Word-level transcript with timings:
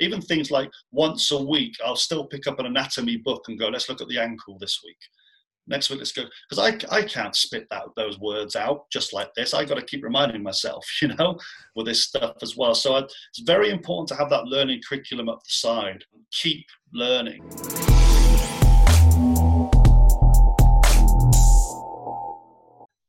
even 0.00 0.20
things 0.20 0.50
like 0.50 0.70
once 0.92 1.30
a 1.30 1.42
week, 1.42 1.74
I'll 1.84 1.96
still 1.96 2.26
pick 2.26 2.46
up 2.46 2.58
an 2.58 2.66
anatomy 2.66 3.16
book 3.16 3.44
and 3.48 3.58
go, 3.58 3.68
let's 3.68 3.88
look 3.88 4.00
at 4.00 4.08
the 4.08 4.18
ankle 4.18 4.56
this 4.58 4.80
week. 4.84 4.96
Next 5.68 5.90
week, 5.90 5.98
let's 5.98 6.12
go. 6.12 6.24
Because 6.48 6.82
I, 6.90 6.96
I 6.96 7.02
can't 7.02 7.34
spit 7.34 7.66
that, 7.70 7.82
those 7.96 8.20
words 8.20 8.54
out 8.54 8.88
just 8.92 9.12
like 9.12 9.30
this. 9.34 9.52
I 9.52 9.64
got 9.64 9.74
to 9.74 9.84
keep 9.84 10.04
reminding 10.04 10.42
myself, 10.42 10.86
you 11.02 11.08
know, 11.08 11.38
with 11.74 11.86
this 11.86 12.04
stuff 12.04 12.36
as 12.42 12.56
well. 12.56 12.74
So 12.74 12.94
I, 12.94 13.00
it's 13.00 13.42
very 13.44 13.70
important 13.70 14.08
to 14.08 14.16
have 14.16 14.30
that 14.30 14.44
learning 14.44 14.80
curriculum 14.88 15.28
up 15.28 15.40
the 15.42 15.50
side. 15.50 16.04
Keep 16.32 16.66
learning. 16.92 17.42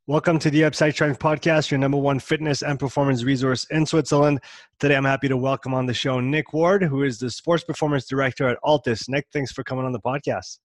Welcome 0.10 0.40
to 0.40 0.50
the 0.50 0.64
Upside 0.64 0.94
Strength 0.94 1.20
Podcast, 1.20 1.70
your 1.70 1.82
number 1.82 1.98
one 1.98 2.20
fitness 2.20 2.62
and 2.62 2.80
performance 2.80 3.26
resource 3.26 3.68
in 3.72 3.86
Switzerland. 3.86 4.40
Today, 4.80 4.96
I'm 4.96 5.04
happy 5.04 5.28
to 5.28 5.36
welcome 5.36 5.74
on 5.74 5.86
the 5.86 5.94
show 5.94 6.22
Nick 6.22 6.54
Ward, 6.54 6.82
who 6.82 7.04
is 7.04 7.20
the 7.20 7.30
Sports 7.30 7.66
Performance 7.66 8.08
Director 8.08 8.48
at 8.48 8.58
Altis. 8.64 9.10
Nick, 9.10 9.28
thanks 9.34 9.52
for 9.52 9.66
coming 9.66 9.84
on 9.84 9.92
the 9.92 10.00
podcast. 10.00 10.60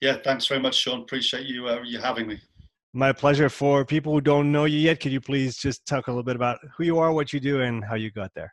Yeah, 0.00 0.16
thanks 0.24 0.48
very 0.48 0.60
much, 0.60 0.74
Sean. 0.74 1.02
Appreciate 1.02 1.46
you 1.46 1.68
uh, 1.68 1.80
you 1.84 2.00
having 2.00 2.26
me. 2.26 2.40
My 2.92 3.12
pleasure. 3.12 3.48
For 3.48 3.84
people 3.84 4.12
who 4.14 4.20
don't 4.20 4.50
know 4.50 4.64
you 4.64 4.80
yet, 4.80 4.98
could 4.98 5.12
you 5.12 5.20
please 5.20 5.56
just 5.56 5.86
talk 5.86 6.08
a 6.08 6.10
little 6.10 6.24
bit 6.24 6.34
about 6.34 6.58
who 6.76 6.82
you 6.82 6.98
are, 6.98 7.12
what 7.12 7.32
you 7.32 7.38
do, 7.38 7.60
and 7.60 7.84
how 7.84 7.94
you 7.94 8.10
got 8.10 8.34
there? 8.34 8.52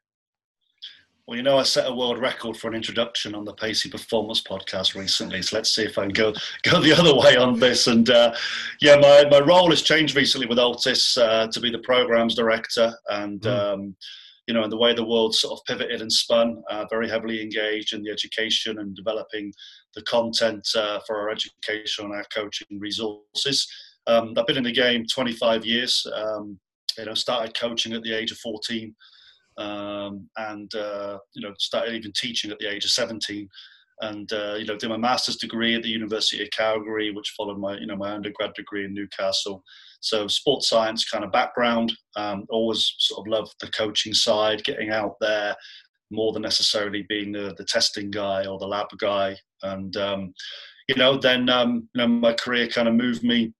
Well, 1.27 1.38
you 1.38 1.41
know, 1.41 1.57
I 1.57 1.63
set 1.63 1.89
a 1.89 1.93
world 1.93 2.20
record 2.20 2.55
for 2.55 2.67
an 2.67 2.75
introduction 2.75 3.33
on 3.33 3.45
the 3.45 3.53
Pacey 3.53 3.89
Performance 3.89 4.43
podcast 4.43 4.93
recently. 4.93 5.41
So 5.41 5.55
let's 5.55 5.73
see 5.73 5.83
if 5.83 5.97
I 5.97 6.03
can 6.03 6.11
go 6.11 6.33
go 6.63 6.79
the 6.79 6.93
other 6.93 7.16
way 7.16 7.35
on 7.35 7.59
this. 7.59 7.88
And 7.88 8.07
uh, 8.11 8.35
yeah, 8.79 8.97
my, 8.97 9.25
my 9.31 9.39
role 9.39 9.71
has 9.71 9.81
changed 9.81 10.16
recently 10.16 10.45
with 10.45 10.59
Altis 10.59 11.17
uh, 11.17 11.47
to 11.47 11.59
be 11.59 11.71
the 11.71 11.80
programs 11.80 12.35
director. 12.35 12.93
And 13.09 13.41
mm. 13.41 13.73
um, 13.73 13.95
you 14.47 14.53
know, 14.53 14.61
and 14.61 14.71
the 14.71 14.77
way 14.77 14.93
the 14.93 15.03
world 15.03 15.33
sort 15.33 15.59
of 15.59 15.66
pivoted 15.66 16.02
and 16.02 16.11
spun, 16.11 16.61
uh, 16.69 16.85
very 16.91 17.09
heavily 17.09 17.41
engaged 17.41 17.94
in 17.94 18.03
the 18.03 18.11
education 18.11 18.77
and 18.77 18.95
developing 18.95 19.52
the 19.95 20.03
content 20.03 20.67
uh, 20.78 21.00
for 21.07 21.19
our 21.19 21.31
education 21.31 22.05
and 22.05 22.13
our 22.13 22.25
coaching 22.31 22.80
resources. 22.80 23.67
Um, 24.05 24.35
I've 24.38 24.45
been 24.45 24.57
in 24.57 24.63
the 24.63 24.72
game 24.72 25.05
25 25.11 25.66
years. 25.66 26.05
Um, 26.13 26.59
you 27.00 27.05
know, 27.05 27.16
started 27.16 27.57
coaching 27.57 27.94
at 27.94 28.03
the 28.03 28.13
age 28.13 28.31
of 28.31 28.38
14 28.38 28.95
um, 29.58 30.30
and 30.38 30.73
uh, 30.75 31.17
you 31.34 31.42
know 31.42 31.53
started 31.58 31.95
even 31.95 32.11
teaching 32.14 32.52
at 32.52 32.59
the 32.59 32.72
age 32.72 32.86
of 32.86 32.92
17 32.92 33.48
and 34.02 34.31
uh, 34.34 34.56
you 34.56 34.66
know 34.66 34.78
did 34.78 34.89
my 34.89 34.97
master's 34.97 35.38
degree 35.38 35.75
at 35.75 35.84
the 35.84 35.89
University 35.89 36.44
of 36.44 36.50
Calgary 36.52 37.12
which 37.12 37.34
followed 37.38 37.59
my 37.59 37.78
you 37.78 37.88
know 37.88 37.95
my 37.95 38.12
undergrad 38.12 38.53
degree 38.53 38.86
in 38.86 38.94
Newcastle. 38.94 39.64
So 40.02 40.28
sports 40.28 40.70
science 40.70 41.09
kind 41.09 41.23
of 41.23 41.31
background 41.31 41.94
um, 42.16 42.45
always 42.50 42.94
sort 43.00 43.25
of 43.25 43.31
loved 43.31 43.56
the 43.59 43.72
coaching 43.72 44.14
side 44.14 44.64
getting 44.64 44.92
out 44.92 45.16
there 45.22 45.56
more 46.12 46.34
than 46.34 46.44
necessarily 46.44 47.03
being 47.09 47.31
the, 47.31 47.56
the 47.58 47.66
testing 47.66 48.12
guy 48.12 48.45
or 48.45 48.59
the 48.59 48.67
lab 48.67 48.88
guy. 49.00 49.36
And 49.64 49.95
um, 49.97 50.34
you 50.88 50.95
know 50.95 51.17
then 51.17 51.50
um, 51.50 51.88
you 51.94 52.02
know 52.02 52.08
my 52.08 52.34
career 52.34 52.67
kind 52.67 52.88
of 52.88 52.95
moved 52.95 53.23
me 53.23 53.53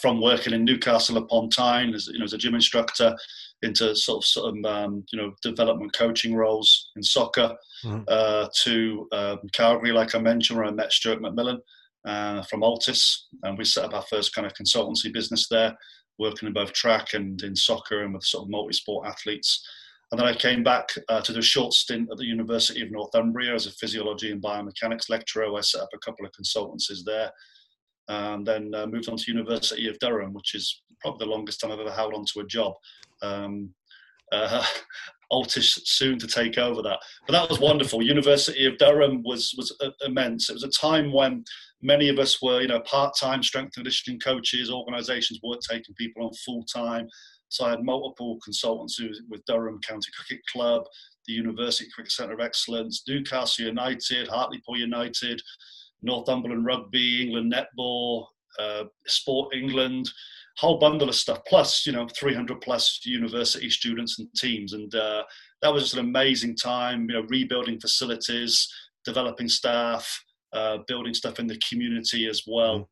from 0.00 0.22
working 0.22 0.52
in 0.52 0.64
Newcastle 0.64 1.18
upon 1.18 1.50
Tyne 1.50 1.94
as 1.94 2.06
you 2.06 2.18
know 2.18 2.24
as 2.24 2.32
a 2.32 2.38
gym 2.38 2.54
instructor 2.54 3.14
into 3.62 3.94
sort 3.94 4.24
of, 4.36 4.44
of 4.44 4.64
um, 4.64 5.04
you 5.12 5.18
know 5.18 5.32
development 5.42 5.92
coaching 5.92 6.34
roles 6.34 6.90
in 6.96 7.02
soccer 7.02 7.56
mm-hmm. 7.84 8.02
uh, 8.08 8.48
to 8.62 9.08
um, 9.12 9.38
Calgary, 9.52 9.92
like 9.92 10.14
I 10.14 10.18
mentioned, 10.18 10.58
where 10.58 10.68
I 10.68 10.72
met 10.72 10.92
Stuart 10.92 11.20
McMillan 11.20 11.58
uh, 12.06 12.42
from 12.44 12.62
Altis, 12.62 13.28
and 13.42 13.58
we 13.58 13.64
set 13.64 13.84
up 13.84 13.94
our 13.94 14.02
first 14.02 14.34
kind 14.34 14.46
of 14.46 14.54
consultancy 14.54 15.12
business 15.12 15.48
there, 15.48 15.76
working 16.18 16.48
in 16.48 16.54
both 16.54 16.72
track 16.72 17.14
and 17.14 17.40
in 17.42 17.54
soccer 17.54 18.02
and 18.02 18.14
with 18.14 18.24
sort 18.24 18.44
of 18.44 18.50
multi-sport 18.50 19.06
athletes. 19.06 19.66
And 20.10 20.18
then 20.18 20.26
I 20.26 20.34
came 20.34 20.64
back 20.64 20.88
uh, 21.08 21.20
to 21.20 21.32
do 21.32 21.38
a 21.38 21.42
short 21.42 21.72
stint 21.72 22.08
at 22.10 22.18
the 22.18 22.26
University 22.26 22.82
of 22.82 22.90
Northumbria 22.90 23.54
as 23.54 23.66
a 23.66 23.72
physiology 23.72 24.32
and 24.32 24.42
biomechanics 24.42 25.08
lecturer. 25.08 25.54
I 25.56 25.60
set 25.60 25.82
up 25.82 25.90
a 25.94 25.98
couple 25.98 26.26
of 26.26 26.32
consultancies 26.32 27.04
there 27.04 27.30
and 28.08 28.44
then 28.44 28.74
uh, 28.74 28.86
moved 28.86 29.08
on 29.08 29.16
to 29.16 29.30
University 29.30 29.88
of 29.88 29.98
Durham, 30.00 30.32
which 30.32 30.56
is 30.56 30.82
probably 31.00 31.26
the 31.26 31.30
longest 31.30 31.60
time 31.60 31.72
I've 31.72 31.80
ever 31.80 31.92
held 31.92 32.14
on 32.14 32.24
to 32.32 32.40
a 32.40 32.46
job. 32.46 32.74
Um, 33.22 33.74
uh, 34.32 34.64
Altis 35.32 35.80
soon 35.84 36.18
to 36.18 36.26
take 36.26 36.58
over 36.58 36.82
that, 36.82 36.98
but 37.24 37.34
that 37.34 37.48
was 37.48 37.60
wonderful. 37.60 38.02
University 38.02 38.66
of 38.66 38.78
Durham 38.78 39.22
was 39.22 39.54
was 39.56 39.72
immense. 40.04 40.50
It 40.50 40.54
was 40.54 40.64
a 40.64 40.70
time 40.70 41.12
when 41.12 41.44
many 41.80 42.08
of 42.08 42.18
us 42.18 42.42
were, 42.42 42.60
you 42.60 42.66
know, 42.66 42.80
part-time 42.80 43.40
strength 43.44 43.66
and 43.66 43.74
conditioning 43.74 44.18
coaches. 44.18 44.72
Organisations 44.72 45.38
weren't 45.40 45.64
taking 45.70 45.94
people 45.94 46.26
on 46.26 46.32
full 46.44 46.64
time, 46.64 47.06
so 47.48 47.64
I 47.64 47.70
had 47.70 47.84
multiple 47.84 48.38
consultants 48.42 49.00
with 49.28 49.44
Durham 49.44 49.80
County 49.86 50.10
Cricket 50.16 50.44
Club, 50.46 50.82
the 51.26 51.32
University 51.32 51.88
Cricket 51.94 52.12
Centre 52.12 52.34
of 52.34 52.40
Excellence, 52.40 53.02
Newcastle 53.06 53.66
United, 53.66 54.28
Hartlepool 54.28 54.78
United, 54.78 55.40
Northumberland 56.02 56.64
Rugby, 56.64 57.22
England 57.22 57.52
Netball, 57.52 58.26
uh, 58.58 58.84
Sport 59.06 59.54
England, 59.54 60.10
whole 60.58 60.78
bundle 60.78 61.08
of 61.08 61.14
stuff. 61.14 61.40
Plus, 61.46 61.86
you 61.86 61.92
know, 61.92 62.06
300 62.18 62.60
plus 62.60 63.00
university 63.04 63.70
students 63.70 64.18
and 64.18 64.28
teams, 64.36 64.72
and 64.72 64.94
uh, 64.94 65.22
that 65.62 65.72
was 65.72 65.84
just 65.84 65.94
an 65.94 66.00
amazing 66.00 66.56
time. 66.56 67.06
You 67.08 67.16
know, 67.16 67.26
rebuilding 67.28 67.80
facilities, 67.80 68.68
developing 69.04 69.48
staff, 69.48 70.08
uh, 70.52 70.78
building 70.86 71.14
stuff 71.14 71.38
in 71.38 71.46
the 71.46 71.60
community 71.68 72.26
as 72.26 72.42
well. 72.46 72.88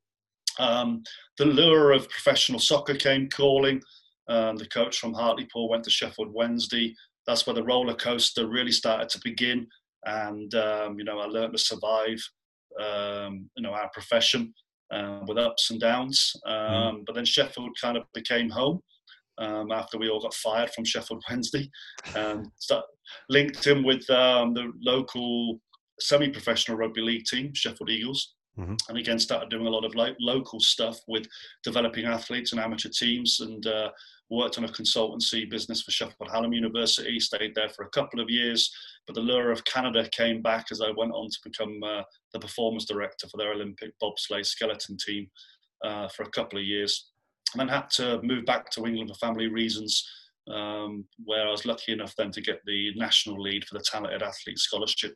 Mm. 0.58 0.64
Um, 0.66 1.02
the 1.36 1.44
lure 1.44 1.92
of 1.92 2.08
professional 2.08 2.58
soccer 2.58 2.94
came 2.94 3.28
calling. 3.28 3.80
Um, 4.28 4.56
the 4.56 4.66
coach 4.66 4.98
from 4.98 5.14
Hartlepool 5.14 5.68
went 5.68 5.84
to 5.84 5.90
Sheffield 5.90 6.34
Wednesday. 6.34 6.94
That's 7.26 7.46
where 7.46 7.54
the 7.54 7.62
roller 7.62 7.94
coaster 7.94 8.48
really 8.48 8.72
started 8.72 9.08
to 9.10 9.20
begin. 9.22 9.66
And 10.04 10.54
um, 10.54 10.98
you 10.98 11.04
know, 11.04 11.18
I 11.18 11.26
learned 11.26 11.52
to 11.52 11.58
survive 11.58 12.18
um, 12.80 13.48
you 13.56 13.62
know 13.62 13.72
our 13.72 13.90
profession 13.92 14.54
uh, 14.92 15.20
with 15.26 15.38
ups 15.38 15.70
and 15.70 15.80
downs. 15.80 16.32
Um, 16.46 16.54
mm. 16.54 17.06
But 17.06 17.14
then 17.14 17.24
Sheffield 17.24 17.76
kind 17.80 17.96
of 17.96 18.04
became 18.14 18.50
home 18.50 18.80
um, 19.38 19.70
after 19.70 19.98
we 19.98 20.08
all 20.08 20.20
got 20.20 20.34
fired 20.34 20.70
from 20.70 20.84
Sheffield 20.84 21.22
Wednesday, 21.30 21.70
and 22.14 22.46
start, 22.58 22.84
linked 23.28 23.66
him 23.66 23.84
with 23.84 24.08
um, 24.10 24.54
the 24.54 24.72
local 24.82 25.60
semi-professional 26.00 26.76
rugby 26.76 27.00
league 27.00 27.24
team, 27.24 27.52
Sheffield 27.54 27.90
Eagles. 27.90 28.34
Mm-hmm. 28.58 28.74
And 28.88 28.98
again, 28.98 29.18
started 29.18 29.50
doing 29.50 29.66
a 29.66 29.70
lot 29.70 29.84
of 29.84 29.94
like 29.94 30.16
local 30.20 30.58
stuff 30.60 30.98
with 31.06 31.26
developing 31.62 32.06
athletes 32.06 32.52
and 32.52 32.60
amateur 32.60 32.88
teams, 32.88 33.40
and 33.40 33.66
uh, 33.66 33.90
worked 34.30 34.58
on 34.58 34.64
a 34.64 34.68
consultancy 34.68 35.48
business 35.48 35.82
for 35.82 35.90
Sheffield 35.90 36.30
Hallam 36.30 36.52
University. 36.52 37.18
Stayed 37.20 37.54
there 37.54 37.68
for 37.70 37.84
a 37.84 37.90
couple 37.90 38.20
of 38.20 38.28
years, 38.28 38.70
but 39.06 39.14
the 39.14 39.20
lure 39.20 39.52
of 39.52 39.64
Canada 39.64 40.08
came 40.10 40.42
back 40.42 40.66
as 40.70 40.80
I 40.80 40.90
went 40.96 41.12
on 41.12 41.28
to 41.30 41.38
become 41.44 41.80
uh, 41.82 42.02
the 42.32 42.40
performance 42.40 42.84
director 42.84 43.28
for 43.28 43.36
their 43.36 43.52
Olympic 43.52 43.92
bobsleigh 44.02 44.44
skeleton 44.44 44.96
team 44.96 45.28
uh, 45.84 46.08
for 46.08 46.24
a 46.24 46.30
couple 46.30 46.58
of 46.58 46.64
years. 46.64 47.10
And 47.54 47.60
then 47.60 47.68
had 47.68 47.88
to 47.92 48.20
move 48.22 48.44
back 48.44 48.70
to 48.72 48.84
England 48.84 49.08
for 49.08 49.26
family 49.26 49.46
reasons, 49.46 50.06
um, 50.52 51.06
where 51.24 51.46
I 51.46 51.50
was 51.50 51.64
lucky 51.64 51.92
enough 51.92 52.14
then 52.16 52.30
to 52.32 52.42
get 52.42 52.60
the 52.66 52.92
national 52.96 53.40
lead 53.40 53.64
for 53.64 53.78
the 53.78 53.84
Talented 53.84 54.22
Athlete 54.22 54.58
Scholarship 54.58 55.14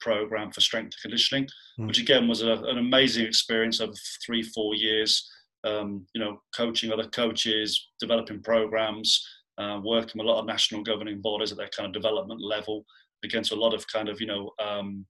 program 0.00 0.50
for 0.52 0.60
strength 0.60 0.94
and 0.94 1.02
conditioning, 1.02 1.46
mm. 1.78 1.86
which 1.86 2.00
again 2.00 2.28
was 2.28 2.42
a, 2.42 2.52
an 2.52 2.78
amazing 2.78 3.26
experience 3.26 3.80
over 3.80 3.92
three, 4.24 4.42
four 4.42 4.74
years. 4.74 5.30
Um, 5.64 6.06
you 6.14 6.20
know, 6.20 6.42
coaching 6.54 6.92
other 6.92 7.08
coaches, 7.08 7.88
developing 7.98 8.42
programs, 8.42 9.26
uh, 9.56 9.80
working 9.82 10.18
with 10.18 10.26
a 10.26 10.30
lot 10.30 10.40
of 10.40 10.46
national 10.46 10.82
governing 10.82 11.22
bodies 11.22 11.52
at 11.52 11.56
their 11.56 11.70
kind 11.74 11.86
of 11.86 11.94
development 11.94 12.42
level, 12.42 12.84
against 13.24 13.52
a 13.52 13.56
lot 13.56 13.74
of 13.74 13.86
kind 13.88 14.08
of 14.08 14.20
you 14.20 14.26
know 14.26 14.50
um, 14.62 15.06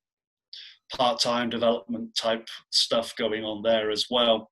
part-time 0.96 1.50
development 1.50 2.14
type 2.16 2.46
stuff 2.70 3.14
going 3.16 3.44
on 3.44 3.62
there 3.62 3.90
as 3.90 4.06
well. 4.10 4.50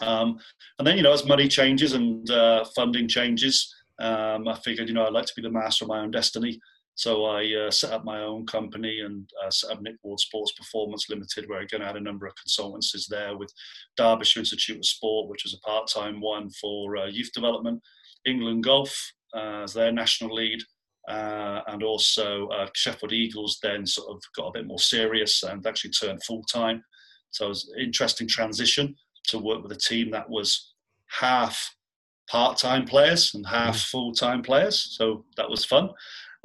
Um, 0.00 0.38
and 0.78 0.86
then 0.86 0.96
you 0.96 1.02
know 1.02 1.12
as 1.12 1.24
money 1.24 1.48
changes 1.48 1.92
and 1.92 2.28
uh, 2.30 2.64
funding 2.74 3.08
changes, 3.08 3.72
um, 4.00 4.46
I 4.46 4.58
figured 4.64 4.88
you 4.88 4.94
know 4.94 5.06
I'd 5.06 5.12
like 5.12 5.26
to 5.26 5.32
be 5.36 5.42
the 5.42 5.50
master 5.50 5.84
of 5.84 5.88
my 5.88 6.00
own 6.00 6.10
destiny. 6.10 6.60
So 6.98 7.26
I 7.26 7.44
uh, 7.54 7.70
set 7.70 7.92
up 7.92 8.04
my 8.04 8.22
own 8.22 8.44
company 8.44 9.02
and 9.06 9.30
uh, 9.40 9.52
set 9.52 9.70
up 9.70 9.80
Nick 9.80 9.94
Ward 10.02 10.18
Sports 10.18 10.50
Performance 10.50 11.08
Limited, 11.08 11.48
where 11.48 11.60
again 11.60 11.80
I 11.80 11.86
had 11.86 11.96
a 11.96 12.00
number 12.00 12.26
of 12.26 12.34
consultancies 12.34 13.06
there 13.08 13.38
with 13.38 13.52
Derbyshire 13.96 14.40
Institute 14.40 14.78
of 14.78 14.84
Sport, 14.84 15.28
which 15.28 15.44
was 15.44 15.54
a 15.54 15.60
part-time 15.60 16.20
one 16.20 16.50
for 16.60 16.96
uh, 16.96 17.06
youth 17.06 17.30
development, 17.32 17.80
England 18.26 18.64
Golf 18.64 18.92
uh, 19.32 19.62
as 19.62 19.74
their 19.74 19.92
national 19.92 20.34
lead, 20.34 20.60
uh, 21.08 21.60
and 21.68 21.84
also 21.84 22.48
uh, 22.48 22.66
Sheffield 22.74 23.12
Eagles 23.12 23.60
then 23.62 23.86
sort 23.86 24.10
of 24.10 24.20
got 24.36 24.48
a 24.48 24.58
bit 24.58 24.66
more 24.66 24.80
serious 24.80 25.44
and 25.44 25.64
actually 25.68 25.90
turned 25.90 26.24
full 26.24 26.42
time. 26.52 26.82
So 27.30 27.46
it 27.46 27.50
was 27.50 27.72
an 27.76 27.84
interesting 27.84 28.26
transition 28.26 28.96
to 29.28 29.38
work 29.38 29.62
with 29.62 29.70
a 29.70 29.76
team 29.76 30.10
that 30.10 30.28
was 30.28 30.74
half 31.10 31.76
part 32.28 32.58
time 32.58 32.84
players 32.84 33.34
and 33.34 33.46
half 33.46 33.76
mm. 33.76 33.86
full 33.88 34.12
time 34.12 34.42
players. 34.42 34.96
So 34.98 35.24
that 35.36 35.48
was 35.48 35.64
fun. 35.64 35.90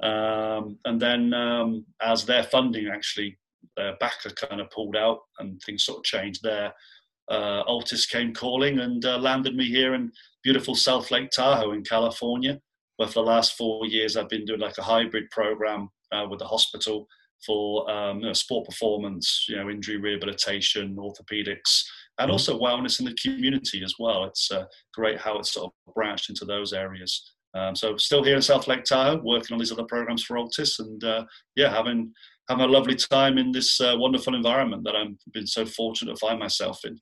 Um, 0.01 0.77
and 0.85 0.99
then 0.99 1.33
um, 1.33 1.85
as 2.01 2.25
their 2.25 2.43
funding 2.43 2.87
actually, 2.87 3.37
their 3.77 3.95
backer 3.99 4.29
kind 4.29 4.59
of 4.59 4.69
pulled 4.71 4.95
out 4.95 5.19
and 5.39 5.61
things 5.61 5.85
sort 5.85 5.99
of 5.99 6.03
changed 6.03 6.41
there. 6.43 6.73
Uh, 7.29 7.61
Altis 7.61 8.05
came 8.05 8.33
calling 8.33 8.79
and 8.79 9.05
uh, 9.05 9.17
landed 9.17 9.55
me 9.55 9.65
here 9.65 9.93
in 9.93 10.11
beautiful 10.43 10.75
South 10.75 11.09
Lake 11.11 11.29
Tahoe 11.29 11.71
in 11.71 11.83
California 11.83 12.59
where 12.97 13.07
for 13.07 13.23
the 13.23 13.31
last 13.31 13.57
four 13.57 13.85
years 13.85 14.15
I've 14.15 14.29
been 14.29 14.45
doing 14.45 14.59
like 14.59 14.77
a 14.77 14.83
hybrid 14.83 15.29
program 15.31 15.89
uh, 16.11 16.25
with 16.29 16.39
the 16.39 16.45
hospital 16.45 17.07
for 17.45 17.89
um, 17.91 18.19
you 18.19 18.27
know, 18.27 18.33
sport 18.33 18.65
performance, 18.67 19.45
you 19.49 19.55
know, 19.55 19.69
injury 19.69 19.97
rehabilitation, 19.97 20.95
orthopedics, 20.95 21.83
and 22.19 22.27
mm-hmm. 22.27 22.31
also 22.31 22.59
wellness 22.59 22.99
in 22.99 23.05
the 23.05 23.17
community 23.21 23.83
as 23.83 23.95
well. 23.99 24.23
It's 24.25 24.51
uh, 24.51 24.65
great 24.93 25.19
how 25.19 25.39
it's 25.39 25.53
sort 25.53 25.73
of 25.87 25.93
branched 25.93 26.29
into 26.29 26.45
those 26.45 26.71
areas. 26.71 27.33
Um, 27.55 27.75
so 27.75 27.97
still 27.97 28.23
here 28.23 28.35
in 28.35 28.41
South 28.41 28.67
Lake 28.67 28.83
Tahoe, 28.83 29.21
working 29.23 29.53
on 29.53 29.59
these 29.59 29.71
other 29.71 29.83
programs 29.83 30.23
for 30.23 30.37
Altis, 30.37 30.79
and 30.79 31.03
uh, 31.03 31.25
yeah, 31.55 31.69
having 31.69 32.11
having 32.49 32.65
a 32.65 32.67
lovely 32.67 32.95
time 32.95 33.37
in 33.37 33.51
this 33.51 33.79
uh, 33.79 33.95
wonderful 33.97 34.35
environment 34.35 34.83
that 34.83 34.95
I've 34.95 35.15
been 35.33 35.47
so 35.47 35.65
fortunate 35.65 36.13
to 36.13 36.17
find 36.17 36.39
myself 36.39 36.79
in. 36.83 36.99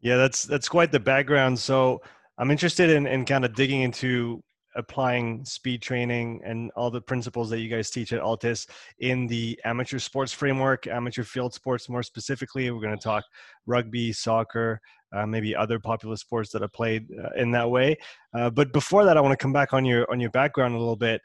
Yeah, 0.00 0.16
that's 0.16 0.44
that's 0.44 0.68
quite 0.68 0.90
the 0.90 1.00
background. 1.00 1.58
So 1.58 2.00
I'm 2.38 2.50
interested 2.50 2.90
in, 2.90 3.06
in 3.06 3.24
kind 3.24 3.44
of 3.44 3.54
digging 3.54 3.82
into 3.82 4.42
applying 4.74 5.44
speed 5.44 5.82
training 5.82 6.40
and 6.44 6.70
all 6.76 6.90
the 6.90 7.00
principles 7.00 7.50
that 7.50 7.60
you 7.60 7.68
guys 7.68 7.90
teach 7.90 8.12
at 8.12 8.20
Altis 8.20 8.66
in 9.00 9.26
the 9.26 9.58
amateur 9.64 9.98
sports 9.98 10.32
framework, 10.32 10.86
amateur 10.86 11.24
field 11.24 11.52
sports 11.52 11.88
more 11.88 12.02
specifically. 12.02 12.70
We're 12.70 12.80
going 12.80 12.96
to 12.96 13.02
talk 13.02 13.24
rugby, 13.66 14.12
soccer, 14.12 14.80
uh, 15.12 15.26
maybe 15.26 15.54
other 15.54 15.78
popular 15.78 16.16
sports 16.16 16.50
that 16.50 16.62
are 16.62 16.68
played 16.68 17.06
uh, 17.22 17.30
in 17.36 17.50
that 17.52 17.70
way. 17.70 17.96
Uh, 18.34 18.50
but 18.50 18.72
before 18.72 19.04
that, 19.04 19.16
I 19.16 19.20
want 19.20 19.32
to 19.32 19.42
come 19.42 19.52
back 19.52 19.72
on 19.72 19.84
your 19.84 20.10
on 20.10 20.20
your 20.20 20.30
background 20.30 20.74
a 20.74 20.78
little 20.78 20.96
bit. 20.96 21.20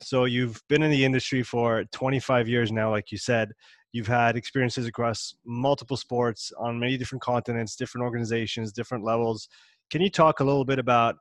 So 0.00 0.24
you've 0.24 0.60
been 0.68 0.82
in 0.82 0.90
the 0.90 1.04
industry 1.04 1.42
for 1.42 1.84
25 1.92 2.48
years 2.48 2.72
now, 2.72 2.90
like 2.90 3.12
you 3.12 3.18
said. 3.18 3.50
You've 3.92 4.08
had 4.08 4.36
experiences 4.36 4.86
across 4.86 5.34
multiple 5.44 5.96
sports 5.96 6.50
on 6.58 6.80
many 6.80 6.96
different 6.96 7.22
continents, 7.22 7.76
different 7.76 8.04
organizations, 8.04 8.72
different 8.72 9.04
levels. 9.04 9.48
Can 9.90 10.00
you 10.00 10.10
talk 10.10 10.40
a 10.40 10.44
little 10.44 10.64
bit 10.64 10.78
about 10.78 11.16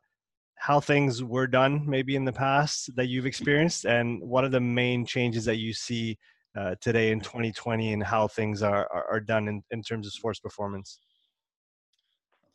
how 0.61 0.79
things 0.79 1.23
were 1.23 1.47
done 1.47 1.83
maybe 1.87 2.15
in 2.15 2.23
the 2.23 2.31
past 2.31 2.95
that 2.95 3.07
you've 3.07 3.25
experienced 3.25 3.85
and 3.85 4.21
what 4.21 4.43
are 4.43 4.49
the 4.49 4.59
main 4.59 5.05
changes 5.05 5.43
that 5.43 5.57
you 5.57 5.73
see 5.73 6.17
uh, 6.55 6.75
today 6.79 7.11
in 7.11 7.19
2020 7.19 7.93
and 7.93 8.03
how 8.03 8.27
things 8.27 8.61
are, 8.61 8.87
are, 8.93 9.05
are 9.11 9.19
done 9.19 9.47
in, 9.47 9.63
in 9.71 9.81
terms 9.81 10.05
of 10.05 10.13
sports 10.13 10.39
performance? 10.39 10.99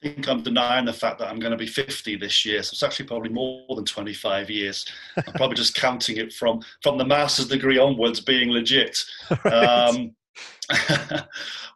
I 0.02 0.08
think 0.08 0.28
I'm 0.28 0.42
denying 0.42 0.84
the 0.84 0.92
fact 0.92 1.18
that 1.18 1.28
I'm 1.28 1.38
going 1.38 1.52
to 1.52 1.56
be 1.56 1.66
50 1.66 2.16
this 2.16 2.44
year. 2.44 2.62
So 2.62 2.74
it's 2.74 2.82
actually 2.82 3.06
probably 3.06 3.30
more 3.30 3.64
than 3.74 3.84
25 3.84 4.50
years. 4.50 4.84
I'm 5.16 5.32
probably 5.34 5.56
just 5.56 5.74
counting 5.80 6.18
it 6.18 6.32
from 6.32 6.60
from 6.82 6.98
the 6.98 7.04
master's 7.04 7.48
degree 7.48 7.78
onwards 7.78 8.20
being 8.20 8.50
legit. 8.50 8.98
right. 9.44 9.52
um, 9.54 10.14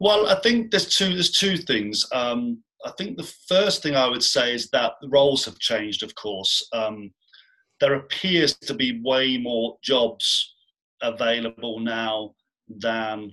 well, 0.00 0.28
I 0.28 0.38
think 0.42 0.70
there's 0.70 0.94
two 0.94 1.14
there's 1.14 1.30
two 1.30 1.56
things. 1.56 2.04
Um, 2.12 2.62
I 2.84 2.90
think 2.98 3.16
the 3.16 3.32
first 3.48 3.82
thing 3.82 3.94
I 3.94 4.08
would 4.08 4.22
say 4.22 4.54
is 4.54 4.68
that 4.70 4.92
the 5.00 5.08
roles 5.08 5.44
have 5.44 5.58
changed, 5.58 6.02
of 6.02 6.14
course. 6.14 6.66
Um, 6.72 7.12
there 7.78 7.94
appears 7.94 8.54
to 8.56 8.74
be 8.74 9.00
way 9.02 9.38
more 9.38 9.76
jobs 9.82 10.54
available 11.02 11.80
now 11.80 12.34
than 12.68 13.32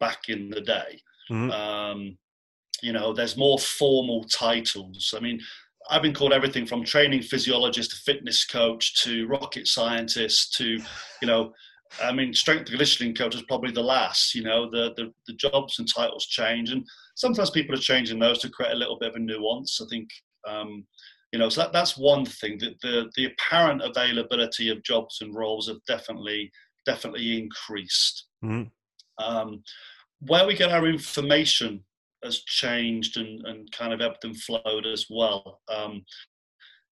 back 0.00 0.28
in 0.28 0.50
the 0.50 0.60
day. 0.60 1.00
Mm-hmm. 1.30 1.50
Um, 1.50 2.18
you 2.82 2.92
know, 2.92 3.12
there's 3.12 3.36
more 3.36 3.58
formal 3.58 4.24
titles. 4.24 5.14
I 5.16 5.20
mean, 5.20 5.40
I've 5.88 6.02
been 6.02 6.14
called 6.14 6.32
everything 6.32 6.66
from 6.66 6.84
training 6.84 7.22
physiologist 7.22 7.90
to 7.92 7.96
fitness 7.98 8.44
coach 8.44 9.02
to 9.04 9.26
rocket 9.28 9.68
scientist 9.68 10.54
to, 10.54 10.78
you 11.22 11.26
know, 11.26 11.52
I 12.02 12.12
mean, 12.12 12.34
strength 12.34 12.68
conditioning 12.68 13.14
coach 13.14 13.34
is 13.34 13.42
probably 13.42 13.70
the 13.70 13.82
last. 13.82 14.34
You 14.34 14.42
know, 14.42 14.70
the, 14.70 14.92
the 14.96 15.12
the 15.26 15.34
jobs 15.34 15.78
and 15.78 15.88
titles 15.88 16.26
change, 16.26 16.70
and 16.70 16.84
sometimes 17.14 17.50
people 17.50 17.74
are 17.74 17.78
changing 17.78 18.18
those 18.18 18.38
to 18.40 18.50
create 18.50 18.72
a 18.72 18.76
little 18.76 18.98
bit 18.98 19.10
of 19.10 19.16
a 19.16 19.20
nuance. 19.20 19.80
I 19.80 19.86
think, 19.88 20.08
um, 20.48 20.84
you 21.32 21.38
know, 21.38 21.48
so 21.48 21.62
that, 21.62 21.72
that's 21.72 21.96
one 21.96 22.24
thing. 22.24 22.58
That 22.58 22.80
the 22.82 23.10
the 23.16 23.26
apparent 23.26 23.82
availability 23.82 24.68
of 24.68 24.82
jobs 24.82 25.18
and 25.20 25.34
roles 25.34 25.68
have 25.68 25.78
definitely 25.86 26.50
definitely 26.84 27.38
increased. 27.38 28.26
Mm-hmm. 28.44 29.24
Um, 29.24 29.62
where 30.20 30.46
we 30.46 30.56
get 30.56 30.72
our 30.72 30.86
information 30.86 31.84
has 32.24 32.40
changed 32.40 33.16
and, 33.16 33.46
and 33.46 33.70
kind 33.72 33.92
of 33.92 34.00
ebbed 34.00 34.24
and 34.24 34.40
flowed 34.40 34.86
as 34.86 35.06
well. 35.10 35.60
Um, 35.68 36.04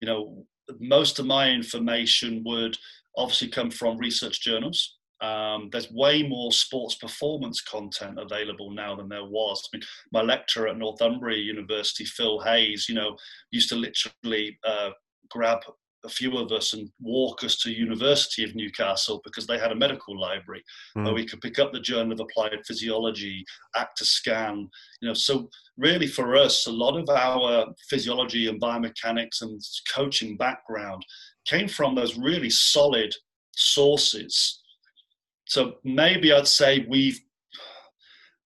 you 0.00 0.06
know, 0.06 0.44
most 0.80 1.18
of 1.18 1.26
my 1.26 1.50
information 1.50 2.42
would 2.44 2.76
obviously 3.16 3.48
come 3.48 3.70
from 3.70 3.98
research 3.98 4.40
journals. 4.40 4.96
Um, 5.20 5.68
there's 5.72 5.90
way 5.90 6.22
more 6.22 6.52
sports 6.52 6.96
performance 6.96 7.60
content 7.62 8.18
available 8.18 8.70
now 8.70 8.94
than 8.94 9.08
there 9.08 9.24
was. 9.24 9.62
I 9.72 9.76
mean, 9.76 9.84
my 10.12 10.22
lecturer 10.22 10.68
at 10.68 10.76
Northumbria 10.76 11.38
University, 11.38 12.04
Phil 12.04 12.40
Hayes, 12.40 12.86
you 12.88 12.94
know, 12.94 13.16
used 13.50 13.68
to 13.70 13.76
literally 13.76 14.58
uh, 14.66 14.90
grab 15.30 15.60
a 16.04 16.08
few 16.08 16.36
of 16.36 16.52
us 16.52 16.72
and 16.74 16.90
walk 17.00 17.44
us 17.44 17.56
to 17.56 17.72
University 17.72 18.44
of 18.44 18.54
Newcastle 18.54 19.20
because 19.24 19.46
they 19.46 19.58
had 19.58 19.72
a 19.72 19.76
medical 19.76 20.18
library 20.18 20.62
mm. 20.96 21.04
where 21.04 21.14
we 21.14 21.26
could 21.26 21.40
pick 21.40 21.58
up 21.58 21.72
the 21.72 21.80
Journal 21.80 22.12
of 22.12 22.20
Applied 22.20 22.52
Physiology, 22.66 23.44
Acta 23.76 24.04
Scand. 24.04 24.68
You 25.00 25.08
know, 25.08 25.14
so 25.14 25.48
really 25.76 26.06
for 26.06 26.36
us, 26.36 26.66
a 26.66 26.72
lot 26.72 26.96
of 26.96 27.08
our 27.08 27.66
physiology 27.88 28.48
and 28.48 28.60
biomechanics 28.60 29.42
and 29.42 29.60
coaching 29.92 30.36
background 30.36 31.04
came 31.46 31.68
from 31.68 31.94
those 31.94 32.18
really 32.18 32.50
solid 32.50 33.14
sources. 33.56 34.62
So 35.46 35.76
maybe 35.84 36.32
I'd 36.32 36.48
say 36.48 36.86
we've 36.88 37.20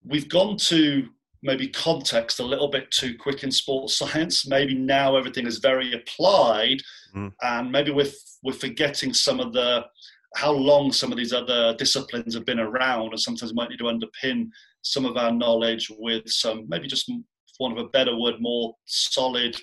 we've 0.05 0.29
gone 0.29 0.57
to 0.57 1.09
maybe 1.43 1.69
context 1.69 2.41
a 2.41 2.45
little 2.45 2.69
bit 2.69 2.91
too 2.91 3.17
quick 3.19 3.43
in 3.43 3.51
sports 3.51 3.97
science. 3.99 4.47
Maybe 4.47 4.75
now 4.75 5.17
everything 5.17 5.47
is 5.47 5.59
very 5.59 5.93
applied, 5.93 6.79
mm. 7.15 7.33
and 7.43 7.71
maybe 7.73 7.91
we're 7.91 8.11
we're 8.43 8.53
forgetting 8.53 9.13
some 9.13 9.41
of 9.41 9.53
the 9.53 9.85
how 10.37 10.53
long 10.53 10.93
some 10.93 11.11
of 11.11 11.19
these 11.19 11.33
other 11.33 11.75
disciplines 11.77 12.35
have 12.35 12.45
been 12.45 12.61
around, 12.61 13.11
and 13.11 13.21
sometimes 13.21 13.53
we 13.53 13.57
might 13.57 13.71
need 13.71 13.79
to 13.79 13.85
underpin 13.85 14.49
some 14.83 15.05
of 15.05 15.17
our 15.17 15.33
knowledge 15.33 15.91
with 15.99 16.29
some 16.29 16.67
maybe 16.69 16.87
just 16.87 17.07
for 17.07 17.17
want 17.59 17.79
of 17.79 17.85
a 17.85 17.89
better 17.89 18.17
word, 18.17 18.35
more 18.41 18.75
solid 18.87 19.57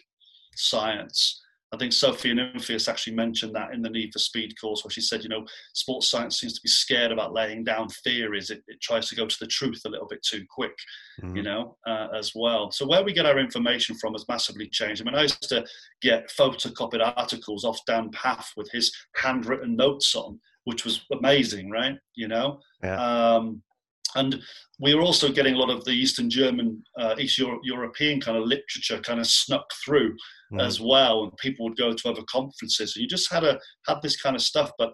science. 0.55 1.41
I 1.75 1.77
think 1.77 1.91
Sophia 1.91 2.33
Nimphius 2.33 2.87
actually 2.87 3.15
mentioned 3.15 3.53
that 3.53 3.73
in 3.73 3.81
the 3.81 3.89
Need 3.89 4.13
for 4.13 4.19
Speed 4.19 4.53
course, 4.59 4.83
where 4.83 4.91
she 4.91 5.01
said, 5.01 5.23
you 5.23 5.29
know, 5.29 5.45
sports 5.73 6.09
science 6.09 6.39
seems 6.39 6.53
to 6.53 6.61
be 6.61 6.69
scared 6.69 7.11
about 7.11 7.33
laying 7.33 7.65
down 7.65 7.89
theories. 7.89 8.49
It, 8.49 8.63
it 8.67 8.81
tries 8.81 9.09
to 9.09 9.15
go 9.15 9.27
to 9.27 9.37
the 9.41 9.47
truth 9.47 9.81
a 9.85 9.89
little 9.89 10.07
bit 10.07 10.23
too 10.23 10.45
quick, 10.49 10.75
mm-hmm. 11.21 11.35
you 11.35 11.43
know, 11.43 11.75
uh, 11.85 12.07
as 12.15 12.31
well. 12.33 12.71
So 12.71 12.87
where 12.87 13.03
we 13.03 13.11
get 13.11 13.25
our 13.25 13.39
information 13.39 13.97
from 13.97 14.13
has 14.13 14.25
massively 14.29 14.69
changed. 14.69 15.01
I 15.01 15.05
mean, 15.05 15.15
I 15.15 15.23
used 15.23 15.49
to 15.49 15.65
get 16.01 16.31
photocopied 16.39 17.05
articles 17.17 17.65
off 17.65 17.79
Dan 17.85 18.09
Pfaff 18.11 18.47
with 18.55 18.71
his 18.71 18.95
handwritten 19.15 19.75
notes 19.75 20.15
on, 20.15 20.39
which 20.63 20.85
was 20.85 21.05
amazing, 21.11 21.69
right? 21.69 21.97
You 22.15 22.29
know, 22.29 22.59
yeah. 22.81 23.35
um, 23.35 23.61
and 24.15 24.41
we 24.79 24.93
were 24.93 25.01
also 25.01 25.31
getting 25.31 25.53
a 25.55 25.57
lot 25.57 25.69
of 25.69 25.85
the 25.85 25.91
Eastern 25.91 26.29
German, 26.29 26.83
uh, 26.99 27.15
East 27.17 27.37
Euro- 27.37 27.59
European 27.63 28.19
kind 28.19 28.37
of 28.37 28.45
literature 28.45 28.99
kind 28.99 29.19
of 29.19 29.27
snuck 29.27 29.65
through 29.83 30.15
mm. 30.51 30.61
as 30.61 30.81
well, 30.81 31.23
and 31.23 31.37
people 31.37 31.65
would 31.65 31.77
go 31.77 31.93
to 31.93 32.09
other 32.09 32.23
conferences. 32.29 32.95
And 32.95 33.01
you 33.01 33.07
just 33.07 33.31
had 33.31 33.43
a 33.43 33.59
had 33.87 34.01
this 34.01 34.21
kind 34.21 34.35
of 34.35 34.41
stuff, 34.41 34.71
but 34.77 34.91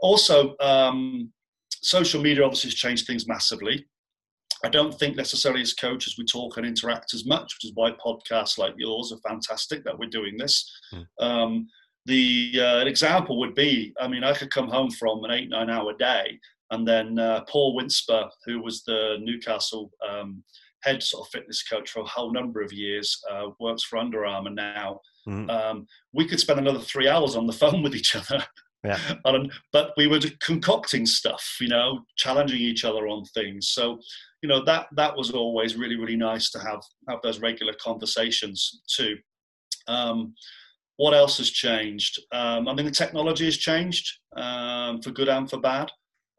also 0.00 0.56
um, 0.60 1.32
social 1.82 2.20
media 2.20 2.44
obviously 2.44 2.70
has 2.70 2.74
changed 2.74 3.06
things 3.06 3.28
massively. 3.28 3.86
I 4.64 4.68
don't 4.68 4.92
think 4.98 5.16
necessarily 5.16 5.62
as 5.62 5.72
coaches 5.72 6.16
we 6.18 6.24
talk 6.24 6.56
and 6.56 6.66
interact 6.66 7.14
as 7.14 7.24
much, 7.24 7.54
which 7.54 7.64
is 7.64 7.72
why 7.74 7.92
podcasts 7.92 8.58
like 8.58 8.74
yours 8.76 9.12
are 9.12 9.28
fantastic 9.30 9.84
that 9.84 9.98
we're 9.98 10.10
doing 10.10 10.36
this. 10.36 10.70
Mm. 10.92 11.06
Um, 11.20 11.68
the 12.06 12.52
uh, 12.56 12.78
an 12.78 12.88
example 12.88 13.38
would 13.38 13.54
be, 13.54 13.94
I 14.00 14.08
mean, 14.08 14.24
I 14.24 14.34
could 14.34 14.50
come 14.50 14.68
home 14.68 14.90
from 14.90 15.22
an 15.24 15.30
eight 15.30 15.48
nine 15.48 15.70
hour 15.70 15.92
day 15.98 16.38
and 16.70 16.86
then 16.86 17.18
uh, 17.18 17.42
Paul 17.48 17.74
Winsper, 17.74 18.28
who 18.46 18.62
was 18.62 18.82
the 18.84 19.16
Newcastle 19.20 19.90
um, 20.08 20.42
head 20.82 21.02
sort 21.02 21.26
of 21.26 21.30
fitness 21.32 21.62
coach 21.62 21.90
for 21.90 22.00
a 22.00 22.06
whole 22.06 22.32
number 22.32 22.60
of 22.62 22.72
years, 22.72 23.20
uh, 23.30 23.48
works 23.58 23.82
for 23.82 23.98
Under 23.98 24.24
Armour 24.24 24.50
now. 24.50 25.00
Mm-hmm. 25.28 25.50
Um, 25.50 25.86
we 26.12 26.26
could 26.26 26.40
spend 26.40 26.58
another 26.58 26.78
three 26.78 27.08
hours 27.08 27.36
on 27.36 27.46
the 27.46 27.52
phone 27.52 27.82
with 27.82 27.94
each 27.94 28.14
other. 28.14 28.44
Yeah. 28.84 28.98
but 29.72 29.92
we 29.96 30.06
were 30.06 30.20
concocting 30.40 31.06
stuff, 31.06 31.56
you 31.60 31.68
know, 31.68 32.00
challenging 32.16 32.60
each 32.60 32.84
other 32.84 33.08
on 33.08 33.24
things. 33.26 33.70
So, 33.70 34.00
you 34.42 34.48
know, 34.48 34.64
that 34.64 34.86
that 34.96 35.16
was 35.16 35.32
always 35.32 35.76
really, 35.76 35.96
really 35.96 36.16
nice 36.16 36.50
to 36.52 36.58
have 36.60 36.80
have 37.08 37.20
those 37.22 37.40
regular 37.40 37.74
conversations 37.82 38.80
too. 38.88 39.18
Um, 39.86 40.34
what 40.96 41.14
else 41.14 41.38
has 41.38 41.50
changed? 41.50 42.20
Um, 42.32 42.68
I 42.68 42.74
mean, 42.74 42.86
the 42.86 42.92
technology 42.92 43.46
has 43.46 43.56
changed 43.56 44.18
um, 44.36 45.02
for 45.02 45.10
good 45.10 45.28
and 45.28 45.48
for 45.48 45.58
bad 45.58 45.90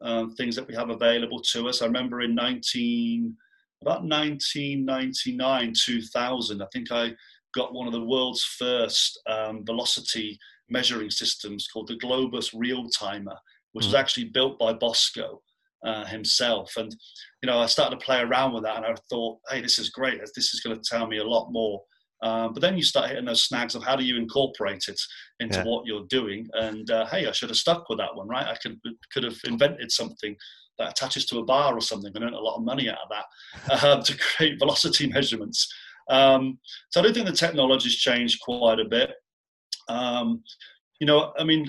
um, 0.02 0.34
things 0.34 0.56
that 0.56 0.66
we 0.66 0.74
have 0.74 0.90
available 0.90 1.40
to 1.52 1.68
us. 1.68 1.82
I 1.82 1.86
remember 1.86 2.20
in 2.20 2.34
19, 2.34 3.36
about 3.82 4.02
1999, 4.02 5.72
2000, 5.76 6.62
I 6.62 6.66
think 6.72 6.92
I 6.92 7.12
got 7.54 7.74
one 7.74 7.86
of 7.86 7.92
the 7.92 8.04
world's 8.04 8.44
first 8.44 9.20
um, 9.26 9.64
velocity 9.64 10.38
measuring 10.68 11.10
systems 11.10 11.68
called 11.72 11.88
the 11.88 11.98
Globus 11.98 12.50
Real 12.54 12.88
Timer, 12.88 13.36
which 13.72 13.84
mm. 13.84 13.88
was 13.88 13.94
actually 13.94 14.24
built 14.24 14.58
by 14.58 14.72
Bosco. 14.72 15.42
Uh, 15.84 16.04
himself 16.04 16.76
and 16.76 16.94
you 17.42 17.48
know 17.48 17.58
i 17.58 17.66
started 17.66 17.98
to 17.98 18.06
play 18.06 18.20
around 18.20 18.52
with 18.52 18.62
that 18.62 18.76
and 18.76 18.86
i 18.86 18.94
thought 19.10 19.36
hey 19.50 19.60
this 19.60 19.80
is 19.80 19.90
great 19.90 20.20
this 20.36 20.54
is 20.54 20.60
going 20.60 20.80
to 20.80 20.88
tell 20.88 21.08
me 21.08 21.18
a 21.18 21.24
lot 21.24 21.50
more 21.50 21.82
Um, 22.22 22.52
but 22.52 22.60
then 22.60 22.76
you 22.76 22.84
start 22.84 23.08
hitting 23.08 23.24
those 23.24 23.44
snags 23.44 23.74
of 23.74 23.82
how 23.82 23.96
do 23.96 24.04
you 24.04 24.16
incorporate 24.16 24.84
it 24.88 25.00
into 25.40 25.58
yeah. 25.58 25.64
what 25.64 25.86
you're 25.86 26.06
doing. 26.08 26.46
And 26.54 26.88
uh, 26.90 27.06
hey, 27.06 27.26
I 27.26 27.32
should 27.32 27.50
have 27.50 27.58
stuck 27.58 27.88
with 27.88 27.98
that 27.98 28.14
one, 28.14 28.28
right? 28.28 28.46
I 28.46 28.56
could 28.62 28.78
could 29.12 29.24
have 29.24 29.38
invented 29.44 29.90
something 29.90 30.36
that 30.78 30.90
attaches 30.90 31.26
to 31.26 31.38
a 31.38 31.44
bar 31.44 31.76
or 31.76 31.80
something 31.80 32.12
and 32.14 32.24
earned 32.24 32.34
a 32.34 32.40
lot 32.40 32.56
of 32.56 32.64
money 32.64 32.88
out 32.88 32.98
of 33.02 33.10
that 33.10 33.84
uh, 33.84 34.02
to 34.02 34.18
create 34.18 34.58
velocity 34.58 35.06
measurements. 35.12 35.72
Um, 36.08 36.58
so 36.90 37.00
I 37.00 37.04
do 37.04 37.12
think 37.12 37.26
the 37.26 37.32
technology's 37.32 37.96
changed 37.96 38.40
quite 38.42 38.78
a 38.78 38.84
bit. 38.84 39.10
Um, 39.88 40.42
you 41.00 41.06
know, 41.06 41.32
I 41.38 41.44
mean, 41.44 41.66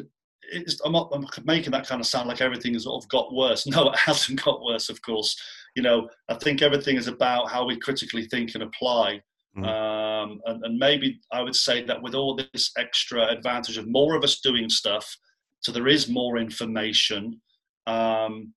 I'm 0.86 0.92
not 0.92 1.10
I'm 1.14 1.26
making 1.46 1.72
that 1.72 1.88
kind 1.88 2.00
of 2.00 2.08
sound 2.08 2.28
like 2.28 2.42
everything 2.42 2.74
has 2.74 2.84
sort 2.84 3.04
of 3.04 3.10
got 3.10 3.34
worse. 3.34 3.66
No, 3.74 3.90
it 3.90 3.98
hasn't 3.98 4.44
got 4.44 4.64
worse, 4.64 4.90
of 4.90 5.02
course. 5.02 5.36
You 5.76 5.82
know, 5.82 6.08
I 6.30 6.36
think 6.36 6.62
everything 6.62 6.98
is 6.98 7.08
about 7.08 7.50
how 7.50 7.66
we 7.66 7.80
critically 7.80 8.26
think 8.28 8.54
and 8.54 8.64
apply 8.64 9.22
Mm. 9.58 9.68
Um, 9.68 10.42
and, 10.46 10.66
and, 10.66 10.80
maybe 10.80 11.20
I 11.32 11.44
would 11.44 11.56
say 11.56 11.84
that 11.84 12.02
with 12.02 12.16
all 12.16 12.36
this 12.36 12.72
extra 12.76 13.28
advantage 13.28 13.78
of 13.78 13.88
more 13.88 14.16
of 14.16 14.24
us 14.24 14.40
doing 14.40 14.68
stuff, 14.68 15.16
so 15.60 15.72
there 15.72 15.88
is 15.88 16.10
more 16.10 16.38
information, 16.38 17.40
um, 17.86 18.54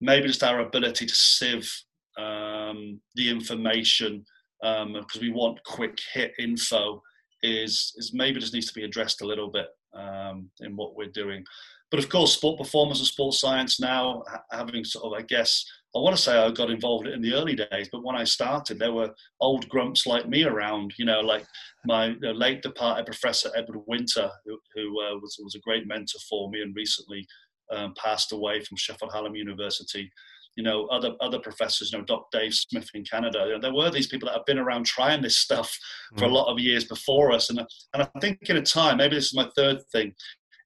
maybe 0.00 0.26
just 0.26 0.42
our 0.42 0.60
ability 0.60 1.06
to 1.06 1.14
sieve 1.14 1.70
um, 2.18 3.00
the 3.14 3.30
information 3.30 4.24
because 4.60 5.16
um, 5.16 5.22
we 5.22 5.30
want 5.30 5.62
quick 5.64 5.96
hit 6.12 6.32
info 6.38 7.00
is, 7.42 7.92
is 7.96 8.12
maybe 8.12 8.40
just 8.40 8.52
needs 8.52 8.66
to 8.66 8.74
be 8.74 8.84
addressed 8.84 9.22
a 9.22 9.26
little 9.26 9.50
bit 9.50 9.68
um, 9.94 10.50
in 10.60 10.76
what 10.76 10.96
we're 10.96 11.08
doing. 11.08 11.44
But 11.90 12.00
of 12.00 12.08
course, 12.08 12.34
sport 12.34 12.58
performance 12.58 12.98
and 12.98 13.06
sports 13.06 13.40
science 13.40 13.80
now 13.80 14.22
having 14.52 14.84
sort 14.84 15.06
of, 15.06 15.12
I 15.18 15.22
guess, 15.22 15.64
I 15.94 15.98
want 15.98 16.16
to 16.16 16.22
say 16.22 16.36
I 16.38 16.50
got 16.52 16.70
involved 16.70 17.08
in 17.08 17.20
the 17.20 17.34
early 17.34 17.56
days, 17.56 17.88
but 17.90 18.04
when 18.04 18.14
I 18.14 18.22
started, 18.22 18.78
there 18.78 18.92
were 18.92 19.12
old 19.40 19.68
grumps 19.68 20.06
like 20.06 20.28
me 20.28 20.44
around. 20.44 20.94
You 20.98 21.04
know, 21.04 21.20
like 21.20 21.44
my 21.84 22.08
you 22.08 22.20
know, 22.20 22.30
late 22.30 22.62
departed 22.62 23.06
professor 23.06 23.50
Edward 23.56 23.82
Winter, 23.88 24.30
who, 24.44 24.58
who 24.74 24.88
uh, 25.02 25.14
was 25.16 25.36
was 25.42 25.56
a 25.56 25.60
great 25.60 25.88
mentor 25.88 26.20
for 26.28 26.48
me, 26.50 26.62
and 26.62 26.76
recently 26.76 27.26
um, 27.72 27.92
passed 28.00 28.30
away 28.30 28.60
from 28.60 28.76
Sheffield 28.76 29.12
Hallam 29.12 29.34
University. 29.34 30.10
You 30.54 30.62
know, 30.62 30.86
other 30.86 31.14
other 31.20 31.40
professors, 31.40 31.90
you 31.90 31.98
know, 31.98 32.04
Doc 32.04 32.26
Dave 32.30 32.54
Smith 32.54 32.88
in 32.94 33.02
Canada. 33.02 33.44
You 33.46 33.52
know, 33.54 33.60
there 33.60 33.74
were 33.74 33.90
these 33.90 34.06
people 34.06 34.28
that 34.28 34.36
have 34.36 34.46
been 34.46 34.58
around 34.58 34.86
trying 34.86 35.22
this 35.22 35.38
stuff 35.38 35.76
for 36.18 36.26
mm. 36.26 36.30
a 36.30 36.34
lot 36.34 36.52
of 36.52 36.60
years 36.60 36.84
before 36.84 37.32
us, 37.32 37.50
and 37.50 37.58
and 37.94 38.02
I 38.02 38.08
think 38.20 38.38
in 38.48 38.56
a 38.56 38.62
time, 38.62 38.98
maybe 38.98 39.16
this 39.16 39.26
is 39.26 39.34
my 39.34 39.48
third 39.56 39.78
thing, 39.90 40.14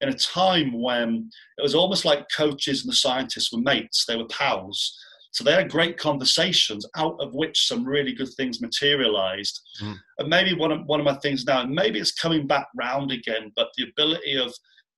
in 0.01 0.09
a 0.09 0.13
time 0.13 0.79
when 0.79 1.31
it 1.57 1.63
was 1.63 1.73
almost 1.73 2.05
like 2.05 2.27
coaches 2.35 2.83
and 2.83 2.91
the 2.91 2.95
scientists 2.95 3.51
were 3.51 3.61
mates, 3.61 4.05
they 4.05 4.17
were 4.17 4.27
pals 4.27 4.95
so 5.35 5.43
they 5.43 5.51
had 5.51 5.69
great 5.69 5.97
conversations, 5.97 6.87
out 6.95 7.17
of 7.19 7.33
which 7.33 7.67
some 7.67 7.83
really 7.83 8.13
good 8.13 8.29
things 8.37 8.61
materialized. 8.61 9.59
Mm. 9.83 9.97
And 10.19 10.29
maybe 10.29 10.53
one 10.53 10.71
of, 10.71 10.85
one 10.85 11.01
of 11.01 11.05
my 11.05 11.15
things 11.15 11.43
now, 11.43 11.59
and 11.59 11.75
maybe 11.75 11.99
it's 11.99 12.13
coming 12.13 12.47
back 12.47 12.67
round 12.73 13.11
again, 13.11 13.51
but 13.53 13.67
the 13.75 13.83
ability 13.89 14.37
of 14.37 14.53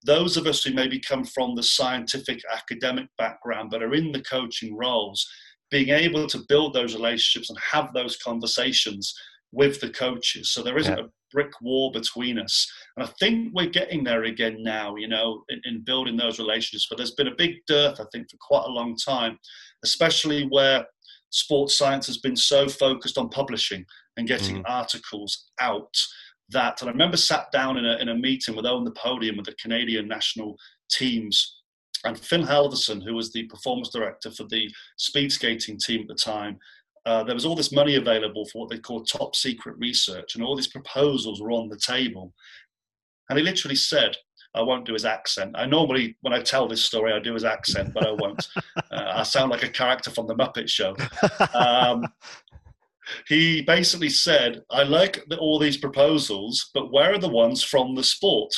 those 0.06 0.38
of 0.38 0.46
us 0.46 0.64
who 0.64 0.76
maybe 0.76 1.00
come 1.00 1.24
from 1.24 1.56
the 1.56 1.64
scientific 1.64 2.40
academic 2.54 3.08
background 3.18 3.72
but 3.72 3.82
are 3.82 3.96
in 3.96 4.12
the 4.12 4.22
coaching 4.22 4.78
roles, 4.78 5.28
being 5.72 5.90
able 5.90 6.28
to 6.28 6.46
build 6.48 6.76
those 6.76 6.94
relationships 6.94 7.50
and 7.50 7.58
have 7.60 7.92
those 7.94 8.16
conversations 8.18 9.16
with 9.52 9.82
the 9.82 9.90
coaches. 9.90 10.52
So 10.52 10.62
there 10.62 10.78
isn't 10.78 11.00
yeah. 11.00 11.06
a 11.06 11.10
brick 11.32 11.52
wall 11.62 11.92
between 11.92 12.38
us. 12.38 12.72
And 12.96 13.08
I 13.08 13.10
think 13.20 13.56
we're 13.56 13.70
getting 13.70 14.04
there 14.04 14.26
again 14.26 14.58
now, 14.62 14.98
you 14.98 15.08
know, 15.08 15.44
in, 15.50 15.62
in, 15.66 15.84
building 15.84 16.16
those 16.16 16.38
relationships. 16.38 16.86
But 16.88 16.98
there's 16.98 17.16
been 17.16 17.28
a 17.28 17.36
big 17.36 17.56
dearth, 17.66 18.00
I 18.00 18.06
think, 18.12 18.30
for 18.30 18.38
quite 18.40 18.66
a 18.68 18.72
long 18.72 18.96
time 18.96 19.40
especially 19.84 20.48
where 20.50 20.86
sports 21.30 21.78
science 21.78 22.08
has 22.08 22.18
been 22.18 22.36
so 22.36 22.68
focused 22.68 23.18
on 23.18 23.30
publishing 23.30 23.86
and 24.18 24.28
getting 24.28 24.58
mm. 24.58 24.64
articles 24.68 25.50
out 25.60 25.94
that 26.50 26.82
and 26.82 26.90
I 26.90 26.94
remember 26.94 27.18
sat 27.18 27.52
down 27.52 27.78
in 27.78 27.86
a, 27.86 27.98
in 27.98 28.10
a 28.10 28.16
meeting 28.16 28.56
with 28.56 28.66
Own 28.66 28.86
the 28.86 28.92
Podium 28.92 29.36
with 29.36 29.46
the 29.46 29.56
Canadian 29.62 30.08
national 30.08 30.56
teams 30.90 31.58
and 32.06 32.18
Finn 32.18 32.44
Halverson, 32.44 33.04
who 33.04 33.16
was 33.16 33.32
the 33.32 33.44
performance 33.46 33.90
director 33.90 34.32
for 34.32 34.44
the 34.44 34.70
speed 34.98 35.32
skating 35.32 35.78
team 35.78 36.02
at 36.02 36.08
the 36.08 36.16
time, 36.16 36.58
uh, 37.06 37.24
there 37.24 37.36
was 37.36 37.46
all 37.46 37.56
this 37.56 37.72
money 37.72 37.96
available 37.96 38.46
for 38.46 38.62
what 38.62 38.70
they 38.70 38.78
call 38.78 39.04
top 39.04 39.36
secret 39.36 39.76
research, 39.80 40.36
and 40.36 40.44
all 40.44 40.56
these 40.56 40.68
proposals 40.68 41.42
were 41.42 41.52
on 41.52 41.70
the 41.70 41.80
table. 41.80 42.34
And 43.30 43.38
he 43.38 43.44
literally 43.44 43.76
said, 43.76 44.16
I 44.58 44.62
won't 44.62 44.86
do 44.86 44.94
his 44.94 45.06
accent. 45.06 45.56
I 45.56 45.66
normally, 45.66 46.18
when 46.22 46.34
I 46.34 46.42
tell 46.42 46.68
this 46.68 46.84
story, 46.84 47.14
I 47.14 47.20
do 47.20 47.34
his 47.34 47.46
accent, 47.46 47.94
but 47.94 48.06
I 48.06 48.12
won't. 48.12 48.48
uh, 48.92 49.12
I 49.16 49.24
sound 49.24 49.52
like 49.52 49.64
a 49.64 49.70
character 49.70 50.12
from 50.12 50.28
the 50.28 50.36
Muppet 50.36 50.70
Show. 50.70 50.96
Um, 51.54 52.06
he 53.28 53.62
basically 53.62 54.10
said, 54.10 54.64
"I 54.70 54.84
like 54.84 55.24
the, 55.30 55.38
all 55.38 55.60
these 55.60 55.78
proposals, 55.78 56.72
but 56.74 56.92
where 56.92 57.14
are 57.14 57.20
the 57.20 57.30
ones 57.30 57.64
from 57.64 57.96
the 57.96 58.04
sport?" 58.04 58.54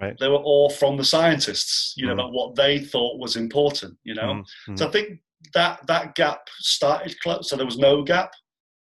Right. 0.00 0.16
They 0.20 0.28
were 0.28 0.36
all 0.36 0.70
from 0.70 0.96
the 0.96 1.04
scientists, 1.04 1.94
you 1.96 2.06
know, 2.06 2.12
mm. 2.12 2.20
about 2.20 2.32
what 2.32 2.54
they 2.54 2.78
thought 2.78 3.18
was 3.18 3.36
important, 3.36 3.96
you 4.04 4.14
know. 4.14 4.42
Mm. 4.68 4.78
So 4.78 4.88
I 4.88 4.90
think 4.90 5.20
that 5.54 5.86
that 5.86 6.14
gap 6.14 6.48
started 6.58 7.18
close. 7.20 7.48
So 7.48 7.56
there 7.56 7.66
was 7.66 7.78
no 7.78 8.02
gap. 8.02 8.30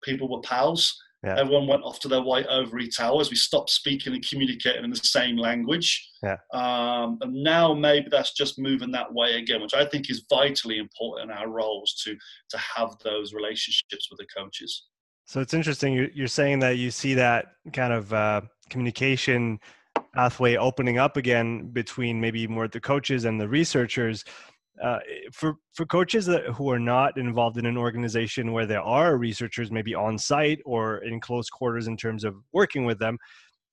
People 0.02 0.28
were 0.28 0.40
pals. 0.40 1.00
Yeah. 1.24 1.38
Everyone 1.38 1.66
went 1.66 1.82
off 1.82 2.00
to 2.00 2.08
their 2.08 2.22
white 2.22 2.46
ivory 2.48 2.88
towers. 2.88 3.30
We 3.30 3.36
stopped 3.36 3.70
speaking 3.70 4.12
and 4.12 4.26
communicating 4.28 4.84
in 4.84 4.90
the 4.90 4.96
same 4.96 5.36
language. 5.36 6.10
Yeah. 6.22 6.36
Um, 6.52 7.18
and 7.22 7.32
now 7.42 7.72
maybe 7.72 8.08
that's 8.10 8.34
just 8.34 8.58
moving 8.58 8.90
that 8.92 9.12
way 9.12 9.36
again, 9.36 9.62
which 9.62 9.74
I 9.74 9.86
think 9.86 10.10
is 10.10 10.26
vitally 10.28 10.78
important 10.78 11.30
in 11.30 11.36
our 11.36 11.48
roles 11.48 11.94
to 12.04 12.14
to 12.50 12.58
have 12.58 12.90
those 13.02 13.32
relationships 13.32 14.08
with 14.10 14.18
the 14.18 14.26
coaches. 14.36 14.84
So 15.26 15.40
it's 15.40 15.54
interesting. 15.54 15.94
You're, 15.94 16.10
you're 16.14 16.26
saying 16.26 16.58
that 16.60 16.76
you 16.76 16.90
see 16.90 17.14
that 17.14 17.46
kind 17.72 17.92
of 17.94 18.12
uh, 18.12 18.42
communication 18.68 19.58
pathway 20.14 20.56
opening 20.56 20.98
up 20.98 21.16
again 21.16 21.68
between 21.70 22.20
maybe 22.20 22.46
more 22.46 22.68
the 22.68 22.80
coaches 22.80 23.24
and 23.24 23.40
the 23.40 23.48
researchers 23.48 24.24
uh, 24.82 24.98
for 25.32 25.56
for 25.72 25.86
coaches 25.86 26.26
that, 26.26 26.44
who 26.46 26.70
are 26.70 26.78
not 26.78 27.16
involved 27.16 27.58
in 27.58 27.66
an 27.66 27.76
organization 27.76 28.52
where 28.52 28.66
there 28.66 28.82
are 28.82 29.16
researchers 29.16 29.70
maybe 29.70 29.94
on 29.94 30.18
site 30.18 30.60
or 30.64 30.98
in 30.98 31.20
close 31.20 31.48
quarters 31.48 31.86
in 31.86 31.96
terms 31.96 32.24
of 32.24 32.34
working 32.52 32.84
with 32.84 32.98
them 32.98 33.18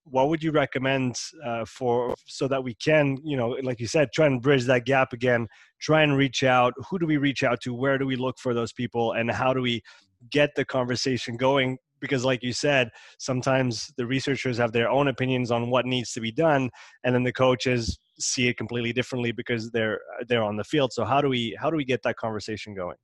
what 0.04 0.30
would 0.30 0.42
you 0.42 0.52
recommend 0.52 1.16
uh, 1.46 1.64
for 1.66 2.14
so 2.26 2.48
that 2.48 2.64
we 2.64 2.74
can 2.76 3.18
you 3.24 3.38
know 3.38 3.50
like 3.64 3.80
you 3.80 3.88
said 3.88 4.10
try 4.14 4.26
and 4.26 4.42
bridge 4.42 4.66
that 4.66 4.86
gap 4.86 5.14
again 5.14 5.48
try 5.80 6.02
and 6.04 6.18
reach 6.18 6.44
out 6.44 6.74
who 6.90 6.98
do 6.98 7.06
we 7.06 7.18
reach 7.18 7.44
out 7.44 7.60
to 7.62 7.74
where 7.74 7.98
do 7.98 8.06
we 8.06 8.16
look 8.16 8.38
for 8.40 8.54
those 8.54 8.74
people 8.74 9.14
and 9.14 9.32
how 9.32 9.54
do 9.54 9.62
we 9.62 9.82
get 10.30 10.54
the 10.56 10.66
conversation 10.66 11.36
going 11.38 11.78
because 12.02 12.26
like 12.26 12.44
you 12.44 12.52
said 12.52 12.90
sometimes 13.20 13.92
the 13.98 14.06
researchers 14.06 14.58
have 14.58 14.72
their 14.72 14.90
own 14.90 15.08
opinions 15.08 15.52
on 15.52 15.70
what 15.70 15.86
needs 15.86 16.12
to 16.12 16.20
be 16.20 16.32
done 16.32 16.70
and 17.04 17.16
then 17.16 17.24
the 17.24 17.32
coaches 17.32 17.98
see 18.22 18.48
it 18.48 18.58
completely 18.58 18.94
differently 18.94 19.32
because 19.32 19.70
they're 19.72 20.00
they're 20.28 20.44
on 20.44 20.58
the 20.58 20.64
field. 20.64 20.94
So 20.94 21.04
how 21.04 21.22
do 21.22 21.30
we 21.30 21.58
how 21.60 21.70
do 21.70 21.78
we 21.78 21.86
get 21.86 22.04
that 22.04 22.18
conversation 22.18 22.74
going? 22.74 22.98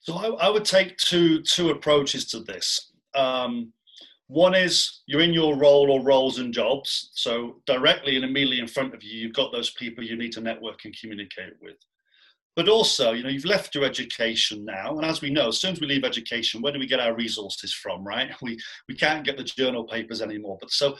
So 0.00 0.14
i, 0.14 0.46
I 0.46 0.50
would 0.50 0.64
take 0.64 0.96
two 0.96 1.42
two 1.42 1.70
approaches 1.70 2.24
to 2.26 2.40
this. 2.40 2.92
Um, 3.14 3.72
one 4.26 4.54
is 4.54 5.02
you're 5.06 5.20
in 5.20 5.34
your 5.34 5.56
role 5.56 5.90
or 5.90 6.02
roles 6.02 6.38
and 6.38 6.52
jobs. 6.52 7.10
So 7.14 7.60
directly 7.66 8.16
and 8.16 8.24
immediately 8.24 8.60
in 8.60 8.66
front 8.66 8.94
of 8.94 9.02
you 9.02 9.18
you've 9.18 9.34
got 9.34 9.52
those 9.52 9.70
people 9.70 10.02
you 10.02 10.16
need 10.16 10.32
to 10.32 10.40
network 10.40 10.84
and 10.84 10.96
communicate 10.98 11.54
with 11.60 11.76
but 12.56 12.68
also, 12.68 13.12
you 13.12 13.22
know, 13.22 13.28
you've 13.28 13.44
left 13.44 13.74
your 13.74 13.84
education 13.84 14.64
now, 14.64 14.96
and 14.96 15.04
as 15.04 15.20
we 15.20 15.30
know, 15.30 15.48
as 15.48 15.60
soon 15.60 15.72
as 15.72 15.80
we 15.80 15.88
leave 15.88 16.04
education, 16.04 16.62
where 16.62 16.72
do 16.72 16.78
we 16.78 16.86
get 16.86 17.00
our 17.00 17.14
resources 17.14 17.72
from, 17.72 18.04
right? 18.04 18.30
We 18.42 18.58
we 18.88 18.94
can't 18.94 19.24
get 19.24 19.36
the 19.36 19.44
journal 19.44 19.84
papers 19.84 20.20
anymore. 20.22 20.58
But 20.60 20.70
so, 20.70 20.96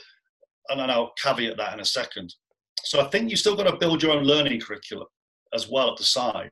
and 0.69 0.81
I'll 0.81 1.13
caveat 1.21 1.57
that 1.57 1.73
in 1.73 1.79
a 1.79 1.85
second. 1.85 2.33
So 2.83 2.99
I 2.99 3.05
think 3.09 3.29
you've 3.29 3.39
still 3.39 3.55
got 3.55 3.69
to 3.69 3.77
build 3.77 4.03
your 4.03 4.11
own 4.11 4.23
learning 4.23 4.61
curriculum 4.61 5.07
as 5.53 5.69
well 5.69 5.91
at 5.91 5.97
the 5.97 6.03
side. 6.03 6.51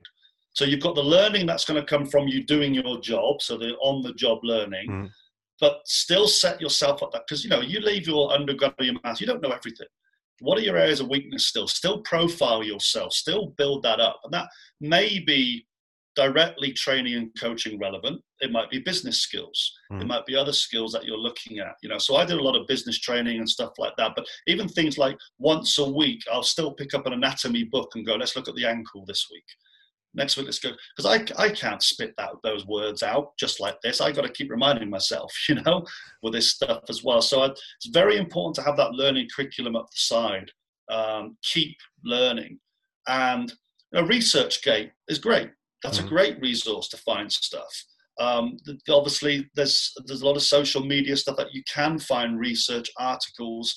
So 0.54 0.66
you've 0.66 0.82
got 0.82 0.96
the 0.96 1.04
learning 1.04 1.48
that's 1.48 1.66
going 1.66 1.82
to 1.82 1.86
come 1.86 2.06
from 2.06 2.28
you 2.28 2.44
doing 2.46 2.74
your 2.74 3.02
job, 3.02 3.42
so 3.42 3.58
the 3.58 3.74
on-the-job 3.82 4.40
learning, 4.44 4.88
mm. 4.88 5.10
but 5.60 5.82
still 5.86 6.28
set 6.28 6.62
yourself 6.62 7.02
up 7.02 7.12
that 7.12 7.24
because 7.28 7.44
you 7.44 7.50
know 7.50 7.62
you 7.62 7.80
leave 7.80 8.08
your 8.08 8.32
undergraduate 8.32 9.04
maths, 9.04 9.20
you 9.20 9.28
don't 9.28 9.42
know 9.42 9.52
everything 9.52 9.88
what 10.40 10.58
are 10.58 10.62
your 10.62 10.78
areas 10.78 11.00
of 11.00 11.10
weakness 11.10 11.48
still? 11.48 11.68
Still 11.68 12.02
profile 12.02 12.64
yourself 12.64 13.14
still 13.14 13.54
build 13.58 13.84
that 13.84 14.00
up. 14.00 14.20
And 14.24 14.34
that 14.34 14.48
may 14.82 15.20
be 15.20 15.66
directly 16.16 16.72
training 16.74 17.16
and 17.16 17.32
coaching 17.40 17.80
relevant. 17.80 18.22
It 18.40 18.52
might 18.52 18.70
be 18.70 18.80
business 18.80 19.22
skills. 19.22 19.72
Mm. 19.92 20.02
it 20.02 20.08
might 20.08 20.26
be 20.26 20.36
other 20.36 20.54
skills 20.54 20.92
that 20.94 21.06
you're 21.06 21.18
looking 21.18 21.60
at 21.60 21.76
you 21.82 21.90
know. 21.90 21.98
So 21.98 22.16
i 22.16 22.26
did 22.26 22.38
a 22.38 22.44
lot 22.44 22.56
of 22.56 22.68
business 22.68 23.00
training 23.00 23.38
and 23.38 23.50
stuff 23.50 23.74
like 23.78 23.94
that 23.98 24.14
but 24.16 24.26
even 24.48 24.68
things 24.68 24.98
like 24.98 25.18
once 25.40 25.78
a 25.78 25.90
week 25.90 26.22
i'll 26.32 26.44
still 26.44 26.74
pick 26.74 26.94
up 26.94 27.06
an 27.06 27.14
anatomy 27.14 27.64
book 27.64 27.92
and 27.96 28.06
go 28.06 28.16
let's 28.16 28.36
look 28.36 28.48
at 28.48 28.56
the 28.56 28.66
ankle 28.66 29.04
this 29.08 29.28
week 29.32 29.46
next 30.14 30.38
week 30.38 30.46
let's 30.46 30.60
go 30.60 30.72
because 30.96 31.10
I, 31.38 31.44
I 31.44 31.50
can't 31.50 31.82
spit 31.82 32.14
that 32.18 32.32
those 32.44 32.66
words 32.66 33.04
out 33.04 33.38
just 33.38 33.60
like 33.60 33.80
this 33.82 34.02
i 34.02 34.12
got 34.12 34.24
to 34.24 34.32
keep 34.32 34.50
reminding 34.50 34.90
myself 34.90 35.32
you 35.50 35.56
know 35.56 35.86
with 36.22 36.34
this 36.34 36.52
stuff 36.52 36.84
as 36.90 37.04
well 37.04 37.22
so 37.22 37.42
I, 37.42 37.48
it's 37.48 37.90
very 37.92 38.18
important 38.18 38.56
to 38.56 38.64
have 38.64 38.78
that 38.78 38.92
learning 38.92 39.28
curriculum 39.36 39.76
up 39.76 39.88
the 39.90 39.98
side 39.98 40.52
um, 40.90 41.38
keep 41.42 41.78
learning 42.04 42.60
and 43.08 43.52
you 43.92 44.02
know, 44.02 44.08
researchgate 44.08 44.92
is 45.08 45.20
great 45.20 45.52
that's 45.82 45.98
mm-hmm. 45.98 46.08
a 46.08 46.10
great 46.10 46.42
resource 46.42 46.88
to 46.90 46.98
find 46.98 47.32
stuff 47.32 47.86
Um, 48.20 48.58
obviously, 48.90 49.50
there's 49.56 49.92
there's 50.06 50.22
a 50.22 50.26
lot 50.26 50.36
of 50.36 50.44
social 50.44 50.86
media 50.86 51.18
stuff 51.18 51.38
that 51.38 51.54
you 51.54 51.64
can 51.64 51.98
find 51.98 52.40
research 52.40 52.92
articles, 52.98 53.76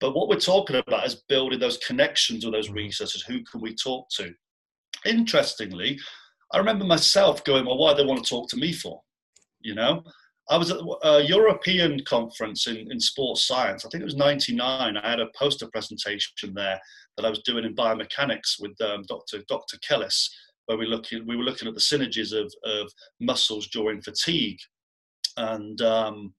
but 0.00 0.14
what 0.14 0.28
we're 0.28 0.36
talking 0.36 0.76
about 0.76 1.06
is 1.06 1.22
building 1.28 1.58
those 1.58 1.78
connections 1.78 2.44
with 2.44 2.54
those 2.54 2.66
mm-hmm. 2.66 2.76
researchers. 2.76 3.22
Who 3.22 3.42
can 3.44 3.60
we 3.60 3.74
talk 3.74 4.08
to? 4.16 4.34
Interestingly, 5.06 5.98
I 6.52 6.58
remember 6.58 6.84
myself 6.84 7.44
going, 7.44 7.66
"Well, 7.66 7.78
why 7.78 7.92
do 7.92 7.98
they 7.98 8.06
want 8.06 8.24
to 8.24 8.28
talk 8.28 8.48
to 8.50 8.56
me 8.56 8.72
for?" 8.72 9.02
You 9.60 9.74
know, 9.74 10.04
I 10.50 10.56
was 10.56 10.70
at 10.70 10.78
a 11.02 11.22
European 11.22 12.02
conference 12.04 12.66
in, 12.66 12.90
in 12.90 12.98
sports 12.98 13.46
science. 13.46 13.84
I 13.84 13.88
think 13.88 14.00
it 14.00 14.06
was 14.06 14.16
99. 14.16 14.96
I 14.96 15.10
had 15.10 15.20
a 15.20 15.28
poster 15.38 15.68
presentation 15.70 16.54
there 16.54 16.80
that 17.16 17.26
I 17.26 17.30
was 17.30 17.42
doing 17.42 17.64
in 17.64 17.74
biomechanics 17.74 18.58
with 18.58 18.80
um, 18.80 19.02
Dr. 19.08 19.42
Dr. 19.48 19.76
Kellis, 19.78 20.28
where 20.66 20.78
we, 20.78 20.86
looking, 20.86 21.26
we 21.26 21.36
were 21.36 21.44
looking 21.44 21.68
at 21.68 21.74
the 21.74 21.80
synergies 21.80 22.32
of, 22.32 22.52
of 22.64 22.90
muscles 23.20 23.68
during 23.68 24.00
fatigue. 24.00 24.58
And 25.36 25.82
um, 25.82 26.34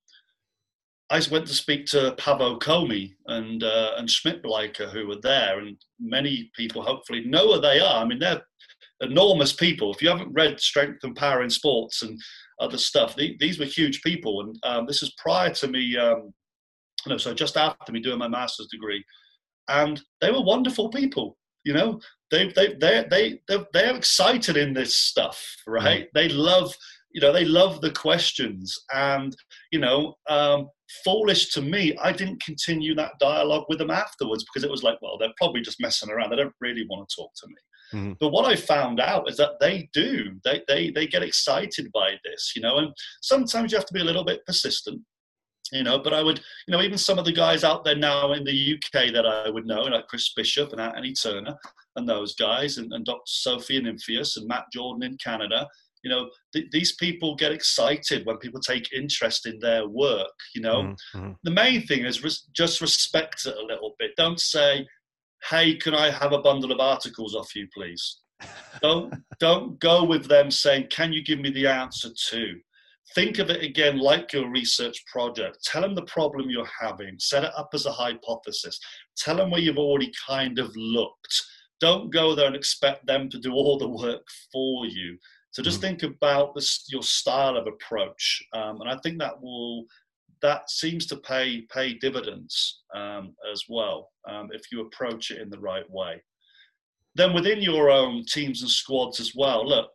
I 1.12 1.22
went 1.32 1.46
to 1.48 1.54
speak 1.54 1.86
to 1.88 2.16
Paavo 2.18 2.60
Komi 2.60 3.14
and, 3.28 3.64
uh, 3.64 3.92
and 3.98 4.10
Schmidtbleicher, 4.10 4.90
who 4.92 5.08
were 5.08 5.22
there. 5.22 5.60
And 5.60 5.78
many 6.00 6.50
people 6.56 6.82
hopefully 6.82 7.26
know 7.26 7.54
who 7.54 7.62
they 7.62 7.80
are. 7.80 8.04
I 8.04 8.06
mean, 8.06 8.20
they're 8.20 8.42
enormous 9.02 9.54
people. 9.54 9.94
If 9.94 10.02
you 10.02 10.10
haven't 10.10 10.34
read 10.34 10.60
Strength 10.60 11.04
and 11.04 11.16
Power 11.16 11.44
in 11.44 11.50
Sports 11.50 12.02
and 12.02 12.20
other 12.60 12.78
stuff. 12.78 13.16
these 13.16 13.60
were 13.60 13.66
huge 13.66 14.02
people, 14.02 14.42
and 14.42 14.56
um, 14.64 14.86
this 14.86 15.02
is 15.02 15.14
prior 15.18 15.54
to 15.54 15.68
me. 15.68 15.98
Um, 15.98 16.34
you 17.06 17.12
know, 17.12 17.18
so 17.18 17.34
just 17.34 17.56
after 17.56 17.92
me 17.92 18.02
doing 18.02 18.20
my 18.20 18.28
master's 18.28 18.68
degree, 18.68 19.04
and 19.70 20.02
they 20.22 20.32
were 20.32 20.44
wonderful 20.44 20.90
people. 20.90 21.38
You 21.64 21.74
know, 21.74 22.00
they 22.32 22.52
they 22.56 22.76
they 22.80 23.06
they 23.10 23.42
they're, 23.48 23.66
they're 23.74 23.96
excited 23.96 24.58
in 24.58 24.74
this 24.74 24.98
stuff, 24.98 25.42
right? 25.68 26.04
Mm. 26.04 26.10
They 26.14 26.30
love 26.30 26.74
you 27.12 27.22
know 27.22 27.34
they 27.34 27.46
love 27.46 27.82
the 27.82 27.92
questions 27.92 28.78
and 28.94 29.36
you 29.72 29.80
know 29.80 30.14
um, 30.30 30.70
foolish 31.04 31.52
to 31.52 31.62
me 31.62 31.98
i 32.02 32.12
didn't 32.12 32.42
continue 32.44 32.94
that 32.94 33.14
dialogue 33.20 33.66
with 33.68 33.80
them 33.80 33.90
afterwards 33.90 34.44
because 34.44 34.64
it 34.64 34.70
was 34.70 34.84
like 34.84 34.98
well 35.02 35.18
they're 35.18 35.34
probably 35.38 35.62
just 35.62 35.82
messing 35.82 36.10
around 36.10 36.30
they 36.30 36.36
don't 36.36 36.54
really 36.62 36.86
want 36.90 37.08
to 37.08 37.16
talk 37.16 37.32
to 37.36 37.48
me 37.48 37.56
Mm-hmm. 37.94 38.14
But 38.20 38.30
what 38.30 38.46
I 38.46 38.56
found 38.56 39.00
out 39.00 39.30
is 39.30 39.38
that 39.38 39.60
they 39.60 39.90
do. 39.94 40.40
They, 40.44 40.62
they, 40.68 40.92
they 40.92 41.08
get 41.08 41.24
excited 41.24 41.92
by 41.92 42.16
this, 42.24 42.54
you 42.56 42.62
know, 42.62 42.78
and 42.78 42.94
sometimes 43.22 43.72
you 43.72 43.78
have 43.78 43.88
to 43.88 43.94
be 43.94 44.02
a 44.02 44.06
little 44.06 44.24
bit 44.24 44.46
persistent, 44.46 45.02
you 45.72 45.84
know. 45.84 46.00
But 46.00 46.14
I 46.14 46.24
would, 46.24 46.40
you 46.68 46.72
know, 46.72 46.82
even 46.82 46.98
some 46.98 47.20
of 47.20 47.26
the 47.26 47.34
guys 47.34 47.64
out 47.64 47.84
there 47.84 47.96
now 47.96 48.34
in 48.34 48.44
the 48.44 48.76
UK 48.76 49.14
that 49.14 49.26
I 49.26 49.50
would 49.50 49.66
know, 49.66 49.82
like 49.82 50.08
Chris 50.08 50.34
Bishop 50.36 50.72
and 50.72 50.82
Anthony 50.82 51.14
Turner 51.14 51.58
and 51.96 52.08
those 52.08 52.36
guys, 52.36 52.78
and, 52.78 52.92
and 52.94 53.06
Dr. 53.06 53.22
Sophie 53.26 53.78
and 53.78 53.86
Nimphius 53.86 54.38
and 54.38 54.48
Matt 54.48 54.66
Jordan 54.72 55.04
in 55.04 55.18
Canada, 55.18 55.68
you 56.04 56.10
know, 56.10 56.30
th- 56.54 56.70
these 56.72 56.96
people 56.96 57.36
get 57.36 57.52
excited 57.52 58.26
when 58.26 58.38
people 58.38 58.62
take 58.62 58.92
interest 58.94 59.46
in 59.46 59.60
their 59.60 59.88
work, 59.88 60.32
you 60.56 60.62
know. 60.62 60.96
Mm-hmm. 61.14 61.32
The 61.44 61.52
main 61.52 61.86
thing 61.86 62.06
is 62.06 62.24
res- 62.24 62.48
just 62.56 62.82
respect 62.82 63.46
it 63.46 63.58
a 63.58 63.66
little 63.66 63.96
bit. 64.00 64.12
Don't 64.16 64.40
say, 64.40 64.88
hey, 65.50 65.76
can 65.76 65.94
I 65.94 66.12
have 66.12 66.34
a 66.34 66.42
bundle 66.42 66.72
of 66.72 66.80
articles 66.80 67.36
off 67.36 67.56
you, 67.56 67.68
please? 67.74 68.22
don't 68.82 69.14
don't 69.40 69.80
go 69.80 70.04
with 70.04 70.28
them 70.28 70.50
saying, 70.50 70.88
can 70.90 71.12
you 71.12 71.24
give 71.24 71.40
me 71.40 71.50
the 71.50 71.68
answer 71.68 72.10
to? 72.30 72.56
Think 73.16 73.40
of 73.40 73.50
it 73.50 73.64
again 73.64 73.98
like 73.98 74.34
your 74.34 74.52
research 74.52 75.04
project. 75.12 75.58
Tell 75.64 75.82
them 75.82 75.96
the 75.96 76.04
problem 76.04 76.50
you're 76.50 76.70
having. 76.80 77.16
Set 77.18 77.44
it 77.44 77.52
up 77.58 77.70
as 77.74 77.88
a 77.88 77.92
hypothesis. 77.92 78.80
Tell 79.18 79.38
them 79.38 79.50
where 79.50 79.60
you've 79.60 79.80
already 79.80 80.12
kind 80.28 80.60
of 80.60 80.72
looked. 80.76 81.44
Don't 81.82 82.14
go 82.14 82.36
there 82.36 82.46
and 82.46 82.56
expect 82.56 83.08
them 83.08 83.30
to 83.30 83.40
do 83.40 83.54
all 83.54 83.80
the 83.80 83.90
work 83.90 84.26
for 84.52 84.86
you. 84.86 85.18
So 85.52 85.64
just 85.64 85.80
mm. 85.80 85.82
think 85.82 86.04
about 86.04 86.54
this, 86.54 86.86
your 86.90 87.02
style 87.02 87.58
of 87.58 87.66
approach, 87.66 88.44
um, 88.54 88.82
and 88.82 88.90
I 88.90 88.98
think 89.02 89.18
that 89.18 89.42
will 89.42 89.86
that 90.42 90.70
seems 90.70 91.06
to 91.08 91.18
pay 91.18 91.62
pay 91.74 91.94
dividends 91.94 92.82
um, 92.96 93.36
as 93.52 93.64
well 93.70 94.10
um, 94.28 94.50
if 94.52 94.72
you 94.72 94.82
approach 94.82 95.32
it 95.32 95.42
in 95.42 95.50
the 95.50 95.60
right 95.60 95.90
way. 95.90 96.22
Then 97.16 97.34
within 97.34 97.62
your 97.62 97.90
own 97.90 98.24
teams 98.26 98.62
and 98.62 98.70
squads 98.70 99.20
as 99.20 99.34
well, 99.36 99.68
look, 99.68 99.90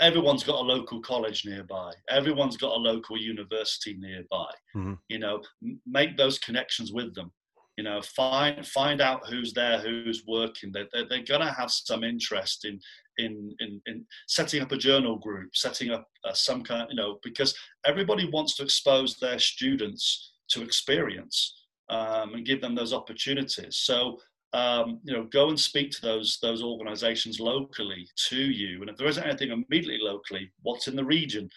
everyone's 0.00 0.42
got 0.42 0.60
a 0.60 0.62
local 0.74 1.00
college 1.00 1.44
nearby. 1.46 1.92
Everyone's 2.08 2.56
got 2.56 2.76
a 2.76 2.80
local 2.80 3.16
university 3.16 3.96
nearby. 3.98 4.50
Mm-hmm. 4.76 4.94
You 5.08 5.18
know, 5.18 5.42
make 5.86 6.16
those 6.16 6.38
connections 6.38 6.92
with 6.92 7.14
them. 7.14 7.30
You 7.76 7.84
know, 7.84 8.02
find 8.02 8.66
find 8.66 9.00
out 9.00 9.26
who's 9.28 9.52
there, 9.54 9.78
who's 9.78 10.24
working. 10.26 10.70
They're, 10.72 10.88
they're, 10.92 11.08
they're 11.08 11.24
going 11.24 11.40
to 11.40 11.52
have 11.52 11.70
some 11.70 12.04
interest 12.04 12.64
in 12.64 12.78
in, 13.24 13.54
in, 13.60 13.80
in 13.86 14.04
setting 14.28 14.62
up 14.62 14.72
a 14.72 14.76
journal 14.76 15.16
group, 15.16 15.54
setting 15.54 15.90
up 15.90 16.06
uh, 16.24 16.32
some 16.32 16.62
kind, 16.62 16.86
you 16.90 16.96
know, 16.96 17.18
because 17.22 17.54
everybody 17.84 18.28
wants 18.28 18.56
to 18.56 18.62
expose 18.62 19.16
their 19.16 19.38
students 19.38 20.32
to 20.50 20.62
experience 20.62 21.64
um, 21.88 22.34
and 22.34 22.46
give 22.46 22.60
them 22.60 22.74
those 22.74 22.92
opportunities. 22.92 23.78
So, 23.78 24.18
um, 24.52 25.00
you 25.04 25.12
know, 25.12 25.24
go 25.24 25.48
and 25.48 25.58
speak 25.58 25.92
to 25.92 26.02
those 26.02 26.38
those 26.42 26.62
organisations 26.62 27.38
locally 27.38 28.08
to 28.28 28.36
you, 28.36 28.80
and 28.80 28.90
if 28.90 28.96
there 28.96 29.06
isn't 29.06 29.22
anything 29.22 29.50
immediately 29.50 29.98
locally, 30.00 30.50
what's 30.62 30.88
in 30.88 30.96
the 30.96 31.04
region 31.04 31.48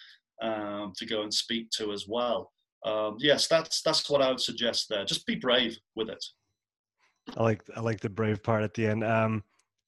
um, 0.42 0.94
to 0.98 1.06
go 1.06 1.24
and 1.24 1.34
speak 1.34 1.70
to 1.72 1.92
as 1.92 2.08
well. 2.08 2.52
Um, 2.86 3.16
yes, 3.18 3.48
that's 3.48 3.82
that's 3.82 4.10
what 4.10 4.22
I 4.22 4.30
would 4.30 4.40
suggest 4.40 4.90
there. 4.90 5.06
Just 5.06 5.26
be 5.26 5.36
brave 5.36 5.78
with 5.96 6.10
it. 6.10 6.24
I 7.38 7.44
like 7.44 7.64
I 7.76 7.80
like 7.80 8.02
the 8.02 8.10
brave 8.10 8.44
part 8.44 8.64
at 8.64 8.74
the 8.74 8.86
end. 8.86 9.04
Um, 9.04 9.44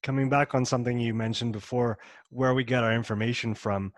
coming 0.06 0.28
back 0.28 0.54
on 0.54 0.64
something 0.64 1.00
you 1.00 1.12
mentioned 1.12 1.52
before, 1.52 1.98
where 2.30 2.54
we 2.54 2.62
get 2.62 2.84
our 2.84 2.94
information 2.94 3.52
from, 3.52 3.92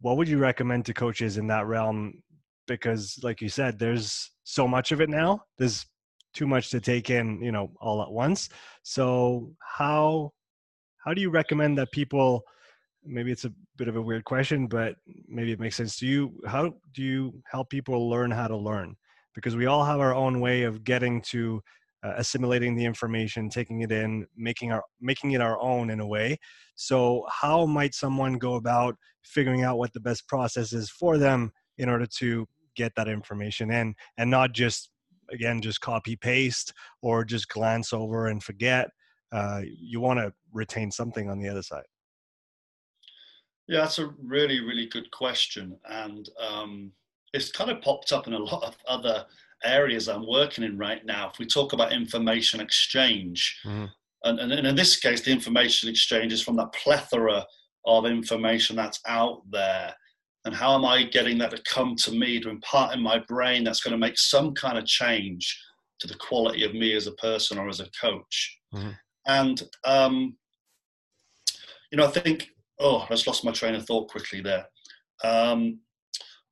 what 0.00 0.16
would 0.16 0.28
you 0.28 0.38
recommend 0.38 0.84
to 0.84 0.92
coaches 0.92 1.38
in 1.38 1.46
that 1.46 1.66
realm? 1.66 2.20
Because, 2.66 3.16
like 3.22 3.40
you 3.40 3.48
said, 3.48 3.78
there's 3.78 4.32
so 4.42 4.66
much 4.66 4.90
of 4.90 5.00
it 5.00 5.08
now. 5.08 5.44
There's 5.58 5.86
too 6.34 6.48
much 6.48 6.70
to 6.70 6.80
take 6.80 7.10
in, 7.10 7.40
you 7.40 7.52
know, 7.52 7.70
all 7.80 8.02
at 8.02 8.10
once. 8.10 8.48
So, 8.82 9.52
how 9.60 10.32
how 11.04 11.14
do 11.14 11.20
you 11.20 11.30
recommend 11.30 11.78
that 11.78 11.92
people? 11.92 12.42
Maybe 13.04 13.30
it's 13.30 13.44
a 13.44 13.52
bit 13.76 13.88
of 13.88 13.94
a 13.94 14.02
weird 14.02 14.24
question, 14.24 14.66
but 14.66 14.96
maybe 15.28 15.52
it 15.52 15.60
makes 15.60 15.76
sense 15.76 15.96
to 15.98 16.06
you. 16.06 16.40
How 16.44 16.72
do 16.92 17.02
you 17.02 17.40
help 17.50 17.70
people 17.70 18.10
learn 18.10 18.32
how 18.32 18.48
to 18.48 18.56
learn? 18.56 18.96
Because 19.34 19.54
we 19.54 19.66
all 19.66 19.84
have 19.84 20.00
our 20.00 20.14
own 20.14 20.40
way 20.40 20.64
of 20.64 20.82
getting 20.82 21.22
to 21.32 21.62
uh, 22.02 22.14
assimilating 22.16 22.74
the 22.74 22.84
information, 22.84 23.48
taking 23.48 23.80
it 23.80 23.92
in, 23.92 24.26
making 24.36 24.72
our 24.72 24.82
making 25.00 25.32
it 25.32 25.40
our 25.40 25.60
own 25.60 25.90
in 25.90 26.00
a 26.00 26.06
way. 26.06 26.38
So, 26.74 27.26
how 27.30 27.66
might 27.66 27.94
someone 27.94 28.34
go 28.34 28.54
about 28.54 28.96
figuring 29.22 29.62
out 29.62 29.78
what 29.78 29.92
the 29.92 30.00
best 30.00 30.26
process 30.26 30.72
is 30.72 30.90
for 30.90 31.16
them 31.16 31.52
in 31.78 31.88
order 31.88 32.06
to 32.06 32.46
get 32.74 32.92
that 32.96 33.08
information 33.08 33.70
in, 33.70 33.94
and 34.18 34.30
not 34.30 34.52
just 34.52 34.90
again 35.30 35.60
just 35.60 35.80
copy 35.80 36.16
paste 36.16 36.72
or 37.02 37.24
just 37.24 37.48
glance 37.48 37.92
over 37.92 38.26
and 38.26 38.42
forget. 38.42 38.90
Uh, 39.30 39.62
you 39.64 40.00
want 40.00 40.18
to 40.18 40.32
retain 40.52 40.90
something 40.90 41.30
on 41.30 41.38
the 41.38 41.48
other 41.48 41.62
side. 41.62 41.84
Yeah, 43.68 43.80
that's 43.80 43.98
a 43.98 44.12
really, 44.22 44.60
really 44.60 44.86
good 44.86 45.10
question, 45.12 45.78
and 45.88 46.28
um, 46.38 46.92
it's 47.32 47.50
kind 47.50 47.70
of 47.70 47.80
popped 47.80 48.12
up 48.12 48.26
in 48.26 48.34
a 48.34 48.38
lot 48.38 48.64
of 48.64 48.76
other 48.86 49.24
areas 49.64 50.08
I'm 50.08 50.26
working 50.26 50.64
in 50.64 50.78
right 50.78 51.04
now, 51.04 51.30
if 51.30 51.38
we 51.38 51.46
talk 51.46 51.72
about 51.72 51.92
information 51.92 52.60
exchange, 52.60 53.60
mm. 53.64 53.90
and, 54.24 54.40
and, 54.40 54.52
and 54.52 54.66
in 54.66 54.76
this 54.76 54.96
case, 54.98 55.20
the 55.22 55.32
information 55.32 55.88
exchange 55.88 56.32
is 56.32 56.42
from 56.42 56.56
that 56.56 56.72
plethora 56.72 57.44
of 57.86 58.06
information 58.06 58.76
that's 58.76 59.00
out 59.06 59.42
there. 59.50 59.94
And 60.44 60.54
how 60.54 60.74
am 60.74 60.84
I 60.84 61.04
getting 61.04 61.38
that 61.38 61.50
to 61.52 61.62
come 61.62 61.94
to 61.96 62.12
me, 62.12 62.40
to 62.40 62.50
impart 62.50 62.94
in 62.94 63.02
my 63.02 63.18
brain 63.28 63.64
that's 63.64 63.80
going 63.80 63.92
to 63.92 63.98
make 63.98 64.18
some 64.18 64.54
kind 64.54 64.76
of 64.76 64.84
change 64.86 65.60
to 66.00 66.08
the 66.08 66.16
quality 66.16 66.64
of 66.64 66.74
me 66.74 66.94
as 66.96 67.06
a 67.06 67.12
person 67.12 67.58
or 67.58 67.68
as 67.68 67.80
a 67.80 67.90
coach? 68.00 68.58
Mm-hmm. 68.74 68.90
And, 69.26 69.62
um, 69.84 70.36
you 71.90 71.98
know, 71.98 72.06
I 72.06 72.10
think, 72.10 72.48
oh, 72.80 73.00
I 73.00 73.06
just 73.08 73.26
lost 73.26 73.44
my 73.44 73.52
train 73.52 73.74
of 73.74 73.86
thought 73.86 74.10
quickly 74.10 74.40
there. 74.40 74.66
Um, 75.22 75.78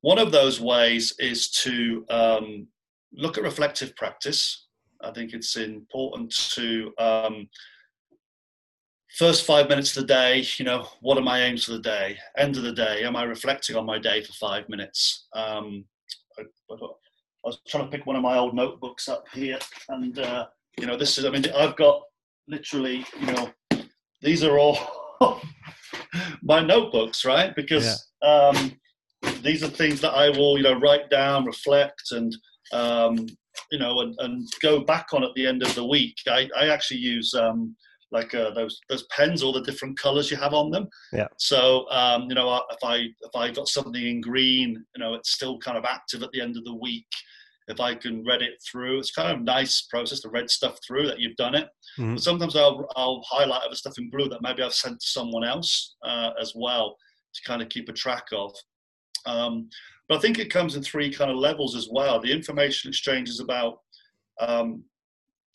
one 0.03 0.19
of 0.19 0.33
those 0.33 0.61
ways 0.61 1.15
is 1.19 1.51
to 1.63 2.05
um, 2.11 2.69
look 3.13 3.39
at 3.39 3.45
reflective 3.45 3.95
practice. 3.97 4.67
I 5.03 5.11
think 5.13 5.33
it's 5.33 5.57
important 5.57 6.35
to 6.55 6.93
um, 6.99 7.49
first 9.17 9.45
five 9.45 9.69
minutes 9.69 9.97
of 9.97 10.03
the 10.03 10.07
day, 10.07 10.45
you 10.59 10.65
know, 10.65 10.87
what 11.01 11.19
are 11.19 11.23
my 11.23 11.41
aims 11.43 11.65
for 11.65 11.73
the 11.73 11.81
day? 11.81 12.17
End 12.37 12.57
of 12.57 12.63
the 12.63 12.73
day, 12.73 13.05
am 13.05 13.17
I 13.17 13.25
reflecting 13.25 13.77
on 13.77 13.87
my 13.87 13.99
day 13.99 14.23
for 14.23 14.33
five 14.35 14.69
minutes? 14.69 15.27
Um, 15.35 15.85
I, 16.39 16.43
I, 16.43 16.77
was 17.45 17.59
trying 17.67 17.85
to 17.85 17.91
pick 17.91 18.07
one 18.07 18.17
of 18.17 18.23
my 18.23 18.37
old 18.37 18.55
notebooks 18.55 19.09
up 19.09 19.25
here, 19.33 19.59
and 19.89 20.19
uh, 20.19 20.47
you 20.79 20.87
know, 20.87 20.97
this 20.97 21.17
is. 21.17 21.25
I 21.25 21.31
mean, 21.31 21.45
I've 21.57 21.77
got 21.77 22.03
literally, 22.49 23.05
you 23.19 23.27
know, 23.33 23.51
these 24.21 24.45
are 24.45 24.59
all 24.59 24.79
my 26.43 26.61
notebooks, 26.61 27.25
right? 27.25 27.55
Because 27.57 28.07
yeah. 28.23 28.29
um, 28.29 28.73
these 29.43 29.63
are 29.63 29.69
things 29.69 30.01
that 30.03 30.13
I 30.13 30.29
will, 30.29 30.59
you 30.59 30.65
know, 30.65 30.79
write 30.79 31.09
down, 31.09 31.47
reflect, 31.47 32.13
and 32.13 32.37
um, 32.73 33.27
you 33.71 33.79
know, 33.79 34.01
and, 34.01 34.15
and, 34.19 34.49
go 34.63 34.81
back 34.81 35.09
on 35.13 35.25
at 35.25 35.31
the 35.35 35.47
end 35.47 35.63
of 35.63 35.75
the 35.75 35.85
week. 35.85 36.17
I, 36.29 36.49
I 36.57 36.69
actually 36.69 36.99
use 36.99 37.35
um, 37.35 37.75
like 38.13 38.35
uh, 38.35 38.51
those 38.51 38.81
those 38.89 39.05
pens, 39.05 39.43
all 39.43 39.53
the 39.53 39.63
different 39.63 39.99
colors 39.99 40.31
you 40.31 40.37
have 40.37 40.55
on 40.55 40.71
them. 40.71 40.89
Yeah. 41.13 41.29
So 41.39 41.89
um, 41.91 42.27
you 42.29 42.35
know, 42.35 42.55
if 42.71 42.79
I 42.83 42.97
if 42.97 43.35
I 43.35 43.51
got 43.51 43.69
something 43.69 43.95
in 43.95 44.21
green, 44.21 44.85
you 44.95 45.01
know, 45.01 45.15
it's 45.15 45.33
still 45.33 45.59
kind 45.59 45.79
of 45.79 45.85
active 45.85 46.23
at 46.23 46.31
the 46.33 46.41
end 46.41 46.57
of 46.57 46.65
the 46.65 46.75
week. 46.75 47.07
If 47.69 47.79
I 47.79 47.95
can 47.95 48.25
read 48.25 48.43
it 48.43 48.55
through, 48.69 48.99
it's 48.99 49.13
kind 49.13 49.33
of 49.33 49.41
a 49.41 49.45
nice 49.45 49.83
process 49.83 50.21
to 50.21 50.29
read 50.29 50.51
stuff 50.51 50.79
through 50.85 51.07
that 51.07 51.21
you've 51.21 51.37
done 51.37 51.55
it. 51.55 51.69
Mm-hmm. 51.99 52.15
But 52.15 52.23
sometimes 52.23 52.57
I'll 52.57 52.89
I'll 52.97 53.23
highlight 53.29 53.63
other 53.63 53.77
stuff 53.77 53.99
in 53.99 54.11
blue 54.11 54.29
that 54.29 54.43
maybe 54.43 54.63
I've 54.63 54.75
sent 54.75 55.01
to 55.01 55.07
someone 55.07 55.45
else 55.45 55.97
uh, 56.05 56.31
as 56.41 56.53
well 56.57 56.97
to 57.35 57.43
kind 57.47 57.63
of 57.63 57.69
keep 57.69 57.89
a 57.89 57.93
track 57.93 58.25
of. 58.33 58.55
Um, 59.27 59.69
but 60.11 60.19
I 60.19 60.23
think 60.23 60.41
it 60.41 60.53
comes 60.53 60.75
in 60.75 60.83
three 60.83 61.09
kind 61.09 61.31
of 61.31 61.37
levels 61.37 61.77
as 61.77 61.89
well. 61.89 62.21
The 62.21 62.33
information 62.33 62.89
exchange 62.89 63.29
is 63.29 63.39
about 63.39 63.79
um, 64.41 64.83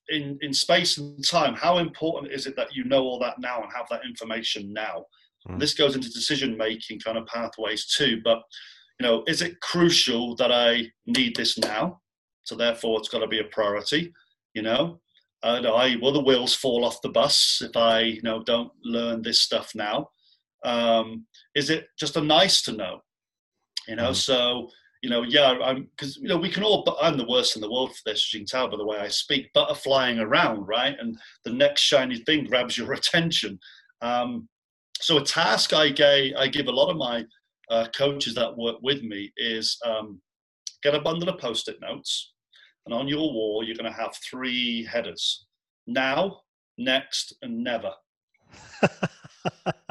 in 0.07 0.39
in 0.41 0.53
space 0.53 0.97
and 0.97 1.27
time. 1.27 1.55
How 1.55 1.79
important 1.79 2.31
is 2.31 2.47
it 2.47 2.55
that 2.55 2.73
you 2.73 2.85
know 2.85 3.03
all 3.03 3.19
that 3.19 3.37
now 3.37 3.61
and 3.61 3.71
have 3.75 3.87
that 3.91 4.05
information 4.05 4.71
now? 4.71 5.07
Mm. 5.49 5.59
This 5.59 5.73
goes 5.73 5.93
into 5.93 6.09
decision 6.09 6.55
making 6.55 7.01
kind 7.01 7.17
of 7.17 7.25
pathways 7.25 7.85
too. 7.85 8.21
But 8.23 8.43
you 8.97 9.05
know, 9.05 9.25
is 9.27 9.41
it 9.41 9.59
crucial 9.59 10.37
that 10.37 10.53
I 10.53 10.89
need 11.05 11.35
this 11.35 11.57
now? 11.57 11.99
So 12.43 12.55
therefore, 12.55 12.99
it's 12.99 13.09
got 13.09 13.19
to 13.19 13.27
be 13.27 13.41
a 13.41 13.51
priority. 13.51 14.13
You 14.53 14.61
know, 14.61 15.01
uh, 15.43 15.59
I 15.63 15.97
will 16.01 16.13
the 16.13 16.23
wheels 16.23 16.55
fall 16.55 16.85
off 16.85 17.01
the 17.01 17.09
bus 17.09 17.61
if 17.61 17.75
I 17.75 17.99
you 17.99 18.21
know 18.21 18.41
don't 18.41 18.71
learn 18.85 19.21
this 19.21 19.41
stuff 19.41 19.71
now. 19.75 20.07
Um, 20.63 21.25
is 21.55 21.69
it 21.69 21.87
just 21.99 22.15
a 22.15 22.21
nice 22.21 22.61
to 22.61 22.71
know? 22.71 23.01
You 23.87 23.95
know, 23.95 24.11
mm. 24.11 24.15
so 24.15 24.69
you 25.05 25.11
know, 25.11 25.21
yeah, 25.21 25.59
I'm 25.63 25.83
because 25.95 26.17
you 26.17 26.27
know 26.27 26.37
we 26.37 26.49
can 26.49 26.63
all. 26.63 26.83
But 26.83 26.97
I'm 26.99 27.15
the 27.15 27.27
worst 27.27 27.55
in 27.55 27.61
the 27.61 27.71
world 27.71 27.91
for 27.91 28.01
this, 28.07 28.33
you 28.33 28.39
can 28.39 28.47
tell 28.47 28.67
by 28.67 28.77
the 28.77 28.85
way 28.85 28.97
I 28.97 29.07
speak. 29.07 29.53
Butterflying 29.53 30.19
around, 30.19 30.65
right, 30.65 30.95
and 30.99 31.15
the 31.43 31.53
next 31.53 31.81
shiny 31.81 32.17
thing 32.23 32.45
grabs 32.45 32.75
your 32.75 32.91
attention. 32.99 33.59
Um, 34.01 34.49
so 34.99 35.17
a 35.17 35.23
task 35.23 35.73
I 35.73 35.89
gave, 35.89 36.33
I 36.37 36.47
give 36.47 36.65
a 36.65 36.71
lot 36.71 36.89
of 36.89 36.97
my 36.97 37.23
uh, 37.69 37.85
coaches 37.95 38.33
that 38.33 38.57
work 38.57 38.77
with 38.81 39.03
me 39.03 39.31
is 39.37 39.77
um, 39.85 40.19
get 40.81 40.95
a 40.95 41.01
bundle 41.01 41.29
of 41.29 41.39
post-it 41.39 41.77
notes, 41.81 42.33
and 42.87 42.95
on 42.95 43.07
your 43.07 43.31
wall 43.31 43.63
you're 43.63 43.77
going 43.77 43.91
to 43.91 44.01
have 44.01 44.15
three 44.27 44.85
headers: 44.85 45.45
now, 45.85 46.39
next, 46.79 47.35
and 47.43 47.63
never. 47.63 47.91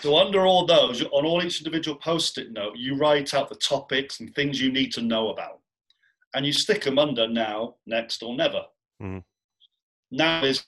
So 0.00 0.16
under 0.16 0.46
all 0.46 0.64
those, 0.64 1.02
on 1.02 1.26
all 1.26 1.42
each 1.44 1.60
individual 1.60 1.96
post-it 1.98 2.52
note, 2.52 2.76
you 2.76 2.96
write 2.96 3.34
out 3.34 3.50
the 3.50 3.56
topics 3.56 4.20
and 4.20 4.34
things 4.34 4.60
you 4.60 4.72
need 4.72 4.92
to 4.92 5.02
know 5.02 5.28
about, 5.28 5.60
and 6.34 6.46
you 6.46 6.52
stick 6.52 6.84
them 6.84 6.98
under 6.98 7.28
now, 7.28 7.74
next, 7.86 8.22
or 8.22 8.34
never. 8.34 8.62
Mm-hmm. 9.02 9.18
Now 10.10 10.42
is 10.44 10.64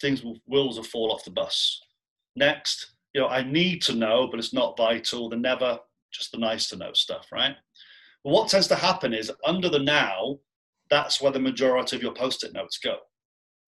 things 0.00 0.22
will, 0.22 0.38
wills 0.46 0.76
will 0.76 0.84
fall 0.84 1.12
off 1.12 1.24
the 1.24 1.30
bus. 1.30 1.80
Next, 2.36 2.92
you 3.14 3.20
know, 3.20 3.28
I 3.28 3.42
need 3.42 3.82
to 3.82 3.94
know, 3.94 4.28
but 4.30 4.38
it's 4.38 4.54
not 4.54 4.76
vital. 4.76 5.28
The 5.28 5.36
never, 5.36 5.78
just 6.12 6.30
the 6.30 6.38
nice 6.38 6.68
to 6.68 6.76
know 6.76 6.92
stuff, 6.92 7.26
right? 7.32 7.56
But 8.22 8.30
what 8.30 8.48
tends 8.48 8.68
to 8.68 8.76
happen 8.76 9.12
is 9.12 9.32
under 9.44 9.68
the 9.68 9.80
now, 9.80 10.38
that's 10.88 11.20
where 11.20 11.32
the 11.32 11.40
majority 11.40 11.96
of 11.96 12.02
your 12.02 12.14
post-it 12.14 12.52
notes 12.52 12.78
go. 12.78 12.96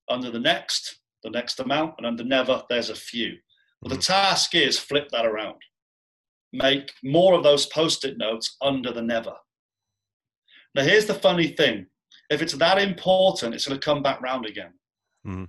Under 0.08 0.30
the 0.30 0.38
next, 0.38 1.00
the 1.24 1.30
next 1.30 1.58
amount, 1.58 1.94
and 1.98 2.06
under 2.06 2.22
never, 2.22 2.62
there's 2.68 2.90
a 2.90 2.94
few. 2.94 3.36
Well, 3.84 3.94
the 3.94 4.02
task 4.02 4.54
is 4.54 4.78
flip 4.78 5.08
that 5.12 5.26
around. 5.26 5.56
Make 6.52 6.92
more 7.02 7.34
of 7.34 7.42
those 7.42 7.66
post 7.66 8.04
it 8.04 8.16
notes 8.16 8.56
under 8.62 8.92
the 8.92 9.02
never. 9.02 9.34
Now, 10.74 10.84
here's 10.84 11.06
the 11.06 11.14
funny 11.14 11.48
thing 11.48 11.86
if 12.30 12.40
it's 12.40 12.54
that 12.54 12.78
important, 12.78 13.54
it's 13.54 13.68
going 13.68 13.78
to 13.78 13.84
come 13.84 14.02
back 14.02 14.20
round 14.22 14.46
again. 14.46 14.72
Mm. 15.26 15.48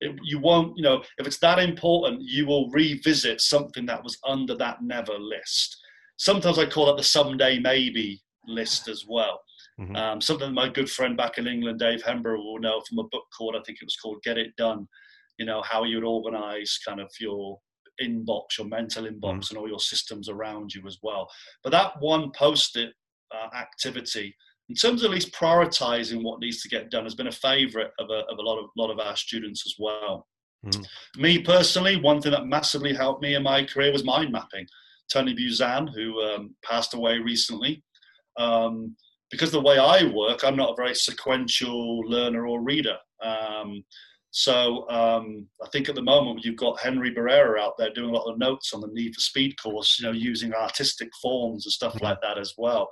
It, 0.00 0.16
you 0.22 0.38
won't, 0.38 0.76
you 0.76 0.82
know, 0.82 1.02
if 1.18 1.26
it's 1.26 1.38
that 1.40 1.58
important, 1.58 2.22
you 2.22 2.46
will 2.46 2.70
revisit 2.70 3.40
something 3.42 3.84
that 3.86 4.02
was 4.02 4.16
under 4.26 4.56
that 4.56 4.82
never 4.82 5.18
list. 5.18 5.76
Sometimes 6.16 6.58
I 6.58 6.66
call 6.66 6.86
that 6.86 6.96
the 6.96 7.02
someday 7.02 7.58
maybe 7.58 8.22
list 8.46 8.88
as 8.88 9.04
well. 9.06 9.40
Mm-hmm. 9.78 9.96
Um, 9.96 10.20
something 10.20 10.54
my 10.54 10.68
good 10.68 10.90
friend 10.90 11.16
back 11.16 11.36
in 11.36 11.46
England, 11.46 11.78
Dave 11.78 12.02
Hembrough, 12.02 12.42
will 12.42 12.58
know 12.58 12.80
from 12.88 13.00
a 13.00 13.04
book 13.04 13.24
called, 13.36 13.54
I 13.54 13.60
think 13.66 13.78
it 13.80 13.84
was 13.84 13.96
called 13.96 14.22
Get 14.22 14.38
It 14.38 14.56
Done 14.56 14.88
you 15.38 15.46
know 15.46 15.62
how 15.62 15.84
you 15.84 15.96
would 15.96 16.04
organize 16.04 16.78
kind 16.86 17.00
of 17.00 17.10
your 17.20 17.58
inbox 18.02 18.58
your 18.58 18.66
mental 18.66 19.04
inbox 19.04 19.38
mm. 19.38 19.50
and 19.50 19.58
all 19.58 19.68
your 19.68 19.80
systems 19.80 20.28
around 20.28 20.72
you 20.74 20.82
as 20.86 20.98
well 21.02 21.28
but 21.64 21.70
that 21.70 21.92
one 22.00 22.30
post-it 22.36 22.92
uh, 23.34 23.56
activity 23.56 24.34
in 24.68 24.74
terms 24.74 25.02
of 25.02 25.06
at 25.06 25.14
least 25.14 25.32
prioritizing 25.32 26.22
what 26.22 26.40
needs 26.40 26.60
to 26.62 26.68
get 26.68 26.90
done 26.90 27.04
has 27.04 27.14
been 27.14 27.28
a 27.28 27.32
favorite 27.32 27.90
of 27.98 28.10
a, 28.10 28.24
of 28.30 28.38
a 28.38 28.42
lot 28.42 28.58
of 28.58 28.66
lot 28.76 28.90
of 28.90 28.98
our 28.98 29.16
students 29.16 29.64
as 29.66 29.74
well 29.78 30.26
mm. 30.66 30.86
me 31.16 31.40
personally 31.40 31.96
one 31.96 32.20
thing 32.20 32.32
that 32.32 32.46
massively 32.46 32.92
helped 32.92 33.22
me 33.22 33.34
in 33.34 33.42
my 33.42 33.64
career 33.64 33.92
was 33.92 34.04
mind 34.04 34.30
mapping 34.30 34.66
tony 35.12 35.34
buzan 35.34 35.88
who 35.94 36.20
um, 36.22 36.54
passed 36.64 36.94
away 36.94 37.18
recently 37.18 37.82
um, 38.38 38.94
because 39.30 39.50
the 39.50 39.60
way 39.60 39.78
i 39.78 40.04
work 40.04 40.44
i'm 40.44 40.56
not 40.56 40.70
a 40.70 40.76
very 40.76 40.94
sequential 40.94 42.00
learner 42.00 42.46
or 42.46 42.62
reader 42.62 42.96
um, 43.22 43.82
so 44.30 44.88
um, 44.90 45.46
I 45.64 45.68
think 45.70 45.88
at 45.88 45.94
the 45.94 46.02
moment 46.02 46.44
you've 46.44 46.56
got 46.56 46.80
Henry 46.80 47.14
Barrera 47.14 47.60
out 47.60 47.78
there 47.78 47.92
doing 47.92 48.10
a 48.10 48.12
lot 48.12 48.30
of 48.30 48.38
notes 48.38 48.74
on 48.74 48.80
the 48.80 48.88
Need 48.88 49.14
for 49.14 49.20
Speed 49.20 49.54
course, 49.62 49.98
you 49.98 50.06
know, 50.06 50.12
using 50.12 50.52
artistic 50.52 51.08
forms 51.22 51.64
and 51.64 51.72
stuff 51.72 52.00
like 52.02 52.20
that 52.22 52.38
as 52.38 52.52
well. 52.58 52.88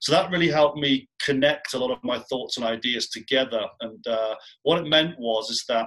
So 0.00 0.12
that 0.12 0.30
really 0.30 0.48
helped 0.48 0.78
me 0.78 1.08
connect 1.24 1.74
a 1.74 1.78
lot 1.78 1.92
of 1.92 2.02
my 2.02 2.18
thoughts 2.30 2.56
and 2.56 2.66
ideas 2.66 3.08
together. 3.08 3.62
And 3.80 4.04
uh, 4.06 4.34
what 4.62 4.78
it 4.78 4.88
meant 4.88 5.14
was 5.18 5.50
is 5.50 5.64
that 5.68 5.86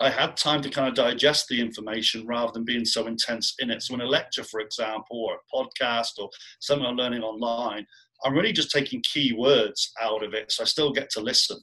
I 0.00 0.10
had 0.10 0.36
time 0.36 0.60
to 0.62 0.70
kind 0.70 0.88
of 0.88 0.94
digest 0.94 1.46
the 1.48 1.60
information 1.60 2.26
rather 2.26 2.52
than 2.52 2.64
being 2.64 2.84
so 2.84 3.06
intense 3.06 3.54
in 3.60 3.70
it. 3.70 3.82
So 3.82 3.94
in 3.94 4.00
a 4.00 4.06
lecture, 4.06 4.44
for 4.44 4.60
example, 4.60 5.24
or 5.24 5.36
a 5.36 5.56
podcast 5.56 6.18
or 6.18 6.28
something 6.60 6.84
I'm 6.84 6.96
learning 6.96 7.22
online, 7.22 7.86
I'm 8.24 8.34
really 8.34 8.52
just 8.52 8.70
taking 8.70 9.02
key 9.02 9.34
words 9.34 9.92
out 10.00 10.24
of 10.24 10.34
it. 10.34 10.50
So 10.52 10.64
I 10.64 10.66
still 10.66 10.92
get 10.92 11.10
to 11.10 11.20
listen. 11.20 11.58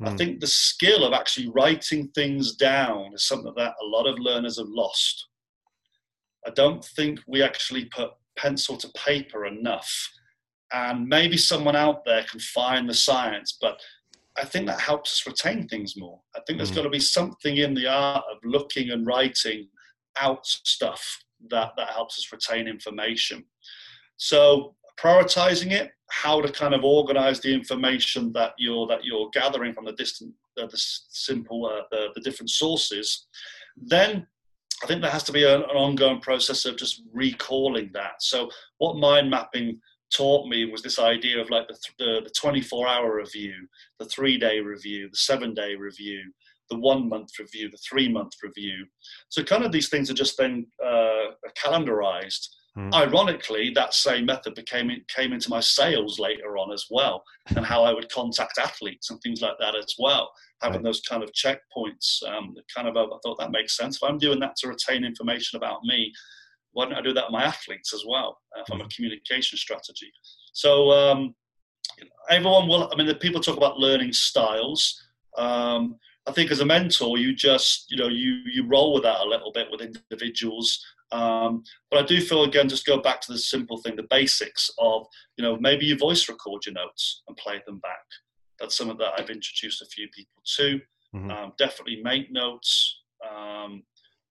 Mm. 0.00 0.06
I 0.06 0.10
hmm. 0.10 0.16
think 0.16 0.40
the 0.40 0.46
skill 0.46 1.04
of 1.04 1.12
actually 1.12 1.48
writing 1.48 2.08
things 2.14 2.54
down 2.54 3.12
is 3.14 3.26
something 3.26 3.52
that 3.56 3.74
a 3.80 3.86
lot 3.86 4.06
of 4.06 4.18
learners 4.18 4.58
have 4.58 4.68
lost. 4.68 5.26
I 6.46 6.50
don't 6.50 6.84
think 6.84 7.20
we 7.26 7.42
actually 7.42 7.86
put 7.86 8.10
pencil 8.36 8.76
to 8.76 8.88
paper 8.90 9.46
enough. 9.46 9.90
And 10.72 11.06
maybe 11.06 11.36
someone 11.36 11.76
out 11.76 12.04
there 12.04 12.22
can 12.24 12.40
find 12.40 12.88
the 12.88 12.94
science, 12.94 13.56
but 13.60 13.80
I 14.36 14.44
think 14.44 14.66
that 14.66 14.80
helps 14.80 15.12
us 15.12 15.26
retain 15.26 15.66
things 15.66 15.94
more. 15.96 16.20
I 16.36 16.40
think 16.46 16.58
there's 16.58 16.70
mm. 16.70 16.76
got 16.76 16.82
to 16.82 16.90
be 16.90 17.00
something 17.00 17.56
in 17.56 17.74
the 17.74 17.88
art 17.88 18.24
of 18.30 18.38
looking 18.44 18.90
and 18.90 19.06
writing 19.06 19.68
out 20.20 20.46
stuff 20.46 21.02
that, 21.50 21.72
that 21.76 21.90
helps 21.90 22.18
us 22.18 22.32
retain 22.32 22.68
information. 22.68 23.44
So 24.16 24.76
prioritizing 25.02 25.70
it, 25.70 25.90
how 26.10 26.40
to 26.40 26.50
kind 26.50 26.74
of 26.74 26.84
organize 26.84 27.40
the 27.40 27.52
information 27.52 28.32
that 28.32 28.52
you're 28.58 28.86
that 28.86 29.04
you're 29.04 29.28
gathering 29.32 29.72
from 29.72 29.84
the 29.84 29.92
distant, 29.92 30.32
uh, 30.60 30.66
the 30.66 30.76
simple, 30.76 31.66
uh, 31.66 31.82
the, 31.90 32.08
the 32.14 32.20
different 32.20 32.50
sources, 32.50 33.26
then 33.76 34.26
I 34.82 34.86
think 34.86 35.02
there 35.02 35.10
has 35.10 35.24
to 35.24 35.32
be 35.32 35.44
an, 35.44 35.62
an 35.62 35.76
ongoing 35.76 36.20
process 36.20 36.64
of 36.64 36.76
just 36.76 37.02
recalling 37.12 37.90
that. 37.94 38.22
So 38.22 38.50
what 38.78 38.96
mind 38.96 39.30
mapping 39.30 39.80
taught 40.14 40.48
me 40.48 40.64
was 40.64 40.82
this 40.82 40.98
idea 40.98 41.40
of 41.40 41.50
like 41.50 41.68
the, 41.68 41.78
the, 41.98 42.20
the 42.24 42.30
24 42.30 42.88
hour 42.88 43.16
review, 43.16 43.54
the 43.98 44.06
three 44.06 44.38
day 44.38 44.60
review, 44.60 45.08
the 45.10 45.16
seven 45.16 45.52
day 45.52 45.74
review, 45.74 46.22
the 46.70 46.78
one 46.78 47.08
month 47.08 47.30
review, 47.38 47.70
the 47.70 47.78
three 47.88 48.08
month 48.08 48.32
review. 48.42 48.86
So 49.28 49.42
kind 49.42 49.64
of 49.64 49.72
these 49.72 49.88
things 49.88 50.10
are 50.10 50.14
just 50.14 50.38
then 50.38 50.66
uh, 50.84 51.32
calendarized 51.62 52.48
Mm. 52.78 52.94
Ironically, 52.94 53.72
that 53.74 53.92
same 53.92 54.26
method 54.26 54.54
became 54.54 54.88
came 55.14 55.32
into 55.32 55.50
my 55.50 55.58
sales 55.58 56.20
later 56.20 56.56
on 56.56 56.72
as 56.72 56.86
well, 56.88 57.24
and 57.56 57.66
how 57.66 57.82
I 57.82 57.92
would 57.92 58.08
contact 58.08 58.56
athletes 58.56 59.10
and 59.10 59.20
things 59.20 59.42
like 59.42 59.56
that 59.58 59.74
as 59.74 59.96
well. 59.98 60.30
Having 60.62 60.78
right. 60.78 60.84
those 60.84 61.00
kind 61.00 61.24
of 61.24 61.32
checkpoints, 61.32 62.22
um, 62.28 62.54
kind 62.74 62.86
of, 62.86 62.96
I 62.96 63.04
thought 63.24 63.38
that 63.40 63.50
makes 63.50 63.76
sense. 63.76 63.96
If 63.96 64.04
I'm 64.04 64.18
doing 64.18 64.38
that 64.40 64.54
to 64.58 64.68
retain 64.68 65.04
information 65.04 65.56
about 65.56 65.82
me, 65.82 66.12
why 66.70 66.84
don't 66.84 66.94
I 66.94 67.02
do 67.02 67.12
that 67.14 67.24
with 67.26 67.32
my 67.32 67.42
athletes 67.42 67.92
as 67.92 68.04
well 68.06 68.38
uh, 68.56 68.62
from 68.68 68.78
mm. 68.78 68.84
a 68.84 68.88
communication 68.88 69.58
strategy? 69.58 70.12
So 70.52 70.92
um, 70.92 71.34
everyone 72.30 72.68
will. 72.68 72.88
I 72.92 72.96
mean, 72.96 73.08
the 73.08 73.16
people 73.16 73.40
talk 73.40 73.56
about 73.56 73.80
learning 73.80 74.12
styles. 74.12 75.02
Um, 75.36 75.96
I 76.28 76.32
think 76.32 76.52
as 76.52 76.60
a 76.60 76.66
mentor, 76.66 77.18
you 77.18 77.34
just 77.34 77.86
you 77.90 77.96
know 77.96 78.06
you 78.06 78.40
you 78.52 78.68
roll 78.68 78.94
with 78.94 79.02
that 79.02 79.20
a 79.20 79.28
little 79.28 79.50
bit 79.50 79.66
with 79.68 79.80
individuals 79.80 80.80
um, 81.10 81.62
but 81.90 82.02
I 82.02 82.06
do 82.06 82.20
feel 82.20 82.44
again, 82.44 82.68
just 82.68 82.86
go 82.86 83.00
back 83.00 83.20
to 83.22 83.32
the 83.32 83.38
simple 83.38 83.78
thing, 83.78 83.96
the 83.96 84.06
basics 84.10 84.70
of 84.78 85.06
you 85.36 85.44
know 85.44 85.56
maybe 85.58 85.86
you 85.86 85.96
voice 85.96 86.28
record 86.28 86.66
your 86.66 86.74
notes 86.74 87.22
and 87.28 87.36
play 87.36 87.62
them 87.66 87.78
back. 87.78 88.04
That's 88.60 88.76
something 88.76 88.98
that 88.98 89.12
I've 89.18 89.30
introduced 89.30 89.82
a 89.82 89.86
few 89.86 90.08
people 90.08 90.42
to. 90.56 90.80
Mm-hmm. 91.14 91.30
Um, 91.30 91.52
definitely 91.56 92.02
make 92.02 92.30
notes, 92.30 93.02
um, 93.26 93.82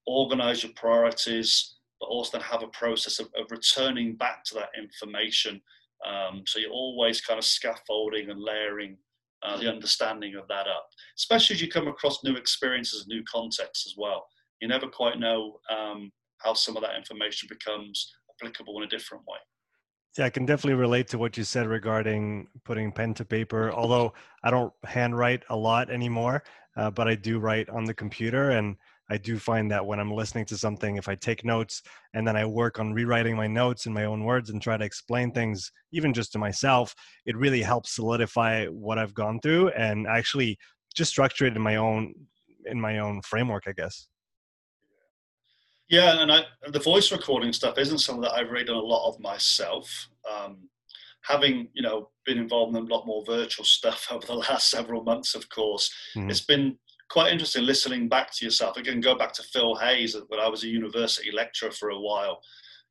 organize 0.05 0.61
your 0.61 0.73
priorities, 0.75 1.77
but 1.99 2.07
also 2.07 2.37
then 2.37 2.45
have 2.45 2.61
a 2.61 2.67
process 2.67 3.19
of, 3.19 3.27
of 3.39 3.49
returning 3.49 4.15
back 4.15 4.43
to 4.45 4.53
that 4.55 4.69
information. 4.77 5.59
Um, 6.05 6.43
so 6.45 6.59
you're 6.59 6.69
always 6.69 7.21
kind 7.21 7.39
of 7.39 7.45
scaffolding 7.45 8.29
and 8.29 8.39
layering 8.39 8.97
uh, 9.43 9.57
the 9.57 9.71
understanding 9.71 10.35
of 10.35 10.47
that 10.47 10.67
up, 10.67 10.87
especially 11.17 11.55
as 11.55 11.61
you 11.61 11.69
come 11.69 11.87
across 11.87 12.23
new 12.23 12.35
experiences, 12.35 13.07
new 13.07 13.23
contexts 13.31 13.87
as 13.87 13.95
well. 13.97 14.25
You 14.61 14.67
never 14.67 14.87
quite 14.87 15.19
know 15.19 15.59
um, 15.69 16.11
how 16.39 16.54
some 16.54 16.78
of 16.78 16.84
that 16.84 16.95
information 16.95 17.47
becomes 17.50 18.13
applicable 18.36 18.78
in 18.78 18.84
a 18.84 18.88
different 18.88 19.23
way. 19.28 19.39
Yeah, 20.17 20.26
I 20.26 20.30
can 20.30 20.45
definitely 20.45 20.80
relate 20.80 21.08
to 21.10 21.17
what 21.17 21.38
you 21.38 21.43
said 21.43 21.67
regarding 21.67 22.47
putting 22.63 22.91
pen 22.91 23.13
to 23.15 23.26
paper. 23.26 23.71
Although 23.71 24.13
I 24.43 24.50
don't 24.50 24.73
handwrite 24.84 25.43
a 25.50 25.56
lot 25.56 25.91
anymore, 25.91 26.43
uh, 26.76 26.89
but 26.89 27.08
I 27.08 27.15
do 27.15 27.39
write 27.39 27.69
on 27.69 27.86
the 27.86 27.93
computer, 27.93 28.52
and 28.52 28.78
I 29.10 29.17
do 29.17 29.38
find 29.38 29.69
that 29.71 29.86
when 29.86 30.00
I'm 30.00 30.12
listening 30.12 30.45
to 30.45 30.58
something, 30.58 30.97
if 30.97 31.08
I 31.08 31.15
take 31.15 31.45
notes 31.45 31.82
and 32.13 32.28
then 32.28 32.36
I 32.36 32.45
work 32.45 32.80
on 32.80 32.93
rewriting 32.93 33.36
my 33.36 33.47
notes 33.47 33.86
in 33.86 33.93
my 33.93 34.06
own 34.06 34.23
words 34.23 34.50
and 34.50 34.62
try 34.62 34.76
to 34.76 34.84
explain 34.84 35.32
things, 35.32 35.71
even 35.91 36.13
just 36.13 36.32
to 36.34 36.39
myself, 36.39 36.95
it 37.26 37.38
really 37.38 37.62
helps 37.62 37.95
solidify 37.95 38.65
what 38.65 38.97
I've 38.97 39.13
gone 39.13 39.39
through 39.39 39.69
and 39.69 40.08
actually 40.08 40.58
just 40.95 41.12
structure 41.12 41.45
it 41.45 41.56
in 41.56 41.62
my 41.62 41.76
own 41.76 42.13
in 42.65 42.82
my 42.82 43.00
own 43.00 43.21
framework, 43.21 43.63
I 43.67 43.71
guess. 43.71 44.08
Yeah, 45.89 46.21
and 46.21 46.32
I, 46.32 46.41
the 46.69 46.80
voice 46.80 47.12
recording 47.12 47.54
stuff 47.54 47.78
isn't 47.78 48.00
something 48.00 48.21
that 48.21 48.34
I've 48.34 48.50
really 48.50 48.65
done 48.65 48.76
a 48.76 48.80
lot 48.80 49.08
of 49.08 49.19
myself. 49.19 50.10
Um, 50.30 50.69
having 51.23 51.67
you 51.73 51.82
know 51.82 52.10
been 52.26 52.38
involved 52.38 52.76
in 52.76 52.84
a 52.84 52.93
lot 52.93 53.06
more 53.06 53.23
virtual 53.26 53.65
stuff 53.78 54.08
over 54.12 54.26
the 54.26 54.36
last 54.36 54.69
several 54.69 55.04
months, 55.04 55.36
of 55.36 55.47
course, 55.50 55.93
mm-hmm. 56.15 56.30
it's 56.30 56.41
been 56.41 56.78
quite 57.10 57.32
interesting 57.32 57.65
listening 57.65 58.10
back 58.10 58.32
to 58.34 58.45
yourself. 58.45 58.76
Again, 58.76 59.00
go 59.00 59.17
back 59.17 59.32
to 59.34 59.43
Phil 59.43 59.76
Hayes 59.76 60.15
when 60.28 60.39
I 60.39 60.50
was 60.50 60.63
a 60.63 60.67
university 60.67 61.32
lecturer 61.32 61.71
for 61.71 61.89
a 61.89 62.00
while. 62.00 62.41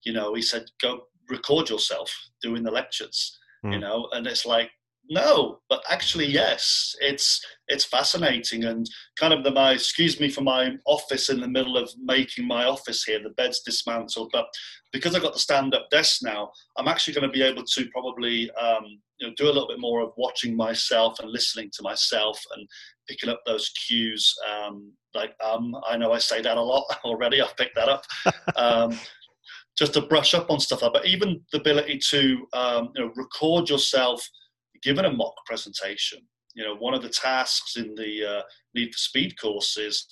You 0.04 0.12
know, 0.12 0.34
he 0.34 0.42
said, 0.42 0.64
"Go 0.80 1.02
record 1.28 1.68
yourself 1.68 2.14
doing 2.42 2.62
the 2.62 2.70
lectures." 2.70 3.38
Mm-hmm. 3.64 3.72
You 3.74 3.78
know, 3.80 4.08
and 4.12 4.26
it's 4.26 4.46
like 4.46 4.70
no 5.08 5.58
but 5.68 5.82
actually 5.88 6.26
yes 6.26 6.94
it's 7.00 7.44
it's 7.68 7.84
fascinating 7.84 8.64
and 8.64 8.88
kind 9.18 9.32
of 9.32 9.44
the 9.44 9.50
my 9.50 9.72
excuse 9.72 10.18
me 10.20 10.28
for 10.28 10.42
my 10.42 10.72
office 10.86 11.28
in 11.28 11.40
the 11.40 11.48
middle 11.48 11.76
of 11.76 11.90
making 12.02 12.46
my 12.46 12.64
office 12.64 13.04
here 13.04 13.20
the 13.22 13.30
bed's 13.30 13.60
dismantled 13.60 14.30
but 14.32 14.46
because 14.92 15.14
i've 15.14 15.22
got 15.22 15.32
the 15.32 15.38
stand-up 15.38 15.88
desk 15.90 16.20
now 16.22 16.50
i'm 16.76 16.88
actually 16.88 17.14
going 17.14 17.26
to 17.26 17.32
be 17.32 17.42
able 17.42 17.62
to 17.64 17.86
probably 17.92 18.50
um, 18.52 18.84
you 19.18 19.26
know 19.26 19.34
do 19.36 19.44
a 19.44 19.52
little 19.52 19.68
bit 19.68 19.80
more 19.80 20.00
of 20.00 20.12
watching 20.16 20.56
myself 20.56 21.18
and 21.20 21.30
listening 21.30 21.70
to 21.72 21.82
myself 21.82 22.40
and 22.56 22.66
picking 23.08 23.28
up 23.28 23.40
those 23.46 23.70
cues 23.70 24.34
um, 24.50 24.92
like 25.14 25.34
um 25.44 25.74
i 25.88 25.96
know 25.96 26.12
i 26.12 26.18
say 26.18 26.40
that 26.40 26.56
a 26.56 26.62
lot 26.62 26.84
already 27.04 27.40
i've 27.40 27.56
picked 27.56 27.76
that 27.76 27.88
up 27.88 28.04
um, 28.56 28.98
just 29.78 29.92
to 29.92 30.00
brush 30.00 30.34
up 30.34 30.50
on 30.50 30.58
stuff 30.58 30.82
like 30.82 30.92
but 30.92 31.06
even 31.06 31.40
the 31.52 31.58
ability 31.58 31.98
to 31.98 32.46
um, 32.52 32.90
you 32.94 33.04
know 33.04 33.12
record 33.16 33.68
yourself 33.68 34.26
given 34.82 35.04
a 35.04 35.12
mock 35.12 35.34
presentation. 35.46 36.20
You 36.54 36.64
know, 36.64 36.76
one 36.76 36.94
of 36.94 37.02
the 37.02 37.08
tasks 37.08 37.76
in 37.76 37.94
the 37.94 38.38
uh, 38.38 38.42
Need 38.74 38.92
for 38.92 38.98
Speed 38.98 39.38
course 39.38 39.76
is 39.76 40.06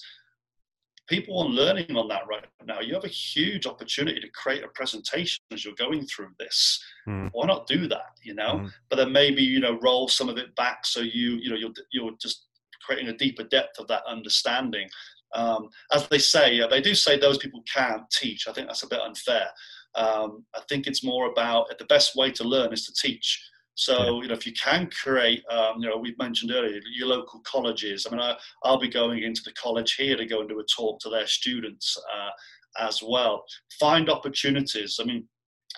people 1.09 1.41
are 1.41 1.49
learning 1.49 1.97
on 1.97 2.09
that 2.09 2.27
right 2.29 2.45
now. 2.67 2.81
You 2.81 2.95
have 2.95 3.05
a 3.05 3.09
huge 3.09 3.67
opportunity 3.67 4.21
to 4.21 4.29
create 4.31 4.65
a 4.65 4.69
presentation 4.69 5.43
as 5.53 5.65
you're 5.65 5.75
going 5.75 6.07
through 6.07 6.31
this. 6.39 6.83
Mm. 7.09 7.31
Why 7.33 7.47
not 7.47 7.67
do 7.67 7.87
that? 7.89 8.13
You 8.23 8.35
know, 8.35 8.57
mm. 8.57 8.71
but 8.91 8.97
then 8.97 9.13
maybe 9.13 9.43
you 9.43 9.61
know 9.61 9.79
roll 9.83 10.09
some 10.09 10.29
of 10.29 10.39
it 10.39 10.55
back 10.57 10.87
so 10.87 11.01
you 11.01 11.37
you 11.37 11.51
know 11.51 11.57
you're 11.57 11.73
you're 11.93 12.13
just 12.21 12.47
creating 12.85 13.09
a 13.09 13.17
deeper 13.17 13.45
depth 13.45 13.79
of 13.79 13.89
that 13.89 14.03
understanding. 14.07 14.89
Um, 15.35 15.69
as 15.93 16.07
they 16.09 16.19
say, 16.19 16.61
they 16.69 16.81
do 16.81 16.95
say 16.95 17.19
those 17.19 17.39
people 17.39 17.63
can't 17.73 18.09
teach. 18.11 18.47
I 18.47 18.53
think 18.53 18.69
that's 18.69 18.85
a 18.85 18.89
bit 18.89 19.01
unfair. 19.01 19.49
Um, 19.97 20.45
I 20.55 20.61
think 20.69 20.87
it's 20.87 21.05
more 21.05 21.31
about 21.31 21.67
the 21.79 21.85
best 21.87 22.17
way 22.17 22.31
to 22.33 22.45
learn 22.45 22.73
is 22.73 22.85
to 22.87 22.93
teach. 22.93 23.43
So, 23.77 24.23
you 24.23 24.29
know, 24.29 24.35
if 24.35 24.47
you 24.47 24.53
can 24.53 24.89
create, 24.91 25.43
um, 25.51 25.81
you 25.81 25.89
know, 25.89 25.97
we've 25.97 26.19
mentioned 26.19 26.53
earlier, 26.53 26.81
your 26.93 27.09
local 27.09 27.41
colleges. 27.41 28.07
I 28.07 28.15
mean, 28.15 28.21
I, 28.21 28.37
will 28.65 28.79
be 28.79 28.89
going 28.89 29.23
into 29.23 29.43
the 29.45 29.53
college 29.53 29.95
here 29.95 30.17
to 30.17 30.27
go 30.27 30.41
and 30.41 30.49
do 30.49 30.61
a 30.61 30.65
talk 30.65 31.01
to 31.01 31.11
their 31.11 31.27
students 31.27 31.97
uh, 32.15 32.85
as 32.87 33.03
well. 33.03 33.45
Find 33.81 34.09
opportunities. 34.09 34.99
I 35.01 35.05
mean, 35.05 35.27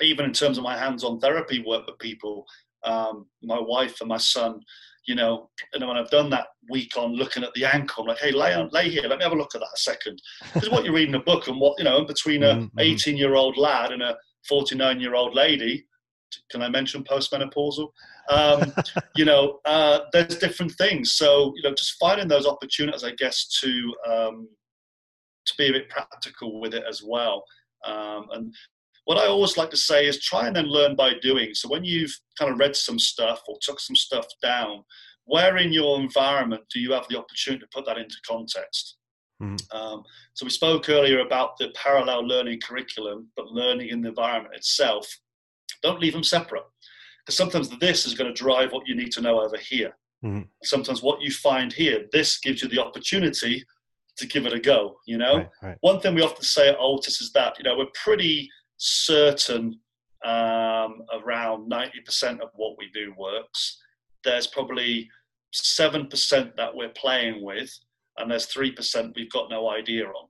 even 0.03 0.27
in 0.27 0.33
terms 0.33 0.59
of 0.59 0.65
my 0.65 0.77
hands-on 0.77 1.21
therapy 1.21 1.65
work 1.67 1.87
with 1.87 1.99
people, 1.99 2.45
um, 2.85 3.27
my 3.43 3.59
wife 3.59 4.01
and 4.01 4.09
my 4.09 4.19
son, 4.19 4.61
you 5.07 5.15
know, 5.15 5.49
and 5.73 5.87
when 5.87 5.97
I've 5.97 6.11
done 6.11 6.29
that 6.31 6.49
week 6.69 6.97
on 6.99 7.15
looking 7.15 7.45
at 7.45 7.55
the 7.55 7.65
ankle, 7.65 8.03
I'm 8.03 8.09
like, 8.09 8.19
hey, 8.19 8.33
lay 8.33 8.53
on, 8.55 8.69
lay 8.73 8.91
here, 8.91 9.05
let 9.09 9.19
me 9.19 9.25
have 9.25 9.33
a 9.33 9.37
look 9.37 9.55
at 9.55 9.61
that 9.61 9.69
a 9.75 9.79
second. 9.79 10.21
Because 10.53 10.69
what 10.69 10.85
you're 10.85 10.93
reading 10.93 11.15
a 11.15 11.21
book 11.21 11.49
and 11.49 11.59
what, 11.59 11.79
you 11.79 11.85
know, 11.85 12.05
between 12.05 12.43
a 12.43 12.69
18-year-old 12.79 13.55
mm-hmm. 13.55 13.63
lad 13.63 13.93
and 13.93 14.03
a 14.03 14.17
49-year-old 14.51 15.35
lady, 15.35 15.87
can 16.51 16.63
I 16.63 16.69
mention 16.69 17.05
postmenopausal? 17.05 17.89
Um, 18.31 18.73
you 19.17 19.25
know, 19.25 19.61
uh, 19.65 20.01
there's 20.13 20.39
different 20.39 20.73
things. 20.73 21.13
So 21.13 21.53
you 21.57 21.63
know, 21.63 21.75
just 21.75 21.97
finding 21.99 22.29
those 22.29 22.47
opportunities, 22.47 23.05
I 23.05 23.13
guess, 23.13 23.47
to 23.61 23.95
um, 24.09 24.49
to 25.47 25.55
be 25.57 25.69
a 25.69 25.73
bit 25.73 25.89
practical 25.89 26.61
with 26.61 26.75
it 26.75 26.85
as 26.89 27.03
well. 27.03 27.45
Um, 27.85 28.27
and 28.33 28.55
what 29.05 29.19
I 29.19 29.27
always 29.27 29.57
like 29.57 29.71
to 29.71 29.77
say 29.77 30.07
is 30.07 30.21
try 30.21 30.47
and 30.47 30.57
then 30.57 30.67
learn 30.67 30.97
by 30.97 31.15
doing. 31.23 31.55
So 31.55 31.69
when 31.69 31.85
you've 31.85 32.17
kind 32.39 32.51
of 32.53 32.59
read 32.59 32.75
some 32.75 32.99
stuff 32.99 33.43
or 33.47 33.57
took 33.63 33.79
some 33.79 33.95
stuff 33.95 34.27
down, 34.43 34.83
where 35.25 35.57
in 35.59 35.73
your 35.73 36.01
environment 36.01 36.65
do 36.73 36.81
you 36.81 36.93
have 36.93 37.07
the 37.09 37.19
opportunity 37.19 37.61
to 37.61 37.69
put 37.73 37.87
that 37.87 37.99
into 37.99 38.17
context? 38.27 38.97
Mm-hmm. 39.43 39.77
Um, 39.77 40.03
so 40.35 40.47
we 40.47 40.51
spoke 40.51 40.89
earlier 40.89 41.21
about 41.21 41.57
the 41.59 41.69
parallel 41.75 42.27
learning 42.27 42.61
curriculum, 42.61 43.29
but 43.37 43.47
learning 43.47 43.89
in 43.89 44.01
the 44.01 44.09
environment 44.09 44.55
itself. 44.55 45.07
Don't 45.87 46.01
leave 46.01 46.13
them 46.13 46.25
separate. 46.25 46.65
Because 47.21 47.37
sometimes 47.37 47.69
this 47.79 48.07
is 48.07 48.15
going 48.15 48.33
to 48.33 48.43
drive 48.45 48.73
what 48.73 48.87
you 48.89 48.95
need 48.97 49.13
to 49.13 49.21
know 49.21 49.41
over 49.41 49.57
here. 49.57 49.97
Mm-hmm. 50.25 50.43
Sometimes 50.65 51.03
what 51.03 51.21
you 51.21 51.31
find 51.31 51.73
here, 51.73 52.07
this 52.13 52.39
gives 52.39 52.63
you 52.63 52.69
the 52.69 52.83
opportunity 52.83 53.65
to 54.19 54.27
give 54.27 54.47
it 54.47 54.53
a 54.53 54.61
go. 54.61 54.97
You 55.07 55.19
know, 55.19 55.37
right, 55.37 55.49
right. 55.63 55.77
one 55.81 56.01
thing 56.01 56.15
we 56.15 56.23
often 56.23 56.43
say 56.43 56.69
at 56.69 56.77
Altis 56.77 57.21
is 57.21 57.33
that 57.33 57.59
you 57.59 57.65
know 57.65 57.77
we're 57.77 58.03
pretty 58.05 58.49
certain 58.79 59.79
um, 60.25 61.03
around 61.19 61.69
ninety 61.69 62.01
percent 62.01 62.41
of 62.41 62.49
what 62.55 62.77
we 62.79 62.91
do 62.93 63.15
works. 63.17 63.79
There's 64.25 64.47
probably 64.47 65.09
seven 65.53 66.09
percent 66.09 66.57
that 66.57 66.75
we're 66.75 66.91
playing 66.91 67.45
with, 67.45 67.71
and 68.19 68.31
there's 68.31 68.47
three 68.47 68.73
percent 68.73 69.15
we've 69.15 69.31
got 69.31 69.51
no 69.51 69.71
idea 69.71 70.07
on 70.07 70.29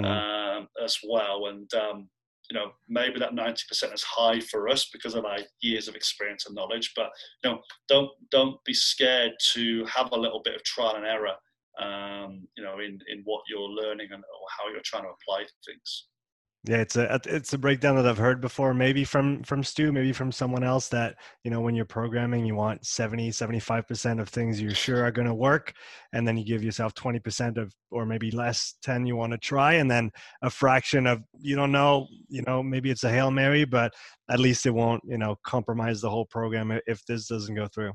mm-hmm. 0.00 0.04
um, 0.04 0.68
as 0.82 0.98
well. 1.06 1.46
And 1.46 1.72
um, 1.74 2.08
you 2.50 2.54
know 2.54 2.70
maybe 2.88 3.18
that 3.18 3.32
90% 3.32 3.94
is 3.94 4.02
high 4.02 4.40
for 4.40 4.68
us 4.68 4.88
because 4.92 5.14
of 5.14 5.24
our 5.24 5.38
years 5.60 5.88
of 5.88 5.94
experience 5.94 6.46
and 6.46 6.54
knowledge 6.54 6.92
but 6.94 7.10
you 7.42 7.50
know 7.50 7.60
don't 7.88 8.10
don't 8.30 8.62
be 8.64 8.74
scared 8.74 9.32
to 9.52 9.84
have 9.86 10.10
a 10.12 10.16
little 10.16 10.42
bit 10.44 10.54
of 10.54 10.62
trial 10.64 10.96
and 10.96 11.06
error 11.06 11.34
um, 11.80 12.46
you 12.56 12.64
know 12.64 12.78
in 12.78 12.98
in 13.08 13.22
what 13.24 13.42
you're 13.48 13.68
learning 13.68 14.08
and 14.12 14.22
or 14.22 14.46
how 14.56 14.70
you're 14.70 14.80
trying 14.84 15.02
to 15.02 15.10
apply 15.10 15.44
things 15.64 16.06
yeah, 16.68 16.78
it's 16.78 16.96
a 16.96 17.12
uh, 17.12 17.18
it's 17.26 17.52
a 17.52 17.58
breakdown 17.58 17.94
that 17.96 18.06
I've 18.06 18.18
heard 18.18 18.40
before, 18.40 18.74
maybe 18.74 19.04
from 19.04 19.42
from 19.44 19.62
Stu, 19.62 19.92
maybe 19.92 20.12
from 20.12 20.32
someone 20.32 20.64
else 20.64 20.88
that, 20.88 21.14
you 21.44 21.50
know, 21.50 21.60
when 21.60 21.76
you're 21.76 21.84
programming, 21.84 22.44
you 22.44 22.56
want 22.56 22.84
70, 22.84 23.30
75% 23.30 24.20
of 24.20 24.28
things 24.28 24.60
you're 24.60 24.74
sure 24.74 25.04
are 25.04 25.12
going 25.12 25.28
to 25.28 25.34
work 25.34 25.72
and 26.12 26.26
then 26.26 26.36
you 26.36 26.44
give 26.44 26.64
yourself 26.64 26.92
20% 26.94 27.56
of 27.56 27.72
or 27.90 28.04
maybe 28.04 28.30
less 28.32 28.74
10 28.82 29.06
you 29.06 29.14
want 29.14 29.32
to 29.32 29.38
try 29.38 29.74
and 29.74 29.88
then 29.88 30.10
a 30.42 30.50
fraction 30.50 31.06
of 31.06 31.22
you 31.38 31.54
don't 31.54 31.72
know, 31.72 32.08
you 32.28 32.42
know, 32.46 32.62
maybe 32.62 32.90
it's 32.90 33.04
a 33.04 33.10
Hail 33.10 33.30
Mary, 33.30 33.64
but 33.64 33.92
at 34.28 34.40
least 34.40 34.66
it 34.66 34.70
won't, 34.70 35.02
you 35.06 35.18
know, 35.18 35.36
compromise 35.44 36.00
the 36.00 36.10
whole 36.10 36.26
program 36.26 36.78
if 36.86 37.04
this 37.06 37.28
doesn't 37.28 37.54
go 37.54 37.68
through 37.68 37.92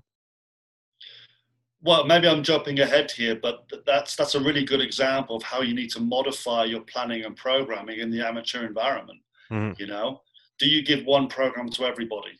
well, 1.83 2.05
maybe 2.05 2.27
I'm 2.27 2.43
jumping 2.43 2.79
ahead 2.79 3.11
here, 3.11 3.35
but 3.35 3.69
that's 3.85 4.15
that's 4.15 4.35
a 4.35 4.39
really 4.39 4.63
good 4.63 4.81
example 4.81 5.35
of 5.35 5.43
how 5.43 5.61
you 5.61 5.73
need 5.73 5.89
to 5.91 5.99
modify 5.99 6.65
your 6.65 6.81
planning 6.81 7.25
and 7.25 7.35
programming 7.35 7.99
in 7.99 8.11
the 8.11 8.25
amateur 8.25 8.65
environment. 8.65 9.19
Mm-hmm. 9.51 9.81
You 9.81 9.87
know, 9.87 10.21
do 10.59 10.69
you 10.69 10.83
give 10.83 11.05
one 11.05 11.27
program 11.27 11.69
to 11.69 11.85
everybody? 11.85 12.39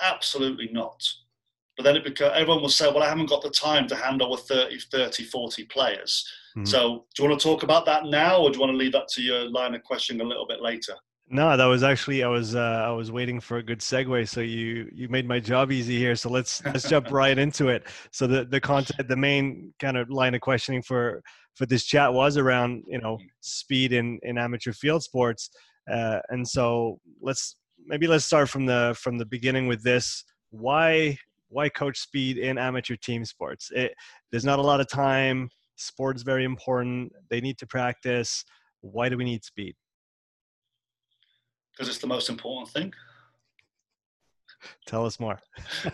Absolutely 0.00 0.68
not. 0.72 1.02
But 1.76 1.84
then 1.84 1.96
it 1.96 2.04
becomes, 2.04 2.32
everyone 2.34 2.62
will 2.62 2.68
say, 2.68 2.90
well, 2.92 3.02
I 3.02 3.08
haven't 3.08 3.28
got 3.28 3.42
the 3.42 3.50
time 3.50 3.88
to 3.88 3.96
handle 3.96 4.30
with 4.30 4.42
30, 4.42 4.78
30 4.90 5.24
40 5.24 5.64
players. 5.64 6.28
Mm-hmm. 6.56 6.66
So 6.66 7.06
do 7.14 7.22
you 7.22 7.28
want 7.28 7.40
to 7.40 7.48
talk 7.48 7.62
about 7.62 7.86
that 7.86 8.04
now, 8.04 8.38
or 8.40 8.50
do 8.50 8.56
you 8.56 8.60
want 8.60 8.72
to 8.72 8.76
leave 8.76 8.92
that 8.92 9.08
to 9.08 9.22
your 9.22 9.50
line 9.50 9.74
of 9.74 9.82
questioning 9.82 10.20
a 10.20 10.28
little 10.28 10.46
bit 10.46 10.60
later? 10.60 10.94
No, 11.32 11.56
that 11.56 11.66
was 11.66 11.84
actually 11.84 12.24
I 12.24 12.28
was 12.28 12.56
uh, 12.56 12.84
I 12.88 12.90
was 12.90 13.12
waiting 13.12 13.38
for 13.38 13.58
a 13.58 13.62
good 13.62 13.78
segue. 13.78 14.28
So 14.28 14.40
you 14.40 14.90
you 14.92 15.08
made 15.08 15.28
my 15.28 15.38
job 15.38 15.70
easy 15.70 15.96
here. 15.96 16.16
So 16.16 16.28
let's 16.28 16.62
let's 16.64 16.88
jump 16.88 17.08
right 17.12 17.38
into 17.38 17.68
it. 17.68 17.86
So 18.10 18.26
the 18.26 18.44
the 18.44 18.60
content, 18.60 19.06
the 19.06 19.16
main 19.16 19.72
kind 19.78 19.96
of 19.96 20.10
line 20.10 20.34
of 20.34 20.40
questioning 20.40 20.82
for 20.82 21.22
for 21.54 21.66
this 21.66 21.84
chat 21.84 22.12
was 22.12 22.36
around 22.36 22.82
you 22.88 22.98
know 22.98 23.16
speed 23.42 23.92
in 23.92 24.18
in 24.24 24.38
amateur 24.38 24.72
field 24.72 25.04
sports, 25.04 25.50
uh, 25.88 26.18
and 26.30 26.46
so 26.46 26.98
let's 27.20 27.54
maybe 27.86 28.08
let's 28.08 28.24
start 28.24 28.48
from 28.48 28.66
the 28.66 28.96
from 28.98 29.16
the 29.16 29.26
beginning 29.26 29.68
with 29.68 29.84
this. 29.84 30.24
Why 30.50 31.16
why 31.48 31.68
coach 31.68 32.00
speed 32.00 32.38
in 32.38 32.58
amateur 32.58 32.96
team 32.96 33.24
sports? 33.24 33.70
It, 33.72 33.94
there's 34.32 34.44
not 34.44 34.58
a 34.58 34.62
lot 34.62 34.80
of 34.80 34.88
time. 34.88 35.48
Sport's 35.76 36.22
very 36.22 36.42
important. 36.42 37.12
They 37.28 37.40
need 37.40 37.56
to 37.58 37.68
practice. 37.68 38.44
Why 38.80 39.08
do 39.08 39.16
we 39.16 39.24
need 39.24 39.44
speed? 39.44 39.76
Because 41.80 41.88
it's 41.88 42.02
the 42.02 42.06
most 42.06 42.28
important 42.28 42.68
thing. 42.68 42.92
Tell 44.86 45.06
us 45.06 45.18
more. 45.18 45.38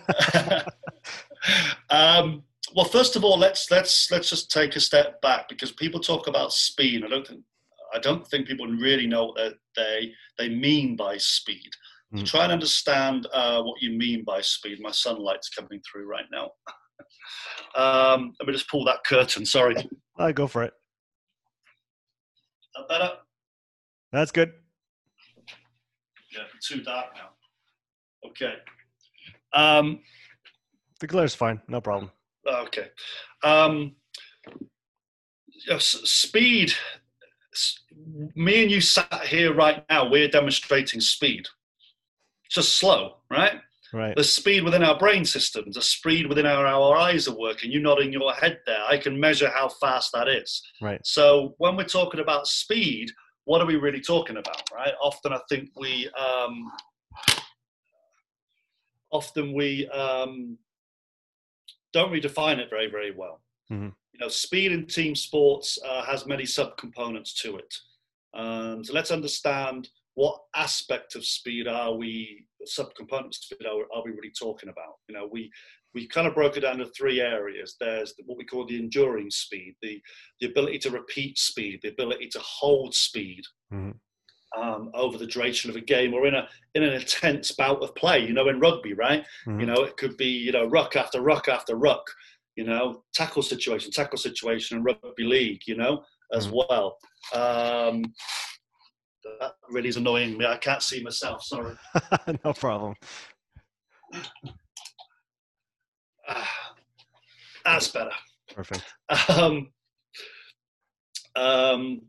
um, 1.90 2.42
well, 2.75 2.87
first 2.87 3.14
of 3.14 3.22
all, 3.22 3.38
let's 3.38 3.70
let's 3.70 4.11
let's 4.11 4.29
just 4.29 4.51
take 4.51 4.75
a 4.75 4.81
step 4.81 5.22
back 5.22 5.49
because 5.49 5.70
people 5.70 6.01
talk 6.01 6.27
about 6.27 6.53
speed. 6.53 7.05
I 7.05 7.09
don't 7.09 7.25
think 7.25 7.42
I 7.94 8.01
don't 8.01 8.27
think 8.27 8.49
people 8.49 8.66
really 8.66 9.07
know 9.07 9.27
what 9.27 9.55
they 9.77 10.11
they 10.38 10.49
mean 10.49 10.96
by 10.96 11.18
speed. 11.18 11.70
Mm. 12.14 12.25
try 12.25 12.44
and 12.44 12.53
understand 12.53 13.27
uh, 13.33 13.62
what 13.62 13.81
you 13.81 13.90
mean 13.90 14.25
by 14.25 14.40
speed. 14.40 14.81
My 14.81 14.92
sunlight's 14.92 15.49
coming 15.49 15.81
through 15.88 16.07
right 16.09 16.25
now. 16.33 16.51
um, 17.77 18.33
let 18.40 18.46
me 18.46 18.53
just 18.53 18.68
pull 18.68 18.85
that 18.87 19.05
curtain. 19.05 19.46
Sorry. 19.46 19.77
I 20.18 20.33
go 20.33 20.49
for 20.49 20.64
it. 20.64 20.72
That 22.75 22.88
better? 22.88 23.12
That's 24.12 24.33
good. 24.33 24.53
Yeah, 26.37 26.44
too 26.61 26.83
dark 26.83 27.07
now. 27.14 28.29
Okay. 28.31 28.55
Um, 29.53 30.01
the 31.01 31.07
glare's 31.07 31.35
fine. 31.35 31.61
No 31.68 31.81
problem. 31.81 32.11
Okay. 32.46 32.88
Um, 33.42 33.96
yes, 35.66 35.85
speed. 35.85 36.72
Me 38.35 38.62
and 38.62 38.70
you 38.70 38.81
sat 38.81 39.22
here 39.27 39.55
right 39.55 39.85
now. 39.88 40.09
We're 40.09 40.29
demonstrating 40.29 41.01
speed. 41.01 41.46
It's 42.44 42.55
just 42.55 42.79
slow, 42.79 43.16
right? 43.31 43.61
Right. 43.92 44.16
The 44.16 44.25
speed 44.25 44.64
within 44.64 44.83
our 44.83 44.99
brain 44.99 45.25
systems, 45.25 45.77
the 45.77 45.83
speed 45.83 46.27
within 46.27 46.44
our, 46.44 46.66
our 46.66 46.96
eyes 46.96 47.29
are 47.29 47.38
working. 47.38 47.70
You 47.70 47.81
nodding 47.81 48.12
your 48.12 48.33
head 48.35 48.59
there. 48.66 48.85
I 48.87 48.99
can 48.99 49.18
measure 49.18 49.49
how 49.49 49.68
fast 49.68 50.12
that 50.12 50.29
is. 50.29 50.62
Right. 50.83 51.01
So 51.05 51.55
when 51.59 51.77
we're 51.77 51.85
talking 51.85 52.20
about 52.20 52.46
speed, 52.46 53.11
what 53.46 53.62
are 53.62 53.66
we 53.66 53.76
really 53.76 54.00
talking 54.00 54.37
about, 54.37 54.62
right? 54.74 54.92
Often 55.00 55.32
I 55.32 55.40
think 55.48 55.70
we, 55.76 56.11
um, 56.11 56.70
often 59.11 59.54
we 59.54 59.88
um, 59.88 60.59
don't 61.92 62.12
redefine 62.12 62.59
it 62.59 62.68
very, 62.68 62.90
very 62.90 63.12
well. 63.12 63.40
Mm-hmm. 63.70 63.90
You 64.12 64.20
know, 64.20 64.28
speed 64.28 64.72
in 64.72 64.87
team 64.87 65.14
sports 65.14 65.78
uh, 65.88 66.02
has 66.04 66.26
many 66.26 66.42
subcomponents 66.42 67.35
to 67.42 67.56
it. 67.56 67.74
Um, 68.35 68.85
so 68.85 68.92
let's 68.92 69.12
understand 69.12 69.88
what 70.14 70.40
aspect 70.56 71.14
of 71.14 71.24
speed 71.24 71.68
are 71.68 71.94
we, 71.94 72.46
subcomponents 72.66 73.38
of 73.38 73.44
speed 73.44 73.66
are, 73.66 73.82
are 73.94 74.04
we 74.04 74.11
really 74.11 74.32
talking 74.37 74.70
about? 74.70 74.96
You 75.09 75.14
know, 75.14 75.28
we 75.30 75.52
we 75.94 76.07
kind 76.07 76.27
of 76.27 76.35
broke 76.35 76.57
it 76.57 76.61
down 76.61 76.79
to 76.79 76.87
three 76.87 77.20
areas. 77.20 77.77
There's 77.81 78.14
what 78.27 78.38
we 78.38 78.44
call 78.44 78.66
the 78.66 78.79
enduring 78.79 79.31
speed, 79.31 79.77
the 79.83 80.01
the 80.40 80.49
ability 80.49 80.79
to 80.81 80.90
repeat 80.90 81.38
speed, 81.38 81.81
the 81.83 81.90
ability 81.90 82.29
to 82.29 82.38
hold 82.40 82.94
speed. 82.94 83.42
Mm-hmm. 83.72 83.92
Um, 84.57 84.90
over 84.94 85.18
the 85.18 85.27
duration 85.27 85.68
of 85.68 85.77
a 85.77 85.81
game 85.81 86.14
or 86.14 86.27
in 86.27 86.35
a 86.35 86.49
in 86.75 86.83
an 86.83 86.94
intense 86.94 87.53
bout 87.53 87.83
of 87.83 87.94
play. 87.94 88.20
You 88.20 88.33
know, 88.33 88.49
in 88.49 88.61
rugby, 88.61 88.94
right? 88.94 89.25
Mm-hmm. 89.46 89.61
You 89.61 89.66
know, 89.66 89.83
it 89.83 89.96
could 89.96 90.16
be 90.16 90.29
you 90.29 90.53
know 90.53 90.66
ruck 90.66 90.96
after 90.96 91.20
ruck 91.20 91.49
after 91.49 91.77
ruck. 91.77 92.05
You 92.55 92.64
know, 92.64 93.03
tackle 93.12 93.42
situation, 93.42 93.90
tackle 93.90 94.16
situation, 94.16 94.77
and 94.77 94.87
rugby 94.87 95.25
league. 95.25 95.62
You 95.66 95.77
know, 95.77 96.05
as 96.33 96.46
mm-hmm. 96.46 96.57
well. 96.68 96.96
Um, 97.35 98.05
that 99.40 99.53
really 99.70 99.88
is 99.88 99.96
annoying 99.96 100.38
me. 100.38 100.46
I 100.46 100.57
can't 100.57 100.83
see 100.83 101.03
myself. 101.03 101.42
Sorry. 101.42 101.75
no 102.44 102.53
problem. 102.53 102.94
Ah, 106.29 106.75
that's 107.65 107.89
better. 107.89 108.11
Perfect. 108.55 108.85
Um, 109.29 109.71
um, 111.37 112.03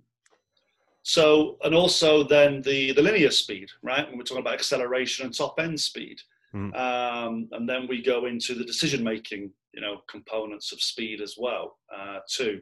so, 1.03 1.57
and 1.63 1.73
also 1.73 2.23
then 2.23 2.61
the, 2.61 2.91
the 2.93 3.01
linear 3.01 3.31
speed, 3.31 3.69
right? 3.81 4.07
When 4.07 4.17
we're 4.17 4.23
talking 4.23 4.41
about 4.41 4.55
acceleration 4.55 5.25
and 5.25 5.35
top 5.35 5.59
end 5.59 5.79
speed. 5.79 6.19
Mm. 6.53 6.75
Um, 6.75 7.49
and 7.51 7.67
then 7.67 7.87
we 7.87 8.01
go 8.01 8.25
into 8.25 8.55
the 8.55 8.63
decision 8.63 9.03
making, 9.03 9.51
you 9.73 9.81
know, 9.81 10.01
components 10.09 10.71
of 10.71 10.81
speed 10.81 11.21
as 11.21 11.35
well, 11.37 11.77
uh, 11.95 12.19
too. 12.29 12.61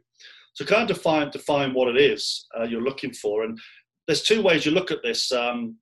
So, 0.53 0.65
kind 0.65 0.89
of 0.89 0.95
define 0.95 1.29
define 1.31 1.73
what 1.73 1.89
it 1.89 1.97
is 1.97 2.47
uh, 2.57 2.63
you're 2.63 2.81
looking 2.81 3.13
for, 3.13 3.43
and 3.43 3.59
there's 4.07 4.23
two 4.23 4.41
ways 4.41 4.65
you 4.65 4.71
look 4.71 4.91
at 4.91 5.03
this: 5.03 5.31
um, 5.31 5.77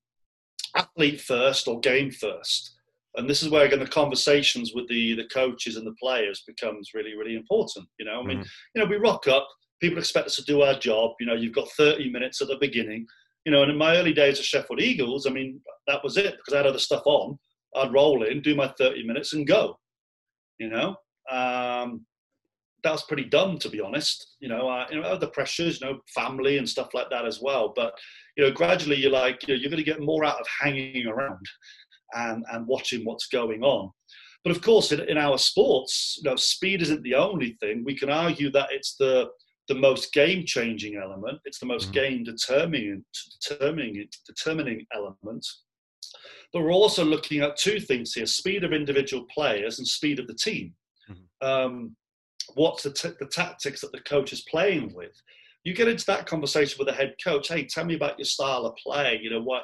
athlete 0.76 1.22
first 1.22 1.68
or 1.68 1.80
game 1.80 2.12
first. 2.12 2.76
And 3.16 3.30
this 3.30 3.44
is 3.44 3.50
where 3.50 3.66
again 3.66 3.80
the 3.80 3.88
conversations 3.88 4.74
with 4.74 4.88
the 4.88 5.14
the 5.16 5.28
coaches 5.28 5.76
and 5.76 5.86
the 5.86 5.96
players 6.02 6.44
becomes 6.48 6.92
really 6.94 7.16
really 7.16 7.36
important. 7.36 7.88
You 8.00 8.06
know, 8.06 8.20
I 8.20 8.24
mean, 8.24 8.40
mm-hmm. 8.40 8.48
you 8.76 8.82
know, 8.82 8.90
we 8.90 8.98
rock 8.98 9.28
up. 9.28 9.48
People 9.82 10.00
expect 10.00 10.28
us 10.28 10.36
to 10.38 10.44
do 10.44 10.62
our 10.62 10.80
job. 10.80 11.12
You 11.20 11.26
know, 11.26 11.34
you've 11.34 11.56
got 11.56 11.70
30 11.72 12.10
minutes 12.10 12.42
at 12.42 12.48
the 12.48 12.58
beginning. 12.60 13.06
You 13.46 13.52
know, 13.52 13.62
and 13.62 13.72
in 13.72 13.78
my 13.78 13.98
early 13.98 14.14
days 14.14 14.40
of 14.40 14.46
Sheffield 14.46 14.82
Eagles, 14.82 15.28
I 15.28 15.30
mean, 15.32 15.60
that 15.88 16.02
was 16.04 16.16
it 16.16 16.36
because 16.38 16.54
I 16.54 16.58
had 16.58 16.68
other 16.68 16.80
stuff 16.80 17.04
on. 17.06 17.38
I'd 17.76 17.92
roll 17.92 18.24
in, 18.24 18.42
do 18.42 18.56
my 18.56 18.74
30 18.78 19.06
minutes, 19.06 19.34
and 19.34 19.46
go. 19.46 19.78
You 20.60 20.70
know, 20.70 20.96
um, 21.30 22.06
that 22.84 22.92
was 22.92 23.04
pretty 23.04 23.26
dumb 23.26 23.58
to 23.60 23.70
be 23.70 23.82
honest. 23.82 24.36
You 24.40 24.50
know, 24.50 24.70
uh, 24.70 24.86
you 24.90 25.02
know, 25.02 25.18
the 25.18 25.28
pressures, 25.28 25.82
you 25.82 25.88
know, 25.88 26.00
family 26.14 26.58
and 26.58 26.68
stuff 26.68 26.94
like 26.94 27.10
that 27.10 27.26
as 27.26 27.42
well. 27.42 27.74
But 27.76 27.94
you 28.38 28.44
know, 28.44 28.52
gradually 28.52 28.98
you're 28.98 29.12
like, 29.12 29.48
you 29.48 29.54
know, 29.54 29.60
you're 29.60 29.70
going 29.70 29.84
to 29.84 29.92
get 29.92 30.02
more 30.02 30.26
out 30.26 30.40
of 30.40 30.48
hanging 30.62 31.08
around 31.08 31.46
and 32.16 32.46
and 32.52 32.68
watching 32.68 33.06
what's 33.06 33.28
going 33.28 33.64
on. 33.64 33.92
But 34.44 34.52
of 34.52 34.62
course, 34.62 34.92
in, 34.92 35.00
in 35.02 35.18
our 35.18 35.38
sports, 35.38 36.20
you 36.22 36.30
know, 36.30 36.36
speed 36.36 36.82
isn't 36.82 37.04
the 37.04 37.16
only 37.16 37.58
thing. 37.60 37.84
We 37.86 37.98
can 37.98 38.10
argue 38.10 38.52
that 38.52 38.70
it's 38.72 38.96
the 38.96 39.30
the 39.70 39.76
most 39.76 40.12
game 40.14 40.46
changing 40.46 40.98
element. 40.98 41.40
It's 41.46 41.60
the 41.60 41.66
most 41.66 41.92
mm-hmm. 41.92 41.94
game 41.94 42.24
determining 42.24 43.06
determining 43.42 44.08
determining 44.28 44.86
element. 44.94 45.46
But 46.52 46.62
we're 46.62 46.74
also 46.74 47.04
looking 47.04 47.42
at 47.42 47.58
two 47.58 47.80
things 47.80 48.14
here: 48.14 48.26
speed 48.26 48.64
of 48.64 48.74
individual 48.74 49.26
players 49.34 49.80
and 49.80 49.88
speed 49.88 50.20
of 50.20 50.28
the 50.28 50.36
team. 50.36 50.74
Mm-hmm. 51.10 51.48
Um, 51.48 51.96
what's 52.56 52.84
the, 52.84 52.92
t- 52.92 53.10
the 53.20 53.26
tactics 53.26 53.82
that 53.82 53.92
the 53.92 54.02
coach 54.02 54.34
is 54.34 54.42
playing 54.42 54.94
with. 54.94 55.12
You 55.64 55.74
get 55.74 55.88
into 55.88 56.06
that 56.08 56.26
conversation 56.26 56.78
with 56.78 56.88
the 56.88 56.94
head 56.94 57.16
coach. 57.24 57.48
Hey, 57.48 57.66
tell 57.66 57.86
me 57.86 57.96
about 57.96 58.20
your 58.20 58.26
style 58.26 58.66
of 58.66 58.76
play. 58.76 59.20
You 59.22 59.30
know 59.30 59.42
what? 59.42 59.64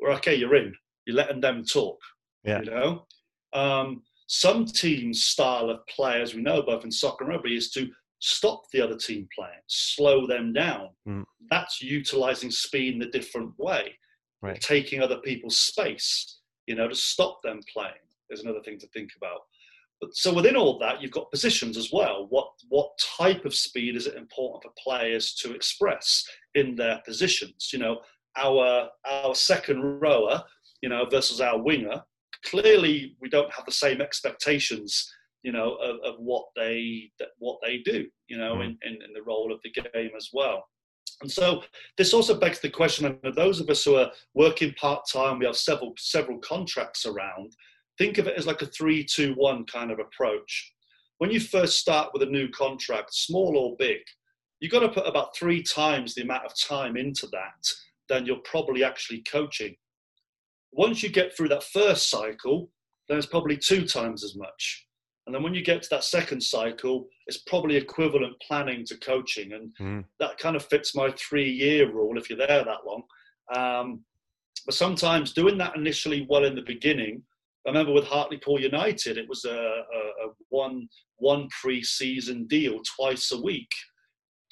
We're 0.00 0.12
okay. 0.12 0.34
You're 0.34 0.56
in. 0.56 0.74
You're 1.06 1.16
letting 1.16 1.40
them 1.40 1.64
talk. 1.64 1.98
Yeah. 2.44 2.60
You 2.60 2.70
know, 2.70 3.06
um, 3.52 4.02
some 4.28 4.66
teams' 4.66 5.24
style 5.24 5.70
of 5.70 5.86
play, 5.86 6.20
as 6.20 6.34
we 6.34 6.42
know, 6.42 6.62
both 6.62 6.84
in 6.84 6.90
soccer 6.90 7.24
and 7.24 7.32
rugby, 7.32 7.56
is 7.56 7.70
to 7.72 7.88
stop 8.20 8.62
the 8.72 8.80
other 8.80 8.96
team 8.96 9.28
playing, 9.36 9.60
slow 9.66 10.26
them 10.26 10.52
down. 10.52 10.90
Mm. 11.08 11.24
That's 11.50 11.82
utilizing 11.82 12.50
speed 12.50 12.94
in 12.94 13.02
a 13.02 13.10
different 13.10 13.52
way, 13.58 13.96
right. 14.42 14.60
taking 14.60 15.00
other 15.00 15.18
people's 15.18 15.58
space. 15.58 16.38
You 16.66 16.74
know, 16.74 16.88
to 16.88 16.96
stop 16.96 17.38
them 17.44 17.60
playing. 17.72 17.92
There's 18.28 18.42
another 18.42 18.62
thing 18.64 18.78
to 18.80 18.88
think 18.88 19.10
about. 19.16 19.40
But 20.00 20.14
so 20.14 20.34
within 20.34 20.56
all 20.56 20.78
that, 20.80 21.00
you've 21.00 21.12
got 21.12 21.30
positions 21.30 21.76
as 21.76 21.90
well. 21.92 22.26
What 22.28 22.48
what 22.68 22.90
type 23.16 23.44
of 23.44 23.54
speed 23.54 23.96
is 23.96 24.06
it 24.06 24.16
important 24.16 24.62
for 24.62 24.82
players 24.82 25.34
to 25.36 25.54
express 25.54 26.24
in 26.54 26.76
their 26.76 27.00
positions? 27.06 27.70
You 27.72 27.78
know, 27.78 28.00
our 28.36 28.88
our 29.06 29.34
second 29.34 29.82
rower, 30.00 30.42
you 30.82 30.88
know, 30.88 31.06
versus 31.10 31.40
our 31.40 31.58
winger. 31.58 32.02
Clearly, 32.44 33.16
we 33.20 33.28
don't 33.28 33.52
have 33.52 33.64
the 33.64 33.72
same 33.72 34.00
expectations, 34.00 35.10
you 35.42 35.52
know, 35.52 35.74
of, 35.76 35.96
of 36.04 36.20
what 36.20 36.46
they 36.56 37.10
what 37.38 37.58
they 37.62 37.78
do, 37.78 38.06
you 38.28 38.38
know, 38.38 38.56
mm. 38.56 38.64
in, 38.64 38.78
in, 38.82 38.94
in 39.02 39.12
the 39.14 39.22
role 39.22 39.52
of 39.52 39.60
the 39.62 39.70
game 39.70 40.10
as 40.16 40.30
well. 40.32 40.64
And 41.22 41.30
so 41.30 41.62
this 41.96 42.12
also 42.12 42.38
begs 42.38 42.60
the 42.60 42.68
question: 42.68 43.18
of 43.24 43.34
those 43.34 43.60
of 43.60 43.70
us 43.70 43.84
who 43.84 43.96
are 43.96 44.10
working 44.34 44.74
part 44.74 45.04
time, 45.10 45.38
we 45.38 45.46
have 45.46 45.56
several 45.56 45.94
several 45.96 46.38
contracts 46.38 47.06
around 47.06 47.52
think 47.98 48.18
of 48.18 48.26
it 48.26 48.36
as 48.36 48.46
like 48.46 48.62
a 48.62 48.66
three, 48.66 49.04
two, 49.04 49.34
one 49.34 49.64
kind 49.64 49.90
of 49.90 49.98
approach. 49.98 50.72
When 51.18 51.30
you 51.30 51.40
first 51.40 51.78
start 51.78 52.10
with 52.12 52.22
a 52.22 52.30
new 52.30 52.48
contract, 52.48 53.14
small 53.14 53.56
or 53.56 53.76
big, 53.78 54.00
you've 54.60 54.72
got 54.72 54.80
to 54.80 54.88
put 54.88 55.06
about 55.06 55.36
three 55.36 55.62
times 55.62 56.14
the 56.14 56.22
amount 56.22 56.44
of 56.44 56.52
time 56.58 56.96
into 56.96 57.26
that 57.28 57.66
than 58.08 58.26
you're 58.26 58.36
probably 58.44 58.84
actually 58.84 59.22
coaching. 59.30 59.74
Once 60.76 61.02
you 61.02 61.08
get 61.08 61.36
through 61.36 61.48
that 61.48 61.64
first 61.64 62.10
cycle, 62.10 62.70
then 63.08 63.18
it's 63.18 63.26
probably 63.26 63.56
two 63.56 63.86
times 63.86 64.24
as 64.24 64.36
much. 64.36 64.86
And 65.26 65.34
then 65.34 65.42
when 65.42 65.54
you 65.54 65.64
get 65.64 65.82
to 65.82 65.88
that 65.90 66.04
second 66.04 66.40
cycle, 66.40 67.08
it's 67.26 67.38
probably 67.38 67.76
equivalent 67.76 68.34
planning 68.46 68.84
to 68.86 68.96
coaching. 68.98 69.52
And 69.52 69.70
mm. 69.80 70.04
that 70.20 70.38
kind 70.38 70.54
of 70.54 70.64
fits 70.64 70.94
my 70.94 71.12
three 71.12 71.50
year 71.50 71.90
rule 71.90 72.16
if 72.16 72.30
you're 72.30 72.38
there 72.38 72.64
that 72.64 72.86
long. 72.86 73.02
Um, 73.54 74.04
but 74.64 74.74
sometimes 74.74 75.32
doing 75.32 75.58
that 75.58 75.76
initially 75.76 76.26
well 76.28 76.44
in 76.44 76.54
the 76.54 76.62
beginning 76.62 77.22
I 77.66 77.70
remember 77.70 77.92
with 77.92 78.04
Hartlepool 78.04 78.60
United, 78.60 79.18
it 79.18 79.28
was 79.28 79.44
a, 79.44 79.50
a, 79.50 80.26
a 80.26 80.32
one 80.50 80.88
one 81.16 81.48
pre-season 81.60 82.46
deal 82.46 82.80
twice 82.96 83.32
a 83.32 83.40
week. 83.40 83.70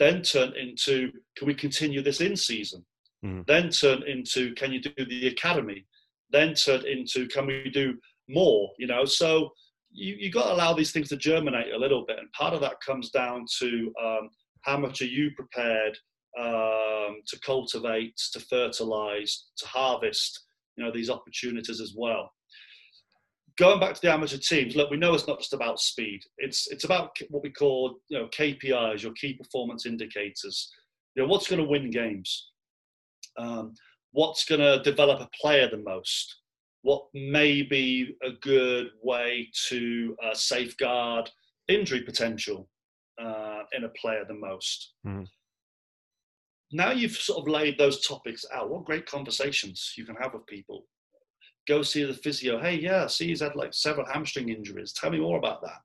Then 0.01 0.22
turned 0.22 0.57
into 0.57 1.12
can 1.36 1.46
we 1.46 1.55
continue 1.55 2.03
this 2.03 2.20
in 2.20 2.36
season? 2.36 2.84
Mm. 3.24 3.46
Then 3.46 3.70
turned 3.70 4.03
into 4.05 4.53
can 4.55 4.72
you 4.72 4.80
do 4.80 5.05
the 5.05 5.28
academy? 5.28 5.86
Then 6.30 6.54
turned 6.54 6.84
into 6.84 7.28
can 7.28 7.46
we 7.46 7.70
do 7.72 7.94
more? 8.28 8.70
You 8.78 8.86
know, 8.86 9.04
so 9.04 9.50
you 9.90 10.16
you 10.18 10.30
got 10.30 10.48
to 10.48 10.54
allow 10.54 10.72
these 10.72 10.92
things 10.92 11.08
to 11.10 11.16
germinate 11.16 11.72
a 11.72 11.78
little 11.78 12.04
bit, 12.06 12.18
and 12.18 12.30
part 12.32 12.54
of 12.54 12.60
that 12.60 12.80
comes 12.84 13.10
down 13.10 13.46
to 13.60 13.92
um, 14.02 14.30
how 14.62 14.78
much 14.78 15.02
are 15.02 15.06
you 15.06 15.30
prepared 15.36 15.96
um, 16.38 17.20
to 17.26 17.38
cultivate, 17.44 18.16
to 18.32 18.40
fertilize, 18.40 19.46
to 19.58 19.66
harvest? 19.66 20.40
You 20.76 20.84
know 20.84 20.90
these 20.92 21.10
opportunities 21.10 21.80
as 21.80 21.94
well 21.96 22.30
going 23.56 23.80
back 23.80 23.94
to 23.94 24.00
the 24.00 24.12
amateur 24.12 24.38
teams, 24.38 24.74
look, 24.74 24.90
we 24.90 24.96
know 24.96 25.14
it's 25.14 25.26
not 25.26 25.38
just 25.38 25.52
about 25.52 25.80
speed. 25.80 26.20
It's 26.38 26.66
it's 26.70 26.84
about 26.84 27.16
what 27.30 27.42
we 27.42 27.50
call 27.50 27.96
you 28.08 28.18
know 28.18 28.28
KPIs, 28.28 29.02
your 29.02 29.12
key 29.12 29.34
performance 29.34 29.86
indicators. 29.86 30.70
You 31.14 31.22
know 31.22 31.28
what's 31.28 31.48
going 31.48 31.62
to 31.62 31.68
win 31.68 31.90
games, 31.90 32.50
um, 33.38 33.74
what's 34.14 34.44
going 34.44 34.60
to 34.60 34.82
develop 34.88 35.20
a 35.20 35.28
player 35.40 35.68
the 35.68 35.76
most, 35.76 36.36
what 36.82 37.02
may 37.14 37.62
be 37.62 38.16
a 38.22 38.30
good 38.40 38.90
way 39.02 39.50
to 39.68 40.16
uh, 40.24 40.34
safeguard 40.34 41.28
injury 41.68 42.00
potential 42.02 42.68
uh, 43.20 43.62
in 43.72 43.84
a 43.84 43.88
player 44.00 44.24
the 44.26 44.34
most. 44.34 44.92
Mm. 45.06 45.26
Now 46.72 46.92
you've 46.92 47.12
sort 47.12 47.40
of 47.40 47.48
laid 47.48 47.76
those 47.76 48.06
topics 48.06 48.44
out. 48.54 48.70
What 48.70 48.84
great 48.84 49.06
conversations 49.06 49.94
you 49.96 50.04
can 50.04 50.16
have 50.16 50.32
with 50.32 50.46
people. 50.46 50.86
Go 51.66 51.82
see 51.82 52.04
the 52.04 52.14
physio. 52.14 52.60
Hey, 52.60 52.76
yeah, 52.76 53.06
see 53.06 53.28
he's 53.28 53.40
had 53.40 53.56
like 53.56 53.74
several 53.74 54.06
hamstring 54.06 54.48
injuries. 54.48 54.92
Tell 54.92 55.10
me 55.10 55.18
more 55.18 55.38
about 55.38 55.62
that. 55.62 55.80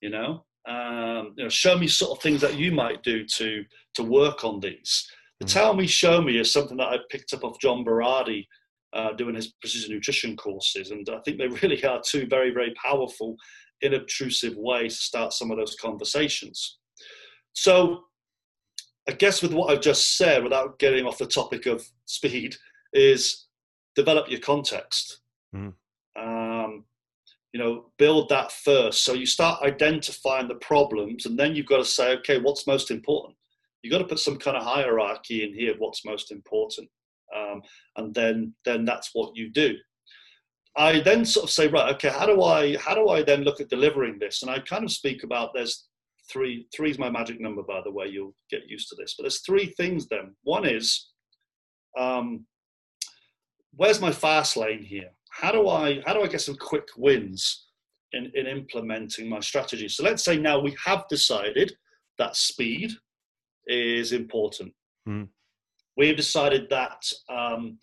You 0.00 0.10
know, 0.10 0.44
um, 0.68 1.34
you 1.36 1.44
know, 1.44 1.48
show 1.48 1.76
me 1.76 1.88
sort 1.88 2.16
of 2.16 2.22
things 2.22 2.40
that 2.40 2.56
you 2.56 2.72
might 2.72 3.02
do 3.02 3.24
to 3.24 3.64
to 3.94 4.02
work 4.02 4.44
on 4.44 4.60
these. 4.60 5.10
The 5.40 5.46
mm. 5.46 5.52
tell 5.52 5.74
me, 5.74 5.86
show 5.86 6.20
me 6.20 6.38
is 6.38 6.52
something 6.52 6.76
that 6.78 6.88
I 6.88 6.98
picked 7.10 7.32
up 7.32 7.44
off 7.44 7.60
John 7.60 7.84
Berardi 7.84 8.46
uh, 8.92 9.12
doing 9.12 9.34
his 9.34 9.52
precision 9.60 9.92
nutrition 9.92 10.36
courses. 10.36 10.90
And 10.90 11.08
I 11.10 11.20
think 11.24 11.38
they 11.38 11.48
really 11.62 11.82
are 11.84 12.00
two 12.04 12.26
very, 12.26 12.50
very 12.50 12.74
powerful, 12.82 13.36
inobtrusive 13.82 14.56
ways 14.56 14.96
to 14.96 15.02
start 15.02 15.32
some 15.32 15.50
of 15.50 15.58
those 15.58 15.76
conversations. 15.80 16.78
So, 17.52 18.04
I 19.08 19.12
guess 19.12 19.40
with 19.40 19.54
what 19.54 19.70
I've 19.70 19.80
just 19.80 20.18
said, 20.18 20.44
without 20.44 20.78
getting 20.78 21.06
off 21.06 21.18
the 21.18 21.26
topic 21.26 21.66
of 21.66 21.86
speed, 22.04 22.56
is 22.92 23.46
develop 23.94 24.30
your 24.30 24.40
context. 24.40 25.20
Mm. 25.54 25.74
Um, 26.18 26.84
you 27.52 27.60
know, 27.60 27.86
build 27.98 28.28
that 28.28 28.52
first. 28.52 29.04
So 29.04 29.14
you 29.14 29.26
start 29.26 29.62
identifying 29.62 30.48
the 30.48 30.56
problems, 30.56 31.26
and 31.26 31.38
then 31.38 31.54
you've 31.54 31.66
got 31.66 31.78
to 31.78 31.84
say, 31.84 32.12
okay, 32.18 32.38
what's 32.38 32.66
most 32.66 32.90
important? 32.90 33.36
You've 33.82 33.92
got 33.92 33.98
to 33.98 34.04
put 34.04 34.18
some 34.18 34.38
kind 34.38 34.56
of 34.56 34.62
hierarchy 34.62 35.44
in 35.44 35.54
here. 35.54 35.72
Of 35.72 35.78
what's 35.78 36.04
most 36.04 36.30
important? 36.32 36.88
um, 37.34 37.62
and 37.96 38.14
then 38.14 38.54
then 38.64 38.84
that's 38.84 39.10
what 39.12 39.36
you 39.36 39.50
do. 39.50 39.74
I 40.76 41.00
then 41.00 41.24
sort 41.24 41.44
of 41.44 41.50
say, 41.50 41.66
right, 41.66 41.94
okay, 41.94 42.10
how 42.10 42.26
do 42.26 42.42
I 42.42 42.76
how 42.78 42.94
do 42.94 43.08
I 43.08 43.22
then 43.22 43.42
look 43.42 43.60
at 43.60 43.68
delivering 43.68 44.18
this? 44.18 44.42
And 44.42 44.50
I 44.50 44.60
kind 44.60 44.84
of 44.84 44.92
speak 44.92 45.24
about 45.24 45.50
there's 45.54 45.86
three 46.30 46.66
three 46.74 46.90
is 46.90 46.98
my 46.98 47.10
magic 47.10 47.40
number, 47.40 47.62
by 47.62 47.80
the 47.84 47.92
way. 47.92 48.06
You'll 48.06 48.34
get 48.50 48.68
used 48.68 48.88
to 48.90 48.96
this, 48.98 49.14
but 49.16 49.24
there's 49.24 49.42
three 49.42 49.74
things. 49.76 50.06
Then 50.08 50.34
one 50.42 50.66
is, 50.66 51.10
um, 51.98 52.46
where's 53.74 54.00
my 54.00 54.12
fast 54.12 54.56
lane 54.56 54.82
here? 54.82 55.10
How 55.30 55.52
do 55.52 55.68
I 55.68 56.00
how 56.06 56.14
do 56.14 56.22
I 56.22 56.28
get 56.28 56.42
some 56.42 56.56
quick 56.56 56.88
wins 56.96 57.66
in 58.12 58.30
in 58.34 58.46
implementing 58.46 59.28
my 59.28 59.40
strategy? 59.40 59.88
So 59.88 60.04
let's 60.04 60.24
say 60.24 60.38
now 60.38 60.60
we 60.60 60.76
have 60.84 61.04
decided 61.08 61.72
that 62.18 62.36
speed 62.36 62.92
is 63.68 64.12
important. 64.12 64.72
Mm 65.08 65.28
we've 65.98 66.16
decided 66.16 66.70
that 66.70 67.02
um, 67.28 67.76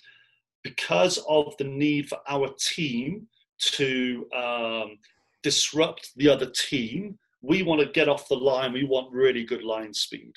because 0.63 1.19
of 1.29 1.53
the 1.59 1.65
need 1.65 2.07
for 2.09 2.17
our 2.27 2.49
team 2.57 3.27
to 3.59 4.25
um, 4.35 4.97
disrupt 5.43 6.09
the 6.15 6.29
other 6.29 6.49
team, 6.49 7.19
we 7.43 7.61
want 7.61 7.81
to 7.81 7.87
get 7.87 8.09
off 8.09 8.27
the 8.29 8.35
line. 8.35 8.73
We 8.73 8.85
want 8.85 9.13
really 9.13 9.43
good 9.43 9.63
line 9.63 9.93
speed. 9.93 10.33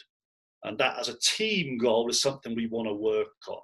And 0.64 0.76
that, 0.78 0.99
as 0.99 1.09
a 1.09 1.18
team 1.20 1.78
goal, 1.78 2.11
is 2.11 2.20
something 2.20 2.55
we 2.55 2.66
want 2.66 2.88
to 2.88 2.94
work 2.94 3.28
on. 3.49 3.61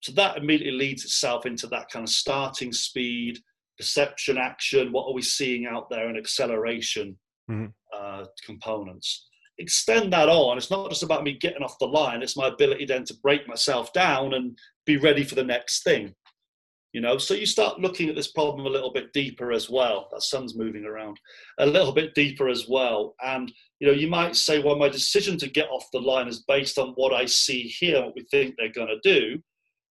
So 0.00 0.12
that 0.12 0.38
immediately 0.38 0.78
leads 0.78 1.04
itself 1.04 1.44
into 1.44 1.66
that 1.66 1.90
kind 1.90 2.04
of 2.04 2.08
starting 2.08 2.72
speed, 2.72 3.38
perception, 3.76 4.38
action. 4.38 4.92
What 4.92 5.08
are 5.08 5.12
we 5.12 5.22
seeing 5.22 5.66
out 5.66 5.90
there, 5.90 6.08
and 6.08 6.16
acceleration 6.16 7.18
mm-hmm. 7.50 7.66
uh, 7.94 8.26
components 8.44 9.26
extend 9.58 10.12
that 10.12 10.28
on. 10.28 10.56
It's 10.56 10.70
not 10.70 10.90
just 10.90 11.02
about 11.02 11.24
me 11.24 11.32
getting 11.32 11.62
off 11.62 11.78
the 11.78 11.86
line. 11.86 12.22
It's 12.22 12.36
my 12.36 12.48
ability 12.48 12.86
then 12.86 13.04
to 13.04 13.14
break 13.22 13.48
myself 13.48 13.92
down 13.92 14.34
and 14.34 14.58
be 14.84 14.96
ready 14.96 15.24
for 15.24 15.34
the 15.34 15.44
next 15.44 15.82
thing. 15.82 16.14
You 16.92 17.02
know, 17.02 17.18
so 17.18 17.34
you 17.34 17.44
start 17.44 17.80
looking 17.80 18.08
at 18.08 18.14
this 18.14 18.32
problem 18.32 18.64
a 18.64 18.70
little 18.70 18.92
bit 18.92 19.12
deeper 19.12 19.52
as 19.52 19.68
well. 19.68 20.08
That 20.10 20.22
sun's 20.22 20.56
moving 20.56 20.84
around 20.84 21.20
a 21.58 21.66
little 21.66 21.92
bit 21.92 22.14
deeper 22.14 22.48
as 22.48 22.66
well. 22.68 23.14
And 23.22 23.52
you 23.80 23.86
know, 23.86 23.92
you 23.92 24.08
might 24.08 24.34
say, 24.34 24.62
well, 24.62 24.76
my 24.76 24.88
decision 24.88 25.36
to 25.38 25.48
get 25.48 25.68
off 25.68 25.84
the 25.92 26.00
line 26.00 26.28
is 26.28 26.44
based 26.48 26.78
on 26.78 26.94
what 26.94 27.12
I 27.12 27.26
see 27.26 27.62
here, 27.62 28.02
what 28.02 28.14
we 28.14 28.24
think 28.30 28.54
they're 28.56 28.72
going 28.72 28.88
to 28.88 29.00
do. 29.02 29.42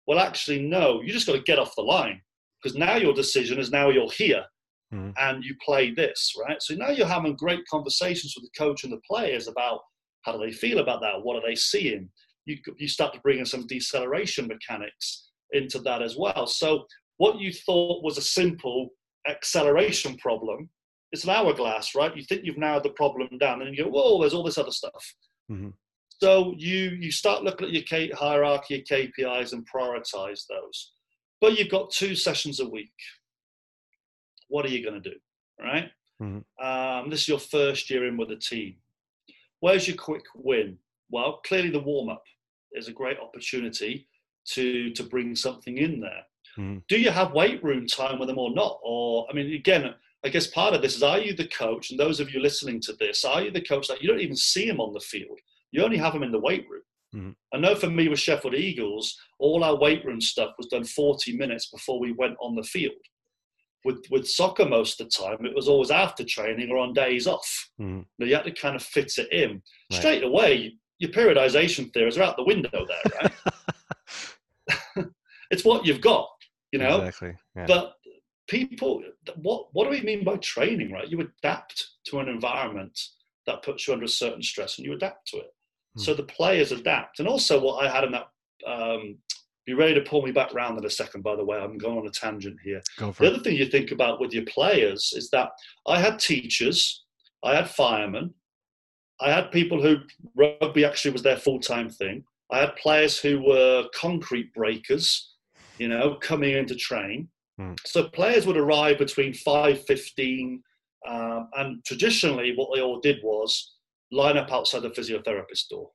Well, 0.08 0.18
actually, 0.18 0.62
no. 0.62 1.00
You 1.00 1.12
just 1.12 1.26
got 1.26 1.34
to 1.34 1.42
get 1.42 1.60
off 1.60 1.76
the 1.76 1.82
line 1.82 2.20
because 2.60 2.76
now 2.76 2.96
your 2.96 3.14
decision 3.14 3.60
is 3.60 3.70
now 3.70 3.90
you're 3.90 4.10
here 4.10 4.44
mm. 4.92 5.12
and 5.18 5.44
you 5.44 5.54
play 5.64 5.92
this, 5.92 6.32
right? 6.46 6.60
So 6.60 6.74
now 6.74 6.90
you're 6.90 7.06
having 7.06 7.36
great 7.36 7.66
conversations 7.68 8.34
with 8.36 8.44
the 8.44 8.58
coach 8.58 8.84
and 8.84 8.92
the 8.92 9.00
players 9.08 9.48
about 9.48 9.80
how 10.22 10.32
do 10.32 10.38
they 10.38 10.52
feel 10.52 10.78
about 10.78 11.00
that? 11.02 11.22
What 11.22 11.36
are 11.36 11.46
they 11.46 11.54
seeing? 11.54 12.08
You, 12.46 12.58
you 12.78 12.88
start 12.88 13.12
to 13.14 13.20
bring 13.20 13.38
in 13.38 13.46
some 13.46 13.66
deceleration 13.66 14.46
mechanics 14.46 15.28
into 15.52 15.78
that 15.80 16.02
as 16.02 16.16
well. 16.16 16.46
So 16.46 16.84
what 17.18 17.40
you 17.40 17.52
thought 17.52 18.04
was 18.04 18.18
a 18.18 18.22
simple 18.22 18.90
acceleration 19.28 20.16
problem, 20.16 20.68
it's 21.12 21.24
an 21.24 21.30
hourglass, 21.30 21.94
right? 21.94 22.16
You 22.16 22.24
think 22.24 22.42
you've 22.44 22.58
narrowed 22.58 22.82
the 22.82 22.90
problem 22.90 23.28
down, 23.38 23.62
and 23.62 23.76
you 23.76 23.84
go, 23.84 23.90
"Whoa, 23.90 24.20
there's 24.20 24.34
all 24.34 24.42
this 24.42 24.58
other 24.58 24.70
stuff." 24.70 25.14
Mm-hmm. 25.50 25.70
So 26.20 26.54
you 26.56 26.90
you 27.00 27.10
start 27.10 27.42
looking 27.42 27.68
at 27.68 27.72
your 27.72 27.82
K, 27.82 28.10
hierarchy 28.10 28.80
of 28.80 28.84
KPIs 28.84 29.52
and 29.52 29.66
prioritize 29.68 30.44
those. 30.48 30.92
But 31.40 31.58
you've 31.58 31.70
got 31.70 31.90
two 31.90 32.14
sessions 32.14 32.60
a 32.60 32.68
week, 32.68 32.92
what 34.48 34.64
are 34.64 34.70
you 34.70 34.82
going 34.82 35.00
to 35.00 35.10
do? 35.10 35.16
Right? 35.60 35.90
Mm-hmm. 36.22 36.64
Um, 36.64 37.10
this 37.10 37.22
is 37.22 37.28
your 37.28 37.38
first 37.38 37.90
year 37.90 38.06
in 38.06 38.16
with 38.16 38.28
the 38.28 38.36
team. 38.36 38.76
Where's 39.60 39.86
your 39.88 39.96
quick 39.96 40.24
win? 40.34 40.78
Well, 41.10 41.40
clearly 41.46 41.70
the 41.70 41.80
warm 41.80 42.08
up 42.08 42.22
is 42.72 42.88
a 42.88 42.92
great 42.92 43.18
opportunity 43.18 44.08
to 44.52 44.90
to 44.92 45.02
bring 45.02 45.34
something 45.34 45.78
in 45.78 46.00
there. 46.00 46.22
Mm-hmm. 46.58 46.78
Do 46.88 46.98
you 46.98 47.10
have 47.10 47.32
weight 47.32 47.62
room 47.62 47.86
time 47.86 48.18
with 48.18 48.28
them 48.28 48.38
or 48.38 48.52
not? 48.54 48.78
Or 48.82 49.26
I 49.30 49.34
mean, 49.34 49.52
again, 49.54 49.94
I 50.24 50.28
guess 50.28 50.46
part 50.46 50.74
of 50.74 50.82
this 50.82 50.96
is: 50.96 51.02
Are 51.02 51.18
you 51.18 51.34
the 51.34 51.48
coach? 51.48 51.90
And 51.90 52.00
those 52.00 52.20
of 52.20 52.32
you 52.32 52.40
listening 52.40 52.80
to 52.82 52.92
this, 52.94 53.24
are 53.24 53.42
you 53.42 53.50
the 53.50 53.60
coach 53.60 53.88
that 53.88 54.02
you 54.02 54.08
don't 54.08 54.20
even 54.20 54.36
see 54.36 54.66
him 54.66 54.80
on 54.80 54.92
the 54.92 55.00
field? 55.00 55.38
You 55.72 55.82
only 55.84 55.98
have 55.98 56.14
him 56.14 56.22
in 56.22 56.32
the 56.32 56.40
weight 56.40 56.66
room. 56.68 56.82
Mm-hmm. 57.14 57.30
I 57.54 57.58
know 57.58 57.74
for 57.74 57.88
me 57.88 58.08
with 58.08 58.18
Sheffield 58.18 58.54
Eagles, 58.54 59.16
all 59.38 59.64
our 59.64 59.76
weight 59.76 60.04
room 60.04 60.20
stuff 60.20 60.54
was 60.58 60.66
done 60.66 60.84
40 60.84 61.36
minutes 61.36 61.70
before 61.70 62.00
we 62.00 62.12
went 62.12 62.36
on 62.40 62.54
the 62.54 62.62
field 62.62 62.94
with 63.86 64.04
with 64.10 64.28
soccer 64.28 64.66
most 64.66 65.00
of 65.00 65.08
the 65.08 65.10
time 65.10 65.46
it 65.46 65.54
was 65.54 65.68
always 65.68 65.90
after 65.90 66.24
training 66.24 66.70
or 66.70 66.76
on 66.76 66.92
days 66.92 67.26
off 67.26 67.70
mm. 67.80 68.04
you 68.18 68.34
had 68.34 68.44
to 68.44 68.50
kind 68.50 68.74
of 68.74 68.82
fit 68.82 69.12
it 69.16 69.32
in 69.32 69.50
right. 69.52 69.62
straight 69.90 70.24
away 70.24 70.74
your 70.98 71.10
periodization 71.12 71.90
theories 71.92 72.18
are 72.18 72.24
out 72.24 72.36
the 72.36 72.44
window 72.44 72.68
there 72.72 73.22
right 73.22 75.06
it's 75.50 75.64
what 75.64 75.86
you've 75.86 76.00
got 76.00 76.28
you 76.72 76.78
know 76.80 76.98
exactly. 76.98 77.34
yeah. 77.54 77.66
but 77.66 77.94
people 78.48 79.02
what 79.36 79.66
what 79.72 79.84
do 79.84 79.90
we 79.90 80.00
mean 80.00 80.24
by 80.24 80.36
training 80.38 80.90
right 80.92 81.08
you 81.08 81.20
adapt 81.20 81.90
to 82.04 82.18
an 82.18 82.28
environment 82.28 82.98
that 83.46 83.62
puts 83.62 83.86
you 83.86 83.92
under 83.94 84.04
a 84.04 84.08
certain 84.08 84.42
stress 84.42 84.78
and 84.78 84.84
you 84.84 84.92
adapt 84.92 85.28
to 85.28 85.36
it 85.36 85.54
mm. 85.96 86.02
so 86.02 86.12
the 86.12 86.24
players 86.24 86.72
adapt 86.72 87.20
and 87.20 87.28
also 87.28 87.60
what 87.60 87.84
i 87.84 87.90
had 87.90 88.04
in 88.04 88.10
that 88.10 88.26
um, 88.66 89.18
be 89.66 89.74
ready 89.74 89.94
to 89.94 90.00
pull 90.00 90.22
me 90.22 90.30
back 90.30 90.54
round 90.54 90.78
in 90.78 90.84
a 90.86 90.90
second, 90.90 91.22
by 91.22 91.34
the 91.34 91.44
way. 91.44 91.58
I'm 91.58 91.76
going 91.76 91.98
on 91.98 92.06
a 92.06 92.10
tangent 92.10 92.56
here. 92.62 92.80
the 92.98 93.08
it. 93.08 93.34
other 93.34 93.42
thing 93.42 93.56
you 93.56 93.66
think 93.66 93.90
about 93.90 94.20
with 94.20 94.32
your 94.32 94.44
players 94.44 95.12
is 95.14 95.28
that 95.30 95.50
I 95.88 95.98
had 95.98 96.20
teachers, 96.20 97.04
I 97.44 97.56
had 97.56 97.68
firemen, 97.68 98.32
I 99.20 99.32
had 99.32 99.50
people 99.50 99.82
who 99.82 99.96
rugby 100.36 100.84
actually 100.84 101.10
was 101.10 101.22
their 101.22 101.36
full 101.36 101.58
time 101.58 101.90
thing. 101.90 102.22
I 102.52 102.60
had 102.60 102.76
players 102.76 103.18
who 103.18 103.42
were 103.42 103.88
concrete 103.92 104.54
breakers, 104.54 105.34
you 105.78 105.88
know, 105.88 106.14
coming 106.20 106.52
in 106.52 106.66
to 106.66 106.76
train. 106.76 107.28
Hmm. 107.58 107.72
So 107.84 108.08
players 108.08 108.46
would 108.46 108.56
arrive 108.56 108.98
between 108.98 109.32
5.15 109.32 110.60
um, 111.08 111.48
and 111.56 111.84
traditionally 111.84 112.54
what 112.54 112.68
they 112.72 112.82
all 112.82 113.00
did 113.00 113.18
was 113.24 113.74
line 114.12 114.36
up 114.36 114.52
outside 114.52 114.82
the 114.82 114.90
physiotherapist 114.90 115.68
door. 115.70 115.90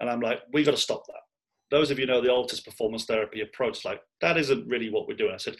And 0.00 0.10
I'm 0.10 0.20
like, 0.20 0.40
we've 0.52 0.66
got 0.66 0.72
to 0.72 0.76
stop 0.76 1.06
that 1.06 1.27
those 1.70 1.90
of 1.90 1.98
you 1.98 2.06
know 2.06 2.20
the 2.20 2.30
Altis 2.30 2.60
performance 2.60 3.04
therapy 3.04 3.40
approach, 3.40 3.84
like 3.84 4.00
that 4.20 4.36
isn't 4.36 4.68
really 4.68 4.90
what 4.90 5.06
we're 5.06 5.16
doing. 5.16 5.34
I 5.34 5.38
said, 5.38 5.56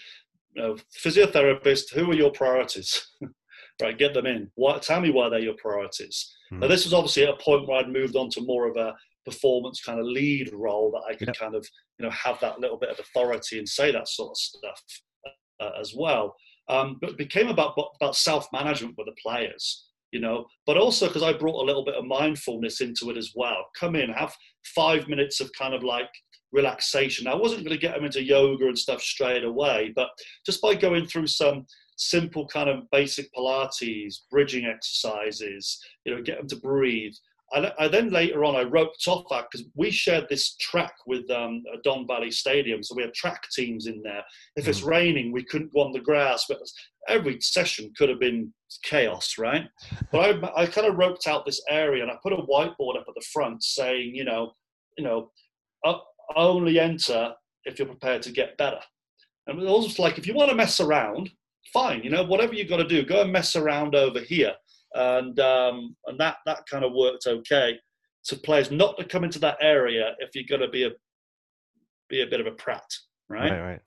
physiotherapist, 0.56 1.92
who 1.92 2.10
are 2.10 2.14
your 2.14 2.30
priorities? 2.30 3.06
right, 3.82 3.98
get 3.98 4.14
them 4.14 4.26
in. 4.26 4.50
What, 4.54 4.82
tell 4.82 5.00
me 5.00 5.10
why 5.10 5.28
they're 5.28 5.38
your 5.38 5.54
priorities. 5.54 6.34
Mm. 6.52 6.60
Now, 6.60 6.68
this 6.68 6.84
was 6.84 6.94
obviously 6.94 7.24
at 7.24 7.30
a 7.34 7.36
point 7.36 7.68
where 7.68 7.78
I'd 7.78 7.92
moved 7.92 8.16
on 8.16 8.30
to 8.30 8.40
more 8.40 8.68
of 8.68 8.76
a 8.76 8.94
performance 9.24 9.82
kind 9.84 10.00
of 10.00 10.06
lead 10.06 10.50
role 10.52 10.90
that 10.92 11.12
I 11.12 11.14
could 11.14 11.28
yep. 11.28 11.36
kind 11.36 11.54
of, 11.54 11.66
you 11.98 12.06
know, 12.06 12.12
have 12.12 12.40
that 12.40 12.60
little 12.60 12.78
bit 12.78 12.90
of 12.90 12.98
authority 12.98 13.58
and 13.58 13.68
say 13.68 13.92
that 13.92 14.08
sort 14.08 14.30
of 14.30 14.36
stuff 14.36 14.82
uh, 15.60 15.70
as 15.80 15.94
well. 15.96 16.34
Um, 16.68 16.98
but 17.00 17.10
it 17.10 17.18
became 17.18 17.48
about 17.48 17.74
about 18.00 18.14
self 18.14 18.46
management 18.52 18.94
with 18.98 19.06
the 19.06 19.14
players 19.22 19.87
you 20.12 20.20
know 20.20 20.46
but 20.66 20.76
also 20.76 21.06
because 21.06 21.22
i 21.22 21.32
brought 21.32 21.62
a 21.62 21.66
little 21.66 21.84
bit 21.84 21.94
of 21.94 22.04
mindfulness 22.04 22.80
into 22.80 23.10
it 23.10 23.16
as 23.16 23.32
well 23.34 23.66
come 23.78 23.94
in 23.94 24.10
have 24.10 24.34
five 24.74 25.08
minutes 25.08 25.40
of 25.40 25.50
kind 25.58 25.74
of 25.74 25.82
like 25.82 26.10
relaxation. 26.52 27.26
I 27.26 27.34
wasn't 27.34 27.64
going 27.64 27.76
to 27.76 27.80
get 27.80 27.94
them 27.94 28.04
into 28.04 28.22
yoga 28.22 28.66
and 28.66 28.78
stuff 28.78 29.02
straight 29.02 29.44
away, 29.44 29.92
but 29.94 30.08
just 30.46 30.62
by 30.62 30.74
going 30.74 31.06
through 31.06 31.26
some 31.26 31.66
simple 31.96 32.46
kind 32.46 32.68
of 32.68 32.88
basic 32.90 33.28
Pilates, 33.34 34.20
bridging 34.30 34.66
exercises, 34.66 35.80
you 36.04 36.14
know, 36.14 36.22
get 36.22 36.38
them 36.38 36.48
to 36.48 36.56
breathe. 36.56 37.12
I, 37.52 37.72
I 37.78 37.88
then 37.88 38.10
later 38.10 38.44
on 38.44 38.56
I 38.56 38.62
roped 38.62 39.04
off 39.08 39.24
that 39.30 39.46
because 39.50 39.66
we 39.74 39.90
shared 39.90 40.26
this 40.28 40.54
track 40.56 40.92
with 41.06 41.28
um, 41.30 41.62
Don 41.82 42.06
Valley 42.06 42.30
Stadium, 42.30 42.82
so 42.82 42.94
we 42.94 43.02
had 43.02 43.14
track 43.14 43.48
teams 43.50 43.86
in 43.86 44.02
there. 44.02 44.22
If 44.56 44.66
mm. 44.66 44.68
it's 44.68 44.82
raining, 44.82 45.32
we 45.32 45.44
couldn't 45.44 45.72
go 45.72 45.80
on 45.80 45.92
the 45.92 46.00
grass, 46.00 46.44
but 46.48 46.58
every 47.08 47.40
session 47.40 47.92
could 47.96 48.08
have 48.08 48.20
been 48.20 48.52
chaos, 48.82 49.36
right? 49.38 49.66
But 50.12 50.44
I, 50.44 50.62
I 50.62 50.66
kind 50.66 50.86
of 50.86 50.96
roped 50.96 51.26
out 51.26 51.46
this 51.46 51.62
area 51.68 52.02
and 52.02 52.12
I 52.12 52.16
put 52.22 52.32
a 52.32 52.36
whiteboard 52.36 52.96
up 52.96 53.06
at 53.08 53.14
the 53.14 53.24
front 53.32 53.62
saying, 53.62 54.14
you 54.14 54.24
know, 54.24 54.52
you 54.96 55.04
know, 55.04 55.30
only 56.36 56.78
enter 56.78 57.32
if 57.64 57.78
you're 57.78 57.88
prepared 57.88 58.22
to 58.22 58.32
get 58.32 58.56
better. 58.58 58.80
And 59.46 59.60
it 59.60 59.64
was 59.64 59.98
like, 59.98 60.18
if 60.18 60.26
you 60.26 60.34
want 60.34 60.50
to 60.50 60.56
mess 60.56 60.80
around, 60.80 61.30
fine, 61.72 62.02
you 62.02 62.10
know, 62.10 62.24
whatever 62.24 62.54
you've 62.54 62.68
got 62.68 62.78
to 62.78 62.86
do, 62.86 63.04
go 63.04 63.22
and 63.22 63.32
mess 63.32 63.56
around 63.56 63.94
over 63.94 64.20
here. 64.20 64.52
And 64.94 65.38
um, 65.40 65.96
and 66.06 66.18
that 66.18 66.36
that 66.46 66.66
kind 66.70 66.84
of 66.84 66.92
worked 66.92 67.26
okay. 67.26 67.78
To 68.24 68.36
players 68.36 68.70
not 68.70 68.98
to 68.98 69.04
come 69.04 69.24
into 69.24 69.38
that 69.38 69.56
area 69.60 70.14
if 70.18 70.34
you're 70.34 70.44
going 70.48 70.60
to 70.60 70.68
be 70.68 70.84
a 70.84 70.90
be 72.10 72.22
a 72.22 72.26
bit 72.26 72.40
of 72.40 72.46
a 72.46 72.52
prat, 72.52 72.84
right? 73.28 73.50
Right, 73.50 73.60
right. 73.60 73.80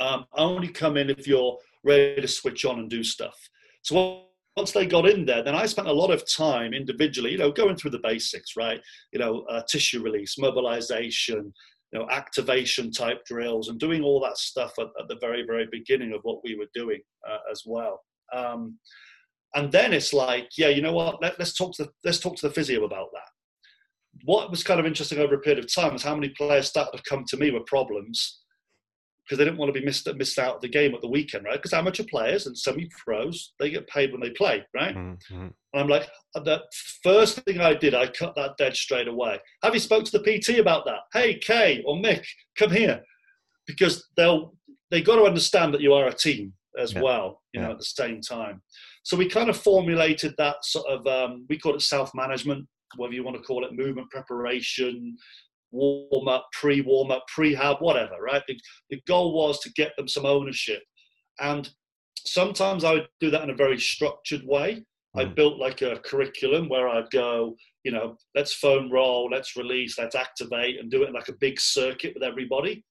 Um, 0.00 0.24
only 0.36 0.68
come 0.68 0.96
in 0.96 1.10
if 1.10 1.26
you're 1.26 1.58
ready 1.84 2.20
to 2.20 2.28
switch 2.28 2.64
on 2.64 2.78
and 2.78 2.90
do 2.90 3.02
stuff. 3.02 3.36
So 3.82 4.24
once 4.56 4.72
they 4.72 4.86
got 4.86 5.08
in 5.08 5.24
there, 5.24 5.42
then 5.42 5.54
I 5.54 5.66
spent 5.66 5.88
a 5.88 5.92
lot 5.92 6.10
of 6.10 6.30
time 6.30 6.74
individually, 6.74 7.32
you 7.32 7.38
know, 7.38 7.52
going 7.52 7.76
through 7.76 7.92
the 7.92 8.00
basics, 8.02 8.56
right? 8.56 8.80
You 9.12 9.20
know, 9.20 9.42
uh, 9.42 9.62
tissue 9.68 10.02
release, 10.02 10.38
mobilization, 10.38 11.52
you 11.92 11.98
know, 11.98 12.08
activation 12.10 12.90
type 12.92 13.24
drills, 13.24 13.68
and 13.68 13.78
doing 13.78 14.02
all 14.02 14.20
that 14.20 14.38
stuff 14.38 14.72
at, 14.78 14.88
at 15.00 15.08
the 15.08 15.16
very, 15.20 15.44
very 15.46 15.66
beginning 15.70 16.12
of 16.12 16.20
what 16.22 16.42
we 16.44 16.56
were 16.56 16.68
doing 16.74 17.00
uh, 17.28 17.38
as 17.50 17.62
well. 17.64 18.00
Um, 18.34 18.78
and 19.54 19.72
then 19.72 19.92
it's 19.92 20.12
like, 20.12 20.50
yeah, 20.56 20.68
you 20.68 20.82
know 20.82 20.92
what? 20.92 21.20
Let, 21.20 21.40
us 21.40 21.54
talk 21.54 21.74
to 21.76 21.84
the, 21.84 21.90
let's 22.04 22.20
talk 22.20 22.36
to 22.36 22.48
the 22.48 22.54
physio 22.54 22.84
about 22.84 23.08
that. 23.12 24.24
What 24.24 24.50
was 24.50 24.62
kind 24.62 24.78
of 24.78 24.86
interesting 24.86 25.18
over 25.18 25.34
a 25.34 25.40
period 25.40 25.64
of 25.64 25.72
time 25.72 25.92
was 25.92 26.02
how 26.02 26.14
many 26.14 26.28
players 26.30 26.68
started 26.68 26.96
to 26.96 27.02
come 27.08 27.24
to 27.28 27.36
me 27.36 27.50
with 27.50 27.66
problems 27.66 28.40
because 29.30 29.38
they 29.38 29.44
didn't 29.44 29.58
want 29.58 29.72
to 29.72 29.78
be 29.78 29.86
missed 29.86 30.12
missed 30.16 30.40
out 30.40 30.56
of 30.56 30.60
the 30.60 30.68
game 30.68 30.92
at 30.92 31.00
the 31.02 31.08
weekend, 31.08 31.44
right? 31.44 31.54
Because 31.54 31.72
amateur 31.72 32.02
players 32.02 32.46
and 32.48 32.58
semi-pros 32.58 33.52
they 33.60 33.70
get 33.70 33.86
paid 33.86 34.10
when 34.10 34.20
they 34.20 34.30
play, 34.30 34.66
right? 34.74 34.96
Mm-hmm. 34.96 35.34
And 35.42 35.52
I'm 35.72 35.86
like, 35.86 36.08
the 36.34 36.60
first 37.04 37.38
thing 37.42 37.60
I 37.60 37.74
did, 37.74 37.94
I 37.94 38.08
cut 38.08 38.34
that 38.34 38.56
dead 38.58 38.74
straight 38.74 39.06
away. 39.06 39.38
Have 39.62 39.72
you 39.72 39.78
spoke 39.78 40.04
to 40.06 40.18
the 40.18 40.18
PT 40.18 40.58
about 40.58 40.84
that? 40.86 41.02
Hey, 41.12 41.38
Kay 41.38 41.80
or 41.86 41.94
Mick, 41.94 42.24
come 42.58 42.72
here, 42.72 43.02
because 43.68 44.04
they'll 44.16 44.56
they 44.90 45.00
got 45.00 45.14
to 45.14 45.26
understand 45.26 45.72
that 45.74 45.80
you 45.80 45.94
are 45.94 46.08
a 46.08 46.12
team 46.12 46.52
as 46.76 46.92
yeah. 46.92 47.00
well, 47.00 47.40
you 47.52 47.60
yeah. 47.60 47.68
know, 47.68 47.72
at 47.72 47.78
the 47.78 47.84
same 47.84 48.20
time. 48.20 48.60
So 49.04 49.16
we 49.16 49.28
kind 49.28 49.48
of 49.48 49.56
formulated 49.56 50.34
that 50.38 50.56
sort 50.64 50.88
of 50.88 51.06
um, 51.06 51.46
we 51.48 51.56
call 51.56 51.76
it 51.76 51.82
self-management, 51.82 52.66
whether 52.96 53.14
you 53.14 53.22
want 53.22 53.36
to 53.36 53.42
call 53.44 53.64
it 53.64 53.76
movement 53.76 54.10
preparation, 54.10 55.16
warm 55.72 56.28
up, 56.28 56.48
pre 56.52 56.80
warm 56.80 57.10
up, 57.10 57.24
prehab, 57.34 57.80
whatever, 57.80 58.16
right? 58.20 58.42
The, 58.46 58.58
the 58.90 59.00
goal 59.06 59.34
was 59.34 59.60
to 59.60 59.72
get 59.72 59.96
them 59.96 60.08
some 60.08 60.26
ownership. 60.26 60.82
And 61.40 61.68
sometimes 62.26 62.84
I 62.84 62.94
would 62.94 63.08
do 63.20 63.30
that 63.30 63.42
in 63.42 63.50
a 63.50 63.54
very 63.54 63.78
structured 63.78 64.42
way. 64.44 64.84
I 65.16 65.24
hmm. 65.24 65.34
built 65.34 65.58
like 65.58 65.82
a 65.82 65.98
curriculum 66.04 66.68
where 66.68 66.88
I'd 66.88 67.10
go, 67.10 67.56
you 67.82 67.92
know, 67.92 68.16
let's 68.34 68.54
foam 68.54 68.90
roll, 68.90 69.28
let's 69.30 69.56
release, 69.56 69.98
let's 69.98 70.14
activate, 70.14 70.78
and 70.78 70.90
do 70.90 71.02
it 71.02 71.12
like 71.12 71.28
a 71.28 71.34
big 71.40 71.60
circuit 71.60 72.14
with 72.14 72.22
everybody. 72.22 72.84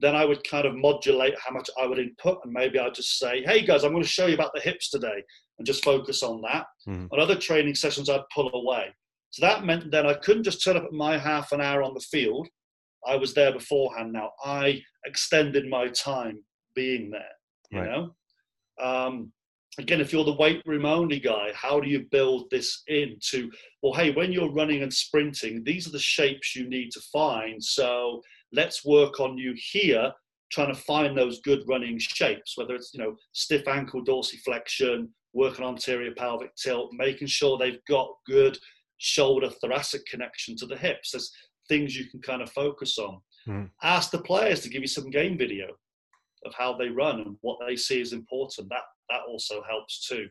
Then 0.00 0.14
I 0.14 0.24
would 0.24 0.48
kind 0.48 0.64
of 0.64 0.76
modulate 0.76 1.34
how 1.44 1.52
much 1.52 1.68
I 1.80 1.86
would 1.86 1.98
input, 1.98 2.38
and 2.44 2.52
maybe 2.52 2.78
I'd 2.78 2.94
just 2.94 3.18
say, 3.18 3.42
hey 3.44 3.66
guys, 3.66 3.84
I'm 3.84 3.90
going 3.90 4.02
to 4.02 4.08
show 4.08 4.26
you 4.26 4.34
about 4.34 4.52
the 4.54 4.60
hips 4.60 4.90
today, 4.90 5.22
and 5.58 5.66
just 5.66 5.84
focus 5.84 6.22
on 6.22 6.40
that. 6.42 6.66
Mm. 6.88 7.08
On 7.12 7.20
other 7.20 7.34
training 7.34 7.74
sessions, 7.74 8.08
I'd 8.08 8.20
pull 8.32 8.50
away. 8.54 8.94
So 9.30 9.46
that 9.46 9.64
meant 9.64 9.90
then 9.90 10.06
I 10.06 10.14
couldn't 10.14 10.44
just 10.44 10.64
turn 10.64 10.76
up 10.76 10.84
at 10.84 10.92
my 10.92 11.18
half 11.18 11.52
an 11.52 11.60
hour 11.60 11.82
on 11.82 11.94
the 11.94 12.00
field. 12.00 12.48
I 13.06 13.16
was 13.16 13.34
there 13.34 13.52
beforehand. 13.52 14.12
Now 14.12 14.32
I 14.44 14.82
extended 15.04 15.68
my 15.68 15.88
time 15.88 16.42
being 16.74 17.10
there. 17.10 17.22
You 17.70 17.80
right. 17.80 17.90
know, 17.90 18.14
um, 18.80 19.32
again, 19.78 20.00
if 20.00 20.12
you're 20.12 20.24
the 20.24 20.32
weight 20.32 20.62
room 20.66 20.86
only 20.86 21.20
guy, 21.20 21.50
how 21.54 21.80
do 21.80 21.88
you 21.88 22.06
build 22.10 22.48
this 22.50 22.82
into? 22.88 23.50
Well, 23.82 23.94
hey, 23.94 24.10
when 24.12 24.32
you're 24.32 24.52
running 24.52 24.82
and 24.82 24.92
sprinting, 24.92 25.62
these 25.64 25.86
are 25.86 25.92
the 25.92 25.98
shapes 25.98 26.56
you 26.56 26.68
need 26.68 26.90
to 26.92 27.00
find. 27.12 27.62
So 27.62 28.22
let's 28.52 28.84
work 28.84 29.20
on 29.20 29.38
you 29.38 29.54
here, 29.56 30.12
trying 30.50 30.74
to 30.74 30.80
find 30.80 31.16
those 31.16 31.40
good 31.42 31.62
running 31.68 31.98
shapes. 31.98 32.56
Whether 32.56 32.74
it's 32.74 32.92
you 32.94 33.00
know 33.00 33.16
stiff 33.32 33.68
ankle 33.68 34.04
dorsiflexion, 34.04 35.08
working 35.34 35.64
on 35.64 35.74
anterior 35.74 36.14
pelvic 36.14 36.54
tilt, 36.56 36.90
making 36.92 37.28
sure 37.28 37.58
they've 37.58 37.84
got 37.86 38.08
good 38.26 38.58
shoulder 38.98 39.48
thoracic 39.48 40.04
connection 40.06 40.56
to 40.56 40.66
the 40.66 40.76
hips. 40.76 41.12
There's 41.12 41.32
things 41.68 41.96
you 41.96 42.08
can 42.10 42.20
kind 42.20 42.42
of 42.42 42.50
focus 42.50 42.98
on. 42.98 43.20
Mm. 43.46 43.70
Ask 43.82 44.10
the 44.10 44.18
players 44.18 44.60
to 44.60 44.68
give 44.68 44.82
you 44.82 44.88
some 44.88 45.10
game 45.10 45.38
video 45.38 45.68
of 46.44 46.54
how 46.56 46.76
they 46.76 46.88
run 46.88 47.20
and 47.20 47.36
what 47.40 47.58
they 47.66 47.76
see 47.76 48.00
is 48.00 48.12
important. 48.12 48.68
That 48.68 48.82
that 49.10 49.20
also 49.28 49.62
helps 49.68 50.06
too. 50.06 50.28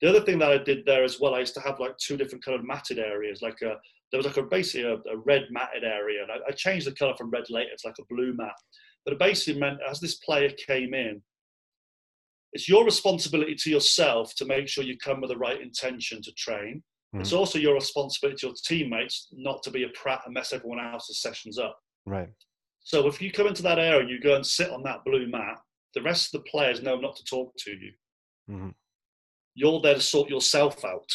The 0.00 0.08
other 0.08 0.20
thing 0.20 0.38
that 0.38 0.50
I 0.50 0.58
did 0.58 0.84
there 0.84 1.04
as 1.04 1.20
well, 1.20 1.34
I 1.34 1.40
used 1.40 1.54
to 1.54 1.60
have 1.60 1.80
like 1.80 1.96
two 1.98 2.16
different 2.16 2.44
kind 2.44 2.58
of 2.58 2.66
matted 2.66 2.98
areas. 2.98 3.42
Like 3.42 3.60
a 3.62 3.76
there 4.10 4.18
was 4.18 4.26
like 4.26 4.36
a 4.36 4.42
basically 4.42 4.88
a, 4.88 4.94
a 5.12 5.16
red 5.24 5.46
matted 5.50 5.84
area, 5.84 6.22
and 6.22 6.30
I, 6.30 6.36
I, 6.48 6.52
changed 6.52 6.86
the 6.86 6.92
color 6.92 7.14
from 7.16 7.30
red 7.30 7.50
later 7.50 7.70
to 7.76 7.88
like 7.88 7.98
a 7.98 8.14
blue 8.14 8.34
mat. 8.36 8.54
But 9.04 9.14
it 9.14 9.18
basically 9.18 9.60
meant 9.60 9.78
as 9.88 10.00
this 10.00 10.16
player 10.16 10.50
came 10.50 10.94
in, 10.94 11.20
it's 12.52 12.68
your 12.68 12.84
responsibility 12.84 13.54
to 13.56 13.70
yourself 13.70 14.34
to 14.36 14.44
make 14.44 14.68
sure 14.68 14.84
you 14.84 14.96
come 14.98 15.20
with 15.20 15.30
the 15.30 15.36
right 15.36 15.60
intention 15.60 16.22
to 16.22 16.32
train 16.32 16.82
Mm. 17.14 17.20
It's 17.20 17.32
also 17.32 17.58
your 17.58 17.74
responsibility 17.74 18.38
to 18.40 18.46
your 18.48 18.54
teammates 18.64 19.28
not 19.32 19.62
to 19.62 19.70
be 19.70 19.84
a 19.84 19.88
prat 19.90 20.22
and 20.24 20.34
mess 20.34 20.52
everyone 20.52 20.80
else's 20.80 21.20
sessions 21.20 21.58
up. 21.58 21.78
Right. 22.06 22.28
So 22.80 23.06
if 23.06 23.22
you 23.22 23.30
come 23.30 23.46
into 23.46 23.62
that 23.62 23.78
area 23.78 24.00
and 24.00 24.10
you 24.10 24.20
go 24.20 24.34
and 24.34 24.44
sit 24.44 24.70
on 24.70 24.82
that 24.82 25.04
blue 25.04 25.26
mat, 25.28 25.58
the 25.94 26.02
rest 26.02 26.34
of 26.34 26.42
the 26.42 26.50
players 26.50 26.82
know 26.82 26.96
not 26.96 27.16
to 27.16 27.24
talk 27.24 27.52
to 27.58 27.70
you. 27.70 27.92
Mm-hmm. 28.50 28.68
You're 29.54 29.80
there 29.80 29.94
to 29.94 30.00
sort 30.00 30.28
yourself 30.28 30.84
out 30.84 31.08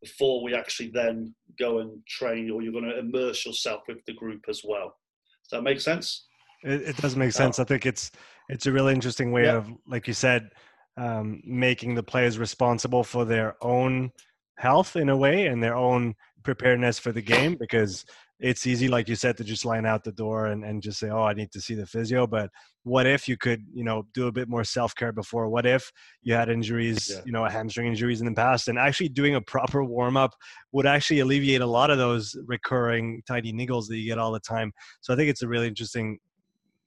before 0.00 0.42
we 0.42 0.54
actually 0.54 0.90
then 0.94 1.34
go 1.58 1.80
and 1.80 2.00
train, 2.06 2.50
or 2.50 2.62
you're 2.62 2.72
going 2.72 2.84
to 2.84 2.98
immerse 2.98 3.44
yourself 3.44 3.82
with 3.88 3.98
the 4.06 4.14
group 4.14 4.44
as 4.48 4.62
well. 4.64 4.96
Does 5.44 5.58
that 5.58 5.62
make 5.62 5.80
sense? 5.80 6.26
It, 6.62 6.82
it 6.82 6.96
does 6.96 7.16
make 7.16 7.32
sense. 7.32 7.58
I 7.58 7.64
think 7.64 7.86
it's 7.86 8.10
it's 8.48 8.66
a 8.66 8.72
really 8.72 8.94
interesting 8.94 9.32
way 9.32 9.44
yeah. 9.44 9.56
of, 9.56 9.70
like 9.86 10.06
you 10.06 10.14
said, 10.14 10.50
um, 10.96 11.42
making 11.44 11.94
the 11.94 12.02
players 12.02 12.38
responsible 12.38 13.04
for 13.04 13.24
their 13.24 13.56
own 13.60 14.10
health 14.56 14.96
in 14.96 15.08
a 15.08 15.16
way 15.16 15.46
and 15.46 15.62
their 15.62 15.76
own 15.76 16.14
preparedness 16.42 16.98
for 16.98 17.12
the 17.12 17.22
game 17.22 17.56
because 17.58 18.04
it's 18.40 18.66
easy 18.66 18.88
like 18.88 19.08
you 19.08 19.14
said 19.14 19.36
to 19.36 19.44
just 19.44 19.64
line 19.64 19.86
out 19.86 20.02
the 20.02 20.10
door 20.10 20.46
and, 20.46 20.64
and 20.64 20.82
just 20.82 20.98
say 20.98 21.08
oh 21.08 21.22
i 21.22 21.32
need 21.32 21.50
to 21.52 21.60
see 21.60 21.74
the 21.74 21.86
physio. 21.86 22.26
But 22.26 22.50
what 22.82 23.06
if 23.06 23.28
you 23.28 23.36
could 23.36 23.64
you 23.72 23.84
know 23.84 24.06
do 24.12 24.26
a 24.26 24.32
bit 24.32 24.48
more 24.48 24.64
self-care 24.64 25.12
before? 25.12 25.48
What 25.48 25.64
if 25.64 25.90
you 26.22 26.34
had 26.34 26.48
injuries 26.48 27.10
yeah. 27.10 27.22
you 27.24 27.32
know 27.32 27.44
hamstring 27.44 27.86
injuries 27.86 28.20
in 28.20 28.26
the 28.26 28.34
past? 28.34 28.68
And 28.68 28.78
actually 28.78 29.08
doing 29.08 29.36
a 29.36 29.40
proper 29.40 29.84
warm-up 29.84 30.34
would 30.72 30.86
actually 30.86 31.20
alleviate 31.20 31.60
a 31.60 31.66
lot 31.66 31.90
of 31.90 31.98
those 31.98 32.36
recurring 32.46 33.22
tiny 33.26 33.52
niggles 33.52 33.86
that 33.88 33.96
you 33.96 34.06
get 34.06 34.18
all 34.18 34.32
the 34.32 34.40
time. 34.40 34.72
So 35.00 35.14
i 35.14 35.16
think 35.16 35.30
it's 35.30 35.42
a 35.42 35.48
really 35.48 35.68
interesting 35.68 36.18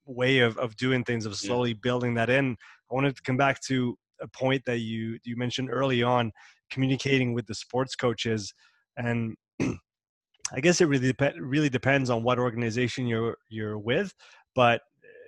way 0.04 0.38
of, 0.38 0.56
of 0.58 0.76
doing 0.76 1.02
things 1.02 1.26
of 1.26 1.34
slowly 1.36 1.70
yeah. 1.70 1.76
building 1.82 2.14
that 2.14 2.30
in. 2.30 2.56
I 2.90 2.94
wanted 2.94 3.16
to 3.16 3.22
come 3.22 3.36
back 3.36 3.60
to 3.62 3.98
a 4.20 4.28
point 4.28 4.62
that 4.66 4.78
you 4.78 5.18
you 5.24 5.36
mentioned 5.36 5.70
early 5.70 6.02
on 6.02 6.32
communicating 6.70 7.32
with 7.32 7.46
the 7.46 7.54
sports 7.54 7.94
coaches 7.94 8.52
and 8.96 9.36
I 9.60 10.60
guess 10.60 10.80
it 10.80 10.86
really 10.86 11.12
dep- 11.12 11.34
really 11.40 11.68
depends 11.68 12.10
on 12.10 12.22
what 12.22 12.38
organization 12.38 13.06
you're 13.06 13.36
you're 13.48 13.78
with, 13.78 14.12
but 14.54 14.80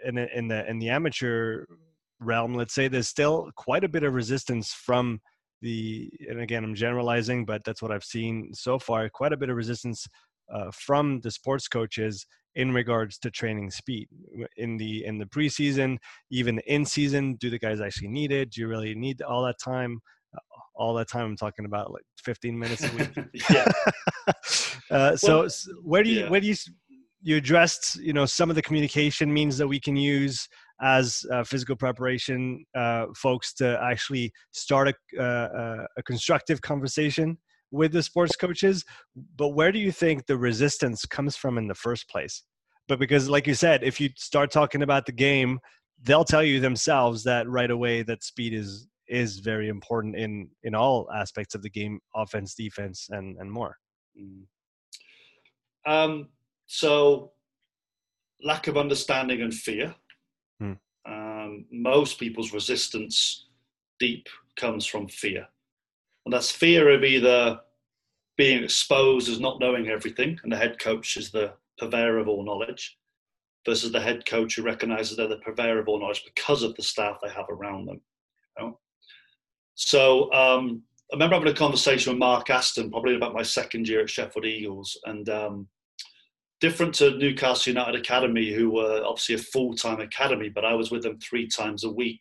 in 0.04 0.14
the, 0.14 0.38
in 0.38 0.48
the 0.48 0.68
in 0.68 0.78
the 0.78 0.90
amateur 0.90 1.64
realm, 2.20 2.54
let's 2.54 2.74
say 2.74 2.88
there's 2.88 3.08
still 3.08 3.50
quite 3.56 3.84
a 3.84 3.88
bit 3.88 4.04
of 4.04 4.14
resistance 4.14 4.72
from 4.72 5.20
the 5.60 6.10
and 6.28 6.40
again 6.40 6.62
I'm 6.62 6.74
generalizing, 6.74 7.44
but 7.44 7.62
that's 7.64 7.82
what 7.82 7.90
I've 7.90 8.04
seen 8.04 8.50
so 8.54 8.78
far. 8.78 9.08
Quite 9.08 9.32
a 9.32 9.36
bit 9.36 9.50
of 9.50 9.56
resistance 9.56 10.06
uh, 10.52 10.70
from 10.72 11.20
the 11.20 11.30
sports 11.30 11.68
coaches 11.68 12.26
in 12.54 12.72
regards 12.72 13.18
to 13.18 13.30
training 13.30 13.70
speed 13.70 14.08
in 14.56 14.76
the 14.76 15.04
in 15.04 15.18
the 15.18 15.26
preseason, 15.26 15.98
even 16.30 16.60
in 16.60 16.84
season. 16.84 17.34
Do 17.34 17.50
the 17.50 17.58
guys 17.58 17.80
actually 17.80 18.08
need 18.08 18.30
it? 18.30 18.50
Do 18.50 18.60
you 18.60 18.68
really 18.68 18.94
need 18.94 19.20
all 19.22 19.44
that 19.44 19.58
time? 19.62 20.00
All 20.74 20.94
that 20.94 21.08
time. 21.08 21.24
I'm 21.24 21.36
talking 21.36 21.64
about 21.64 21.92
like 21.92 22.04
15 22.22 22.58
minutes 22.58 22.84
a 22.84 22.96
week. 22.96 23.42
yeah. 23.50 23.66
uh, 24.90 25.16
so, 25.16 25.40
well, 25.40 25.48
where 25.82 26.02
do 26.02 26.10
you 26.10 26.20
yeah. 26.20 26.28
where 26.28 26.40
do 26.40 26.46
you 26.46 26.54
you 27.20 27.36
addressed 27.36 27.96
you 27.96 28.12
know 28.12 28.26
some 28.26 28.48
of 28.48 28.56
the 28.56 28.62
communication 28.62 29.32
means 29.32 29.58
that 29.58 29.66
we 29.66 29.80
can 29.80 29.96
use 29.96 30.48
as 30.80 31.24
uh, 31.32 31.42
physical 31.42 31.74
preparation 31.74 32.64
uh, 32.76 33.06
folks 33.16 33.52
to 33.52 33.78
actually 33.82 34.32
start 34.52 34.88
a, 34.88 35.20
uh, 35.20 35.84
a 35.96 36.02
constructive 36.04 36.60
conversation 36.60 37.36
with 37.72 37.92
the 37.92 38.02
sports 38.02 38.36
coaches. 38.36 38.84
But 39.36 39.48
where 39.48 39.72
do 39.72 39.80
you 39.80 39.90
think 39.90 40.26
the 40.26 40.38
resistance 40.38 41.04
comes 41.04 41.36
from 41.36 41.58
in 41.58 41.66
the 41.66 41.74
first 41.74 42.08
place? 42.08 42.44
but 42.88 42.98
because 42.98 43.28
like 43.28 43.46
you 43.46 43.54
said 43.54 43.84
if 43.84 44.00
you 44.00 44.08
start 44.16 44.50
talking 44.50 44.82
about 44.82 45.06
the 45.06 45.12
game 45.12 45.60
they'll 46.02 46.24
tell 46.24 46.42
you 46.42 46.58
themselves 46.58 47.22
that 47.22 47.48
right 47.48 47.70
away 47.70 48.02
that 48.02 48.24
speed 48.24 48.52
is 48.52 48.88
is 49.08 49.38
very 49.38 49.68
important 49.68 50.16
in 50.16 50.48
in 50.62 50.74
all 50.74 51.08
aspects 51.14 51.54
of 51.54 51.62
the 51.62 51.70
game 51.70 52.00
offense 52.14 52.54
defense 52.54 53.08
and 53.10 53.36
and 53.38 53.50
more 53.50 53.76
mm. 54.18 54.42
um 55.86 56.28
so 56.66 57.32
lack 58.42 58.66
of 58.66 58.76
understanding 58.76 59.42
and 59.42 59.54
fear 59.54 59.94
hmm. 60.60 60.74
um, 61.06 61.64
most 61.72 62.20
people's 62.20 62.52
resistance 62.52 63.48
deep 63.98 64.28
comes 64.56 64.86
from 64.86 65.08
fear 65.08 65.46
and 66.24 66.32
that's 66.32 66.50
fear 66.50 66.90
of 66.90 67.02
either 67.02 67.58
being 68.36 68.62
exposed 68.62 69.28
as 69.28 69.40
not 69.40 69.58
knowing 69.58 69.88
everything 69.88 70.38
and 70.42 70.52
the 70.52 70.56
head 70.56 70.78
coach 70.78 71.16
is 71.16 71.30
the 71.30 71.52
purveyor 71.78 72.18
of 72.18 72.28
all 72.28 72.44
knowledge 72.44 72.98
versus 73.68 73.92
the 73.92 74.00
head 74.00 74.24
coach 74.24 74.56
who 74.56 74.62
recognizes 74.62 75.16
they're 75.16 75.28
the 75.28 75.36
purveyor 75.38 75.78
of 75.78 75.88
all 75.88 76.00
knowledge 76.00 76.24
because 76.24 76.62
of 76.62 76.74
the 76.76 76.82
staff 76.82 77.18
they 77.22 77.30
have 77.30 77.46
around 77.50 77.86
them. 77.86 78.00
You 78.58 78.64
know? 78.64 78.78
So 79.78 80.24
um, 80.32 80.82
I 81.12 81.14
remember 81.14 81.36
having 81.36 81.52
a 81.52 81.56
conversation 81.56 82.12
with 82.12 82.18
Mark 82.18 82.50
Aston, 82.50 82.90
probably 82.90 83.14
about 83.14 83.32
my 83.32 83.44
second 83.44 83.86
year 83.86 84.00
at 84.00 84.10
Sheffield 84.10 84.44
Eagles, 84.44 84.98
and 85.04 85.28
um, 85.28 85.68
different 86.60 86.96
to 86.96 87.16
Newcastle 87.16 87.72
United 87.72 87.94
Academy, 87.94 88.52
who 88.52 88.70
were 88.70 89.04
obviously 89.06 89.36
a 89.36 89.38
full-time 89.38 90.00
academy, 90.00 90.48
but 90.48 90.64
I 90.64 90.74
was 90.74 90.90
with 90.90 91.04
them 91.04 91.20
three 91.20 91.46
times 91.46 91.84
a 91.84 91.90
week. 91.90 92.20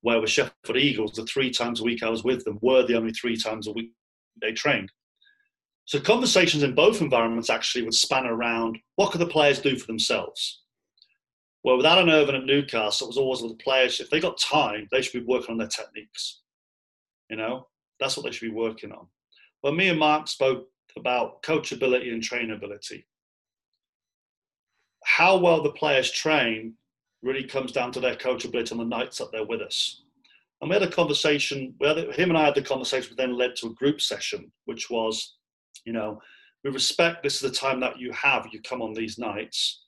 Where 0.00 0.20
with 0.20 0.30
Sheffield 0.30 0.78
Eagles, 0.78 1.12
the 1.12 1.26
three 1.26 1.50
times 1.50 1.80
a 1.80 1.84
week 1.84 2.02
I 2.02 2.08
was 2.08 2.24
with 2.24 2.44
them 2.44 2.58
were 2.62 2.86
the 2.86 2.96
only 2.96 3.12
three 3.12 3.36
times 3.36 3.66
a 3.66 3.72
week 3.72 3.92
they 4.40 4.52
trained. 4.52 4.90
So 5.84 6.00
conversations 6.00 6.62
in 6.62 6.74
both 6.74 7.02
environments 7.02 7.50
actually 7.50 7.84
would 7.84 7.94
span 7.94 8.24
around 8.24 8.78
what 8.94 9.12
could 9.12 9.20
the 9.20 9.26
players 9.26 9.60
do 9.60 9.76
for 9.76 9.86
themselves? 9.86 10.62
Well, 11.62 11.76
with 11.76 11.86
Alan 11.86 12.08
Irvine 12.08 12.36
at 12.36 12.46
Newcastle, 12.46 13.06
it 13.06 13.10
was 13.10 13.18
always 13.18 13.42
with 13.42 13.58
the 13.58 13.64
players, 13.64 14.00
if 14.00 14.08
they 14.08 14.20
got 14.20 14.38
time, 14.38 14.88
they 14.90 15.02
should 15.02 15.20
be 15.20 15.26
working 15.26 15.50
on 15.50 15.58
their 15.58 15.68
techniques. 15.68 16.40
You 17.30 17.36
know, 17.36 17.66
that's 17.98 18.16
what 18.16 18.24
they 18.24 18.32
should 18.32 18.48
be 18.48 18.54
working 18.54 18.92
on. 18.92 19.06
Well, 19.62 19.72
me 19.72 19.88
and 19.88 19.98
Mark 19.98 20.28
spoke 20.28 20.68
about 20.96 21.42
coachability 21.42 22.12
and 22.12 22.22
trainability. 22.22 23.04
How 25.04 25.36
well 25.36 25.62
the 25.62 25.72
players 25.72 26.10
train 26.10 26.74
really 27.22 27.44
comes 27.44 27.72
down 27.72 27.92
to 27.92 28.00
their 28.00 28.16
coachability 28.16 28.72
on 28.72 28.78
the 28.78 28.84
nights 28.84 29.18
that 29.18 29.32
they're 29.32 29.46
with 29.46 29.60
us. 29.60 30.02
And 30.60 30.70
we 30.70 30.74
had 30.74 30.82
a 30.82 30.90
conversation, 30.90 31.74
him 31.80 32.30
and 32.30 32.38
I 32.38 32.44
had 32.44 32.54
the 32.54 32.62
conversation, 32.62 33.10
which 33.10 33.18
then 33.18 33.36
led 33.36 33.56
to 33.56 33.68
a 33.68 33.74
group 33.74 34.00
session, 34.00 34.50
which 34.64 34.88
was, 34.90 35.36
you 35.84 35.92
know, 35.92 36.20
we 36.64 36.70
respect 36.70 37.22
this 37.22 37.34
is 37.34 37.40
the 37.40 37.50
time 37.50 37.80
that 37.80 37.98
you 37.98 38.10
have, 38.12 38.48
you 38.52 38.60
come 38.62 38.80
on 38.80 38.94
these 38.94 39.18
nights 39.18 39.86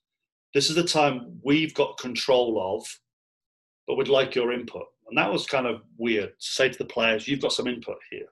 this 0.55 0.71
is 0.71 0.77
the 0.77 0.85
time 0.85 1.39
we've 1.45 1.75
got 1.75 1.99
control 1.99 2.77
of, 2.77 2.87
but 3.87 3.97
we'd 3.97 4.09
like 4.09 4.35
your 4.35 4.53
input. 4.53 4.87
And 5.09 5.19
that 5.19 5.33
was 5.33 5.47
kind 5.47 5.67
of 5.67 5.83
weird 5.97 6.31
to 6.31 6.47
say 6.47 6.69
to 6.69 6.79
the 6.79 6.85
players, 6.85 7.27
you've 7.27 7.41
got 7.41 7.53
some 7.53 7.67
input 7.67 7.99
here. 8.11 8.27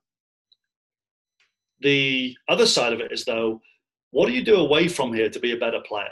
The 1.81 2.37
other 2.49 2.67
side 2.67 2.93
of 2.93 3.01
it 3.01 3.13
is, 3.13 3.25
though, 3.25 3.61
what 4.11 4.27
do 4.27 4.33
you 4.33 4.45
do 4.45 4.57
away 4.57 4.89
from 4.89 5.13
here 5.13 5.29
to 5.29 5.41
be 5.41 5.53
a 5.53 5.59
better 5.59 5.81
player? 5.87 6.09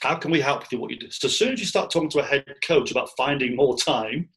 How 0.00 0.16
can 0.16 0.30
we 0.30 0.40
help 0.40 0.70
you 0.70 0.78
what 0.78 0.90
you 0.90 0.98
do? 0.98 1.10
So, 1.10 1.26
as 1.26 1.36
soon 1.36 1.52
as 1.52 1.60
you 1.60 1.66
start 1.66 1.90
talking 1.90 2.10
to 2.10 2.20
a 2.20 2.24
head 2.24 2.44
coach 2.62 2.90
about 2.90 3.10
finding 3.16 3.56
more 3.56 3.76
time 3.76 4.28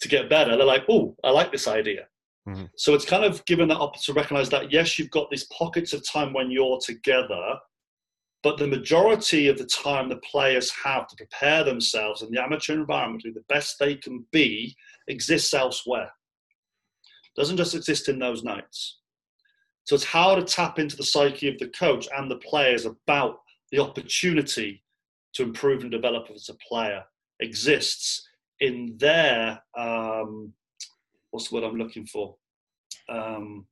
to 0.00 0.08
get 0.08 0.30
better, 0.30 0.56
they're 0.56 0.66
like, 0.66 0.84
oh, 0.88 1.16
I 1.24 1.30
like 1.30 1.52
this 1.52 1.68
idea. 1.68 2.06
Mm-hmm. 2.48 2.64
So, 2.76 2.94
it's 2.94 3.04
kind 3.04 3.24
of 3.24 3.44
given 3.46 3.68
that 3.68 3.78
opportunity 3.78 4.12
to 4.12 4.12
recognize 4.14 4.48
that, 4.50 4.72
yes, 4.72 4.98
you've 4.98 5.10
got 5.10 5.30
these 5.30 5.44
pockets 5.44 5.92
of 5.92 6.08
time 6.08 6.32
when 6.32 6.50
you're 6.50 6.78
together 6.84 7.58
but 8.42 8.58
the 8.58 8.66
majority 8.66 9.48
of 9.48 9.58
the 9.58 9.66
time 9.66 10.08
the 10.08 10.16
players 10.18 10.70
have 10.84 11.08
to 11.08 11.16
prepare 11.16 11.64
themselves 11.64 12.22
in 12.22 12.30
the 12.30 12.42
amateur 12.42 12.74
environment 12.74 13.22
to 13.22 13.28
be 13.28 13.34
the 13.34 13.44
best 13.48 13.78
they 13.78 13.96
can 13.96 14.24
be 14.30 14.76
exists 15.08 15.52
elsewhere. 15.54 16.10
Doesn't 17.36 17.56
just 17.56 17.74
exist 17.74 18.08
in 18.08 18.18
those 18.18 18.44
nights. 18.44 18.98
So 19.84 19.94
it's 19.94 20.04
how 20.04 20.34
to 20.34 20.42
tap 20.42 20.78
into 20.78 20.96
the 20.96 21.04
psyche 21.04 21.48
of 21.48 21.58
the 21.58 21.68
coach 21.68 22.08
and 22.16 22.30
the 22.30 22.36
players 22.36 22.84
about 22.84 23.40
the 23.72 23.80
opportunity 23.80 24.82
to 25.34 25.42
improve 25.42 25.82
and 25.82 25.90
develop 25.90 26.28
as 26.34 26.48
a 26.48 26.54
player 26.54 27.02
exists 27.40 28.28
in 28.60 28.96
their 28.98 29.62
um, 29.76 30.52
what's 31.30 31.48
the 31.48 31.54
word 31.54 31.64
I'm 31.64 31.76
looking 31.76 32.06
for? 32.06 32.36
Um, 33.08 33.66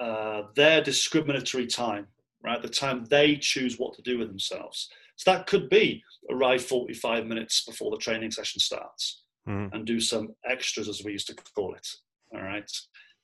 uh, 0.00 0.42
their 0.56 0.82
discriminatory 0.82 1.66
time 1.66 2.08
right? 2.44 2.60
The 2.60 2.68
time 2.68 3.06
they 3.06 3.36
choose 3.36 3.78
what 3.78 3.94
to 3.94 4.02
do 4.02 4.18
with 4.18 4.28
themselves. 4.28 4.90
So 5.16 5.32
that 5.32 5.46
could 5.46 5.68
be 5.68 6.02
arrive 6.30 6.64
45 6.64 7.26
minutes 7.26 7.64
before 7.64 7.90
the 7.90 7.96
training 7.96 8.30
session 8.30 8.60
starts 8.60 9.22
mm. 9.48 9.72
and 9.72 9.84
do 9.84 10.00
some 10.00 10.34
extras, 10.48 10.88
as 10.88 11.02
we 11.04 11.12
used 11.12 11.26
to 11.28 11.34
call 11.54 11.74
it. 11.74 11.86
All 12.34 12.42
right. 12.42 12.70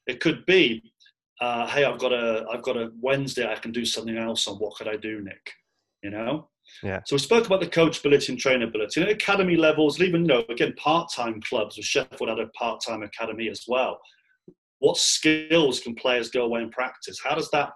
It 0.06 0.20
could 0.20 0.46
be, 0.46 0.92
uh, 1.40 1.66
hey, 1.66 1.84
I've 1.84 1.98
got 1.98 2.12
a, 2.12 2.44
I've 2.52 2.62
got 2.62 2.76
a 2.76 2.90
Wednesday. 3.00 3.50
I 3.50 3.56
can 3.56 3.72
do 3.72 3.84
something 3.84 4.16
else 4.16 4.46
on. 4.48 4.56
What 4.56 4.76
could 4.76 4.88
I 4.88 4.96
do, 4.96 5.20
Nick? 5.20 5.52
You 6.02 6.10
know. 6.10 6.48
Yeah. 6.82 7.00
So 7.04 7.16
we 7.16 7.20
spoke 7.20 7.46
about 7.46 7.60
the 7.60 7.66
coachability 7.66 8.28
and 8.28 8.38
trainability. 8.38 8.96
And 8.96 9.06
at 9.06 9.10
academy 9.10 9.56
levels, 9.56 10.00
even 10.00 10.22
you 10.22 10.28
know, 10.28 10.44
again, 10.48 10.74
part-time 10.76 11.40
clubs 11.42 11.76
with 11.76 11.86
Sheffield 11.86 12.28
had 12.28 12.38
a 12.38 12.46
part-time 12.48 13.02
academy 13.02 13.48
as 13.48 13.64
well. 13.66 14.00
What 14.78 14.96
skills 14.96 15.80
can 15.80 15.94
players 15.94 16.30
go 16.30 16.44
away 16.44 16.62
and 16.62 16.72
practice? 16.72 17.20
How 17.22 17.34
does 17.34 17.50
that 17.50 17.70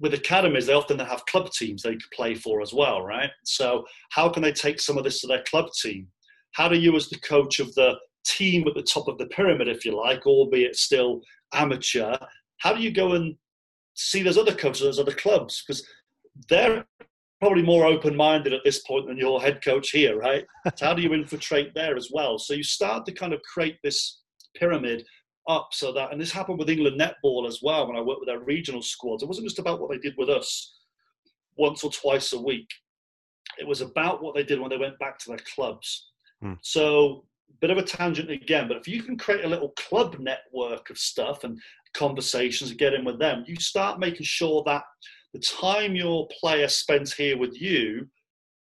with 0.00 0.14
academies, 0.14 0.66
they 0.66 0.72
often 0.72 0.98
have 0.98 1.26
club 1.26 1.50
teams 1.52 1.82
they 1.82 1.92
could 1.92 2.10
play 2.14 2.34
for 2.34 2.62
as 2.62 2.72
well, 2.72 3.02
right? 3.02 3.30
So 3.44 3.84
how 4.10 4.28
can 4.30 4.42
they 4.42 4.52
take 4.52 4.80
some 4.80 4.96
of 4.96 5.04
this 5.04 5.20
to 5.20 5.26
their 5.26 5.42
club 5.44 5.66
team? 5.82 6.08
How 6.52 6.68
do 6.68 6.78
you, 6.78 6.96
as 6.96 7.08
the 7.08 7.18
coach 7.20 7.60
of 7.60 7.72
the 7.74 7.94
team 8.26 8.66
at 8.66 8.74
the 8.74 8.82
top 8.82 9.08
of 9.08 9.18
the 9.18 9.26
pyramid, 9.26 9.68
if 9.68 9.84
you 9.84 9.96
like, 9.96 10.26
albeit 10.26 10.76
still 10.76 11.20
amateur, 11.52 12.16
how 12.58 12.74
do 12.74 12.82
you 12.82 12.90
go 12.90 13.12
and 13.12 13.36
see 13.94 14.22
those 14.22 14.38
other 14.38 14.54
coaches, 14.54 14.82
those 14.82 14.98
other 14.98 15.12
clubs? 15.12 15.62
Because 15.66 15.86
they're 16.48 16.84
probably 17.40 17.62
more 17.62 17.86
open-minded 17.86 18.52
at 18.52 18.60
this 18.64 18.80
point 18.80 19.06
than 19.06 19.16
your 19.16 19.40
head 19.40 19.62
coach 19.62 19.90
here, 19.90 20.16
right? 20.16 20.44
so 20.76 20.86
how 20.86 20.94
do 20.94 21.02
you 21.02 21.12
infiltrate 21.14 21.74
there 21.74 21.96
as 21.96 22.08
well? 22.12 22.38
So 22.38 22.54
you 22.54 22.62
start 22.62 23.06
to 23.06 23.12
kind 23.12 23.32
of 23.32 23.40
create 23.42 23.76
this 23.82 24.20
pyramid 24.56 25.04
up 25.48 25.68
so 25.72 25.92
that, 25.92 26.12
and 26.12 26.20
this 26.20 26.30
happened 26.30 26.58
with 26.58 26.70
England 26.70 27.00
netball 27.00 27.48
as 27.48 27.60
well 27.62 27.86
when 27.86 27.96
I 27.96 28.00
worked 28.00 28.20
with 28.20 28.28
their 28.28 28.40
regional 28.40 28.82
squads. 28.82 29.22
It 29.22 29.26
wasn't 29.26 29.46
just 29.46 29.58
about 29.58 29.80
what 29.80 29.90
they 29.90 29.98
did 29.98 30.14
with 30.16 30.28
us 30.28 30.78
once 31.56 31.82
or 31.82 31.90
twice 31.90 32.32
a 32.32 32.40
week. 32.40 32.68
It 33.58 33.66
was 33.66 33.80
about 33.80 34.22
what 34.22 34.34
they 34.34 34.44
did 34.44 34.60
when 34.60 34.70
they 34.70 34.78
went 34.78 34.98
back 34.98 35.18
to 35.20 35.30
their 35.30 35.40
clubs. 35.54 36.08
Hmm. 36.40 36.54
So, 36.62 37.24
bit 37.60 37.70
of 37.70 37.78
a 37.78 37.82
tangent 37.82 38.30
again, 38.30 38.68
but 38.68 38.76
if 38.76 38.88
you 38.88 39.02
can 39.02 39.18
create 39.18 39.44
a 39.44 39.48
little 39.48 39.72
club 39.76 40.16
network 40.18 40.88
of 40.88 40.96
stuff 40.96 41.44
and 41.44 41.60
conversations 41.94 42.70
and 42.70 42.78
get 42.78 42.94
in 42.94 43.04
with 43.04 43.18
them, 43.18 43.44
you 43.46 43.56
start 43.56 43.98
making 43.98 44.24
sure 44.24 44.62
that 44.66 44.84
the 45.34 45.40
time 45.40 45.94
your 45.94 46.28
player 46.40 46.68
spends 46.68 47.12
here 47.12 47.36
with 47.36 47.60
you 47.60 48.08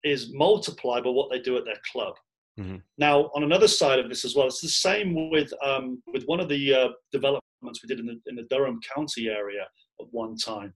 is 0.04 0.32
multiplied 0.32 1.04
by 1.04 1.10
what 1.10 1.30
they 1.30 1.40
do 1.40 1.56
at 1.56 1.64
their 1.64 1.80
club. 1.90 2.14
Mm-hmm. 2.58 2.76
Now, 2.98 3.30
on 3.34 3.42
another 3.42 3.68
side 3.68 3.98
of 3.98 4.08
this 4.08 4.24
as 4.24 4.36
well, 4.36 4.46
it's 4.46 4.60
the 4.60 4.68
same 4.68 5.30
with 5.30 5.52
um, 5.64 6.02
with 6.06 6.24
one 6.24 6.40
of 6.40 6.48
the 6.48 6.74
uh, 6.74 6.88
developments 7.12 7.82
we 7.82 7.88
did 7.88 8.00
in 8.00 8.06
the 8.06 8.20
in 8.26 8.36
the 8.36 8.46
Durham 8.50 8.80
County 8.94 9.28
area 9.28 9.62
at 10.00 10.06
one 10.10 10.36
time. 10.36 10.72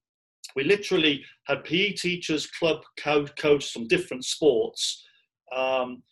We 0.56 0.64
literally 0.64 1.24
had 1.46 1.64
PE 1.64 1.92
teachers, 1.92 2.46
club 2.46 2.82
co- 2.98 3.26
coaches 3.38 3.70
from 3.70 3.86
different 3.86 4.24
sports, 4.24 5.04
um, 5.54 6.02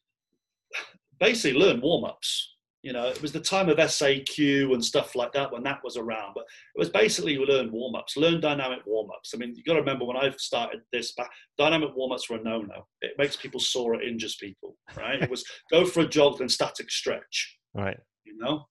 basically 1.18 1.58
learn 1.58 1.80
warm 1.80 2.04
ups 2.04 2.55
you 2.86 2.92
know, 2.92 3.08
it 3.08 3.20
was 3.20 3.32
the 3.32 3.40
time 3.40 3.68
of 3.68 3.78
SAQ 3.78 4.72
and 4.72 4.84
stuff 4.84 5.16
like 5.16 5.32
that 5.32 5.50
when 5.50 5.64
that 5.64 5.82
was 5.82 5.96
around. 5.96 6.34
But 6.36 6.44
it 6.76 6.78
was 6.78 6.88
basically 6.88 7.32
you 7.32 7.44
learn 7.44 7.72
warm 7.72 7.96
ups, 7.96 8.16
learn 8.16 8.40
dynamic 8.40 8.78
warm 8.86 9.10
ups. 9.10 9.32
I 9.34 9.38
mean, 9.38 9.54
you've 9.56 9.66
got 9.66 9.72
to 9.72 9.80
remember 9.80 10.04
when 10.04 10.16
I 10.16 10.30
started 10.38 10.82
this, 10.92 11.12
dynamic 11.58 11.90
warm 11.96 12.12
ups 12.12 12.30
were 12.30 12.36
a 12.36 12.42
no 12.44 12.60
no. 12.60 12.86
It 13.02 13.14
makes 13.18 13.34
people 13.34 13.58
sore, 13.58 13.96
it 13.96 14.06
injures 14.06 14.36
people, 14.36 14.76
right? 14.96 15.20
it 15.20 15.28
was 15.28 15.44
go 15.72 15.84
for 15.84 16.02
a 16.02 16.08
jog 16.08 16.38
then 16.38 16.48
static 16.48 16.88
stretch, 16.88 17.58
right? 17.74 17.98
You 18.24 18.38
know, 18.38 18.66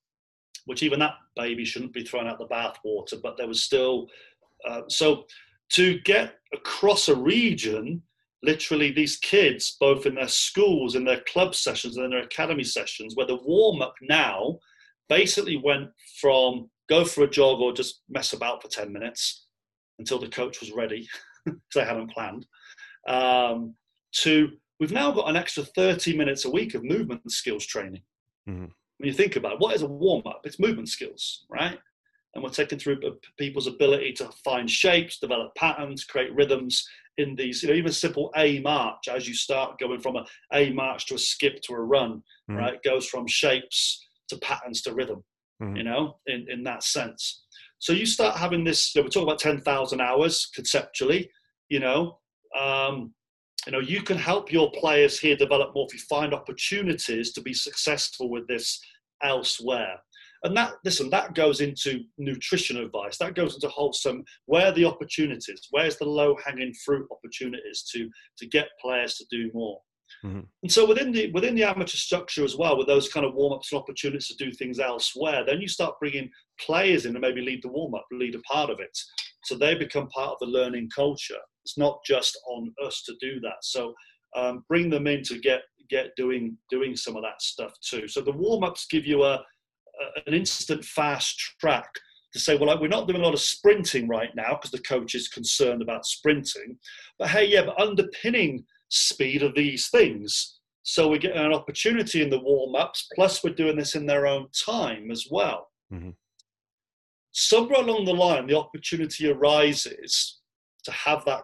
which 0.63 0.81
even 0.81 0.99
that 0.99 1.15
baby 1.35 1.65
shouldn't 1.65 1.91
be 1.91 2.05
thrown 2.05 2.25
out 2.25 2.39
the 2.39 2.47
bathwater, 2.47 3.21
but 3.21 3.35
there 3.35 3.49
was 3.49 3.63
still 3.63 4.07
uh, 4.65 4.83
so 4.87 5.25
to 5.73 5.99
get 6.05 6.35
across 6.53 7.09
a 7.09 7.15
region 7.15 8.01
literally 8.45 8.91
these 8.91 9.17
kids, 9.17 9.75
both 9.79 10.05
in 10.05 10.15
their 10.15 10.27
schools, 10.27 10.95
in 10.95 11.03
their 11.03 11.21
club 11.21 11.55
sessions, 11.55 11.97
and 11.97 12.05
in 12.05 12.11
their 12.11 12.21
academy 12.21 12.63
sessions, 12.63 13.15
where 13.15 13.27
the 13.27 13.39
warm 13.43 13.81
up 13.81 13.95
now 14.01 14.59
basically 15.09 15.57
went 15.57 15.89
from 16.21 16.69
go 16.89 17.03
for 17.03 17.23
a 17.23 17.29
jog 17.29 17.59
or 17.59 17.73
just 17.73 18.01
mess 18.09 18.33
about 18.33 18.61
for 18.61 18.67
10 18.67 18.91
minutes 18.93 19.47
until 19.99 20.19
the 20.19 20.27
coach 20.27 20.59
was 20.59 20.71
ready, 20.71 21.07
because 21.45 21.59
they 21.73 21.85
hadn't 21.85 22.11
planned, 22.11 22.45
um, 23.07 23.73
to 24.11 24.49
we've 24.79 24.91
now 24.91 25.11
got 25.11 25.29
an 25.29 25.35
extra 25.35 25.63
30 25.63 26.17
minutes 26.17 26.45
a 26.45 26.49
week 26.49 26.73
of 26.75 26.83
movement 26.83 27.29
skills 27.31 27.65
training. 27.65 28.01
Mm-hmm. 28.47 28.65
When 28.97 29.07
you 29.07 29.13
think 29.13 29.35
about 29.35 29.53
it, 29.53 29.59
what 29.59 29.75
is 29.75 29.81
a 29.81 29.87
warm 29.87 30.23
up? 30.25 30.41
It's 30.43 30.59
movement 30.59 30.89
skills, 30.89 31.45
right? 31.49 31.77
And 32.33 32.43
we're 32.43 32.49
taking 32.49 32.79
through 32.79 32.99
people's 33.37 33.67
ability 33.67 34.13
to 34.13 34.29
find 34.43 34.69
shapes, 34.69 35.19
develop 35.19 35.55
patterns, 35.55 36.03
create 36.03 36.35
rhythms, 36.35 36.85
in 37.17 37.35
these, 37.35 37.63
you 37.63 37.69
know, 37.69 37.75
even 37.75 37.91
simple 37.91 38.31
A 38.35 38.59
march 38.59 39.07
as 39.09 39.27
you 39.27 39.33
start 39.33 39.79
going 39.79 40.01
from 40.01 40.17
a 40.17 40.25
A 40.53 40.71
march 40.71 41.05
to 41.07 41.15
a 41.15 41.19
skip 41.19 41.61
to 41.63 41.73
a 41.73 41.79
run, 41.79 42.21
mm-hmm. 42.49 42.55
right? 42.57 42.73
It 42.75 42.83
goes 42.83 43.07
from 43.07 43.27
shapes 43.27 44.05
to 44.29 44.37
patterns 44.37 44.81
to 44.83 44.93
rhythm, 44.93 45.23
mm-hmm. 45.61 45.75
you 45.75 45.83
know, 45.83 46.17
in, 46.27 46.45
in 46.49 46.63
that 46.63 46.83
sense. 46.83 47.43
So 47.79 47.93
you 47.93 48.05
start 48.05 48.37
having 48.37 48.63
this, 48.63 48.95
you 48.95 49.01
know, 49.01 49.05
we're 49.05 49.09
talking 49.09 49.27
about 49.27 49.39
10,000 49.39 50.01
hours 50.01 50.49
conceptually, 50.53 51.29
you 51.69 51.79
know, 51.79 52.19
um, 52.59 53.13
you 53.65 53.71
know, 53.71 53.79
you 53.79 54.01
can 54.01 54.17
help 54.17 54.51
your 54.51 54.71
players 54.71 55.19
here 55.19 55.35
develop 55.35 55.71
more 55.73 55.87
if 55.89 55.93
you 55.93 55.99
find 56.07 56.33
opportunities 56.33 57.33
to 57.33 57.41
be 57.41 57.53
successful 57.53 58.29
with 58.29 58.47
this 58.47 58.79
elsewhere. 59.23 59.97
And 60.45 60.55
that, 60.55 60.73
listen, 60.85 61.09
that 61.09 61.33
goes 61.33 61.59
into 61.59 62.01
nutrition 62.19 62.77
advice. 62.77 63.17
That 63.17 63.33
goes 63.33 63.55
into 63.55 63.67
wholesome. 63.67 64.23
Where 64.45 64.71
the 64.71 64.85
opportunities? 64.85 65.67
Where's 65.71 65.97
the 65.97 66.05
low-hanging 66.05 66.73
fruit 66.85 67.07
opportunities 67.11 67.83
to 67.91 68.09
to 68.37 68.47
get 68.47 68.67
players 68.79 69.15
to 69.15 69.25
do 69.31 69.49
more? 69.53 69.79
Mm-hmm. 70.23 70.41
And 70.61 70.71
so 70.71 70.85
within 70.85 71.11
the 71.11 71.31
within 71.31 71.55
the 71.55 71.63
amateur 71.63 71.97
structure 71.97 72.43
as 72.43 72.55
well, 72.55 72.77
with 72.77 72.85
those 72.85 73.09
kind 73.09 73.25
of 73.25 73.33
warm-ups 73.33 73.71
and 73.71 73.81
opportunities 73.81 74.27
to 74.27 74.45
do 74.45 74.51
things 74.53 74.79
elsewhere, 74.79 75.43
then 75.43 75.61
you 75.61 75.67
start 75.67 75.99
bringing 75.99 76.29
players 76.59 77.05
in 77.05 77.13
to 77.15 77.19
maybe 77.19 77.41
lead 77.41 77.63
the 77.63 77.69
warm-up, 77.69 78.05
lead 78.11 78.35
a 78.35 78.39
part 78.41 78.69
of 78.69 78.79
it. 78.79 78.95
So 79.45 79.55
they 79.55 79.73
become 79.75 80.07
part 80.09 80.33
of 80.33 80.39
the 80.39 80.53
learning 80.57 80.89
culture. 80.95 81.41
It's 81.63 81.77
not 81.77 81.99
just 82.05 82.39
on 82.47 82.71
us 82.85 83.01
to 83.07 83.15
do 83.19 83.39
that. 83.41 83.59
So 83.63 83.95
um, 84.35 84.63
bring 84.69 84.91
them 84.91 85.07
in 85.07 85.23
to 85.23 85.39
get 85.39 85.61
get 85.89 86.09
doing 86.15 86.57
doing 86.69 86.95
some 86.95 87.15
of 87.15 87.23
that 87.23 87.41
stuff 87.41 87.73
too. 87.89 88.07
So 88.07 88.21
the 88.21 88.31
warm-ups 88.31 88.87
give 88.91 89.07
you 89.07 89.23
a 89.23 89.43
an 90.25 90.33
instant 90.33 90.83
fast 90.83 91.37
track 91.59 91.89
to 92.33 92.39
say, 92.39 92.57
well, 92.57 92.67
like, 92.67 92.81
we're 92.81 92.87
not 92.87 93.07
doing 93.07 93.21
a 93.21 93.23
lot 93.23 93.33
of 93.33 93.39
sprinting 93.39 94.07
right 94.07 94.35
now 94.35 94.49
because 94.51 94.71
the 94.71 94.79
coach 94.79 95.15
is 95.15 95.29
concerned 95.29 95.81
about 95.81 96.05
sprinting. 96.05 96.77
But 97.17 97.29
hey, 97.29 97.45
yeah, 97.45 97.63
but 97.65 97.79
underpinning 97.79 98.65
speed 98.89 99.41
of 99.41 99.55
these 99.55 99.89
things. 99.89 100.59
So 100.83 101.07
we 101.07 101.17
get 101.17 101.35
an 101.35 101.53
opportunity 101.53 102.21
in 102.21 102.29
the 102.29 102.39
warm 102.39 102.75
ups, 102.75 103.07
plus 103.15 103.43
we're 103.43 103.55
doing 103.55 103.75
this 103.75 103.95
in 103.95 104.05
their 104.05 104.27
own 104.27 104.47
time 104.65 105.09
as 105.11 105.25
well. 105.31 105.69
Mm-hmm. 105.91 106.11
Somewhere 107.31 107.81
along 107.81 108.05
the 108.05 108.13
line, 108.13 108.47
the 108.47 108.57
opportunity 108.57 109.29
arises 109.31 110.39
to 110.83 110.91
have 110.91 111.25
that, 111.25 111.43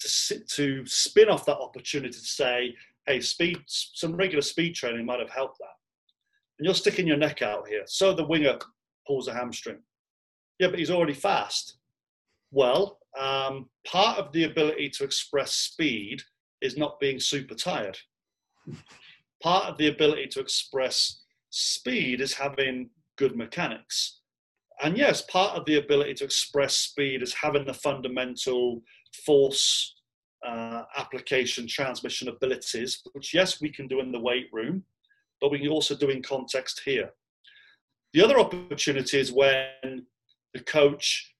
to, 0.00 0.08
sit, 0.08 0.48
to 0.50 0.84
spin 0.86 1.28
off 1.28 1.46
that 1.46 1.58
opportunity 1.58 2.12
to 2.12 2.18
say, 2.18 2.74
hey, 3.06 3.20
speed, 3.20 3.58
some 3.66 4.16
regular 4.16 4.42
speed 4.42 4.74
training 4.74 5.06
might 5.06 5.20
have 5.20 5.30
helped 5.30 5.58
that. 5.58 5.77
And 6.58 6.64
you're 6.64 6.74
sticking 6.74 7.06
your 7.06 7.16
neck 7.16 7.42
out 7.42 7.68
here. 7.68 7.82
So 7.86 8.12
the 8.12 8.26
winger 8.26 8.58
pulls 9.06 9.28
a 9.28 9.34
hamstring. 9.34 9.78
Yeah, 10.58 10.68
but 10.68 10.78
he's 10.78 10.90
already 10.90 11.14
fast. 11.14 11.78
Well, 12.50 12.98
um, 13.18 13.68
part 13.86 14.18
of 14.18 14.32
the 14.32 14.44
ability 14.44 14.90
to 14.90 15.04
express 15.04 15.52
speed 15.54 16.22
is 16.60 16.76
not 16.76 16.98
being 17.00 17.20
super 17.20 17.54
tired. 17.54 17.98
Part 19.40 19.66
of 19.66 19.78
the 19.78 19.86
ability 19.86 20.26
to 20.32 20.40
express 20.40 21.22
speed 21.50 22.20
is 22.20 22.34
having 22.34 22.90
good 23.16 23.36
mechanics. 23.36 24.18
And 24.82 24.96
yes, 24.96 25.22
part 25.22 25.56
of 25.56 25.64
the 25.64 25.76
ability 25.76 26.14
to 26.14 26.24
express 26.24 26.74
speed 26.74 27.22
is 27.22 27.34
having 27.34 27.64
the 27.64 27.74
fundamental 27.74 28.82
force 29.24 29.94
uh, 30.46 30.82
application 30.96 31.66
transmission 31.66 32.28
abilities, 32.28 33.00
which, 33.12 33.34
yes, 33.34 33.60
we 33.60 33.70
can 33.70 33.88
do 33.88 34.00
in 34.00 34.12
the 34.12 34.20
weight 34.20 34.48
room, 34.52 34.84
but 35.40 35.50
we 35.50 35.58
can 35.58 35.68
also 35.68 35.94
do 35.94 36.10
in 36.10 36.22
context 36.22 36.82
here. 36.84 37.10
The 38.12 38.22
other 38.22 38.38
opportunity 38.38 39.18
is 39.18 39.32
when 39.32 40.06
the 40.54 40.60
coach 40.60 41.34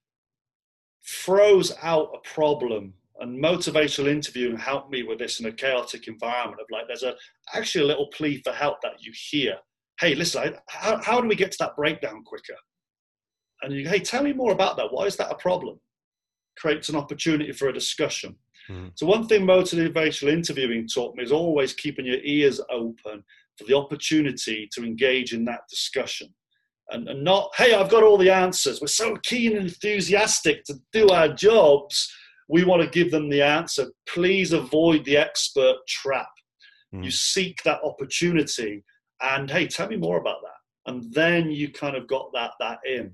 throws 1.06 1.72
out 1.82 2.10
a 2.14 2.28
problem 2.28 2.92
and 3.20 3.42
motivational 3.42 4.08
interviewing 4.08 4.56
helped 4.56 4.90
me 4.90 5.02
with 5.02 5.18
this 5.18 5.40
in 5.40 5.46
a 5.46 5.52
chaotic 5.52 6.06
environment 6.06 6.60
of 6.60 6.66
like 6.70 6.86
there's 6.86 7.02
a 7.02 7.14
actually 7.54 7.84
a 7.84 7.86
little 7.86 8.08
plea 8.08 8.40
for 8.44 8.52
help 8.52 8.80
that 8.82 8.92
you 9.00 9.12
hear. 9.30 9.56
Hey 9.98 10.14
listen 10.14 10.42
I, 10.42 10.58
how, 10.68 11.02
how 11.02 11.20
do 11.20 11.28
we 11.28 11.34
get 11.34 11.50
to 11.52 11.56
that 11.60 11.76
breakdown 11.76 12.22
quicker? 12.24 12.56
And 13.62 13.74
you 13.74 13.88
hey 13.88 14.00
tell 14.00 14.22
me 14.22 14.32
more 14.32 14.52
about 14.52 14.76
that. 14.76 14.92
Why 14.92 15.04
is 15.04 15.16
that 15.16 15.32
a 15.32 15.36
problem? 15.36 15.80
Creates 16.58 16.88
an 16.90 16.96
opportunity 16.96 17.52
for 17.52 17.68
a 17.68 17.72
discussion. 17.72 18.36
Mm. 18.68 18.92
so 18.94 19.06
one 19.06 19.26
thing 19.26 19.46
motivational 19.46 20.30
interviewing 20.30 20.86
taught 20.86 21.16
me 21.16 21.24
is 21.24 21.32
always 21.32 21.72
keeping 21.72 22.04
your 22.04 22.18
ears 22.22 22.60
open 22.70 23.24
for 23.58 23.64
the 23.64 23.76
opportunity 23.76 24.68
to 24.72 24.84
engage 24.84 25.32
in 25.32 25.44
that 25.46 25.62
discussion 25.68 26.32
and, 26.90 27.08
and 27.08 27.22
not, 27.22 27.50
hey, 27.56 27.74
I've 27.74 27.90
got 27.90 28.02
all 28.02 28.16
the 28.16 28.30
answers. 28.30 28.80
We're 28.80 28.86
so 28.86 29.16
keen 29.22 29.56
and 29.56 29.66
enthusiastic 29.66 30.64
to 30.64 30.74
do 30.92 31.08
our 31.08 31.28
jobs. 31.28 32.10
We 32.48 32.64
want 32.64 32.82
to 32.82 32.88
give 32.88 33.10
them 33.10 33.28
the 33.28 33.42
answer. 33.42 33.86
Please 34.08 34.52
avoid 34.52 35.04
the 35.04 35.16
expert 35.16 35.76
trap. 35.86 36.30
Mm. 36.94 37.04
You 37.04 37.10
seek 37.10 37.62
that 37.64 37.82
opportunity, 37.84 38.82
and 39.20 39.50
hey, 39.50 39.66
tell 39.66 39.88
me 39.88 39.96
more 39.96 40.18
about 40.18 40.38
that. 40.42 40.90
And 40.92 41.12
then 41.12 41.50
you 41.50 41.70
kind 41.70 41.96
of 41.96 42.06
got 42.06 42.30
that 42.32 42.52
that 42.60 42.78
in. 42.86 43.12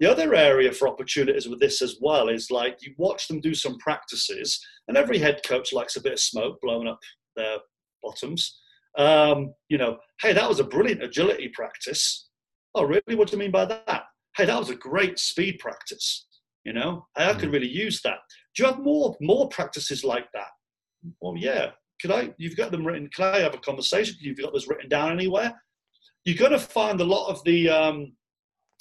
The 0.00 0.10
other 0.10 0.34
area 0.34 0.72
for 0.72 0.88
opportunities 0.88 1.48
with 1.48 1.60
this 1.60 1.80
as 1.80 1.98
well 2.00 2.28
is 2.28 2.50
like 2.50 2.78
you 2.82 2.92
watch 2.96 3.28
them 3.28 3.40
do 3.40 3.54
some 3.54 3.78
practices, 3.78 4.60
and 4.88 4.96
every 4.96 5.18
head 5.18 5.42
coach 5.46 5.72
likes 5.72 5.94
a 5.94 6.02
bit 6.02 6.14
of 6.14 6.20
smoke 6.20 6.58
blowing 6.60 6.88
up 6.88 6.98
their 7.36 7.58
bottoms. 8.02 8.58
Um, 8.96 9.54
you 9.68 9.78
know, 9.78 9.98
hey, 10.20 10.32
that 10.32 10.48
was 10.48 10.60
a 10.60 10.64
brilliant 10.64 11.02
agility 11.02 11.48
practice. 11.54 12.28
Oh, 12.74 12.84
really? 12.84 13.14
What 13.14 13.28
do 13.28 13.36
you 13.36 13.40
mean 13.40 13.50
by 13.50 13.64
that? 13.64 14.04
Hey, 14.36 14.46
that 14.46 14.58
was 14.58 14.70
a 14.70 14.74
great 14.74 15.18
speed 15.18 15.58
practice. 15.58 16.26
You 16.64 16.72
know, 16.72 17.06
I 17.16 17.34
could 17.34 17.48
mm. 17.48 17.54
really 17.54 17.68
use 17.68 18.00
that. 18.02 18.18
Do 18.54 18.62
you 18.62 18.68
have 18.68 18.78
more 18.78 19.16
more 19.20 19.48
practices 19.48 20.04
like 20.04 20.26
that? 20.32 20.48
Well, 21.20 21.36
yeah. 21.36 21.70
Could 22.00 22.12
I? 22.12 22.30
You've 22.38 22.56
got 22.56 22.70
them 22.70 22.86
written. 22.86 23.08
Can 23.14 23.34
I 23.34 23.38
have 23.40 23.54
a 23.54 23.58
conversation? 23.58 24.16
You've 24.20 24.38
got 24.38 24.52
those 24.52 24.68
written 24.68 24.88
down 24.88 25.12
anywhere? 25.12 25.52
You're 26.24 26.36
going 26.36 26.52
to 26.52 26.58
find 26.58 27.00
a 27.00 27.04
lot 27.04 27.28
of 27.28 27.42
the 27.44 27.68
um, 27.68 28.12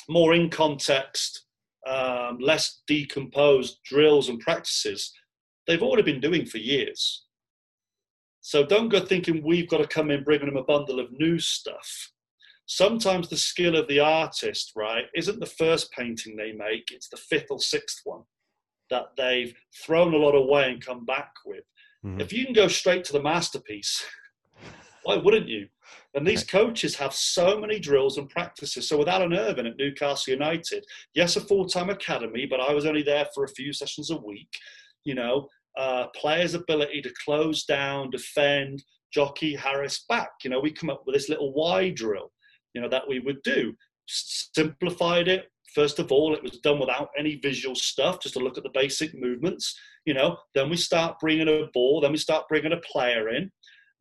more 0.09 0.33
in 0.33 0.49
context, 0.49 1.45
um, 1.87 2.37
less 2.39 2.81
decomposed 2.87 3.79
drills 3.83 4.29
and 4.29 4.39
practices. 4.39 5.11
They've 5.67 5.81
already 5.81 6.03
been 6.03 6.21
doing 6.21 6.45
for 6.45 6.57
years. 6.57 7.25
So 8.41 8.65
don't 8.65 8.89
go 8.89 8.99
thinking 8.99 9.43
we've 9.43 9.69
got 9.69 9.77
to 9.77 9.87
come 9.87 10.11
in 10.11 10.23
bringing 10.23 10.47
them 10.47 10.57
a 10.57 10.63
bundle 10.63 10.99
of 10.99 11.11
new 11.11 11.39
stuff 11.39 12.11
sometimes 12.71 13.27
the 13.27 13.35
skill 13.35 13.75
of 13.75 13.85
the 13.89 13.99
artist, 13.99 14.71
right, 14.77 15.05
isn't 15.13 15.41
the 15.41 15.45
first 15.45 15.91
painting 15.91 16.37
they 16.37 16.53
make, 16.53 16.89
it's 16.91 17.09
the 17.09 17.17
fifth 17.17 17.47
or 17.49 17.59
sixth 17.59 17.99
one 18.05 18.21
that 18.89 19.07
they've 19.17 19.53
thrown 19.85 20.13
a 20.13 20.17
lot 20.17 20.35
away 20.35 20.71
and 20.71 20.85
come 20.85 21.05
back 21.05 21.31
with. 21.45 21.63
Mm-hmm. 22.05 22.21
If 22.21 22.31
you 22.31 22.45
can 22.45 22.53
go 22.53 22.69
straight 22.69 23.03
to 23.05 23.13
the 23.13 23.21
masterpiece, 23.21 24.05
why 25.03 25.17
wouldn't 25.17 25.49
you? 25.49 25.67
And 26.13 26.25
these 26.25 26.45
coaches 26.45 26.95
have 26.95 27.13
so 27.13 27.59
many 27.59 27.79
drills 27.79 28.17
and 28.17 28.29
practices. 28.29 28.87
So 28.87 28.97
with 28.97 29.09
Alan 29.09 29.33
Irvine 29.33 29.65
at 29.65 29.77
Newcastle 29.77 30.31
United, 30.31 30.85
yes, 31.13 31.35
a 31.35 31.41
full-time 31.41 31.89
academy, 31.89 32.45
but 32.49 32.61
I 32.61 32.73
was 32.73 32.85
only 32.85 33.03
there 33.03 33.27
for 33.33 33.43
a 33.43 33.49
few 33.49 33.73
sessions 33.73 34.11
a 34.11 34.17
week. 34.17 34.53
You 35.03 35.15
know, 35.15 35.47
uh, 35.77 36.07
players' 36.15 36.53
ability 36.53 37.01
to 37.01 37.13
close 37.23 37.63
down, 37.63 38.09
defend, 38.09 38.83
jockey, 39.13 39.55
Harris 39.55 40.05
back. 40.07 40.29
You 40.43 40.49
know, 40.49 40.59
we 40.59 40.71
come 40.71 40.89
up 40.89 41.03
with 41.05 41.15
this 41.15 41.29
little 41.29 41.53
Y 41.53 41.89
drill 41.89 42.31
you 42.73 42.81
know 42.81 42.89
that 42.89 43.07
we 43.07 43.19
would 43.19 43.41
do. 43.43 43.73
Simplified 44.07 45.27
it. 45.27 45.45
First 45.73 45.99
of 45.99 46.11
all 46.11 46.35
it 46.35 46.43
was 46.43 46.59
done 46.59 46.79
without 46.79 47.09
any 47.17 47.35
visual 47.35 47.75
stuff 47.75 48.19
just 48.21 48.33
to 48.35 48.41
look 48.41 48.57
at 48.57 48.63
the 48.63 48.71
basic 48.73 49.13
movements 49.15 49.77
you 50.05 50.13
know. 50.13 50.37
Then 50.53 50.69
we 50.69 50.77
start 50.77 51.19
bringing 51.19 51.47
a 51.47 51.67
ball 51.73 52.01
then 52.01 52.11
we 52.11 52.17
start 52.17 52.47
bringing 52.49 52.73
a 52.73 52.77
player 52.77 53.29
in 53.29 53.51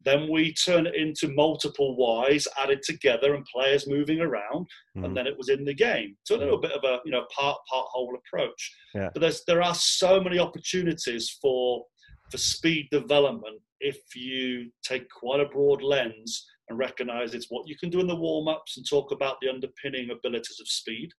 then 0.02 0.28
we 0.30 0.54
turn 0.54 0.86
it 0.86 0.94
into 0.94 1.34
multiple 1.34 1.96
Ys 2.30 2.48
added 2.58 2.82
together 2.82 3.34
and 3.34 3.44
players 3.44 3.86
moving 3.86 4.20
around, 4.20 4.66
mm. 4.96 5.04
and 5.04 5.16
then 5.16 5.26
it 5.26 5.36
was 5.36 5.48
in 5.48 5.64
the 5.64 5.74
game. 5.74 6.16
So 6.24 6.36
a 6.36 6.38
little 6.38 6.60
bit 6.60 6.72
of 6.72 6.82
a 6.84 7.00
you 7.04 7.12
know 7.12 7.26
part 7.34 7.58
part 7.70 7.86
whole 7.90 8.16
approach. 8.16 8.76
Yeah. 8.94 9.10
But 9.12 9.20
there's 9.20 9.44
there 9.46 9.62
are 9.62 9.74
so 9.74 10.20
many 10.20 10.38
opportunities 10.38 11.36
for 11.42 11.84
for 12.30 12.38
speed 12.38 12.88
development 12.90 13.60
if 13.80 13.98
you 14.14 14.70
take 14.82 15.10
quite 15.10 15.40
a 15.40 15.46
broad 15.46 15.82
lens 15.82 16.46
and 16.68 16.78
recognize 16.78 17.34
it's 17.34 17.50
what 17.50 17.66
you 17.66 17.76
can 17.76 17.90
do 17.90 18.00
in 18.00 18.06
the 18.06 18.14
warm 18.14 18.46
ups 18.46 18.76
and 18.76 18.86
talk 18.88 19.10
about 19.10 19.36
the 19.40 19.48
underpinning 19.48 20.10
abilities 20.10 20.60
of 20.60 20.68
speed, 20.68 21.10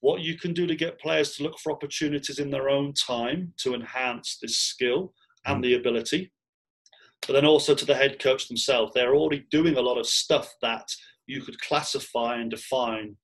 what 0.00 0.20
you 0.20 0.36
can 0.36 0.52
do 0.52 0.66
to 0.66 0.74
get 0.74 1.00
players 1.00 1.36
to 1.36 1.42
look 1.42 1.58
for 1.58 1.72
opportunities 1.72 2.38
in 2.38 2.50
their 2.50 2.68
own 2.68 2.92
time 2.94 3.52
to 3.58 3.74
enhance 3.74 4.38
this 4.42 4.58
skill 4.58 5.14
and 5.46 5.58
mm. 5.58 5.62
the 5.62 5.74
ability, 5.74 6.32
but 7.26 7.34
then 7.34 7.44
also 7.44 7.74
to 7.74 7.84
the 7.84 7.94
head 7.94 8.18
coach 8.18 8.48
themselves. 8.48 8.92
They're 8.94 9.14
already 9.14 9.46
doing 9.50 9.76
a 9.76 9.82
lot 9.82 9.98
of 9.98 10.06
stuff 10.06 10.52
that 10.62 10.88
you 11.26 11.42
could 11.42 11.60
classify 11.60 12.36
and 12.36 12.50
define 12.50 13.16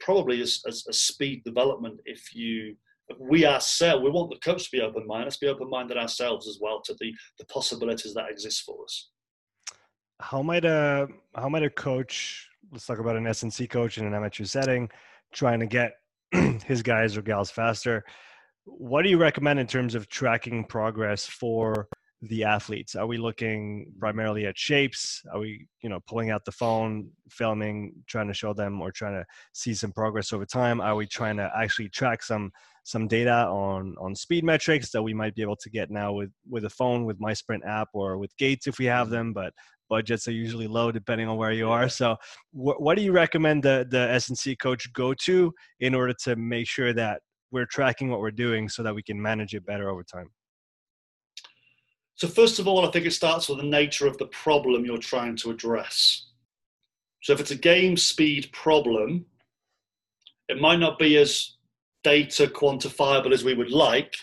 probably 0.00 0.40
as, 0.40 0.62
as, 0.66 0.84
as 0.88 1.00
speed 1.00 1.42
development 1.44 2.00
if 2.04 2.34
you 2.34 2.76
we 3.18 3.44
ourselves 3.44 4.02
we 4.02 4.10
want 4.10 4.30
the 4.30 4.38
coach 4.38 4.64
to 4.64 4.70
be 4.70 4.80
open 4.80 5.06
minded 5.06 5.24
let's 5.24 5.36
be 5.36 5.46
open 5.46 5.68
minded 5.68 5.96
ourselves 5.96 6.48
as 6.48 6.58
well 6.60 6.80
to 6.82 6.94
the 6.98 7.12
the 7.38 7.44
possibilities 7.46 8.14
that 8.14 8.30
exist 8.30 8.62
for 8.62 8.82
us. 8.84 9.10
How 10.20 10.42
might 10.42 10.64
a 10.64 11.08
how 11.34 11.48
might 11.48 11.62
a 11.62 11.70
coach 11.70 12.48
let's 12.72 12.86
talk 12.86 12.98
about 12.98 13.16
an 13.16 13.24
snc 13.24 13.68
coach 13.70 13.98
in 13.98 14.06
an 14.06 14.14
amateur 14.14 14.44
setting 14.44 14.88
trying 15.32 15.60
to 15.60 15.66
get 15.66 15.92
his 16.64 16.82
guys 16.82 17.16
or 17.16 17.22
gals 17.22 17.50
faster? 17.50 18.04
What 18.64 19.02
do 19.02 19.10
you 19.10 19.18
recommend 19.18 19.58
in 19.58 19.66
terms 19.66 19.94
of 19.94 20.08
tracking 20.08 20.64
progress 20.64 21.26
for 21.26 21.88
the 22.22 22.44
athletes? 22.44 22.94
Are 22.94 23.06
we 23.06 23.18
looking 23.18 23.92
primarily 23.98 24.46
at 24.46 24.56
shapes? 24.56 25.22
Are 25.32 25.40
we, 25.40 25.66
you 25.82 25.88
know, 25.88 25.98
pulling 26.06 26.30
out 26.30 26.44
the 26.44 26.52
phone, 26.52 27.10
filming, 27.28 27.92
trying 28.06 28.28
to 28.28 28.34
show 28.34 28.54
them, 28.54 28.80
or 28.80 28.92
trying 28.92 29.14
to 29.14 29.24
see 29.52 29.74
some 29.74 29.92
progress 29.92 30.32
over 30.32 30.46
time? 30.46 30.80
Are 30.80 30.94
we 30.94 31.06
trying 31.06 31.36
to 31.38 31.50
actually 31.56 31.88
track 31.88 32.22
some 32.22 32.52
some 32.84 33.06
data 33.06 33.46
on 33.46 33.94
on 34.00 34.14
speed 34.14 34.44
metrics 34.44 34.90
that 34.90 35.02
we 35.02 35.14
might 35.14 35.34
be 35.34 35.42
able 35.42 35.56
to 35.56 35.70
get 35.70 35.90
now 35.90 36.12
with 36.12 36.30
with 36.48 36.64
a 36.64 36.70
phone, 36.70 37.04
with 37.04 37.20
MySprint 37.20 37.66
app, 37.66 37.88
or 37.92 38.18
with 38.18 38.36
Gates 38.36 38.66
if 38.68 38.78
we 38.78 38.84
have 38.86 39.10
them? 39.10 39.32
But 39.32 39.52
budgets 39.88 40.28
are 40.28 40.32
usually 40.32 40.68
low 40.68 40.92
depending 40.92 41.28
on 41.28 41.36
where 41.36 41.52
you 41.52 41.68
are. 41.68 41.88
So, 41.88 42.16
wh- 42.52 42.80
what 42.80 42.96
do 42.96 43.02
you 43.02 43.12
recommend 43.12 43.64
the 43.64 43.84
the 43.90 44.10
S&C 44.12 44.54
coach 44.56 44.92
go 44.92 45.12
to 45.26 45.52
in 45.80 45.94
order 45.94 46.14
to 46.24 46.36
make 46.36 46.68
sure 46.68 46.92
that 46.92 47.20
we're 47.50 47.66
tracking 47.66 48.10
what 48.10 48.20
we're 48.20 48.30
doing 48.30 48.68
so 48.68 48.82
that 48.84 48.94
we 48.94 49.02
can 49.02 49.20
manage 49.20 49.54
it 49.54 49.66
better 49.66 49.90
over 49.90 50.04
time? 50.04 50.30
So, 52.14 52.28
first 52.28 52.58
of 52.58 52.68
all, 52.68 52.86
I 52.86 52.90
think 52.90 53.06
it 53.06 53.12
starts 53.12 53.48
with 53.48 53.58
the 53.58 53.64
nature 53.64 54.06
of 54.06 54.18
the 54.18 54.26
problem 54.26 54.84
you're 54.84 54.98
trying 54.98 55.36
to 55.38 55.50
address. 55.50 56.26
So, 57.22 57.32
if 57.32 57.40
it's 57.40 57.50
a 57.50 57.56
game 57.56 57.96
speed 57.96 58.50
problem, 58.52 59.26
it 60.48 60.60
might 60.60 60.78
not 60.78 60.98
be 60.98 61.16
as 61.16 61.56
data 62.04 62.46
quantifiable 62.46 63.32
as 63.32 63.44
we 63.44 63.54
would 63.54 63.70
like, 63.70 64.16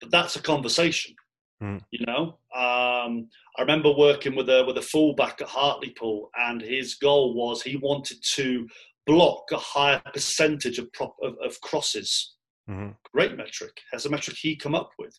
but 0.00 0.10
that's 0.10 0.36
a 0.36 0.42
conversation. 0.42 1.14
Mm. 1.62 1.80
You 1.90 2.06
know, 2.06 2.38
um, 2.54 3.28
I 3.56 3.62
remember 3.62 3.92
working 3.92 4.36
with 4.36 4.48
a 4.48 4.64
with 4.64 4.78
a 4.78 4.82
fullback 4.82 5.40
at 5.40 5.48
Hartlepool, 5.48 6.30
and 6.38 6.62
his 6.62 6.94
goal 6.94 7.34
was 7.34 7.62
he 7.62 7.76
wanted 7.76 8.18
to 8.34 8.66
block 9.06 9.50
a 9.52 9.56
higher 9.56 10.00
percentage 10.12 10.78
of 10.78 10.92
prop, 10.92 11.16
of, 11.22 11.34
of, 11.42 11.60
crosses. 11.62 12.34
Mm-hmm. 12.68 12.90
Great 13.12 13.36
metric. 13.36 13.72
Has 13.90 14.04
a 14.04 14.10
metric 14.10 14.36
he 14.38 14.54
come 14.54 14.74
up 14.74 14.90
with. 14.98 15.18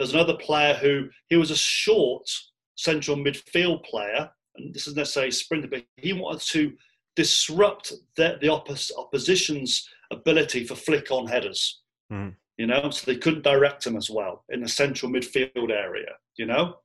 There's 0.00 0.14
another 0.14 0.38
player 0.38 0.72
who 0.72 1.10
he 1.28 1.36
was 1.36 1.50
a 1.50 1.56
short 1.56 2.26
central 2.74 3.18
midfield 3.18 3.84
player, 3.84 4.30
and 4.56 4.72
this 4.74 4.86
is 4.86 4.96
necessarily 4.96 5.30
sprinter, 5.30 5.68
but 5.68 5.84
he 5.98 6.14
wanted 6.14 6.40
to 6.52 6.72
disrupt 7.16 7.92
the, 8.16 8.38
the 8.40 8.46
oppos- 8.46 8.90
opposition's 8.96 9.86
ability 10.10 10.64
for 10.64 10.74
flick 10.74 11.10
on 11.10 11.26
headers. 11.26 11.82
Mm. 12.10 12.34
You 12.56 12.66
know, 12.66 12.88
so 12.88 13.04
they 13.04 13.18
couldn't 13.18 13.44
direct 13.44 13.86
him 13.86 13.94
as 13.94 14.08
well 14.08 14.42
in 14.48 14.62
the 14.62 14.68
central 14.70 15.12
midfield 15.12 15.70
area. 15.70 16.12
You 16.38 16.46
know, 16.46 16.76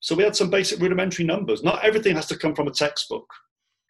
so 0.00 0.14
we 0.14 0.22
had 0.22 0.36
some 0.36 0.50
basic 0.50 0.80
rudimentary 0.80 1.24
numbers. 1.24 1.62
Not 1.62 1.82
everything 1.82 2.14
has 2.14 2.26
to 2.26 2.36
come 2.36 2.54
from 2.54 2.68
a 2.68 2.72
textbook, 2.72 3.26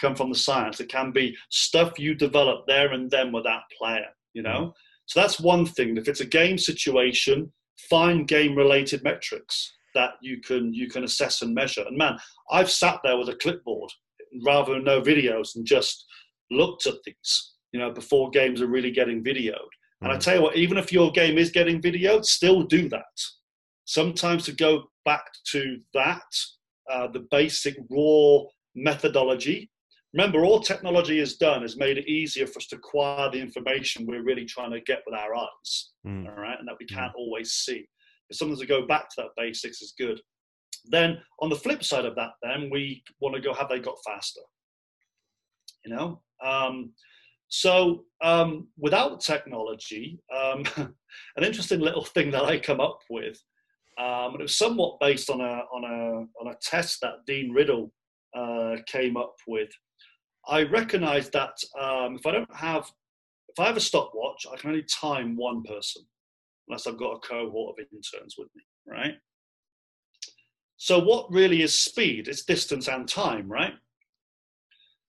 come 0.01 0.15
from 0.15 0.31
the 0.31 0.39
science. 0.39 0.79
It 0.79 0.89
can 0.89 1.11
be 1.11 1.37
stuff 1.51 1.99
you 1.99 2.15
develop 2.15 2.69
there 2.69 2.93
and 2.93 3.11
then 3.11 3.33
with 3.33 3.43
that 3.47 3.63
player. 3.77 4.07
You 4.33 4.43
know, 4.43 4.61
mm. 4.61 4.73
so 5.07 5.21
that's 5.21 5.41
one 5.41 5.67
thing. 5.67 5.97
If 5.97 6.07
it's 6.07 6.21
a 6.21 6.25
game 6.25 6.57
situation, 6.57 7.53
find 7.91 8.29
game 8.29 8.55
related 8.55 9.03
metrics 9.03 9.75
that 9.95 10.13
you 10.21 10.41
can 10.41 10.75
you 10.75 10.89
can 10.89 11.05
assess 11.05 11.43
and 11.43 11.55
measure. 11.55 11.85
And 11.87 11.97
man, 11.97 12.19
I've 12.51 12.71
sat 12.71 13.01
there 13.05 13.17
with 13.17 13.29
a 13.29 13.37
clipboard 13.37 13.91
rather 14.45 14.75
than 14.75 14.85
no 14.85 15.01
videos 15.01 15.55
and 15.55 15.65
just 15.65 16.05
looked 16.51 16.87
at 16.87 16.95
things, 17.05 17.55
you 17.73 17.81
know, 17.81 17.91
before 17.91 18.31
games 18.31 18.61
are 18.61 18.67
really 18.67 18.91
getting 18.91 19.23
videoed. 19.23 19.55
And 20.01 20.13
I 20.13 20.17
mm. 20.17 20.21
tell 20.21 20.37
you 20.37 20.43
what, 20.43 20.57
even 20.57 20.77
if 20.77 20.93
your 20.93 21.11
game 21.13 21.39
is 21.39 21.51
getting 21.51 21.81
videoed, 21.81 22.25
still 22.25 22.63
do 22.63 22.89
that. 22.89 23.05
Sometimes 23.87 24.45
to 24.45 24.53
go 24.53 24.85
back 25.05 25.25
to 25.53 25.79
that, 25.95 26.23
uh, 26.91 27.09
the 27.09 27.27
basic 27.31 27.77
raw 27.91 28.41
methodology. 28.75 29.71
Remember, 30.15 30.45
all 30.45 30.61
technology 30.61 31.19
has 31.19 31.35
done 31.35 31.65
is 31.65 31.77
made 31.77 31.99
it 31.99 32.09
easier 32.09 32.47
for 32.47 32.61
us 32.61 32.69
to 32.69 32.77
acquire 32.77 33.29
the 33.31 33.41
information 33.41 34.07
we're 34.07 34.23
really 34.23 34.45
trying 34.45 34.71
to 34.71 34.81
get 34.81 35.03
with 35.05 35.15
our 35.15 35.35
eyes, 35.35 35.91
mm. 36.07 36.29
all 36.29 36.41
right, 36.41 36.59
and 36.59 36.69
that 36.69 36.77
we 36.79 36.87
can't 36.87 37.13
mm. 37.13 37.19
always 37.19 37.51
see. 37.53 37.85
But 38.29 38.37
sometimes 38.37 38.61
to 38.61 38.67
go 38.67 38.87
back 38.87 39.09
to 39.11 39.15
that 39.19 39.31
basics 39.37 39.83
is 39.83 39.93
good. 39.99 40.21
Then 40.85 41.19
on 41.41 41.51
the 41.51 41.57
flip 41.57 41.83
side 41.83 42.05
of 42.05 42.15
that, 42.15 42.31
then 42.45 42.71
we 42.71 43.03
want 43.21 43.35
to 43.35 43.41
go, 43.41 43.53
have 43.55 43.69
they 43.69 43.81
got 43.81 43.97
faster? 44.07 44.41
You 45.85 45.97
know? 45.97 46.23
Um, 46.45 46.93
so 47.49 48.05
um, 48.23 48.69
without 48.79 49.21
technology, 49.21 50.21
um, 50.35 50.65
an 51.37 51.43
interesting 51.45 51.81
little 51.81 52.05
thing 52.05 52.31
that 52.31 52.45
I 52.45 52.61
come 52.61 52.81
up 52.81 52.99
with, 53.11 53.37
um, 53.99 54.33
and 54.33 54.41
it 54.41 54.43
was 54.43 54.59
somewhat 54.59 54.99
based 55.01 55.31
on 55.31 55.41
a 55.41 55.63
on 55.73 55.85
a 55.85 56.43
on 56.43 56.53
a 56.53 56.57
test 56.63 56.99
that 57.03 57.25
Dean 57.27 57.53
Riddle 57.53 57.93
uh, 58.37 58.77
came 58.87 59.17
up 59.17 59.35
with. 59.47 59.71
I 60.49 60.63
recognise 60.65 61.31
that 61.31 61.57
um, 61.79 62.17
if 62.17 62.27
I 62.27 62.33
don't 62.33 62.55
have 62.55 62.91
if 63.49 63.61
I 63.61 63.67
have 63.67 63.77
a 63.77 63.81
stopwatch, 63.81 64.47
I 64.53 64.57
can 64.57 64.71
only 64.71 64.83
time 64.83 65.37
one 65.37 65.63
person 65.63 66.03
unless 66.69 66.87
I've 66.87 66.99
got 66.99 67.13
a 67.13 67.19
cohort 67.21 67.79
of 67.79 67.87
interns 67.93 68.35
with 68.37 68.49
me, 68.57 68.63
right? 68.87 69.15
So 70.77 70.99
what 70.99 71.31
really 71.31 71.63
is 71.63 71.79
speed? 71.79 72.27
It's 72.27 72.45
distance 72.45 72.89
and 72.89 73.09
time, 73.09 73.49
right? 73.49 73.75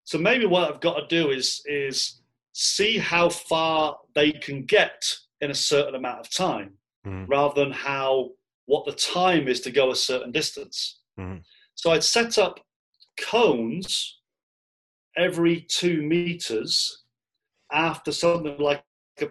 So 0.03 0.19
maybe 0.19 0.45
what 0.45 0.69
I've 0.69 0.81
got 0.81 0.99
to 0.99 1.07
do 1.07 1.31
is 1.31 1.61
is 1.65 2.21
see 2.53 2.97
how 2.97 3.29
far 3.29 3.97
they 4.13 4.31
can 4.31 4.63
get 4.63 5.03
in 5.41 5.51
a 5.51 5.55
certain 5.55 5.95
amount 5.95 6.19
of 6.19 6.31
time, 6.31 6.73
mm. 7.05 7.25
rather 7.27 7.63
than 7.63 7.71
how 7.71 8.29
what 8.67 8.85
the 8.85 8.93
time 8.93 9.47
is 9.47 9.59
to 9.61 9.71
go 9.71 9.91
a 9.91 9.95
certain 9.95 10.31
distance. 10.31 10.99
Mm. 11.19 11.41
So 11.73 11.91
I'd 11.91 12.03
set 12.03 12.37
up 12.37 12.59
cones 13.19 14.14
every 15.17 15.61
two 15.69 16.01
meters 16.01 17.03
after 17.71 18.11
something 18.11 18.57
like 18.59 18.83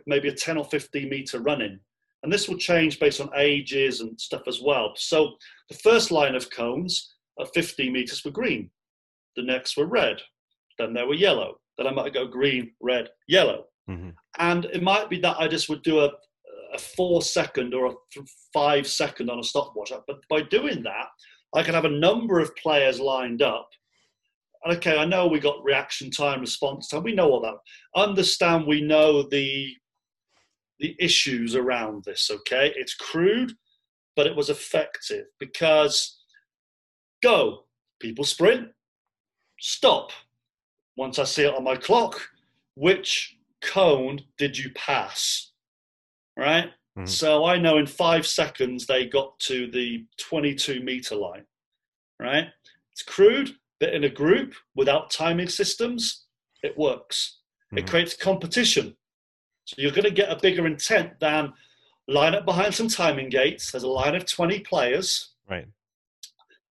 maybe 0.07 0.29
a 0.29 0.35
10 0.35 0.57
or 0.57 0.65
15 0.65 1.09
meter 1.09 1.41
running. 1.41 1.79
And 2.23 2.33
this 2.33 2.49
will 2.49 2.57
change 2.57 2.99
based 2.99 3.21
on 3.21 3.29
ages 3.37 4.01
and 4.01 4.19
stuff 4.19 4.43
as 4.47 4.61
well. 4.63 4.93
So 4.97 5.35
the 5.69 5.77
first 5.77 6.11
line 6.11 6.35
of 6.35 6.51
cones 6.51 7.15
at 7.39 7.53
15 7.53 7.93
meters 7.93 8.25
were 8.25 8.31
green. 8.31 8.71
The 9.37 9.43
next 9.43 9.77
were 9.77 9.87
red. 9.87 10.23
Then 10.79 10.95
they 10.95 11.05
were 11.05 11.15
yellow. 11.15 11.57
Then 11.77 11.87
I 11.87 11.93
might 11.93 12.15
go 12.15 12.27
green, 12.27 12.73
red, 12.81 13.09
yellow. 13.29 13.65
Mm-hmm. 13.91 14.11
And 14.39 14.65
it 14.67 14.83
might 14.83 15.11
be 15.11 15.21
that 15.21 15.37
I 15.39 15.49
just 15.49 15.69
would 15.69 15.83
do 15.83 16.01
a, 16.01 16.11
a 16.73 16.79
four 16.79 17.21
second 17.21 17.75
or 17.75 17.87
a 17.87 17.93
five 18.53 18.87
second 18.87 19.29
on 19.29 19.39
a 19.39 19.45
stopwatch. 19.45 19.93
But 20.07 20.17
by 20.31 20.43
doing 20.43 20.83
that, 20.85 21.07
I 21.55 21.63
can 21.63 21.75
have 21.75 21.85
a 21.85 21.91
number 21.91 22.41
of 22.41 22.57
players 22.57 23.01
lined 23.01 23.43
up. 23.43 23.69
Okay, 24.67 24.97
I 24.97 25.05
know 25.05 25.27
we 25.27 25.41
got 25.41 25.63
reaction 25.63 26.11
time, 26.11 26.41
response 26.41 26.89
time. 26.89 27.03
We 27.03 27.15
know 27.15 27.31
all 27.31 27.41
that. 27.43 27.57
Understand 27.95 28.67
we 28.67 28.81
know 28.81 29.23
the 29.23 29.75
the 30.81 30.97
issues 30.99 31.55
around 31.55 32.05
this. 32.05 32.31
Okay, 32.31 32.73
it's 32.77 32.95
crude, 32.95 33.53
but 34.17 34.27
it 34.27 34.35
was 34.35 34.51
effective 34.51 35.27
because 35.39 36.19
go, 37.23 37.65
people 38.01 38.25
sprint, 38.25 38.69
stop. 39.61 40.11
Once 40.97 41.19
I 41.19 41.25
see 41.25 41.45
it 41.45 41.55
on 41.55 41.65
my 41.65 41.77
clock, 41.77 42.21
which 42.77 43.37
cone 43.63 44.21
did 44.39 44.57
you 44.57 44.71
pass? 44.75 45.53
Right? 46.37 46.67
Mm-hmm. 46.97 47.07
So 47.07 47.45
I 47.45 47.59
know 47.59 47.79
in 47.79 47.87
five 47.87 48.27
seconds 48.27 48.87
they 48.87 49.07
got 49.07 49.39
to 49.41 49.71
the 49.71 50.07
22 50.19 50.81
meter 50.81 51.17
line. 51.17 51.45
Right? 52.21 52.47
It's 52.93 53.03
crude, 53.03 53.57
but 53.85 53.93
in 53.93 54.05
a 54.05 54.09
group 54.09 54.55
without 54.75 55.11
timing 55.11 55.47
systems, 55.47 56.25
it 56.63 56.77
works. 56.79 57.41
Mm-hmm. 57.67 57.79
It 57.79 57.91
creates 57.91 58.17
competition. 58.17 58.97
So 59.67 59.75
you're 59.77 59.91
going 59.91 60.05
to 60.05 60.11
get 60.11 60.31
a 60.31 60.41
bigger 60.41 60.67
intent 60.67 61.21
than 61.21 61.53
line 62.09 62.35
up 62.35 62.47
behind 62.47 62.75
some 62.75 62.89
timing 62.89 63.29
gates. 63.29 63.71
There's 63.71 63.83
a 63.83 63.89
line 63.89 64.15
of 64.15 64.25
20 64.25 64.61
players. 64.61 65.35
Right. 65.51 65.67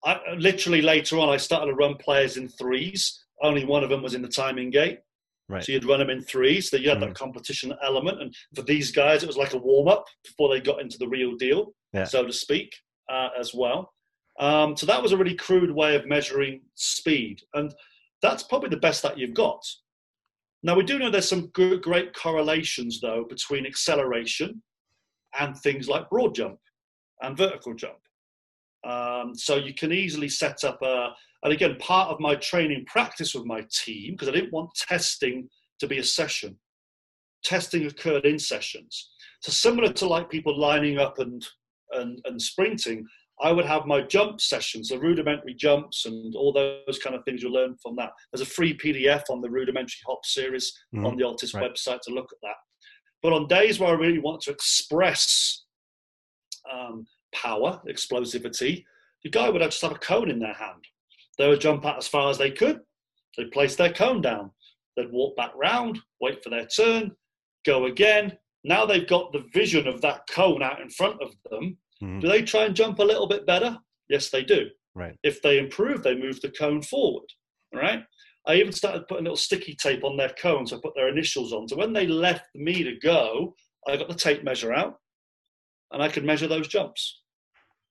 I, 0.04 0.20
literally 0.38 0.82
later 0.82 1.18
on, 1.18 1.30
I 1.30 1.36
started 1.36 1.66
to 1.66 1.74
run 1.74 1.96
players 1.96 2.36
in 2.36 2.48
threes. 2.48 3.24
Only 3.42 3.64
one 3.64 3.82
of 3.82 3.90
them 3.90 4.02
was 4.02 4.14
in 4.14 4.22
the 4.22 4.28
timing 4.28 4.70
gate. 4.70 5.00
Right. 5.48 5.64
So 5.64 5.72
you'd 5.72 5.84
run 5.84 5.98
them 5.98 6.10
in 6.10 6.22
threes. 6.22 6.70
So 6.70 6.76
you 6.76 6.90
had 6.90 6.98
mm. 6.98 7.08
that 7.08 7.14
competition 7.14 7.74
element. 7.82 8.22
And 8.22 8.32
for 8.54 8.62
these 8.62 8.92
guys, 8.92 9.24
it 9.24 9.26
was 9.26 9.36
like 9.36 9.52
a 9.52 9.58
warm 9.58 9.88
up 9.88 10.04
before 10.22 10.48
they 10.48 10.60
got 10.60 10.80
into 10.80 10.96
the 10.96 11.08
real 11.08 11.34
deal, 11.34 11.74
yeah. 11.92 12.04
so 12.04 12.24
to 12.24 12.32
speak, 12.32 12.72
uh, 13.08 13.30
as 13.36 13.52
well. 13.52 13.92
Um, 14.40 14.76
so 14.76 14.86
that 14.86 15.02
was 15.02 15.12
a 15.12 15.16
really 15.16 15.34
crude 15.34 15.70
way 15.70 15.94
of 15.94 16.06
measuring 16.06 16.62
speed. 16.74 17.42
And 17.54 17.72
that's 18.22 18.42
probably 18.42 18.70
the 18.70 18.78
best 18.78 19.02
that 19.02 19.18
you've 19.18 19.34
got. 19.34 19.62
Now, 20.62 20.74
we 20.74 20.82
do 20.82 20.98
know 20.98 21.10
there's 21.10 21.28
some 21.28 21.48
good, 21.48 21.82
great 21.82 22.14
correlations, 22.14 23.00
though, 23.00 23.24
between 23.28 23.66
acceleration 23.66 24.62
and 25.38 25.56
things 25.56 25.88
like 25.88 26.10
broad 26.10 26.34
jump 26.34 26.58
and 27.22 27.36
vertical 27.36 27.74
jump. 27.74 27.98
Um, 28.86 29.34
so 29.34 29.56
you 29.56 29.74
can 29.74 29.92
easily 29.92 30.28
set 30.28 30.64
up 30.64 30.80
a, 30.82 31.10
and 31.42 31.52
again, 31.52 31.76
part 31.78 32.08
of 32.08 32.20
my 32.20 32.34
training 32.36 32.84
practice 32.86 33.34
with 33.34 33.44
my 33.44 33.66
team, 33.70 34.12
because 34.12 34.28
I 34.28 34.32
didn't 34.32 34.52
want 34.52 34.70
testing 34.74 35.48
to 35.80 35.86
be 35.86 35.98
a 35.98 36.04
session, 36.04 36.58
testing 37.44 37.86
occurred 37.86 38.24
in 38.24 38.38
sessions. 38.38 39.10
So 39.42 39.52
similar 39.52 39.92
to 39.92 40.06
like 40.06 40.30
people 40.30 40.58
lining 40.58 40.98
up 40.98 41.18
and, 41.18 41.46
and, 41.92 42.20
and 42.24 42.40
sprinting, 42.40 43.06
I 43.42 43.52
would 43.52 43.64
have 43.64 43.86
my 43.86 44.02
jump 44.02 44.40
sessions, 44.40 44.88
the 44.88 44.98
rudimentary 44.98 45.54
jumps 45.54 46.06
and 46.06 46.34
all 46.34 46.52
those 46.52 46.98
kind 47.02 47.16
of 47.16 47.24
things 47.24 47.42
you 47.42 47.50
learn 47.50 47.76
from 47.82 47.96
that. 47.96 48.10
There's 48.32 48.46
a 48.46 48.50
free 48.50 48.76
PDF 48.76 49.22
on 49.30 49.40
the 49.40 49.50
rudimentary 49.50 50.00
hop 50.06 50.24
series 50.24 50.72
mm-hmm. 50.94 51.06
on 51.06 51.16
the 51.16 51.24
Altis 51.24 51.54
right. 51.54 51.70
website 51.70 52.00
to 52.02 52.14
look 52.14 52.30
at 52.32 52.38
that. 52.42 52.56
But 53.22 53.32
on 53.32 53.48
days 53.48 53.78
where 53.78 53.90
I 53.90 53.98
really 53.98 54.18
want 54.18 54.40
to 54.42 54.50
express 54.50 55.64
um, 56.70 57.06
power, 57.34 57.80
explosivity, 57.88 58.84
the 59.22 59.30
guy 59.30 59.48
would 59.48 59.62
just 59.62 59.82
have 59.82 59.92
a 59.92 59.98
cone 59.98 60.30
in 60.30 60.38
their 60.38 60.54
hand. 60.54 60.84
They 61.38 61.48
would 61.48 61.60
jump 61.60 61.86
out 61.86 61.98
as 61.98 62.08
far 62.08 62.30
as 62.30 62.38
they 62.38 62.50
could. 62.50 62.80
They'd 63.36 63.52
place 63.52 63.76
their 63.76 63.92
cone 63.92 64.20
down. 64.20 64.50
They'd 64.96 65.12
walk 65.12 65.36
back 65.36 65.52
round, 65.56 65.98
wait 66.20 66.42
for 66.42 66.50
their 66.50 66.66
turn, 66.66 67.12
go 67.64 67.86
again. 67.86 68.36
Now 68.64 68.84
they've 68.84 69.08
got 69.08 69.32
the 69.32 69.44
vision 69.54 69.86
of 69.86 70.00
that 70.02 70.22
cone 70.30 70.62
out 70.62 70.80
in 70.80 70.90
front 70.90 71.22
of 71.22 71.32
them. 71.50 71.78
Mm-hmm. 72.02 72.20
Do 72.20 72.28
they 72.28 72.42
try 72.42 72.64
and 72.64 72.74
jump 72.74 72.98
a 72.98 73.04
little 73.04 73.28
bit 73.28 73.46
better? 73.46 73.78
Yes, 74.08 74.30
they 74.30 74.42
do. 74.42 74.66
Right. 74.94 75.16
If 75.22 75.42
they 75.42 75.58
improve, 75.58 76.02
they 76.02 76.14
move 76.14 76.40
the 76.40 76.50
cone 76.50 76.82
forward. 76.82 77.26
Right. 77.74 78.02
I 78.46 78.54
even 78.54 78.72
started 78.72 79.06
putting 79.06 79.26
a 79.26 79.30
little 79.30 79.36
sticky 79.36 79.74
tape 79.74 80.02
on 80.02 80.16
their 80.16 80.30
cones. 80.40 80.72
I 80.72 80.78
put 80.82 80.94
their 80.94 81.08
initials 81.08 81.52
on. 81.52 81.68
So 81.68 81.76
when 81.76 81.92
they 81.92 82.06
left 82.06 82.46
me 82.54 82.82
to 82.82 82.96
go, 83.02 83.54
I 83.86 83.96
got 83.96 84.08
the 84.08 84.14
tape 84.14 84.42
measure 84.42 84.72
out, 84.72 84.98
and 85.92 86.02
I 86.02 86.08
could 86.08 86.24
measure 86.24 86.48
those 86.48 86.68
jumps. 86.68 87.22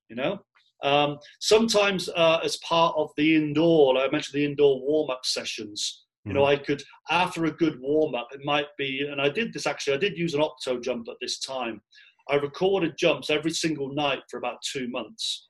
You 0.08 0.16
know, 0.16 0.40
um, 0.82 1.18
sometimes 1.40 2.08
uh, 2.08 2.40
as 2.42 2.56
part 2.58 2.94
of 2.96 3.10
the 3.16 3.36
indoor, 3.36 3.94
like 3.94 4.08
I 4.08 4.12
mentioned 4.12 4.40
the 4.40 4.44
indoor 4.44 4.80
warm 4.80 5.10
up 5.10 5.24
sessions. 5.24 6.04
You 6.26 6.34
know, 6.34 6.42
mm. 6.42 6.48
I 6.48 6.56
could 6.56 6.82
after 7.10 7.46
a 7.46 7.50
good 7.50 7.80
warm 7.80 8.14
up, 8.14 8.28
it 8.32 8.44
might 8.44 8.66
be, 8.76 9.08
and 9.10 9.22
I 9.22 9.30
did 9.30 9.52
this 9.52 9.66
actually. 9.66 9.94
I 9.94 10.00
did 10.00 10.18
use 10.18 10.34
an 10.34 10.42
OptoJump 10.42 11.08
at 11.08 11.16
this 11.20 11.38
time. 11.38 11.80
I 12.28 12.36
recorded 12.36 12.96
jumps 12.96 13.30
every 13.30 13.50
single 13.50 13.92
night 13.92 14.20
for 14.30 14.38
about 14.38 14.62
two 14.62 14.88
months. 14.88 15.48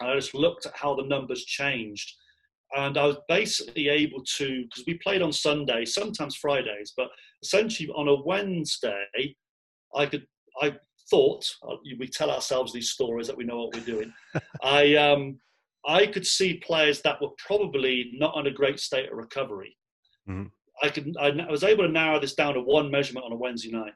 And 0.00 0.10
I 0.10 0.14
just 0.14 0.34
looked 0.34 0.66
at 0.66 0.76
how 0.76 0.94
the 0.94 1.04
numbers 1.04 1.44
changed. 1.44 2.14
And 2.76 2.98
I 2.98 3.06
was 3.06 3.16
basically 3.28 3.88
able 3.88 4.22
to, 4.36 4.64
because 4.64 4.84
we 4.86 4.94
played 4.98 5.22
on 5.22 5.32
Sunday, 5.32 5.84
sometimes 5.84 6.36
Fridays, 6.36 6.92
but 6.96 7.08
essentially 7.42 7.88
on 7.90 8.08
a 8.08 8.22
Wednesday, 8.22 9.34
I 9.94 10.06
could, 10.06 10.26
I 10.60 10.76
thought, 11.10 11.44
uh, 11.66 11.76
we 11.98 12.06
tell 12.08 12.30
ourselves 12.30 12.72
these 12.72 12.90
stories 12.90 13.26
that 13.26 13.36
we 13.36 13.44
know 13.44 13.64
what 13.64 13.74
we're 13.74 13.84
doing. 13.84 14.12
I, 14.62 14.96
um, 14.96 15.38
I 15.86 16.06
could 16.06 16.26
see 16.26 16.54
players 16.58 17.00
that 17.02 17.22
were 17.22 17.30
probably 17.38 18.10
not 18.14 18.36
in 18.36 18.46
a 18.46 18.54
great 18.54 18.78
state 18.80 19.10
of 19.10 19.16
recovery. 19.16 19.76
Mm-hmm. 20.28 20.48
I 20.82 20.90
could, 20.90 21.16
I 21.18 21.50
was 21.50 21.64
able 21.64 21.84
to 21.84 21.90
narrow 21.90 22.20
this 22.20 22.34
down 22.34 22.54
to 22.54 22.60
one 22.60 22.90
measurement 22.90 23.24
on 23.24 23.32
a 23.32 23.36
Wednesday 23.36 23.70
night 23.70 23.94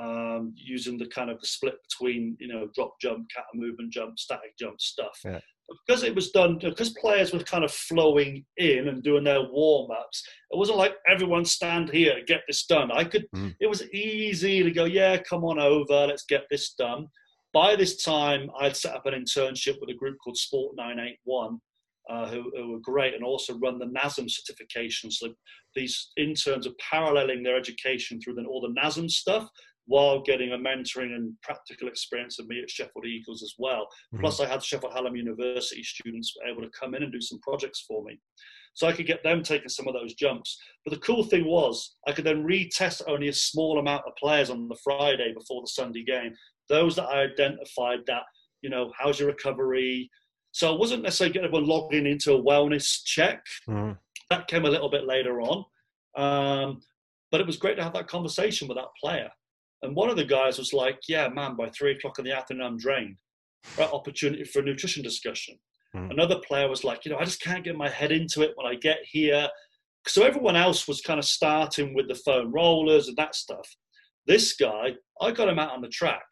um, 0.00 0.54
using 0.56 0.98
the 0.98 1.06
kind 1.06 1.30
of 1.30 1.40
the 1.40 1.46
split 1.46 1.76
between 1.88 2.36
you 2.38 2.48
know 2.48 2.68
drop 2.74 2.94
jump, 3.00 3.26
counter 3.34 3.48
movement 3.54 3.92
jump, 3.92 4.18
static 4.18 4.56
jump 4.58 4.80
stuff. 4.80 5.18
Yeah. 5.24 5.40
Because 5.84 6.04
it 6.04 6.14
was 6.14 6.30
done, 6.30 6.58
because 6.62 6.90
players 6.90 7.32
were 7.32 7.40
kind 7.40 7.64
of 7.64 7.72
flowing 7.72 8.44
in 8.56 8.86
and 8.86 9.02
doing 9.02 9.24
their 9.24 9.42
warm 9.42 9.90
ups, 9.90 10.22
it 10.52 10.56
wasn't 10.56 10.78
like 10.78 10.94
everyone 11.08 11.44
stand 11.44 11.90
here, 11.90 12.22
get 12.24 12.42
this 12.46 12.66
done. 12.66 12.92
I 12.92 13.02
could, 13.02 13.26
mm. 13.34 13.52
it 13.58 13.66
was 13.66 13.82
easy 13.90 14.62
to 14.62 14.70
go, 14.70 14.84
yeah, 14.84 15.16
come 15.16 15.44
on 15.44 15.58
over, 15.58 16.06
let's 16.06 16.24
get 16.24 16.44
this 16.52 16.74
done. 16.74 17.08
By 17.52 17.74
this 17.74 18.04
time, 18.04 18.48
I'd 18.60 18.76
set 18.76 18.94
up 18.94 19.06
an 19.06 19.14
internship 19.14 19.80
with 19.80 19.90
a 19.90 19.98
group 19.98 20.18
called 20.22 20.36
Sport 20.36 20.76
981, 20.76 21.60
uh, 22.08 22.28
who, 22.28 22.52
who, 22.54 22.70
were 22.70 22.78
great 22.78 23.14
and 23.14 23.24
also 23.24 23.58
run 23.58 23.80
the 23.80 23.86
NASM 23.86 24.30
certification. 24.30 25.10
So 25.10 25.34
these 25.74 26.12
interns 26.16 26.68
are 26.68 26.74
paralleling 26.78 27.42
their 27.42 27.56
education 27.56 28.20
through 28.20 28.34
the, 28.34 28.44
all 28.44 28.60
the 28.60 28.80
NASM 28.80 29.10
stuff 29.10 29.48
while 29.86 30.20
getting 30.20 30.52
a 30.52 30.58
mentoring 30.58 31.14
and 31.14 31.32
practical 31.42 31.88
experience 31.88 32.38
of 32.38 32.48
me 32.48 32.60
at 32.60 32.70
Sheffield 32.70 33.06
Eagles 33.06 33.42
as 33.42 33.54
well. 33.58 33.82
Mm-hmm. 34.12 34.20
Plus, 34.20 34.40
I 34.40 34.46
had 34.46 34.62
Sheffield 34.62 34.92
Hallam 34.92 35.16
University 35.16 35.82
students 35.82 36.34
able 36.48 36.62
to 36.62 36.70
come 36.78 36.94
in 36.94 37.02
and 37.02 37.12
do 37.12 37.20
some 37.20 37.38
projects 37.40 37.84
for 37.86 38.04
me. 38.04 38.18
So 38.74 38.86
I 38.86 38.92
could 38.92 39.06
get 39.06 39.22
them 39.22 39.42
taking 39.42 39.70
some 39.70 39.88
of 39.88 39.94
those 39.94 40.14
jumps. 40.14 40.60
But 40.84 40.92
the 40.92 41.00
cool 41.00 41.24
thing 41.24 41.46
was, 41.46 41.96
I 42.06 42.12
could 42.12 42.24
then 42.26 42.44
retest 42.44 43.02
only 43.06 43.28
a 43.28 43.32
small 43.32 43.78
amount 43.78 44.04
of 44.06 44.14
players 44.16 44.50
on 44.50 44.68
the 44.68 44.76
Friday 44.84 45.32
before 45.32 45.62
the 45.62 45.68
Sunday 45.68 46.04
game. 46.04 46.34
Those 46.68 46.96
that 46.96 47.04
I 47.06 47.22
identified 47.22 48.00
that, 48.06 48.24
you 48.60 48.68
know, 48.68 48.92
how's 48.98 49.18
your 49.18 49.28
recovery? 49.28 50.10
So 50.52 50.74
I 50.74 50.76
wasn't 50.78 51.04
necessarily 51.04 51.32
getting 51.32 51.46
everyone 51.46 51.68
logging 51.68 52.06
into 52.06 52.34
a 52.34 52.42
wellness 52.42 53.02
check. 53.04 53.42
Mm-hmm. 53.68 53.92
That 54.30 54.48
came 54.48 54.66
a 54.66 54.70
little 54.70 54.90
bit 54.90 55.06
later 55.06 55.40
on. 55.40 55.64
Um, 56.16 56.80
but 57.30 57.40
it 57.40 57.46
was 57.46 57.56
great 57.56 57.76
to 57.76 57.82
have 57.82 57.94
that 57.94 58.08
conversation 58.08 58.68
with 58.68 58.76
that 58.76 58.88
player. 59.00 59.30
And 59.82 59.94
one 59.94 60.10
of 60.10 60.16
the 60.16 60.24
guys 60.24 60.58
was 60.58 60.72
like, 60.72 61.00
"Yeah, 61.08 61.28
man, 61.28 61.56
by 61.56 61.68
three 61.70 61.92
o'clock 61.92 62.18
in 62.18 62.24
the 62.24 62.32
afternoon, 62.32 62.66
I'm 62.66 62.78
drained." 62.78 63.18
Right, 63.78 63.90
opportunity 63.90 64.44
for 64.44 64.60
a 64.60 64.62
nutrition 64.62 65.02
discussion. 65.02 65.58
Mm. 65.94 66.10
Another 66.10 66.40
player 66.40 66.68
was 66.68 66.84
like, 66.84 67.04
"You 67.04 67.12
know, 67.12 67.18
I 67.18 67.24
just 67.24 67.42
can't 67.42 67.64
get 67.64 67.76
my 67.76 67.88
head 67.88 68.12
into 68.12 68.42
it 68.42 68.52
when 68.54 68.66
I 68.66 68.74
get 68.74 68.98
here." 69.04 69.48
So 70.06 70.22
everyone 70.22 70.56
else 70.56 70.86
was 70.86 71.00
kind 71.00 71.18
of 71.18 71.24
starting 71.24 71.94
with 71.94 72.08
the 72.08 72.14
foam 72.14 72.52
rollers 72.52 73.08
and 73.08 73.16
that 73.16 73.34
stuff. 73.34 73.68
This 74.26 74.54
guy, 74.54 74.94
I 75.20 75.32
got 75.32 75.48
him 75.48 75.58
out 75.58 75.72
on 75.72 75.82
the 75.82 75.88
track. 75.88 76.26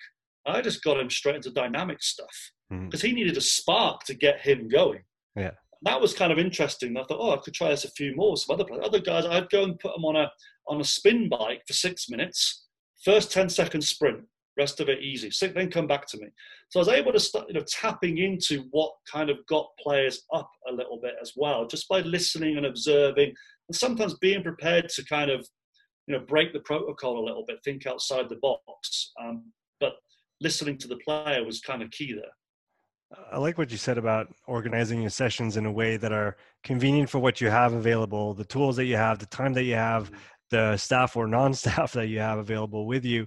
I 0.46 0.60
just 0.60 0.82
got 0.82 1.00
him 1.00 1.10
straight 1.10 1.36
into 1.36 1.50
dynamic 1.50 2.02
stuff 2.02 2.52
because 2.70 3.00
mm. 3.00 3.06
he 3.06 3.12
needed 3.12 3.36
a 3.36 3.40
spark 3.40 4.04
to 4.04 4.14
get 4.14 4.40
him 4.40 4.68
going. 4.68 5.02
Yeah 5.36 5.52
that 5.84 6.00
was 6.00 6.14
kind 6.14 6.32
of 6.32 6.38
interesting. 6.38 6.96
I 6.96 7.04
thought, 7.04 7.18
oh, 7.20 7.32
I 7.32 7.36
could 7.38 7.54
try 7.54 7.68
this 7.68 7.84
a 7.84 7.90
few 7.90 8.16
more. 8.16 8.36
Some 8.36 8.58
other 8.58 8.66
other 8.82 9.00
guys, 9.00 9.26
I'd 9.26 9.50
go 9.50 9.64
and 9.64 9.78
put 9.78 9.94
them 9.94 10.04
on 10.04 10.16
a 10.16 10.30
on 10.66 10.80
a 10.80 10.84
spin 10.84 11.28
bike 11.28 11.62
for 11.66 11.74
six 11.74 12.08
minutes, 12.08 12.63
First 13.04 13.32
10 13.32 13.48
second 13.48 13.82
sprint, 13.82 14.24
rest 14.56 14.80
of 14.80 14.88
it 14.88 15.02
easy. 15.02 15.30
So 15.30 15.46
then 15.48 15.70
come 15.70 15.86
back 15.86 16.06
to 16.08 16.18
me. 16.18 16.28
So 16.70 16.80
I 16.80 16.82
was 16.82 16.88
able 16.88 17.12
to 17.12 17.20
start, 17.20 17.46
you 17.48 17.54
know, 17.54 17.64
tapping 17.68 18.18
into 18.18 18.64
what 18.70 18.92
kind 19.10 19.30
of 19.30 19.38
got 19.46 19.66
players 19.78 20.22
up 20.32 20.50
a 20.68 20.72
little 20.72 20.98
bit 21.02 21.14
as 21.20 21.32
well, 21.36 21.66
just 21.66 21.88
by 21.88 22.00
listening 22.00 22.56
and 22.56 22.66
observing, 22.66 23.34
and 23.68 23.76
sometimes 23.76 24.14
being 24.18 24.42
prepared 24.42 24.88
to 24.90 25.04
kind 25.04 25.30
of, 25.30 25.46
you 26.06 26.14
know, 26.16 26.24
break 26.24 26.52
the 26.52 26.60
protocol 26.60 27.18
a 27.18 27.26
little 27.26 27.44
bit, 27.46 27.58
think 27.64 27.86
outside 27.86 28.28
the 28.28 28.36
box. 28.36 29.12
Um, 29.22 29.52
but 29.80 29.94
listening 30.40 30.78
to 30.78 30.88
the 30.88 30.96
player 30.96 31.44
was 31.44 31.60
kind 31.60 31.82
of 31.82 31.90
key 31.90 32.14
there. 32.14 32.32
I 33.32 33.38
like 33.38 33.58
what 33.58 33.70
you 33.70 33.76
said 33.76 33.98
about 33.98 34.34
organizing 34.46 35.00
your 35.00 35.10
sessions 35.10 35.56
in 35.56 35.66
a 35.66 35.72
way 35.72 35.96
that 35.96 36.12
are 36.12 36.36
convenient 36.64 37.08
for 37.08 37.18
what 37.18 37.40
you 37.40 37.48
have 37.48 37.72
available, 37.72 38.34
the 38.34 38.44
tools 38.44 38.76
that 38.76 38.86
you 38.86 38.96
have, 38.96 39.18
the 39.18 39.26
time 39.26 39.52
that 39.52 39.64
you 39.64 39.74
have, 39.74 40.10
the 40.54 40.76
staff 40.76 41.16
or 41.16 41.26
non-staff 41.26 41.92
that 41.98 42.06
you 42.06 42.20
have 42.20 42.38
available 42.38 42.86
with 42.86 43.04
you 43.04 43.26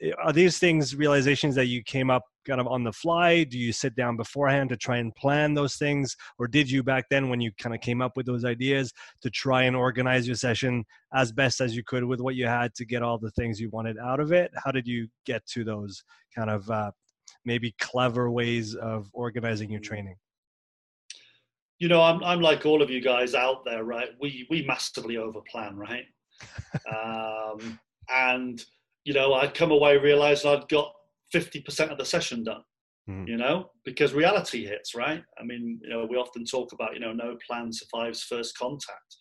eh, 0.00 0.10
are 0.22 0.32
these 0.32 0.58
things 0.58 0.96
realizations 0.96 1.54
that 1.54 1.66
you 1.66 1.82
came 1.82 2.10
up 2.10 2.24
kind 2.46 2.60
of 2.60 2.66
on 2.66 2.82
the 2.82 2.92
fly? 2.92 3.44
Do 3.44 3.58
you 3.58 3.72
sit 3.72 3.94
down 3.94 4.16
beforehand 4.16 4.70
to 4.70 4.76
try 4.76 4.96
and 4.96 5.14
plan 5.14 5.54
those 5.54 5.76
things? 5.76 6.16
Or 6.38 6.48
did 6.48 6.70
you 6.70 6.82
back 6.82 7.04
then 7.10 7.28
when 7.28 7.40
you 7.40 7.52
kind 7.58 7.74
of 7.74 7.80
came 7.82 8.00
up 8.00 8.16
with 8.16 8.26
those 8.26 8.44
ideas 8.44 8.90
to 9.20 9.30
try 9.30 9.62
and 9.64 9.76
organize 9.76 10.26
your 10.26 10.34
session 10.34 10.84
as 11.14 11.30
best 11.30 11.60
as 11.60 11.76
you 11.76 11.84
could 11.84 12.04
with 12.04 12.20
what 12.20 12.34
you 12.34 12.46
had 12.46 12.74
to 12.76 12.86
get 12.86 13.02
all 13.02 13.18
the 13.18 13.30
things 13.32 13.60
you 13.60 13.68
wanted 13.70 13.96
out 13.98 14.18
of 14.18 14.32
it? 14.32 14.50
How 14.64 14.72
did 14.72 14.86
you 14.86 15.08
get 15.26 15.46
to 15.48 15.64
those 15.64 16.02
kind 16.34 16.50
of 16.50 16.68
uh, 16.70 16.90
maybe 17.44 17.74
clever 17.78 18.30
ways 18.30 18.74
of 18.74 19.08
organizing 19.12 19.70
your 19.70 19.80
training? 19.80 20.16
You 21.78 21.88
know 21.88 22.00
I'm, 22.00 22.22
I'm 22.24 22.40
like 22.40 22.64
all 22.64 22.80
of 22.80 22.90
you 22.90 23.00
guys 23.00 23.34
out 23.34 23.64
there 23.64 23.84
right? 23.84 24.10
We 24.20 24.46
we 24.48 24.64
massively 24.64 25.16
overplan 25.16 25.76
right 25.76 26.06
um, 26.92 27.78
and 28.08 28.64
you 29.04 29.14
know, 29.14 29.34
I'd 29.34 29.54
come 29.54 29.72
away 29.72 29.96
realizing 29.98 30.50
I'd 30.50 30.68
got 30.68 30.92
50% 31.34 31.90
of 31.90 31.98
the 31.98 32.04
session 32.04 32.44
done. 32.44 32.62
Mm. 33.10 33.26
You 33.26 33.36
know, 33.36 33.70
because 33.84 34.12
reality 34.12 34.64
hits, 34.64 34.94
right? 34.94 35.24
I 35.36 35.42
mean, 35.42 35.80
you 35.82 35.90
know, 35.90 36.06
we 36.08 36.16
often 36.16 36.44
talk 36.44 36.72
about, 36.72 36.94
you 36.94 37.00
know, 37.00 37.12
no 37.12 37.36
plan 37.44 37.72
survives 37.72 38.22
first 38.22 38.56
contact, 38.56 39.16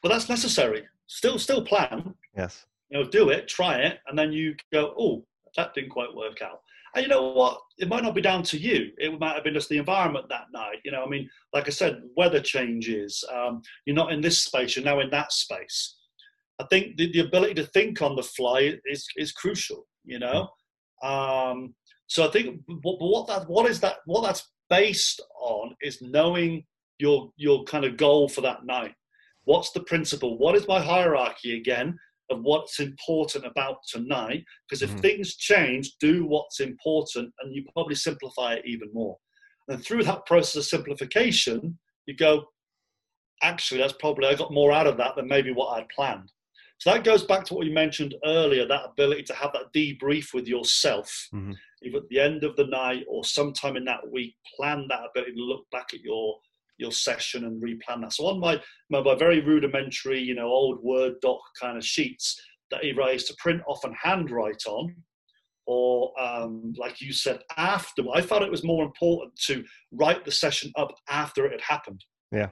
but 0.00 0.10
that's 0.10 0.28
necessary. 0.28 0.84
Still, 1.08 1.40
still 1.40 1.64
plan. 1.64 2.14
Yes. 2.36 2.64
You 2.88 2.98
know, 3.02 3.10
do 3.10 3.30
it, 3.30 3.48
try 3.48 3.78
it, 3.78 3.98
and 4.06 4.16
then 4.16 4.32
you 4.32 4.54
go, 4.72 4.94
oh, 4.96 5.24
that 5.56 5.74
didn't 5.74 5.90
quite 5.90 6.14
work 6.14 6.40
out. 6.40 6.60
And 6.94 7.02
you 7.02 7.08
know 7.08 7.32
what? 7.32 7.58
It 7.78 7.88
might 7.88 8.02
not 8.02 8.14
be 8.14 8.20
down 8.20 8.42
to 8.44 8.58
you. 8.58 8.90
It 8.98 9.18
might 9.18 9.34
have 9.34 9.44
been 9.44 9.54
just 9.54 9.68
the 9.68 9.78
environment 9.78 10.26
that 10.28 10.46
night. 10.52 10.78
You 10.84 10.92
know, 10.92 11.02
I 11.04 11.08
mean, 11.08 11.28
like 11.52 11.66
I 11.66 11.70
said, 11.70 12.02
weather 12.16 12.40
changes. 12.40 13.24
Um, 13.32 13.62
you're 13.86 13.96
not 13.96 14.12
in 14.12 14.20
this 14.20 14.44
space. 14.44 14.76
You're 14.76 14.84
now 14.84 15.00
in 15.00 15.10
that 15.10 15.32
space. 15.32 15.96
I 16.60 16.66
think 16.70 16.96
the, 16.96 17.10
the 17.12 17.20
ability 17.20 17.54
to 17.54 17.66
think 17.66 18.02
on 18.02 18.14
the 18.14 18.22
fly 18.22 18.78
is 18.84 19.06
is 19.16 19.32
crucial. 19.32 19.86
You 20.04 20.18
know, 20.18 20.48
um, 21.02 21.74
so 22.06 22.26
I 22.26 22.30
think 22.30 22.60
what, 22.82 22.98
what 23.00 23.26
that 23.28 23.48
what 23.48 23.70
is 23.70 23.80
that 23.80 23.96
what 24.04 24.22
that's 24.22 24.50
based 24.68 25.22
on 25.40 25.74
is 25.80 26.02
knowing 26.02 26.64
your 26.98 27.30
your 27.36 27.64
kind 27.64 27.84
of 27.84 27.96
goal 27.96 28.28
for 28.28 28.42
that 28.42 28.64
night. 28.64 28.94
What's 29.44 29.72
the 29.72 29.80
principle? 29.80 30.38
What 30.38 30.54
is 30.54 30.68
my 30.68 30.80
hierarchy 30.80 31.56
again? 31.56 31.98
Of 32.32 32.42
what's 32.42 32.80
important 32.80 33.46
about 33.46 33.76
tonight. 33.86 34.44
Because 34.68 34.82
if 34.82 34.90
mm-hmm. 34.90 35.00
things 35.00 35.36
change, 35.36 35.92
do 36.00 36.26
what's 36.26 36.60
important 36.60 37.32
and 37.40 37.54
you 37.54 37.64
probably 37.72 37.94
simplify 37.94 38.54
it 38.54 38.64
even 38.66 38.88
more. 38.92 39.16
And 39.68 39.82
through 39.82 40.04
that 40.04 40.26
process 40.26 40.56
of 40.56 40.64
simplification, 40.64 41.78
you 42.06 42.16
go, 42.16 42.44
actually, 43.42 43.80
that's 43.80 43.94
probably, 43.94 44.26
I 44.26 44.34
got 44.34 44.52
more 44.52 44.72
out 44.72 44.86
of 44.86 44.96
that 44.96 45.16
than 45.16 45.28
maybe 45.28 45.52
what 45.52 45.78
I'd 45.78 45.88
planned. 45.88 46.30
So 46.78 46.92
that 46.92 47.04
goes 47.04 47.22
back 47.22 47.44
to 47.44 47.54
what 47.54 47.64
you 47.66 47.72
mentioned 47.72 48.16
earlier 48.24 48.66
that 48.66 48.86
ability 48.86 49.22
to 49.24 49.34
have 49.34 49.52
that 49.52 49.72
debrief 49.72 50.34
with 50.34 50.48
yourself, 50.48 51.28
mm-hmm. 51.32 51.52
either 51.84 51.98
at 51.98 52.08
the 52.08 52.18
end 52.18 52.42
of 52.42 52.56
the 52.56 52.66
night 52.66 53.04
or 53.08 53.24
sometime 53.24 53.76
in 53.76 53.84
that 53.84 54.10
week, 54.10 54.34
plan 54.56 54.86
that 54.88 55.02
ability 55.08 55.34
to 55.34 55.42
look 55.42 55.64
back 55.70 55.94
at 55.94 56.00
your 56.00 56.38
your 56.78 56.92
session 56.92 57.44
and 57.44 57.62
replan 57.62 58.00
that. 58.00 58.12
So 58.12 58.26
on 58.26 58.40
my, 58.40 58.60
my, 58.90 59.02
my 59.02 59.14
very 59.14 59.40
rudimentary, 59.40 60.20
you 60.20 60.34
know, 60.34 60.46
old 60.46 60.82
Word 60.82 61.14
doc 61.20 61.40
kind 61.60 61.76
of 61.76 61.84
sheets, 61.84 62.40
that 62.70 62.84
either 62.84 63.02
I 63.02 63.12
used 63.12 63.28
to 63.28 63.36
print 63.38 63.62
off 63.66 63.84
and 63.84 63.94
handwrite 64.00 64.64
on, 64.66 64.94
or 65.66 66.12
um, 66.20 66.74
like 66.76 67.00
you 67.00 67.12
said, 67.12 67.40
after. 67.56 68.02
I 68.14 68.20
felt 68.20 68.42
it 68.42 68.50
was 68.50 68.64
more 68.64 68.84
important 68.84 69.36
to 69.46 69.64
write 69.92 70.24
the 70.24 70.32
session 70.32 70.72
up 70.76 70.92
after 71.08 71.46
it 71.46 71.52
had 71.52 71.60
happened. 71.60 72.04
Yeah. 72.32 72.48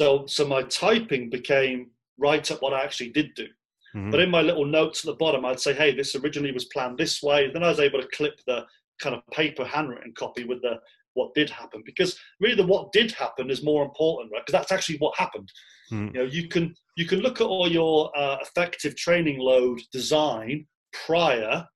So, 0.00 0.24
so 0.26 0.46
my 0.46 0.62
typing 0.62 1.30
became 1.30 1.90
write 2.18 2.50
up 2.50 2.62
what 2.62 2.72
I 2.72 2.82
actually 2.82 3.10
did 3.10 3.34
do. 3.34 3.46
Mm-hmm. 3.94 4.10
But 4.10 4.20
in 4.20 4.30
my 4.30 4.40
little 4.40 4.64
notes 4.64 5.04
at 5.04 5.06
the 5.06 5.16
bottom, 5.16 5.44
I'd 5.44 5.60
say, 5.60 5.74
hey, 5.74 5.94
this 5.94 6.14
originally 6.16 6.52
was 6.52 6.64
planned 6.66 6.98
this 6.98 7.22
way. 7.22 7.50
Then 7.52 7.62
I 7.62 7.68
was 7.68 7.80
able 7.80 8.00
to 8.00 8.08
clip 8.08 8.40
the 8.46 8.64
kind 9.00 9.14
of 9.14 9.22
paper 9.32 9.64
handwritten 9.64 10.12
copy 10.16 10.44
with 10.44 10.62
the 10.62 10.76
what 11.14 11.34
did 11.34 11.48
happen 11.48 11.82
because 11.84 12.16
really 12.40 12.54
the 12.54 12.66
what 12.66 12.92
did 12.92 13.10
happen 13.12 13.50
is 13.50 13.64
more 13.64 13.84
important 13.84 14.30
right 14.32 14.42
because 14.44 14.58
that's 14.58 14.72
actually 14.72 14.98
what 14.98 15.16
happened 15.16 15.50
mm. 15.90 16.12
you 16.14 16.20
know 16.20 16.24
you 16.24 16.48
can 16.48 16.74
you 16.96 17.06
can 17.06 17.20
look 17.20 17.40
at 17.40 17.46
all 17.46 17.70
your 17.70 18.10
uh, 18.16 18.36
effective 18.40 18.94
training 18.96 19.38
load 19.38 19.80
design 19.92 20.66
prior 21.06 21.66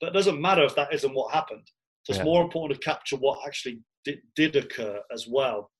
but 0.00 0.08
it 0.08 0.12
doesn't 0.12 0.40
matter 0.40 0.62
if 0.62 0.74
that 0.74 0.92
isn't 0.92 1.14
what 1.14 1.32
happened 1.32 1.66
so 2.04 2.10
it's 2.10 2.18
yeah. 2.18 2.24
more 2.24 2.42
important 2.42 2.78
to 2.78 2.84
capture 2.84 3.16
what 3.16 3.38
actually 3.46 3.80
did, 4.04 4.18
did 4.36 4.56
occur 4.56 5.00
as 5.12 5.26
well 5.28 5.70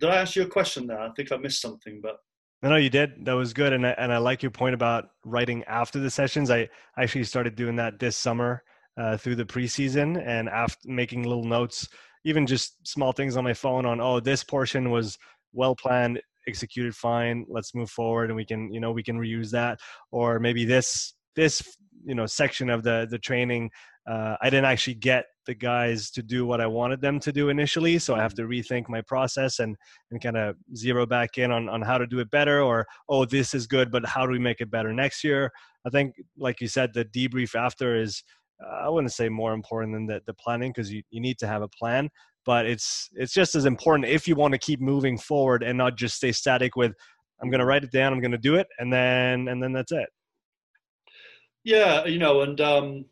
did 0.00 0.10
i 0.10 0.16
ask 0.16 0.34
you 0.36 0.42
a 0.42 0.46
question 0.46 0.86
there 0.86 1.00
i 1.00 1.10
think 1.16 1.30
i 1.30 1.36
missed 1.36 1.60
something 1.60 2.00
but 2.02 2.16
no, 2.62 2.70
no, 2.70 2.76
you 2.76 2.88
did. 2.88 3.26
That 3.26 3.34
was 3.34 3.52
good, 3.52 3.74
and 3.74 3.86
I, 3.86 3.90
and 3.98 4.10
I 4.10 4.16
like 4.16 4.42
your 4.42 4.50
point 4.50 4.74
about 4.74 5.10
writing 5.22 5.64
after 5.64 5.98
the 5.98 6.08
sessions. 6.08 6.50
I 6.50 6.70
actually 6.96 7.24
started 7.24 7.56
doing 7.56 7.76
that 7.76 7.98
this 7.98 8.16
summer 8.16 8.62
uh, 8.96 9.16
through 9.16 9.36
the 9.36 9.44
preseason, 9.44 10.22
and 10.24 10.48
after 10.48 10.88
making 10.88 11.24
little 11.24 11.44
notes, 11.44 11.88
even 12.24 12.46
just 12.46 12.86
small 12.86 13.12
things 13.12 13.36
on 13.36 13.44
my 13.44 13.54
phone 13.54 13.84
on, 13.86 14.00
oh, 14.00 14.20
this 14.20 14.44
portion 14.44 14.90
was 14.90 15.18
well 15.52 15.74
planned, 15.74 16.20
executed 16.48 16.94
fine. 16.94 17.44
Let's 17.48 17.74
move 17.74 17.90
forward, 17.90 18.30
and 18.30 18.36
we 18.36 18.44
can, 18.44 18.72
you 18.72 18.80
know, 18.80 18.92
we 18.92 19.02
can 19.02 19.18
reuse 19.18 19.50
that, 19.50 19.80
or 20.10 20.38
maybe 20.38 20.64
this 20.64 21.14
this 21.36 21.62
you 22.04 22.14
know 22.14 22.26
section 22.26 22.70
of 22.70 22.82
the 22.82 23.06
the 23.10 23.18
training 23.18 23.70
uh, 24.06 24.36
I 24.40 24.50
didn't 24.50 24.66
actually 24.66 24.94
get 24.94 25.24
the 25.46 25.54
guys 25.54 26.10
to 26.10 26.22
do 26.22 26.44
what 26.46 26.60
I 26.60 26.66
wanted 26.66 27.00
them 27.00 27.20
to 27.20 27.32
do 27.32 27.48
initially. 27.48 27.98
So 27.98 28.14
I 28.14 28.20
have 28.20 28.34
mm-hmm. 28.34 28.50
to 28.50 28.62
rethink 28.62 28.88
my 28.88 29.00
process 29.00 29.58
and, 29.60 29.76
and 30.10 30.22
kind 30.22 30.36
of 30.36 30.56
zero 30.76 31.06
back 31.06 31.38
in 31.38 31.50
on, 31.50 31.68
on 31.68 31.82
how 31.82 31.98
to 31.98 32.06
do 32.06 32.18
it 32.18 32.30
better 32.30 32.60
or, 32.60 32.86
oh, 33.08 33.24
this 33.24 33.54
is 33.54 33.66
good, 33.66 33.90
but 33.90 34.04
how 34.04 34.26
do 34.26 34.32
we 34.32 34.38
make 34.38 34.60
it 34.60 34.70
better 34.70 34.92
next 34.92 35.24
year? 35.24 35.50
I 35.86 35.90
think, 35.90 36.14
like 36.36 36.60
you 36.60 36.68
said, 36.68 36.92
the 36.92 37.04
debrief 37.04 37.54
after 37.54 37.96
is, 37.96 38.22
I 38.70 38.88
wouldn't 38.88 39.12
say 39.12 39.28
more 39.28 39.52
important 39.52 39.94
than 39.94 40.06
the, 40.06 40.20
the 40.26 40.34
planning 40.34 40.70
because 40.70 40.92
you, 40.92 41.02
you 41.10 41.20
need 41.20 41.38
to 41.38 41.46
have 41.46 41.62
a 41.62 41.68
plan, 41.68 42.08
but 42.44 42.66
it's, 42.66 43.10
it's 43.14 43.32
just 43.32 43.54
as 43.54 43.64
important 43.64 44.08
if 44.08 44.28
you 44.28 44.34
want 44.34 44.52
to 44.52 44.58
keep 44.58 44.80
moving 44.80 45.18
forward 45.18 45.62
and 45.62 45.78
not 45.78 45.96
just 45.96 46.16
stay 46.16 46.32
static 46.32 46.76
with, 46.76 46.92
I'm 47.42 47.50
going 47.50 47.60
to 47.60 47.66
write 47.66 47.84
it 47.84 47.92
down, 47.92 48.12
I'm 48.12 48.20
going 48.20 48.32
to 48.32 48.38
do 48.38 48.56
it. 48.56 48.66
And 48.78 48.92
then, 48.92 49.48
and 49.48 49.62
then 49.62 49.72
that's 49.72 49.92
it. 49.92 50.08
Yeah. 51.64 52.04
You 52.04 52.18
know, 52.18 52.42
and, 52.42 52.60
um, 52.60 53.04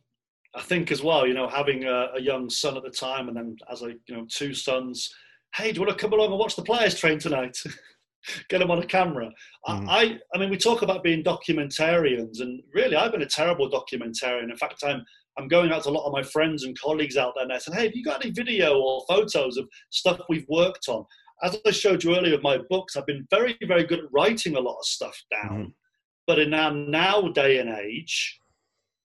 I 0.55 0.61
think 0.61 0.93
as 0.93 1.03
well, 1.03 1.27
you 1.27 1.35
know, 1.35 1.49
having 1.49 1.85
a, 1.85 2.09
a, 2.15 2.21
young 2.21 2.51
son 2.51 2.77
at 2.77 2.83
the 2.83 2.91
time, 2.91 3.29
and 3.29 3.37
then 3.37 3.57
as 3.71 3.83
I, 3.83 3.89
you 4.07 4.15
know 4.15 4.27
two 4.29 4.53
sons, 4.53 5.11
hey, 5.55 5.73
do 5.73 5.81
you 5.81 5.87
want 5.87 5.97
to 5.97 6.03
come 6.03 6.13
along 6.13 6.31
and 6.31 6.39
watch 6.39 6.57
the 6.57 6.63
players 6.63 6.99
train 6.99 7.19
tonight? 7.19 7.57
Get 8.49 8.59
them 8.59 8.71
on 8.71 8.79
a 8.79 8.87
camera. 8.87 9.31
Mm. 9.67 9.87
I, 9.89 10.19
I 10.35 10.39
mean, 10.39 10.51
we 10.51 10.57
talk 10.57 10.83
about 10.83 11.03
being 11.03 11.25
documentarians, 11.25 12.41
and 12.41 12.63
really, 12.75 12.97
I've 12.97 13.13
been 13.13 13.23
a 13.23 13.27
terrible 13.27 13.71
documentarian. 13.71 14.51
In 14.51 14.57
fact, 14.57 14.83
I'm 14.85 15.05
I'm 15.39 15.49
going 15.49 15.73
out 15.73 15.85
to 15.85 15.89
a 15.89 15.93
lot 15.93 16.07
of 16.07 16.13
my 16.13 16.23
friends 16.23 16.65
and 16.65 16.79
colleagues 16.79 17.17
out 17.17 17.33
there, 17.35 17.45
and 17.45 17.53
I 17.53 17.59
said, 17.59 17.75
hey, 17.75 17.85
have 17.85 17.95
you 17.95 18.05
got 18.05 18.25
any 18.25 18.33
video 18.33 18.79
or 18.79 19.05
photos 19.09 19.57
of 19.57 19.69
stuff 19.91 20.21
we've 20.29 20.47
worked 20.49 20.89
on? 20.89 21.05
As 21.43 21.57
I 21.67 21.71
showed 21.71 22.05
you 22.05 22.17
earlier 22.17 22.33
with 22.33 22.43
my 22.43 22.59
books, 22.71 22.97
I've 22.97 23.07
been 23.07 23.27
very, 23.31 23.57
very 23.67 23.85
good 23.85 24.01
at 24.01 24.13
writing 24.13 24.57
a 24.57 24.61
lot 24.61 24.79
of 24.79 24.85
stuff 24.85 25.17
down. 25.31 25.67
Mm. 25.67 25.73
But 26.27 26.39
in 26.39 26.55
our 26.55 26.73
now 26.73 27.29
day 27.29 27.59
and 27.59 27.71
age, 27.71 28.39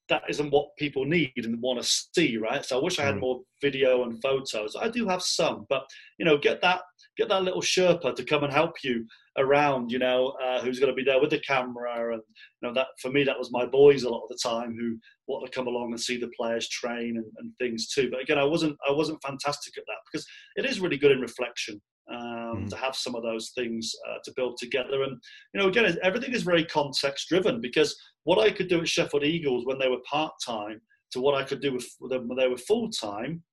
that 0.10 0.24
isn't 0.30 0.52
what 0.52 0.76
people 0.78 1.06
need 1.06 1.32
and 1.38 1.62
want 1.62 1.82
to 1.82 1.88
see, 2.16 2.38
right? 2.38 2.64
So 2.64 2.80
I 2.80 2.84
wish 2.84 3.00
I 3.00 3.06
had 3.06 3.16
mm. 3.16 3.22
more 3.22 3.42
video 3.62 4.04
and 4.04 4.22
photos. 4.22 4.76
I 4.80 4.90
do 4.90 5.08
have 5.08 5.22
some, 5.22 5.66
but 5.70 5.84
you 6.18 6.26
know, 6.26 6.38
get 6.38 6.62
that 6.62 6.82
get 7.18 7.30
that 7.30 7.44
little 7.44 7.62
Sherpa 7.62 8.16
to 8.16 8.24
come 8.24 8.44
and 8.44 8.54
help 8.54 8.84
you 8.84 9.06
around. 9.38 9.92
You 9.92 10.00
know, 10.00 10.36
uh, 10.44 10.62
who's 10.62 10.80
going 10.80 10.92
to 10.92 10.96
be 10.96 11.04
there 11.04 11.20
with 11.22 11.30
the 11.30 11.40
camera, 11.40 12.14
and 12.14 12.22
you 12.62 12.68
know 12.68 12.74
that 12.74 12.88
for 13.02 13.12
me 13.12 13.24
that 13.24 13.38
was 13.38 13.52
my 13.52 13.66
boys 13.66 14.04
a 14.04 14.10
lot 14.10 14.24
of 14.24 14.30
the 14.30 14.40
time 14.42 14.76
who 14.78 14.98
want 15.28 15.46
to 15.46 15.56
come 15.56 15.68
along 15.68 15.92
and 15.92 16.00
see 16.00 16.18
the 16.18 16.32
players 16.38 16.70
train 16.70 17.18
and, 17.18 17.26
and 17.38 17.52
things 17.60 17.88
too. 17.88 18.10
But 18.12 18.22
again, 18.22 18.38
I 18.38 18.44
wasn't 18.44 18.78
I 18.88 18.92
wasn't 18.92 19.22
fantastic 19.24 19.78
at 19.78 19.84
that 19.88 19.98
because 20.12 20.26
it 20.56 20.66
is 20.66 20.80
really 20.80 20.98
good 20.98 21.12
in 21.12 21.22
reflection 21.22 21.82
um, 22.12 22.66
mm. 22.66 22.70
to 22.70 22.76
have 22.78 22.96
some 22.96 23.16
of 23.16 23.24
those 23.24 23.52
things 23.56 23.94
uh, 24.10 24.18
to 24.24 24.34
build 24.36 24.58
together. 24.58 25.04
And 25.04 25.22
you 25.54 25.62
know, 25.62 25.68
again, 25.68 25.98
everything 26.04 26.34
is 26.34 26.44
very 26.44 26.66
context 26.66 27.30
driven 27.30 27.62
because 27.62 27.96
what 28.24 28.40
I 28.40 28.52
could 28.52 28.68
do 28.68 28.82
at 28.82 28.88
Sheffield 28.88 29.24
Eagles 29.24 29.66
when 29.66 29.80
they 29.80 29.90
were 29.90 30.02
part 30.10 30.34
time 30.46 30.82
to 31.12 31.22
what 31.22 31.36
I 31.36 31.44
could 31.44 31.62
do 31.62 31.74
with 31.74 31.88
them 32.10 32.28
when 32.28 32.38
they 32.38 32.48
were 32.48 32.58
full 32.58 32.90
time, 32.90 33.44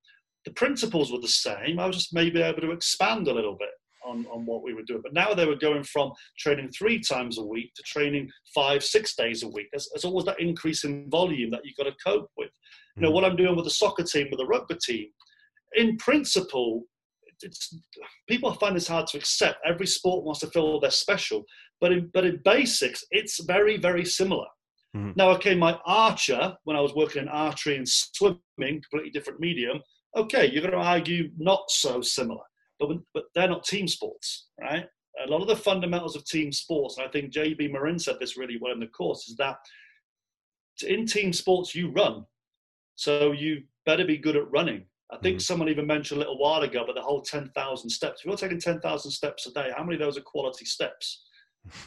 the 0.45 0.51
principles 0.51 1.11
were 1.11 1.21
the 1.21 1.27
same. 1.27 1.79
I 1.79 1.87
was 1.87 1.95
just 1.95 2.13
maybe 2.13 2.41
able 2.41 2.61
to 2.61 2.71
expand 2.71 3.27
a 3.27 3.33
little 3.33 3.55
bit 3.57 3.69
on, 4.05 4.25
on 4.31 4.45
what 4.45 4.63
we 4.63 4.73
were 4.73 4.83
doing. 4.83 5.01
But 5.01 5.13
now 5.13 5.33
they 5.33 5.45
were 5.45 5.55
going 5.55 5.83
from 5.83 6.11
training 6.37 6.69
three 6.69 6.99
times 6.99 7.37
a 7.37 7.43
week 7.43 7.73
to 7.75 7.83
training 7.83 8.29
five, 8.53 8.83
six 8.83 9.15
days 9.15 9.43
a 9.43 9.47
week. 9.47 9.67
There's, 9.71 9.89
there's 9.93 10.05
always 10.05 10.25
that 10.25 10.39
increase 10.39 10.83
in 10.83 11.09
volume 11.09 11.51
that 11.51 11.61
you've 11.63 11.77
got 11.77 11.85
to 11.85 11.95
cope 12.05 12.29
with. 12.37 12.51
You 12.95 13.03
know, 13.03 13.09
hmm. 13.09 13.15
what 13.15 13.25
I'm 13.25 13.35
doing 13.35 13.55
with 13.55 13.65
the 13.65 13.71
soccer 13.71 14.03
team, 14.03 14.27
with 14.29 14.39
the 14.39 14.45
rugby 14.45 14.75
team, 14.75 15.07
in 15.75 15.97
principle, 15.97 16.83
it's, 17.41 17.75
people 18.27 18.53
find 18.53 18.75
this 18.75 18.87
hard 18.87 19.07
to 19.07 19.17
accept. 19.17 19.59
Every 19.65 19.87
sport 19.87 20.23
wants 20.23 20.39
to 20.41 20.47
feel 20.47 20.79
they're 20.79 20.91
special, 20.91 21.43
but 21.81 21.91
in 21.91 22.09
but 22.13 22.25
in 22.25 22.39
basics, 22.45 23.03
it's 23.11 23.43
very 23.43 23.77
very 23.77 24.05
similar. 24.05 24.45
Mm-hmm. 24.95 25.11
Now, 25.15 25.29
okay, 25.31 25.55
my 25.55 25.77
archer 25.85 26.55
when 26.63 26.77
I 26.77 26.81
was 26.81 26.95
working 26.95 27.23
in 27.23 27.27
archery 27.27 27.75
and 27.75 27.87
swimming, 27.87 28.39
completely 28.57 29.11
different 29.11 29.39
medium. 29.39 29.81
Okay, 30.15 30.49
you're 30.49 30.61
going 30.61 30.71
to 30.71 30.77
argue 30.77 31.29
not 31.37 31.65
so 31.67 31.99
similar, 31.99 32.43
but 32.79 32.89
but 33.13 33.25
they're 33.33 33.49
not 33.49 33.65
team 33.65 33.87
sports, 33.87 34.47
right? 34.59 34.85
A 35.25 35.29
lot 35.29 35.41
of 35.41 35.47
the 35.47 35.55
fundamentals 35.55 36.15
of 36.15 36.25
team 36.25 36.51
sports, 36.51 36.97
and 36.97 37.07
I 37.07 37.09
think 37.09 37.31
JB 37.31 37.71
Morin 37.71 37.99
said 37.99 38.17
this 38.19 38.37
really 38.37 38.57
well 38.59 38.73
in 38.73 38.79
the 38.79 38.87
course, 38.87 39.27
is 39.27 39.35
that 39.37 39.57
in 40.85 41.05
team 41.05 41.31
sports 41.31 41.73
you 41.73 41.91
run, 41.91 42.25
so 42.95 43.31
you 43.31 43.63
better 43.85 44.05
be 44.05 44.17
good 44.17 44.35
at 44.35 44.51
running 44.51 44.85
I 45.11 45.17
think 45.17 45.37
mm-hmm. 45.37 45.41
someone 45.41 45.69
even 45.69 45.85
mentioned 45.85 46.17
a 46.17 46.19
little 46.19 46.37
while 46.37 46.63
ago, 46.63 46.83
but 46.85 46.95
the 46.95 47.01
whole 47.01 47.21
10,000 47.21 47.89
steps. 47.89 48.21
If 48.21 48.25
you're 48.25 48.35
taking 48.35 48.59
10,000 48.59 49.11
steps 49.11 49.45
a 49.45 49.51
day, 49.53 49.71
how 49.75 49.83
many 49.83 49.95
of 49.95 50.01
those 50.01 50.17
are 50.17 50.21
quality 50.21 50.65
steps? 50.65 51.25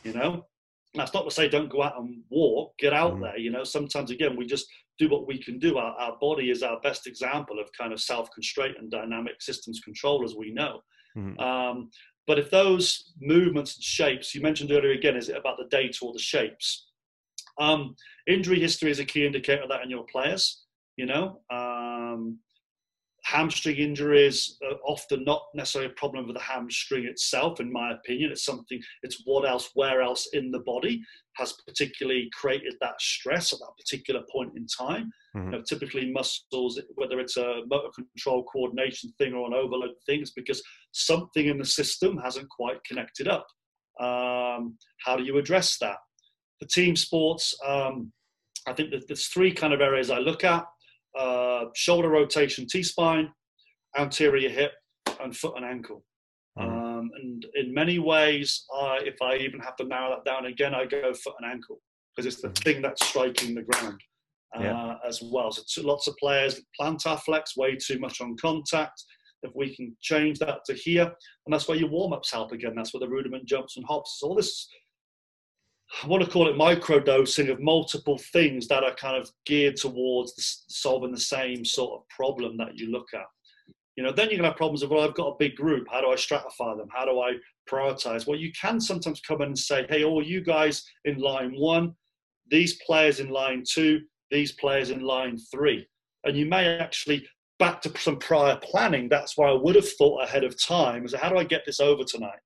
You 0.04 0.12
know? 0.12 0.46
That's 0.94 1.12
not 1.14 1.24
to 1.24 1.30
say 1.30 1.48
don't 1.48 1.70
go 1.70 1.82
out 1.82 1.98
and 1.98 2.22
walk, 2.30 2.72
get 2.78 2.92
out 2.92 3.12
mm-hmm. 3.14 3.22
there. 3.22 3.38
You 3.38 3.50
know, 3.50 3.64
sometimes 3.64 4.10
again, 4.10 4.36
we 4.36 4.46
just 4.46 4.66
do 4.98 5.08
what 5.08 5.26
we 5.26 5.42
can 5.42 5.58
do. 5.58 5.78
Our, 5.78 5.92
our 5.92 6.16
body 6.20 6.50
is 6.50 6.62
our 6.62 6.80
best 6.80 7.06
example 7.06 7.60
of 7.60 7.68
kind 7.76 7.92
of 7.92 8.00
self 8.00 8.30
constraint 8.32 8.76
and 8.78 8.90
dynamic 8.90 9.40
systems 9.40 9.80
control, 9.80 10.24
as 10.24 10.34
we 10.34 10.52
know. 10.52 10.80
Mm-hmm. 11.16 11.38
Um, 11.40 11.90
but 12.26 12.38
if 12.38 12.50
those 12.50 13.12
movements 13.20 13.76
and 13.76 13.82
shapes, 13.82 14.34
you 14.34 14.42
mentioned 14.42 14.70
earlier 14.70 14.92
again, 14.92 15.16
is 15.16 15.28
it 15.28 15.36
about 15.36 15.56
the 15.56 15.68
data 15.70 15.98
or 16.02 16.12
the 16.12 16.18
shapes? 16.18 16.88
Um, 17.58 17.96
injury 18.26 18.60
history 18.60 18.90
is 18.90 18.98
a 18.98 19.04
key 19.04 19.26
indicator 19.26 19.62
of 19.62 19.68
that 19.70 19.82
in 19.82 19.90
your 19.90 20.04
players. 20.04 20.64
You 20.96 21.06
know, 21.06 21.40
um, 21.50 22.38
hamstring 23.28 23.76
injuries 23.76 24.56
are 24.64 24.78
often 24.86 25.22
not 25.24 25.42
necessarily 25.54 25.90
a 25.90 25.94
problem 25.94 26.26
with 26.26 26.34
the 26.34 26.42
hamstring 26.42 27.04
itself 27.04 27.60
in 27.60 27.70
my 27.70 27.92
opinion. 27.92 28.32
It's 28.32 28.44
something 28.44 28.80
it's 29.02 29.22
what 29.26 29.46
else 29.46 29.70
where 29.74 30.00
else 30.00 30.30
in 30.32 30.50
the 30.50 30.60
body 30.60 31.02
has 31.36 31.52
particularly 31.66 32.30
created 32.32 32.74
that 32.80 32.98
stress 33.00 33.52
at 33.52 33.58
that 33.58 33.76
particular 33.76 34.22
point 34.32 34.52
in 34.56 34.66
time. 34.66 35.12
Mm-hmm. 35.36 35.52
you 35.52 35.58
know, 35.58 35.62
typically 35.68 36.10
muscles 36.10 36.80
whether 36.94 37.20
it's 37.20 37.36
a 37.36 37.62
motor 37.66 37.90
control 37.94 38.44
coordination 38.44 39.12
thing 39.18 39.34
or 39.34 39.46
an 39.46 39.52
overload 39.52 39.90
thing 40.06 40.22
is 40.22 40.30
because 40.30 40.62
something 40.92 41.46
in 41.46 41.58
the 41.58 41.66
system 41.66 42.16
hasn't 42.16 42.48
quite 42.48 42.82
connected 42.84 43.28
up. 43.28 43.46
Um, 44.00 44.78
how 45.04 45.16
do 45.16 45.24
you 45.24 45.36
address 45.36 45.76
that? 45.78 45.98
For 46.60 46.66
team 46.66 46.96
sports 46.96 47.54
um, 47.66 48.10
i 48.66 48.72
think 48.72 48.90
that 48.90 49.06
there's 49.06 49.28
three 49.28 49.52
kind 49.52 49.72
of 49.72 49.80
areas 49.80 50.10
i 50.10 50.18
look 50.18 50.42
at 50.42 50.64
uh, 51.16 51.66
shoulder 51.74 52.08
rotation, 52.08 52.66
T 52.66 52.82
spine, 52.82 53.30
anterior 53.96 54.48
hip, 54.48 54.72
and 55.20 55.36
foot 55.36 55.54
and 55.56 55.64
ankle. 55.64 56.04
Mm-hmm. 56.58 56.68
Um, 56.68 57.10
and 57.20 57.46
in 57.54 57.72
many 57.72 57.98
ways, 57.98 58.64
I, 58.74 59.00
if 59.04 59.20
I 59.22 59.36
even 59.36 59.60
have 59.60 59.76
to 59.76 59.84
narrow 59.84 60.10
that 60.10 60.28
down 60.28 60.46
again, 60.46 60.74
I 60.74 60.86
go 60.86 61.12
foot 61.14 61.34
and 61.40 61.50
ankle 61.50 61.80
because 62.16 62.32
it's 62.32 62.42
the 62.42 62.48
mm-hmm. 62.48 62.62
thing 62.62 62.82
that's 62.82 63.06
striking 63.06 63.54
the 63.54 63.62
ground 63.62 64.00
uh, 64.56 64.62
yeah. 64.62 64.94
as 65.06 65.22
well. 65.22 65.50
So 65.52 65.82
lots 65.82 66.08
of 66.08 66.16
players 66.16 66.60
plantar 66.80 67.20
flex 67.20 67.56
way 67.56 67.76
too 67.76 67.98
much 67.98 68.20
on 68.20 68.36
contact. 68.40 69.02
If 69.42 69.52
we 69.54 69.74
can 69.74 69.96
change 70.00 70.40
that 70.40 70.64
to 70.66 70.74
here, 70.74 71.04
and 71.04 71.52
that's 71.52 71.68
where 71.68 71.78
your 71.78 71.90
warm 71.90 72.12
ups 72.12 72.32
help 72.32 72.50
again. 72.50 72.72
That's 72.74 72.92
where 72.92 73.00
the 73.00 73.08
rudiment 73.08 73.46
jumps 73.46 73.76
and 73.76 73.86
hops. 73.86 74.18
So 74.18 74.28
all 74.28 74.34
this 74.34 74.68
I 76.02 76.06
want 76.06 76.22
to 76.22 76.30
call 76.30 76.48
it 76.48 76.56
micro 76.56 77.00
dosing 77.00 77.48
of 77.48 77.60
multiple 77.60 78.18
things 78.18 78.68
that 78.68 78.84
are 78.84 78.94
kind 78.94 79.16
of 79.16 79.30
geared 79.46 79.76
towards 79.76 80.34
the, 80.34 80.42
solving 80.68 81.12
the 81.12 81.20
same 81.20 81.64
sort 81.64 82.00
of 82.00 82.08
problem 82.08 82.56
that 82.58 82.76
you 82.76 82.90
look 82.90 83.08
at. 83.14 83.24
You 83.96 84.04
know, 84.04 84.12
then 84.12 84.28
you're 84.28 84.36
gonna 84.36 84.48
have 84.48 84.56
problems 84.56 84.82
of 84.82 84.90
well, 84.90 85.02
I've 85.02 85.14
got 85.14 85.28
a 85.28 85.36
big 85.38 85.56
group. 85.56 85.88
How 85.90 86.00
do 86.00 86.10
I 86.10 86.14
stratify 86.14 86.76
them? 86.76 86.88
How 86.92 87.04
do 87.04 87.20
I 87.20 87.32
prioritize? 87.68 88.26
Well, 88.26 88.38
you 88.38 88.52
can 88.52 88.80
sometimes 88.80 89.20
come 89.20 89.42
in 89.42 89.48
and 89.48 89.58
say, 89.58 89.86
hey, 89.88 90.04
all 90.04 90.22
you 90.22 90.40
guys 90.40 90.84
in 91.04 91.18
line 91.18 91.52
one, 91.56 91.94
these 92.50 92.78
players 92.86 93.18
in 93.18 93.30
line 93.30 93.64
two, 93.68 94.00
these 94.30 94.52
players 94.52 94.90
in 94.90 95.00
line 95.00 95.38
three. 95.50 95.86
And 96.24 96.36
you 96.36 96.46
may 96.46 96.78
actually, 96.78 97.26
back 97.58 97.80
to 97.82 97.98
some 97.98 98.18
prior 98.18 98.56
planning, 98.62 99.08
that's 99.08 99.36
why 99.36 99.48
I 99.48 99.54
would 99.54 99.74
have 99.74 99.88
thought 99.92 100.22
ahead 100.22 100.44
of 100.44 100.62
time 100.62 101.04
is 101.04 101.14
how 101.14 101.28
do 101.28 101.36
I 101.36 101.44
get 101.44 101.62
this 101.66 101.80
over 101.80 102.04
tonight? 102.04 102.38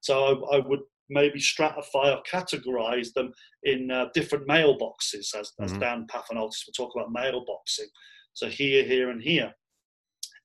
So 0.00 0.46
I, 0.50 0.56
I 0.56 0.66
would 0.66 0.80
maybe 1.08 1.38
stratify 1.38 2.14
or 2.16 2.22
categorize 2.30 3.12
them 3.12 3.32
in 3.64 3.90
uh, 3.90 4.06
different 4.14 4.46
mailboxes, 4.46 5.34
as, 5.34 5.52
mm-hmm. 5.60 5.64
as 5.64 5.72
Dan 5.74 6.06
Pfaff 6.06 6.30
and 6.30 6.38
Altis 6.38 6.64
will 6.66 6.72
talk 6.72 6.94
about 6.94 7.12
mailboxing. 7.12 7.88
So 8.34 8.48
here, 8.48 8.84
here, 8.84 9.10
and 9.10 9.22
here. 9.22 9.52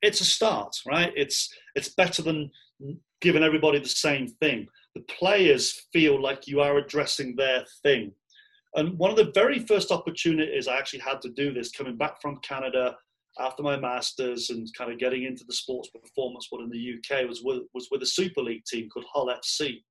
It's 0.02 0.22
a 0.22 0.26
start, 0.26 0.76
right? 0.86 1.14
It's 1.16 1.50
it's 1.76 1.94
better 1.96 2.22
than 2.22 2.52
giving 3.22 3.44
everybody 3.44 3.80
the 3.80 3.88
same 3.88 4.28
thing. 4.28 4.68
The 4.96 5.02
players 5.02 5.88
feel 5.94 6.22
like 6.22 6.48
you 6.48 6.60
are 6.60 6.78
addressing 6.78 7.36
their 7.36 7.64
thing. 7.82 8.12
And 8.76 8.98
one 8.98 9.12
of 9.12 9.18
the 9.18 9.32
very 9.34 9.60
first 9.60 9.92
opportunities 9.92 10.68
I 10.68 10.78
actually 10.78 11.00
had 11.00 11.22
to 11.22 11.30
do 11.30 11.54
this 11.54 11.72
coming 11.72 11.96
back 11.96 12.22
from 12.22 12.40
Canada 12.42 12.96
after 13.40 13.64
my 13.64 13.78
masters 13.78 14.50
and 14.50 14.68
kind 14.78 14.92
of 14.92 15.00
getting 15.00 15.24
into 15.24 15.44
the 15.46 15.54
sports 15.54 15.90
performance 15.90 16.50
world 16.52 16.66
in 16.66 16.70
the 16.72 16.96
UK 16.98 17.28
was 17.28 17.42
with, 17.44 17.64
was 17.74 17.88
with 17.92 18.02
a 18.04 18.06
Super 18.06 18.42
League 18.42 18.66
team 18.66 18.90
called 18.90 19.06
Hull 19.12 19.28
FC. 19.28 19.82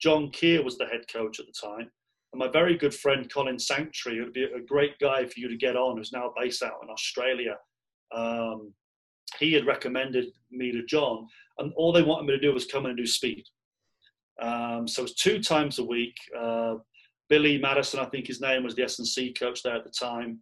John 0.00 0.30
Kear 0.30 0.62
was 0.62 0.78
the 0.78 0.86
head 0.86 1.04
coach 1.12 1.40
at 1.40 1.46
the 1.46 1.52
time. 1.52 1.90
And 2.32 2.38
my 2.38 2.48
very 2.48 2.76
good 2.76 2.94
friend 2.94 3.30
Colin 3.32 3.58
Sanctuary, 3.58 4.18
who'd 4.18 4.32
be 4.32 4.44
a 4.44 4.60
great 4.60 4.98
guy 4.98 5.24
for 5.24 5.40
you 5.40 5.48
to 5.48 5.56
get 5.56 5.76
on, 5.76 5.96
who's 5.96 6.12
now 6.12 6.32
based 6.36 6.62
out 6.62 6.80
in 6.82 6.90
Australia, 6.90 7.56
um, 8.14 8.72
he 9.38 9.52
had 9.52 9.66
recommended 9.66 10.26
me 10.50 10.72
to 10.72 10.84
John. 10.84 11.26
And 11.58 11.72
all 11.76 11.92
they 11.92 12.02
wanted 12.02 12.26
me 12.26 12.34
to 12.34 12.40
do 12.40 12.52
was 12.52 12.66
come 12.66 12.86
and 12.86 12.96
do 12.96 13.06
speed. 13.06 13.44
Um, 14.40 14.86
so 14.86 15.00
it 15.00 15.04
was 15.04 15.14
two 15.14 15.42
times 15.42 15.78
a 15.78 15.84
week. 15.84 16.16
Uh, 16.38 16.76
Billy 17.28 17.58
Madison, 17.58 18.00
I 18.00 18.06
think 18.06 18.26
his 18.26 18.40
name 18.40 18.62
was 18.62 18.74
the 18.74 18.84
S&C 18.84 19.32
coach 19.32 19.62
there 19.62 19.76
at 19.76 19.84
the 19.84 19.90
time. 19.90 20.40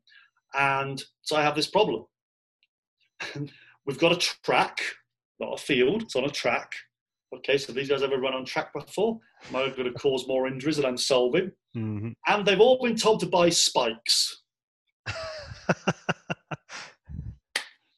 And 0.54 1.02
so 1.22 1.36
I 1.36 1.42
have 1.42 1.54
this 1.54 1.68
problem. 1.68 2.04
We've 3.86 3.98
got 3.98 4.12
a 4.12 4.32
track, 4.44 4.78
not 5.40 5.60
a 5.60 5.62
field, 5.62 6.02
it's 6.02 6.16
on 6.16 6.24
a 6.24 6.30
track. 6.30 6.72
Okay, 7.36 7.58
so 7.58 7.72
these 7.72 7.88
guys 7.88 8.02
ever 8.02 8.18
run 8.18 8.34
on 8.34 8.44
track 8.44 8.72
before? 8.72 9.18
Am 9.48 9.56
I 9.56 9.68
going 9.70 9.92
to 9.92 9.98
cause 9.98 10.28
more 10.28 10.46
injuries 10.46 10.76
than 10.76 10.86
I'm 10.86 10.96
solving? 10.96 11.50
Mm-hmm. 11.76 12.10
And 12.26 12.46
they've 12.46 12.60
all 12.60 12.80
been 12.82 12.96
told 12.96 13.20
to 13.20 13.26
buy 13.26 13.48
spikes. 13.50 14.42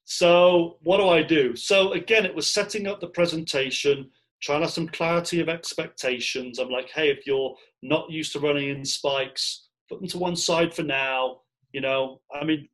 so 0.04 0.78
what 0.82 0.98
do 0.98 1.08
I 1.08 1.22
do? 1.22 1.54
So 1.54 1.92
again, 1.92 2.24
it 2.24 2.34
was 2.34 2.52
setting 2.52 2.86
up 2.86 3.00
the 3.00 3.08
presentation, 3.08 4.10
trying 4.42 4.60
to 4.60 4.66
have 4.66 4.72
some 4.72 4.88
clarity 4.88 5.40
of 5.40 5.48
expectations. 5.48 6.58
I'm 6.58 6.70
like, 6.70 6.88
hey, 6.90 7.10
if 7.10 7.26
you're 7.26 7.54
not 7.82 8.10
used 8.10 8.32
to 8.32 8.40
running 8.40 8.70
in 8.70 8.84
spikes, 8.84 9.68
put 9.88 10.00
them 10.00 10.08
to 10.08 10.18
one 10.18 10.36
side 10.36 10.74
for 10.74 10.82
now. 10.82 11.40
You 11.72 11.82
know, 11.82 12.20
I 12.34 12.44
mean, 12.44 12.68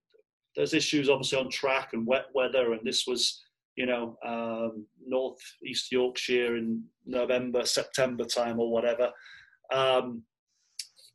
there's 0.55 0.75
issues 0.75 1.09
obviously 1.09 1.39
on 1.39 1.51
track 1.51 1.91
and 1.93 2.07
wet 2.07 2.27
weather, 2.35 2.73
and 2.73 2.81
this 2.85 3.07
was 3.07 3.43
you 3.77 3.86
know, 3.86 4.16
um, 4.24 4.86
North 5.05 5.40
East 5.65 5.90
Yorkshire 5.90 6.57
in 6.57 6.85
November, 7.07 7.65
September 7.65 8.24
time 8.24 8.61
or 8.61 8.70
whatever. 8.70 9.11
Um, 9.73 10.23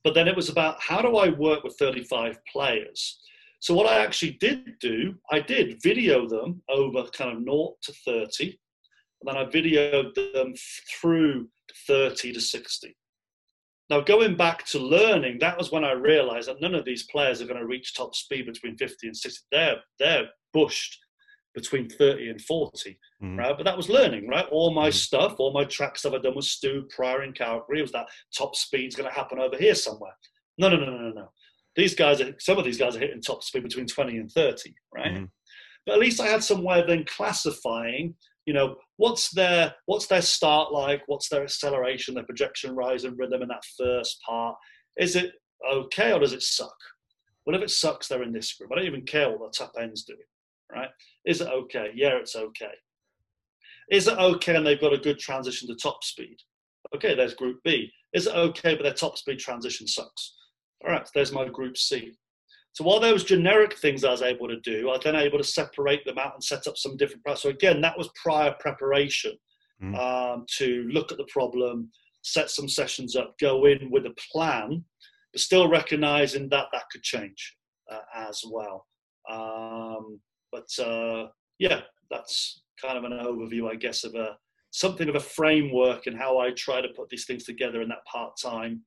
but 0.03 0.13
then 0.13 0.27
it 0.27 0.35
was 0.35 0.49
about 0.49 0.81
how 0.81 1.01
do 1.01 1.17
I 1.17 1.29
work 1.29 1.63
with 1.63 1.77
35 1.77 2.39
players? 2.51 3.19
So 3.59 3.73
what 3.73 3.87
I 3.87 4.03
actually 4.03 4.37
did 4.39 4.79
do, 4.79 5.15
I 5.31 5.39
did 5.39 5.81
video 5.81 6.27
them 6.27 6.61
over 6.69 7.03
kind 7.09 7.35
of 7.35 7.43
0 7.43 7.73
to 7.81 7.93
30, 8.05 8.59
and 9.21 9.25
then 9.25 9.37
I 9.37 9.45
videoed 9.45 10.13
them 10.33 10.53
through 11.01 11.49
30 11.87 12.33
to 12.33 12.41
60. 12.41 12.95
Now, 13.89 14.01
going 14.01 14.35
back 14.35 14.65
to 14.67 14.79
learning, 14.79 15.39
that 15.39 15.57
was 15.57 15.71
when 15.71 15.85
I 15.85 15.93
realized 15.93 16.49
that 16.49 16.61
none 16.61 16.75
of 16.75 16.85
these 16.85 17.03
players 17.03 17.41
are 17.41 17.45
going 17.47 17.59
to 17.59 17.65
reach 17.65 17.95
top 17.95 18.15
speed 18.15 18.45
between 18.45 18.77
50 18.77 19.07
and 19.07 19.17
60. 19.17 19.45
They're, 19.51 19.77
they're 19.97 20.27
bushed 20.53 20.99
between 21.57 21.89
30 21.89 22.29
and 22.29 22.39
40, 22.39 22.99
mm. 23.23 23.35
right? 23.35 23.57
But 23.57 23.63
that 23.63 23.75
was 23.75 23.89
learning, 23.89 24.27
right? 24.27 24.45
All 24.51 24.71
my 24.71 24.89
mm. 24.89 24.93
stuff, 24.93 25.37
all 25.39 25.51
my 25.51 25.63
track 25.63 25.97
stuff 25.97 26.13
I'd 26.13 26.21
done 26.21 26.35
with 26.35 26.45
Stu 26.45 26.87
prior 26.95 27.23
in 27.23 27.33
Calgary 27.33 27.81
was 27.81 27.91
that 27.93 28.05
top 28.37 28.55
speed's 28.55 28.95
going 28.95 29.09
to 29.09 29.15
happen 29.15 29.39
over 29.39 29.57
here 29.57 29.73
somewhere. 29.73 30.13
No, 30.59 30.69
no, 30.69 30.77
no, 30.77 30.85
no, 30.85 30.97
no, 30.97 31.09
no. 31.09 31.31
These 31.75 31.95
guys 31.95 32.21
are, 32.21 32.35
some 32.37 32.59
of 32.59 32.63
these 32.63 32.77
guys 32.77 32.95
are 32.95 32.99
hitting 32.99 33.23
top 33.23 33.43
speed 33.43 33.63
between 33.63 33.87
20 33.87 34.17
and 34.17 34.31
30, 34.31 34.75
right? 34.93 35.15
Mm. 35.15 35.29
But 35.87 35.93
at 35.93 35.99
least 35.99 36.21
I 36.21 36.27
had 36.27 36.43
some 36.43 36.63
way 36.63 36.79
of 36.79 36.87
then 36.87 37.05
classifying, 37.05 38.13
you 38.45 38.53
know, 38.53 38.75
what's 38.97 39.31
their, 39.31 39.73
what's 39.87 40.05
their 40.05 40.21
start 40.21 40.71
like? 40.71 41.01
What's 41.07 41.27
their 41.27 41.41
acceleration, 41.41 42.13
their 42.13 42.23
projection 42.23 42.75
rise 42.75 43.03
and 43.03 43.17
rhythm 43.17 43.41
in 43.41 43.47
that 43.47 43.65
first 43.75 44.21
part? 44.21 44.55
Is 44.97 45.15
it 45.15 45.31
okay 45.73 46.13
or 46.13 46.19
does 46.19 46.33
it 46.33 46.43
suck? 46.43 46.77
Well, 47.47 47.55
if 47.55 47.63
it 47.63 47.71
sucks, 47.71 48.07
they're 48.07 48.21
in 48.21 48.33
this 48.33 48.53
group. 48.53 48.71
I 48.71 48.75
don't 48.75 48.85
even 48.85 49.05
care 49.05 49.31
what 49.31 49.51
the 49.51 49.57
top 49.57 49.71
end's 49.79 50.03
doing 50.03 50.19
right? 50.71 50.89
Is 51.25 51.41
it 51.41 51.47
okay? 51.47 51.91
Yeah, 51.93 52.15
it's 52.15 52.35
okay. 52.35 52.73
Is 53.89 54.07
it 54.07 54.17
okay 54.17 54.55
and 54.55 54.65
they've 54.65 54.81
got 54.81 54.93
a 54.93 54.97
good 54.97 55.19
transition 55.19 55.67
to 55.69 55.75
top 55.75 56.03
speed? 56.03 56.37
Okay, 56.95 57.15
there's 57.15 57.33
group 57.33 57.59
B. 57.63 57.91
Is 58.13 58.27
it 58.27 58.35
okay 58.35 58.75
but 58.75 58.83
their 58.83 58.93
top 58.93 59.17
speed 59.17 59.39
transition 59.39 59.87
sucks? 59.87 60.35
All 60.85 60.91
right, 60.91 61.07
there's 61.13 61.31
my 61.31 61.47
group 61.47 61.77
C. 61.77 62.13
So 62.73 62.83
while 62.83 62.99
those 62.99 63.23
generic 63.23 63.75
things 63.77 64.03
I 64.03 64.11
was 64.11 64.21
able 64.21 64.47
to 64.47 64.59
do, 64.59 64.89
I 64.89 64.93
was 64.93 65.01
then 65.03 65.15
able 65.15 65.39
to 65.39 65.43
separate 65.43 66.05
them 66.05 66.19
out 66.19 66.35
and 66.35 66.43
set 66.43 66.67
up 66.67 66.77
some 66.77 66.95
different. 66.95 67.23
So 67.37 67.49
again, 67.49 67.81
that 67.81 67.97
was 67.97 68.09
prior 68.21 68.53
preparation 68.59 69.33
mm. 69.81 69.97
um, 69.97 70.45
to 70.57 70.87
look 70.91 71.11
at 71.11 71.17
the 71.17 71.27
problem, 71.31 71.89
set 72.21 72.51
some 72.51 72.69
sessions 72.69 73.15
up, 73.15 73.35
go 73.39 73.65
in 73.65 73.89
with 73.89 74.05
a 74.05 74.13
plan, 74.31 74.83
but 75.33 75.41
still 75.41 75.67
recognizing 75.67 76.49
that 76.49 76.67
that 76.71 76.83
could 76.91 77.01
change 77.01 77.55
uh, 77.91 78.01
as 78.15 78.43
well. 78.47 78.85
Um, 79.29 80.19
but 80.51 80.67
uh, 80.79 81.27
yeah, 81.59 81.81
that's 82.09 82.61
kind 82.81 82.97
of 82.97 83.03
an 83.03 83.17
overview, 83.17 83.69
I 83.69 83.75
guess, 83.75 84.03
of 84.03 84.15
a 84.15 84.37
something 84.71 85.09
of 85.09 85.15
a 85.15 85.19
framework 85.19 86.07
and 86.07 86.17
how 86.17 86.39
I 86.39 86.51
try 86.51 86.81
to 86.81 86.89
put 86.89 87.09
these 87.09 87.25
things 87.25 87.45
together 87.45 87.81
in 87.81 87.89
that 87.89 88.05
part 88.05 88.33
time. 88.41 88.83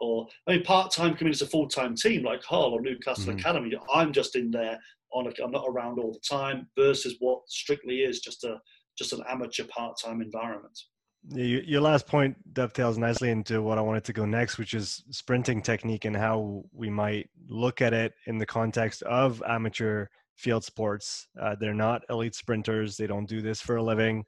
Or 0.00 0.26
I 0.46 0.52
mean, 0.52 0.62
part 0.62 0.92
time 0.92 1.16
coming 1.16 1.32
as 1.32 1.42
a 1.42 1.46
full 1.46 1.68
time 1.68 1.94
team 1.94 2.22
like 2.22 2.42
Hull 2.42 2.72
or 2.72 2.80
Newcastle 2.80 3.26
mm-hmm. 3.26 3.38
Academy. 3.38 3.72
I'm 3.92 4.12
just 4.12 4.36
in 4.36 4.50
there 4.50 4.78
on. 5.12 5.26
A, 5.26 5.42
I'm 5.42 5.50
not 5.50 5.64
around 5.68 5.98
all 5.98 6.12
the 6.12 6.20
time. 6.28 6.68
Versus 6.76 7.16
what 7.18 7.40
strictly 7.48 8.00
is 8.00 8.20
just 8.20 8.44
a 8.44 8.60
just 8.98 9.12
an 9.12 9.22
amateur 9.28 9.64
part 9.64 9.96
time 10.02 10.20
environment. 10.20 10.78
Your 11.28 11.80
last 11.80 12.06
point 12.06 12.36
dovetails 12.52 12.98
nicely 12.98 13.30
into 13.30 13.60
what 13.60 13.78
I 13.78 13.80
wanted 13.80 14.04
to 14.04 14.12
go 14.12 14.24
next, 14.24 14.58
which 14.58 14.74
is 14.74 15.02
sprinting 15.10 15.60
technique 15.60 16.04
and 16.04 16.16
how 16.16 16.62
we 16.72 16.88
might 16.88 17.28
look 17.48 17.80
at 17.80 17.92
it 17.92 18.12
in 18.26 18.38
the 18.38 18.46
context 18.46 19.02
of 19.02 19.42
amateur 19.48 20.06
field 20.36 20.64
sports. 20.64 21.28
Uh, 21.40 21.56
they're 21.58 21.74
not 21.74 22.02
elite 22.10 22.34
sprinters. 22.34 22.96
They 22.96 23.06
don't 23.06 23.28
do 23.28 23.40
this 23.40 23.60
for 23.60 23.76
a 23.76 23.82
living. 23.82 24.24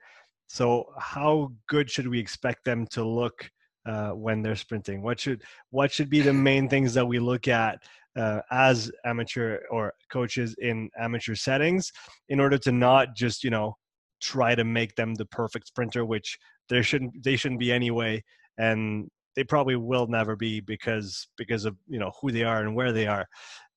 So, 0.48 0.86
how 0.98 1.52
good 1.68 1.90
should 1.90 2.09
we 2.09 2.18
expect 2.18 2.64
them 2.64 2.86
to 2.89 3.05
look 3.05 3.51
uh, 3.86 4.10
when 4.10 4.43
they're 4.43 4.56
sprinting? 4.56 5.02
What 5.02 5.20
should 5.20 5.43
what 5.70 5.93
should 5.93 6.10
be 6.10 6.20
the 6.20 6.32
main 6.32 6.68
things 6.70 6.94
that 6.94 7.06
we 7.06 7.18
look 7.18 7.48
at 7.48 7.82
uh, 8.16 8.40
as 8.51 8.90
amateur 9.05 9.59
or 9.70 9.93
coaches 10.10 10.55
in 10.59 10.90
amateur 10.98 11.35
settings 11.35 11.93
in 12.28 12.40
order 12.40 12.59
to 12.59 12.72
not 12.72 13.14
just 13.14 13.44
you 13.44 13.51
know 13.51 13.76
try 14.20 14.55
to 14.55 14.64
make 14.64 14.94
them 14.97 15.14
the 15.14 15.26
perfect 15.26 15.68
sprinter, 15.68 16.05
which 16.05 16.39
there 16.68 16.82
shouldn't 16.82 17.22
they 17.22 17.36
shouldn't 17.36 17.60
be 17.60 17.70
anyway, 17.70 18.22
and 18.56 19.09
they 19.39 19.44
probably 19.44 19.77
will 19.77 20.09
never 20.09 20.35
be 20.35 20.59
because 20.59 21.28
because 21.36 21.65
of 21.65 21.77
you 21.86 22.01
know 22.01 22.10
who 22.20 22.32
they 22.32 22.43
are 22.43 22.62
and 22.62 22.74
where 22.74 22.90
they 22.90 23.06
are 23.06 23.24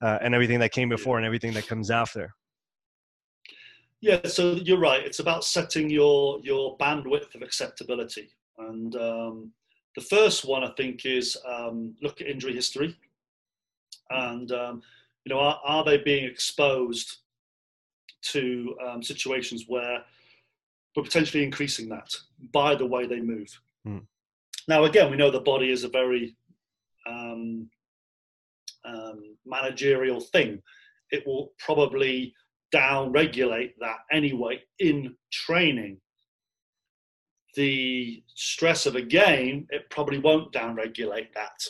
uh, 0.02 0.18
and 0.20 0.34
everything 0.34 0.60
that 0.60 0.72
came 0.72 0.90
before 0.90 1.18
and 1.18 1.26
everything 1.26 1.54
that 1.54 1.68
comes 1.68 1.92
after. 1.92 2.34
Yeah 4.00 4.22
so 4.26 4.54
you're 4.54 4.80
right 4.80 5.06
it's 5.06 5.20
about 5.20 5.44
setting 5.44 5.88
your 5.88 6.40
your 6.42 6.76
bandwidth 6.80 7.36
of 7.36 7.44
acceptability 7.44 8.32
and 8.58 8.96
um, 8.96 9.52
the 9.96 10.02
first 10.02 10.46
one 10.46 10.64
i 10.64 10.72
think 10.76 11.06
is 11.06 11.38
um, 11.46 11.94
look 12.02 12.20
at 12.22 12.28
injury 12.28 12.56
history 12.56 12.98
and 14.10 14.52
um, 14.52 14.82
you 15.26 15.30
know 15.32 15.40
are, 15.40 15.62
are, 15.64 15.84
they 15.84 16.00
being 16.00 16.26
exposed 16.26 17.18
to 18.24 18.76
um, 18.84 19.04
situations 19.04 19.66
where 19.68 20.04
we're 20.96 21.04
potentially 21.04 21.44
increasing 21.44 21.88
that 21.90 22.10
by 22.52 22.74
the 22.74 22.86
way 22.86 23.06
they 23.06 23.22
move? 23.22 23.62
Mm. 23.88 24.06
Now 24.68 24.86
again 24.86 25.10
we 25.10 25.18
know 25.18 25.32
the 25.32 25.40
body 25.40 25.72
is 25.72 25.84
a 25.84 25.90
very 25.90 26.36
um, 27.08 27.70
um, 28.86 29.38
managerial 29.46 30.22
thing. 30.22 30.62
It 31.12 31.26
will 31.26 31.54
probably 31.60 32.34
down 32.72 33.12
regulate 33.12 33.78
that 33.80 33.98
anyway 34.12 34.62
in 34.80 35.16
training. 35.32 35.98
The 37.56 38.24
stress 38.34 38.86
of 38.86 38.96
a 38.96 39.02
game, 39.02 39.68
it 39.72 39.90
probably 39.90 40.20
won't 40.20 40.54
down 40.54 40.76
regulate 40.76 41.34
that, 41.34 41.62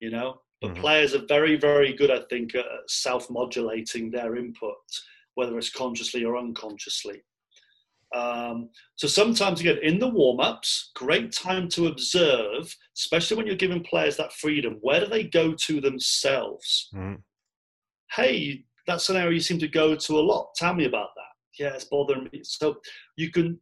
you 0.00 0.10
know. 0.10 0.40
But 0.60 0.72
mm-hmm. 0.72 0.80
players 0.80 1.14
are 1.14 1.26
very, 1.26 1.56
very 1.56 1.94
good, 1.94 2.10
I 2.10 2.20
think, 2.28 2.54
at 2.54 2.64
self 2.86 3.30
modulating 3.30 4.10
their 4.10 4.36
input, 4.36 4.76
whether 5.34 5.56
it's 5.56 5.70
consciously 5.70 6.24
or 6.24 6.36
unconsciously. 6.36 7.22
Um, 8.14 8.68
so 8.96 9.08
sometimes 9.08 9.60
again 9.60 9.78
in 9.82 9.98
the 9.98 10.08
warm-ups, 10.08 10.90
great 10.94 11.32
time 11.32 11.68
to 11.70 11.86
observe, 11.86 12.74
especially 12.96 13.36
when 13.36 13.46
you're 13.46 13.56
giving 13.56 13.82
players 13.82 14.16
that 14.18 14.32
freedom. 14.32 14.78
Where 14.82 15.00
do 15.00 15.06
they 15.06 15.24
go 15.24 15.54
to 15.54 15.80
themselves? 15.80 16.90
Mm. 16.94 17.22
Hey, 18.14 18.64
that's 18.86 19.08
an 19.08 19.16
area 19.16 19.34
you 19.34 19.40
seem 19.40 19.58
to 19.60 19.68
go 19.68 19.94
to 19.94 20.18
a 20.18 20.20
lot. 20.20 20.54
Tell 20.56 20.74
me 20.74 20.84
about 20.84 21.08
that. 21.16 21.62
Yeah, 21.62 21.74
it's 21.74 21.84
bothering 21.84 22.28
me. 22.32 22.40
So 22.42 22.76
you 23.16 23.30
can 23.30 23.58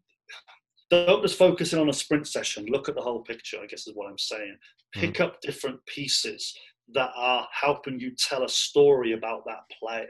don't 0.90 1.22
just 1.22 1.39
focus 1.39 1.72
in 1.72 1.78
on 1.78 1.89
a 1.89 1.93
sprint 1.93 2.27
session. 2.27 2.66
Look 2.66 2.89
at 2.89 2.97
the 2.97 3.01
whole 3.01 3.20
picture. 3.20 3.59
I 3.62 3.66
guess 3.66 3.86
is 3.86 3.94
what 3.94 4.10
I'm 4.10 4.18
saying. 4.18 4.56
Pick 4.93 5.14
mm. 5.14 5.24
up 5.24 5.40
different 5.40 5.78
pieces 5.86 6.52
that 6.94 7.10
are 7.14 7.47
helping 7.52 8.01
you 8.01 8.12
tell 8.16 8.43
a 8.43 8.48
story 8.48 9.12
about 9.12 9.44
that 9.47 9.62
player. 9.78 10.09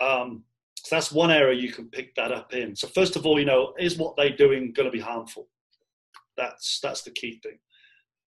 Um, 0.00 0.44
so 0.82 0.96
that's 0.96 1.12
one 1.12 1.30
area 1.30 1.60
you 1.60 1.70
can 1.72 1.88
pick 1.88 2.14
that 2.14 2.32
up 2.32 2.54
in. 2.54 2.74
So 2.74 2.88
first 2.88 3.14
of 3.14 3.26
all, 3.26 3.38
you 3.38 3.44
know, 3.44 3.74
is 3.78 3.98
what 3.98 4.16
they're 4.16 4.34
doing 4.34 4.72
going 4.72 4.86
to 4.86 4.90
be 4.90 5.00
harmful? 5.00 5.46
That's 6.38 6.80
that's 6.82 7.02
the 7.02 7.10
key 7.10 7.38
thing. 7.42 7.58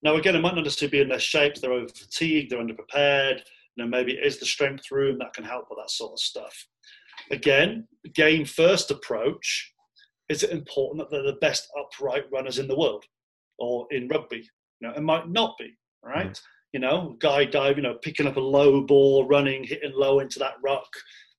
Now 0.03 0.15
again, 0.15 0.35
it 0.35 0.41
might 0.41 0.53
not 0.53 0.63
necessarily 0.63 0.91
be 0.91 1.01
in 1.01 1.09
their 1.09 1.19
shapes. 1.19 1.59
They're 1.59 1.73
over 1.73 1.87
fatigued. 1.87 2.51
They're 2.51 2.63
underprepared. 2.63 3.41
You 3.75 3.83
know, 3.83 3.87
maybe 3.87 4.13
it 4.13 4.25
is 4.25 4.37
the 4.37 4.45
strength 4.45 4.91
room 4.91 5.17
that 5.17 5.33
can 5.33 5.43
help 5.43 5.65
with 5.69 5.79
that 5.79 5.89
sort 5.89 6.11
of 6.11 6.19
stuff. 6.19 6.67
Again, 7.31 7.87
game 8.13 8.45
first 8.45 8.91
approach. 8.91 9.71
Is 10.29 10.43
it 10.43 10.51
important 10.51 10.99
that 10.99 11.11
they're 11.11 11.31
the 11.33 11.39
best 11.39 11.67
upright 11.77 12.25
runners 12.31 12.59
in 12.59 12.67
the 12.67 12.77
world 12.77 13.03
or 13.57 13.87
in 13.89 14.07
rugby? 14.07 14.47
You 14.79 14.87
know, 14.87 14.93
it 14.93 15.01
might 15.01 15.27
not 15.27 15.55
be. 15.57 15.75
Right. 16.03 16.31
Mm. 16.31 16.41
You 16.73 16.79
know, 16.81 17.15
guy 17.19 17.45
dive. 17.45 17.77
You 17.77 17.83
know, 17.83 17.95
picking 17.95 18.27
up 18.27 18.37
a 18.37 18.41
low 18.41 18.81
ball, 18.81 19.27
running, 19.27 19.63
hitting 19.63 19.93
low 19.95 20.19
into 20.19 20.37
that 20.39 20.55
ruck. 20.63 20.89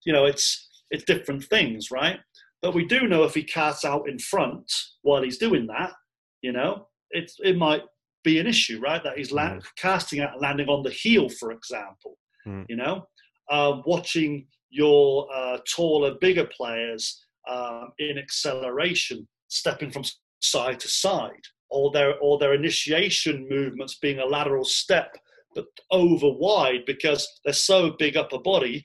You 0.04 0.12
know, 0.12 0.24
it's 0.24 0.68
it's 0.90 1.04
different 1.04 1.44
things, 1.44 1.90
right? 1.90 2.18
But 2.62 2.74
we 2.74 2.86
do 2.86 3.06
know 3.08 3.24
if 3.24 3.34
he 3.34 3.42
casts 3.42 3.84
out 3.84 4.08
in 4.08 4.18
front 4.18 4.70
while 5.02 5.22
he's 5.22 5.38
doing 5.38 5.66
that, 5.66 5.92
you 6.40 6.52
know, 6.52 6.88
it, 7.10 7.30
it 7.40 7.56
might 7.56 7.82
be 8.22 8.38
an 8.38 8.46
issue, 8.46 8.80
right? 8.80 9.02
That 9.04 9.18
he's 9.18 9.32
land, 9.32 9.62
mm. 9.62 9.66
casting 9.76 10.20
out 10.20 10.40
landing 10.40 10.68
on 10.68 10.82
the 10.82 10.90
heel, 10.90 11.28
for 11.28 11.52
example, 11.52 12.16
mm. 12.46 12.64
you 12.68 12.76
know, 12.76 13.06
uh, 13.50 13.82
watching 13.84 14.46
your 14.70 15.28
uh, 15.34 15.58
taller, 15.68 16.14
bigger 16.20 16.46
players 16.46 17.24
uh, 17.46 17.84
in 17.98 18.18
acceleration, 18.18 19.28
stepping 19.48 19.90
from 19.90 20.04
side 20.40 20.80
to 20.80 20.88
side, 20.88 21.44
or 21.70 21.90
their 21.92 22.18
or 22.20 22.38
their 22.38 22.54
initiation 22.54 23.46
movements 23.48 23.98
being 24.00 24.18
a 24.18 24.26
lateral 24.26 24.64
step, 24.64 25.14
but 25.54 25.66
over 25.90 26.30
wide 26.30 26.84
because 26.86 27.28
they're 27.44 27.52
so 27.52 27.94
big 27.98 28.16
upper 28.16 28.38
body 28.38 28.84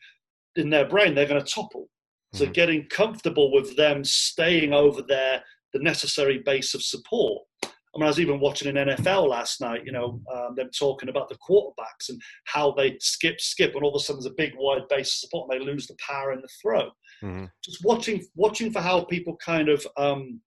in 0.59 0.69
their 0.69 0.87
brain, 0.87 1.15
they're 1.15 1.27
going 1.27 1.43
to 1.43 1.51
topple. 1.51 1.89
So 2.33 2.43
mm-hmm. 2.43 2.53
getting 2.53 2.85
comfortable 2.85 3.51
with 3.51 3.75
them 3.75 4.03
staying 4.03 4.73
over 4.73 5.01
there, 5.01 5.43
the 5.73 5.79
necessary 5.79 6.39
base 6.45 6.75
of 6.75 6.83
support. 6.83 7.43
I 7.63 7.97
mean, 7.97 8.03
I 8.03 8.07
was 8.07 8.19
even 8.19 8.39
watching 8.39 8.67
an 8.67 8.87
NFL 8.87 9.27
last 9.29 9.61
night, 9.61 9.81
you 9.83 9.91
know, 9.91 10.21
um, 10.31 10.55
them 10.55 10.69
talking 10.77 11.09
about 11.09 11.27
the 11.27 11.37
quarterbacks 11.37 12.09
and 12.09 12.21
how 12.45 12.71
they 12.71 12.97
skip, 12.99 13.41
skip, 13.41 13.73
and 13.73 13.83
all 13.83 13.95
of 13.95 13.99
a 13.99 14.03
sudden 14.03 14.21
there's 14.21 14.31
a 14.31 14.35
big 14.35 14.53
wide 14.57 14.87
base 14.89 15.07
of 15.07 15.19
support 15.19 15.49
and 15.49 15.59
they 15.59 15.65
lose 15.65 15.87
the 15.87 15.97
power 16.07 16.31
in 16.31 16.41
the 16.41 16.47
throw. 16.61 16.85
Mm-hmm. 17.23 17.45
Just 17.63 17.83
watching, 17.83 18.23
watching 18.35 18.71
for 18.71 18.79
how 18.79 19.05
people 19.05 19.35
kind 19.43 19.69
of 19.69 19.85
um, 19.97 20.39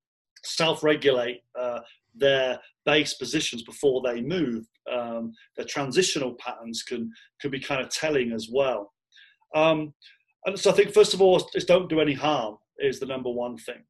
self-regulate 0.44 1.40
uh, 1.58 1.80
their 2.14 2.60
base 2.84 3.14
positions 3.14 3.62
before 3.62 4.02
they 4.04 4.20
move. 4.20 4.64
Um, 4.90 5.32
their 5.56 5.66
transitional 5.66 6.34
patterns 6.34 6.82
can 6.82 7.10
can 7.40 7.50
be 7.50 7.60
kind 7.60 7.80
of 7.80 7.88
telling 7.88 8.32
as 8.32 8.48
well. 8.50 8.92
Um, 9.54 9.94
and 10.46 10.58
so 10.58 10.70
I 10.70 10.74
think 10.74 10.92
first 10.92 11.14
of 11.14 11.22
all, 11.22 11.48
is 11.54 11.64
don't 11.64 11.88
do 11.88 12.00
any 12.00 12.14
harm 12.14 12.56
is 12.78 12.98
the 12.98 13.06
number 13.06 13.30
one 13.30 13.56
thing. 13.56 13.82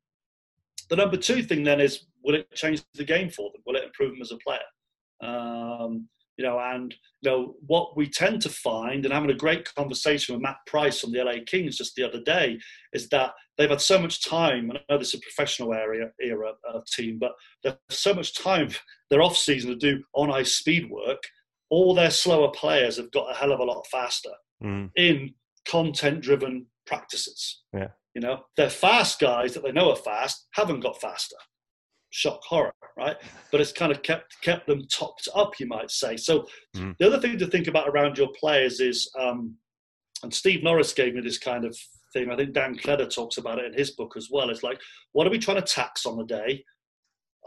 The 0.90 0.96
number 0.96 1.16
two 1.16 1.42
thing 1.42 1.64
then 1.64 1.80
is 1.80 2.06
will 2.22 2.34
it 2.34 2.52
change 2.54 2.82
the 2.94 3.04
game 3.04 3.30
for 3.30 3.50
them? 3.52 3.62
Will 3.66 3.76
it 3.76 3.84
improve 3.84 4.12
them 4.12 4.22
as 4.22 4.32
a 4.32 4.36
player? 4.36 4.60
Um, 5.22 6.08
you 6.36 6.44
know, 6.44 6.58
and 6.58 6.94
you 7.20 7.30
know 7.30 7.54
what 7.66 7.96
we 7.96 8.08
tend 8.08 8.42
to 8.42 8.48
find, 8.48 9.04
and 9.04 9.14
having 9.14 9.30
a 9.30 9.34
great 9.34 9.72
conversation 9.74 10.34
with 10.34 10.42
Matt 10.42 10.56
Price 10.66 11.00
from 11.00 11.12
the 11.12 11.22
LA 11.22 11.34
Kings 11.46 11.76
just 11.76 11.94
the 11.94 12.04
other 12.04 12.20
day, 12.20 12.58
is 12.92 13.08
that 13.10 13.32
they've 13.56 13.70
had 13.70 13.80
so 13.80 13.98
much 13.98 14.24
time. 14.24 14.70
And 14.70 14.78
I 14.78 14.80
know 14.92 14.98
this 14.98 15.14
is 15.14 15.20
a 15.20 15.20
professional 15.20 15.74
area 15.74 16.10
era 16.20 16.52
uh, 16.68 16.80
team, 16.86 17.18
but 17.18 17.32
there's 17.62 17.76
so 17.90 18.14
much 18.14 18.34
time 18.34 18.70
their 19.10 19.22
off 19.22 19.36
season 19.36 19.70
to 19.70 19.76
do 19.76 20.02
on 20.14 20.32
ice 20.32 20.54
speed 20.54 20.90
work. 20.90 21.22
All 21.70 21.94
their 21.94 22.10
slower 22.10 22.50
players 22.50 22.96
have 22.96 23.12
got 23.12 23.30
a 23.30 23.34
hell 23.34 23.52
of 23.52 23.60
a 23.60 23.64
lot 23.64 23.86
faster 23.90 24.32
mm. 24.62 24.90
in 24.96 25.34
content 25.68 26.20
driven 26.20 26.66
practices. 26.86 27.62
Yeah. 27.72 27.88
You 28.14 28.20
know, 28.20 28.44
they're 28.56 28.70
fast 28.70 29.20
guys 29.20 29.54
that 29.54 29.62
they 29.62 29.72
know 29.72 29.90
are 29.90 29.96
fast, 29.96 30.46
haven't 30.52 30.80
got 30.80 31.00
faster. 31.00 31.36
Shock 32.10 32.40
horror, 32.44 32.74
right? 32.96 33.16
But 33.50 33.62
it's 33.62 33.72
kind 33.72 33.90
of 33.90 34.02
kept 34.02 34.38
kept 34.42 34.66
them 34.66 34.82
topped 34.92 35.28
up, 35.34 35.58
you 35.58 35.66
might 35.66 35.90
say. 35.90 36.18
So 36.18 36.46
mm. 36.76 36.94
the 36.98 37.06
other 37.06 37.18
thing 37.18 37.38
to 37.38 37.46
think 37.46 37.68
about 37.68 37.88
around 37.88 38.18
your 38.18 38.28
players 38.38 38.80
is, 38.80 39.10
um, 39.18 39.56
and 40.22 40.32
Steve 40.32 40.62
Norris 40.62 40.92
gave 40.92 41.14
me 41.14 41.22
this 41.22 41.38
kind 41.38 41.64
of 41.64 41.74
thing. 42.12 42.30
I 42.30 42.36
think 42.36 42.52
Dan 42.52 42.76
Cledder 42.76 43.12
talks 43.12 43.38
about 43.38 43.58
it 43.58 43.64
in 43.64 43.72
his 43.72 43.92
book 43.92 44.12
as 44.18 44.28
well. 44.30 44.50
It's 44.50 44.62
like, 44.62 44.78
what 45.12 45.26
are 45.26 45.30
we 45.30 45.38
trying 45.38 45.56
to 45.56 45.62
tax 45.62 46.04
on 46.04 46.18
the 46.18 46.24
day? 46.24 46.62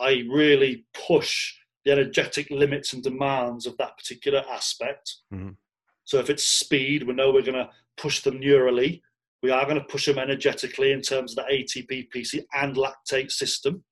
I 0.02 0.24
really 0.30 0.86
push 1.08 1.54
the 1.86 1.92
energetic 1.92 2.50
limits 2.50 2.94
and 2.94 3.04
demands 3.04 3.68
of 3.68 3.78
that 3.78 3.98
particular 3.98 4.44
aspect. 4.52 5.18
Mm-hmm. 5.32 5.52
So 6.06 6.20
if 6.20 6.30
it's 6.30 6.44
speed, 6.44 7.04
we 7.04 7.14
know 7.14 7.32
we're 7.32 7.44
going 7.44 7.54
to 7.54 7.70
push 7.98 8.22
them 8.22 8.40
neurally. 8.40 9.02
We 9.44 9.52
are 9.52 9.66
going 9.66 9.80
to 9.80 9.86
push 9.86 10.06
them 10.06 10.18
energetically 10.18 10.92
in 10.92 11.02
terms 11.02 11.38
of 11.38 11.46
the 11.46 11.54
ATP, 11.54 12.08
PC, 12.16 12.44
and 12.54 12.76
lactate 12.76 13.32
system. 13.32 13.84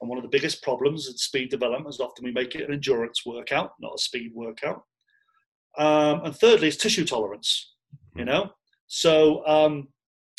And 0.00 0.08
one 0.08 0.18
of 0.18 0.22
the 0.22 0.30
biggest 0.30 0.62
problems 0.62 1.08
in 1.08 1.16
speed 1.16 1.50
development 1.50 1.94
is 1.94 2.00
often 2.00 2.24
we 2.24 2.32
make 2.32 2.54
it 2.54 2.64
an 2.64 2.72
endurance 2.72 3.26
workout, 3.26 3.72
not 3.80 3.94
a 3.96 3.98
speed 3.98 4.30
workout. 4.34 4.82
Um, 5.76 6.24
and 6.24 6.36
thirdly, 6.36 6.68
is 6.68 6.76
tissue 6.76 7.04
tolerance. 7.04 7.74
You 8.16 8.24
know, 8.24 8.50
so 8.86 9.46
um, 9.46 9.88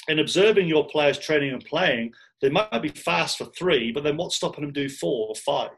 in 0.07 0.19
observing 0.19 0.67
your 0.67 0.87
players 0.87 1.17
training 1.17 1.53
and 1.53 1.63
playing, 1.63 2.11
they 2.41 2.49
might 2.49 2.81
be 2.81 2.89
fast 2.89 3.37
for 3.37 3.45
three, 3.45 3.91
but 3.91 4.03
then 4.03 4.17
what's 4.17 4.35
stopping 4.35 4.63
them 4.63 4.73
do 4.73 4.89
four 4.89 5.27
or 5.29 5.35
five? 5.35 5.69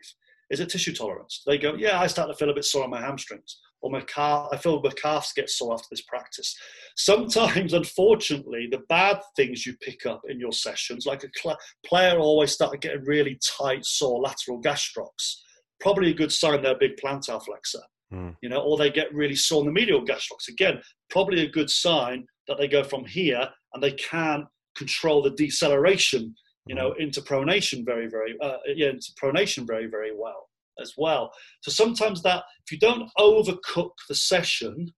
Is 0.50 0.60
it 0.60 0.70
tissue 0.70 0.94
tolerance? 0.94 1.44
They 1.46 1.58
go, 1.58 1.76
yeah, 1.76 2.00
I 2.00 2.08
start 2.08 2.30
to 2.30 2.36
feel 2.36 2.50
a 2.50 2.54
bit 2.54 2.66
sore 2.66 2.84
on 2.84 2.90
my 2.90 3.02
hamstrings 3.02 3.60
or 3.82 3.90
my 3.90 4.02
calf, 4.02 4.50
I 4.52 4.58
feel 4.58 4.82
my 4.82 4.92
calves 4.92 5.34
get 5.34 5.50
sore 5.50 5.74
after 5.74 5.88
this 5.90 6.02
practice. 6.02 6.56
Sometimes, 6.96 7.74
unfortunately, 7.74 8.68
the 8.70 8.82
bad 8.90 9.20
things 9.36 9.66
you 9.66 9.76
pick 9.82 10.06
up 10.06 10.22
in 10.30 10.40
your 10.40 10.52
sessions, 10.52 11.06
like 11.06 11.24
a 11.24 11.30
cl- 11.36 11.58
player 11.86 12.20
always 12.20 12.52
started 12.52 12.82
getting 12.82 13.04
really 13.06 13.40
tight, 13.60 13.86
sore 13.86 14.22
lateral 14.22 14.62
gastrocs, 14.62 15.36
probably 15.80 16.12
a 16.12 16.16
good 16.16 16.32
sign 16.32 16.62
they're 16.62 16.76
a 16.76 16.80
big 16.80 16.98
plantar 17.04 17.44
flexor. 17.44 17.82
Mm. 18.14 18.36
You 18.42 18.50
know, 18.50 18.62
or 18.62 18.78
they 18.78 18.90
get 18.90 19.14
really 19.14 19.36
sore 19.36 19.62
in 19.62 19.68
the 19.68 19.72
medial 19.72 20.06
gastrocs. 20.06 20.50
Again, 20.50 20.82
probably 21.10 21.46
a 21.46 21.50
good 21.50 21.70
sign 21.70 22.26
that 22.48 22.58
they 22.58 22.68
go 22.68 22.84
from 22.84 23.06
here 23.06 23.48
and 23.74 23.82
they 23.82 23.94
can 23.94 24.46
control 24.76 25.22
the 25.22 25.32
deceleration, 25.32 26.36
you 26.66 26.76
know, 26.76 26.94
hmm. 26.94 27.02
into 27.02 27.22
pronation 27.22 27.86
very, 27.86 28.08
very, 28.10 28.36
uh, 28.42 28.58
yeah, 28.76 28.90
into 28.90 29.12
pronation 29.22 29.66
very, 29.66 29.88
very 29.88 30.12
well 30.14 30.50
as 30.80 30.94
well. 30.98 31.32
So 31.62 31.72
sometimes 31.72 32.22
that 32.24 32.44
if 32.66 32.72
you 32.72 32.80
don't 32.80 33.10
overcook 33.18 33.92
the 34.08 34.16
session 34.16 34.94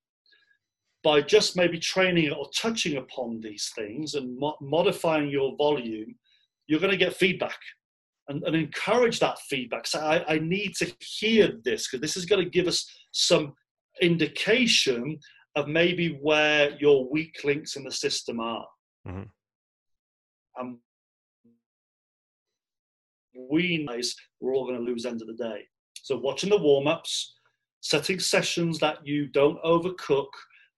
by 1.04 1.22
just 1.22 1.58
maybe 1.58 1.80
training 1.80 2.32
or 2.32 2.50
touching 2.56 2.98
upon 2.98 3.42
these 3.42 3.72
things 3.76 4.16
and 4.16 4.38
mo- 4.40 4.58
modifying 4.62 5.30
your 5.30 5.56
volume, 5.58 6.16
you're 6.68 6.80
going 6.80 6.92
to 6.92 6.98
get 6.98 7.16
feedback 7.16 7.58
and, 8.30 8.44
and 8.44 8.56
encourage 8.56 9.20
that 9.20 9.40
feedback. 9.40 9.86
So 9.86 10.00
I, 10.00 10.36
I 10.36 10.40
need 10.40 10.76
to 10.76 10.92
hear 11.00 11.60
this 11.64 11.88
because 11.88 12.02
this 12.02 12.16
is 12.16 12.26
going 12.26 12.44
to 12.44 12.50
give 12.50 12.68
us 12.68 12.90
some 13.12 13.54
indication 14.02 15.20
of 15.56 15.68
maybe 15.68 16.18
where 16.22 16.72
your 16.80 17.10
weak 17.10 17.36
links 17.44 17.76
in 17.76 17.84
the 17.84 17.92
system 17.92 18.40
are. 18.40 18.66
Mm-hmm. 19.08 19.24
Um, 20.60 20.80
we 23.36 23.86
know 23.88 24.00
we're 24.40 24.56
all 24.56 24.66
going 24.66 24.78
to 24.78 24.84
lose 24.84 25.06
end 25.06 25.22
of 25.22 25.28
the 25.28 25.34
day. 25.34 25.62
So 26.02 26.18
watching 26.18 26.50
the 26.50 26.58
warm 26.58 26.88
ups, 26.88 27.34
setting 27.82 28.20
sessions 28.20 28.80
that 28.80 29.06
you 29.06 29.28
don't 29.28 29.62
overcook, 29.64 30.28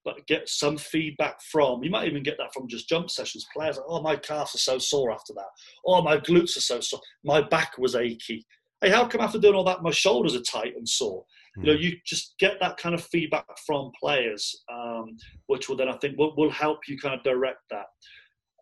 but 0.03 0.25
get 0.27 0.47
some 0.47 0.77
feedback 0.77 1.41
from. 1.41 1.83
You 1.83 1.89
might 1.89 2.07
even 2.07 2.23
get 2.23 2.37
that 2.37 2.53
from 2.53 2.67
just 2.67 2.87
jump 2.87 3.09
sessions. 3.09 3.45
Players, 3.53 3.77
like, 3.77 3.85
oh, 3.89 4.01
my 4.01 4.15
calves 4.15 4.53
are 4.53 4.59
so 4.59 4.77
sore 4.77 5.11
after 5.11 5.33
that. 5.33 5.49
Oh, 5.85 6.01
my 6.03 6.17
glutes 6.17 6.55
are 6.57 6.61
so 6.61 6.79
sore. 6.79 7.01
My 7.23 7.41
back 7.41 7.77
was 7.79 7.95
achy. 7.95 8.45
Hey, 8.81 8.91
how 8.91 9.07
come 9.07 9.21
after 9.21 9.39
doing 9.39 9.55
all 9.55 9.63
that, 9.63 9.81
my 9.81 9.91
shoulders 9.91 10.35
are 10.35 10.41
tight 10.41 10.75
and 10.77 10.87
sore? 10.87 11.25
Mm. 11.57 11.65
You 11.65 11.71
know, 11.71 11.77
hmm. 11.77 11.83
you 11.83 11.97
just 12.05 12.35
get 12.39 12.59
that 12.59 12.77
kind 12.77 12.93
of 12.93 13.03
feedback 13.03 13.45
from 13.65 13.91
players, 13.99 14.63
um, 14.71 15.17
which 15.47 15.67
will 15.67 15.75
then 15.75 15.89
I 15.89 15.97
think 15.97 16.19
will, 16.19 16.35
will 16.35 16.51
help 16.51 16.87
you 16.87 16.99
kind 16.99 17.15
of 17.15 17.23
direct 17.23 17.61
that. 17.71 17.85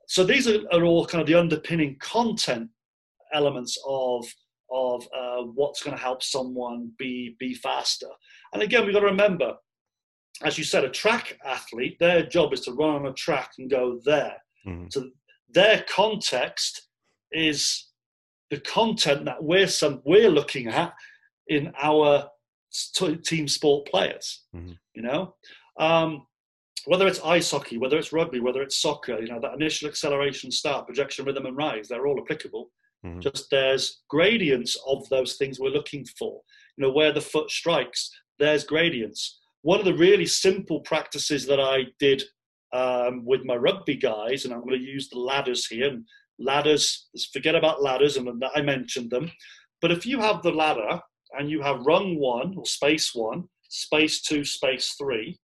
So 0.07 0.23
these 0.23 0.47
are, 0.47 0.61
are 0.71 0.83
all 0.83 1.05
kind 1.05 1.21
of 1.21 1.27
the 1.27 1.35
underpinning 1.35 1.97
content 1.99 2.69
elements 3.33 3.77
of 3.87 4.25
of 4.71 5.07
uh, 5.15 5.43
what's 5.43 5.83
going 5.83 5.95
to 5.95 6.01
help 6.01 6.23
someone 6.23 6.91
be 6.97 7.35
be 7.39 7.53
faster. 7.53 8.07
And 8.53 8.61
again, 8.61 8.85
we've 8.85 8.93
got 8.93 9.01
to 9.01 9.05
remember, 9.07 9.53
as 10.43 10.57
you 10.57 10.63
said, 10.63 10.83
a 10.83 10.89
track 10.89 11.37
athlete, 11.45 11.97
their 11.99 12.25
job 12.25 12.53
is 12.53 12.61
to 12.61 12.73
run 12.73 12.95
on 12.95 13.07
a 13.07 13.13
track 13.13 13.51
and 13.59 13.69
go 13.69 13.99
there. 14.05 14.37
Mm-hmm. 14.67 14.87
So 14.89 15.09
their 15.49 15.85
context 15.87 16.87
is 17.31 17.89
the 18.49 18.59
content 18.59 19.25
that 19.25 19.43
we're 19.43 19.67
some 19.67 20.01
we're 20.05 20.29
looking 20.29 20.67
at 20.67 20.93
in 21.47 21.71
our 21.81 22.27
team 23.23 23.47
sport 23.47 23.87
players. 23.87 24.43
Mm-hmm. 24.55 24.73
You 24.95 25.01
know, 25.01 25.35
um, 25.79 26.25
whether 26.85 27.07
it's 27.07 27.21
ice 27.23 27.51
hockey, 27.51 27.77
whether 27.77 27.97
it's 27.97 28.13
rugby, 28.13 28.39
whether 28.39 28.61
it's 28.61 28.81
soccer, 28.81 29.19
you 29.19 29.27
know, 29.27 29.39
that 29.41 29.53
initial 29.53 29.87
acceleration, 29.87 30.51
start, 30.51 30.85
projection, 30.85 31.25
rhythm, 31.25 31.45
and 31.45 31.57
rise, 31.57 31.87
they're 31.87 32.07
all 32.07 32.19
applicable. 32.19 32.69
Mm-hmm. 33.05 33.19
Just 33.19 33.49
there's 33.51 34.01
gradients 34.09 34.77
of 34.87 35.07
those 35.09 35.35
things 35.35 35.59
we're 35.59 35.69
looking 35.69 36.05
for. 36.17 36.41
You 36.77 36.83
know, 36.83 36.91
where 36.91 37.11
the 37.11 37.21
foot 37.21 37.51
strikes, 37.51 38.09
there's 38.39 38.63
gradients. 38.63 39.39
One 39.61 39.79
of 39.79 39.85
the 39.85 39.93
really 39.93 40.25
simple 40.25 40.81
practices 40.81 41.45
that 41.47 41.59
I 41.59 41.85
did 41.99 42.23
um, 42.73 43.23
with 43.25 43.45
my 43.45 43.55
rugby 43.55 43.95
guys, 43.95 44.45
and 44.45 44.53
I'm 44.53 44.61
going 44.61 44.79
to 44.79 44.85
use 44.85 45.09
the 45.09 45.19
ladders 45.19 45.67
here. 45.67 45.87
And 45.89 46.05
ladders, 46.39 47.07
forget 47.31 47.55
about 47.55 47.83
ladders, 47.83 48.17
and 48.17 48.43
I 48.55 48.61
mentioned 48.61 49.11
them. 49.11 49.31
But 49.81 49.91
if 49.91 50.05
you 50.05 50.19
have 50.19 50.41
the 50.41 50.51
ladder 50.51 50.99
and 51.37 51.49
you 51.49 51.61
have 51.61 51.85
rung 51.85 52.17
one 52.17 52.55
or 52.57 52.65
space 52.65 53.11
one, 53.13 53.43
space 53.69 54.21
two, 54.21 54.43
space 54.43 54.95
three, 54.97 55.37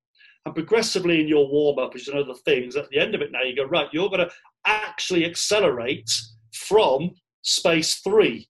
and 0.45 0.55
progressively 0.55 1.19
in 1.19 1.27
your 1.27 1.49
warm 1.49 1.79
up, 1.79 1.93
as 1.95 2.07
you 2.07 2.13
know 2.13 2.23
the 2.23 2.39
things, 2.45 2.75
at 2.75 2.89
the 2.89 2.99
end 2.99 3.15
of 3.15 3.21
it 3.21 3.31
now 3.31 3.43
you 3.43 3.55
go, 3.55 3.65
right, 3.65 3.89
you're 3.91 4.09
going 4.09 4.27
to 4.27 4.31
actually 4.65 5.25
accelerate 5.25 6.09
from 6.53 7.11
space 7.41 7.95
three, 7.95 8.49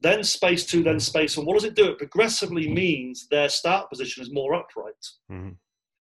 then 0.00 0.24
space 0.24 0.66
two, 0.66 0.82
then 0.82 1.00
space 1.00 1.36
one. 1.36 1.46
What 1.46 1.54
does 1.54 1.64
it 1.64 1.74
do? 1.74 1.90
It 1.90 1.98
progressively 1.98 2.72
means 2.72 3.26
their 3.28 3.48
start 3.48 3.88
position 3.90 4.22
is 4.22 4.32
more 4.32 4.54
upright. 4.54 4.94
Mm-hmm. 5.30 5.50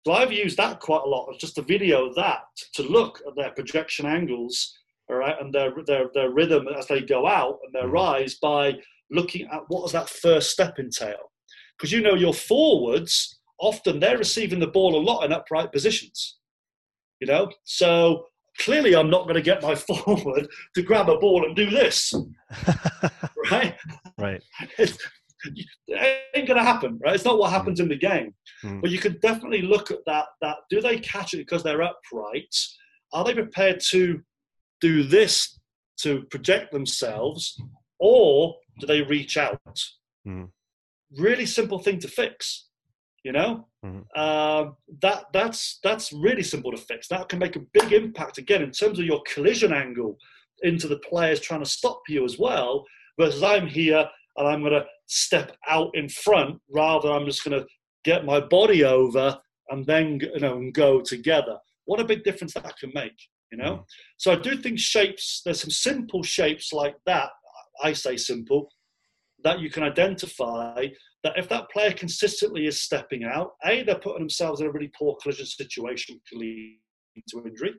So 0.05 0.13
I've 0.13 0.31
used 0.31 0.57
that 0.57 0.79
quite 0.79 1.03
a 1.05 1.09
lot. 1.09 1.27
It's 1.29 1.41
just 1.41 1.57
a 1.57 1.63
video 1.63 2.07
of 2.07 2.15
that 2.15 2.43
to 2.75 2.83
look 2.83 3.21
at 3.27 3.35
their 3.35 3.51
projection 3.51 4.05
angles, 4.05 4.73
all 5.09 5.17
right, 5.17 5.35
and 5.39 5.53
their 5.53 5.73
their, 5.85 6.05
their 6.13 6.31
rhythm 6.31 6.67
as 6.67 6.87
they 6.87 7.01
go 7.01 7.27
out 7.27 7.59
and 7.65 7.73
their 7.73 7.83
mm-hmm. 7.83 7.93
rise 7.93 8.35
by 8.35 8.75
looking 9.11 9.47
at 9.47 9.63
what 9.67 9.83
does 9.83 9.93
that 9.93 10.09
first 10.09 10.51
step 10.51 10.79
entail. 10.79 11.31
Because 11.77 11.91
you 11.91 12.01
know 12.01 12.15
your 12.15 12.33
forwards 12.33 13.39
often 13.59 13.99
they're 13.99 14.17
receiving 14.17 14.59
the 14.59 14.67
ball 14.67 14.95
a 14.95 15.03
lot 15.03 15.23
in 15.23 15.33
upright 15.33 15.71
positions. 15.71 16.37
You 17.19 17.27
know, 17.27 17.51
so 17.63 18.25
clearly 18.59 18.95
I'm 18.95 19.09
not 19.09 19.23
going 19.23 19.35
to 19.35 19.41
get 19.41 19.61
my 19.61 19.75
forward 20.05 20.47
to 20.75 20.81
grab 20.81 21.09
a 21.09 21.17
ball 21.17 21.45
and 21.45 21.55
do 21.55 21.69
this, 21.69 22.13
right? 23.51 23.75
Right. 24.17 24.41
It, 24.77 24.97
it 25.87 26.25
ain't 26.35 26.47
going 26.47 26.57
to 26.57 26.63
happen, 26.63 26.99
right? 27.03 27.15
It's 27.15 27.25
not 27.25 27.37
what 27.37 27.51
happens 27.51 27.79
mm. 27.79 27.83
in 27.83 27.89
the 27.89 27.97
game. 27.97 28.33
Mm. 28.63 28.81
But 28.81 28.89
you 28.89 28.99
can 28.99 29.17
definitely 29.21 29.61
look 29.61 29.91
at 29.91 29.99
that. 30.05 30.25
That 30.41 30.57
do 30.69 30.81
they 30.81 30.99
catch 30.99 31.33
it 31.33 31.37
because 31.37 31.63
they're 31.63 31.81
upright? 31.81 32.55
Are 33.13 33.23
they 33.23 33.33
prepared 33.33 33.79
to 33.89 34.21
do 34.81 35.03
this 35.03 35.59
to 36.01 36.23
project 36.23 36.71
themselves, 36.71 37.59
or 37.99 38.55
do 38.79 38.87
they 38.87 39.01
reach 39.01 39.37
out? 39.37 39.61
Mm. 40.27 40.49
Really 41.17 41.45
simple 41.45 41.79
thing 41.79 41.99
to 41.99 42.07
fix. 42.07 42.66
You 43.27 43.33
know, 43.33 43.67
mm-hmm. 43.85 43.99
uh, 44.15 44.71
that 45.01 45.25
that's 45.33 45.79
that's 45.83 46.13
really 46.13 46.43
simple 46.43 46.71
to 46.71 46.77
fix. 46.77 47.09
That 47.09 47.27
can 47.27 47.39
make 47.39 47.57
a 47.57 47.65
big 47.73 47.91
impact 47.91 48.37
again 48.37 48.61
in 48.61 48.71
terms 48.71 48.99
of 48.99 49.05
your 49.05 49.21
collision 49.27 49.73
angle 49.73 50.17
into 50.63 50.87
the 50.87 50.99
players 50.99 51.41
trying 51.41 51.59
to 51.59 51.69
stop 51.69 51.99
you 52.07 52.23
as 52.23 52.39
well. 52.39 52.85
Versus 53.19 53.43
I'm 53.43 53.67
here 53.67 54.07
and 54.37 54.47
I'm 54.47 54.61
going 54.61 54.71
to 54.71 54.85
step 55.07 55.57
out 55.67 55.91
in 55.93 56.07
front 56.07 56.61
rather 56.73 57.11
I'm 57.11 57.25
just 57.25 57.43
going 57.43 57.59
to 57.59 57.67
get 58.05 58.23
my 58.23 58.39
body 58.39 58.85
over 58.85 59.37
and 59.71 59.85
then 59.85 60.21
you 60.21 60.39
know 60.39 60.55
and 60.55 60.73
go 60.73 61.01
together. 61.01 61.57
What 61.83 61.99
a 61.99 62.05
big 62.05 62.23
difference 62.23 62.53
that 62.53 62.77
can 62.77 62.93
make, 62.95 63.19
you 63.51 63.57
know. 63.57 63.73
Mm. 63.73 63.83
So 64.15 64.31
I 64.31 64.37
do 64.37 64.55
think 64.55 64.79
shapes. 64.79 65.41
There's 65.43 65.59
some 65.59 65.69
simple 65.69 66.23
shapes 66.23 66.71
like 66.71 66.95
that. 67.05 67.31
I 67.83 67.91
say 67.91 68.15
simple 68.15 68.71
that 69.43 69.59
you 69.59 69.69
can 69.69 69.83
identify 69.83 70.87
that 71.27 71.37
if 71.37 71.49
that 71.49 71.69
player 71.69 71.91
consistently 71.91 72.67
is 72.67 72.81
stepping 72.81 73.25
out, 73.25 73.51
A, 73.65 73.83
they're 73.83 73.99
putting 73.99 74.21
themselves 74.21 74.61
in 74.61 74.67
a 74.67 74.71
really 74.71 74.91
poor 74.97 75.17
collision 75.21 75.45
situation, 75.45 76.15
which 76.15 76.23
can 76.29 76.39
lead 76.39 76.79
to 77.29 77.45
injury. 77.45 77.73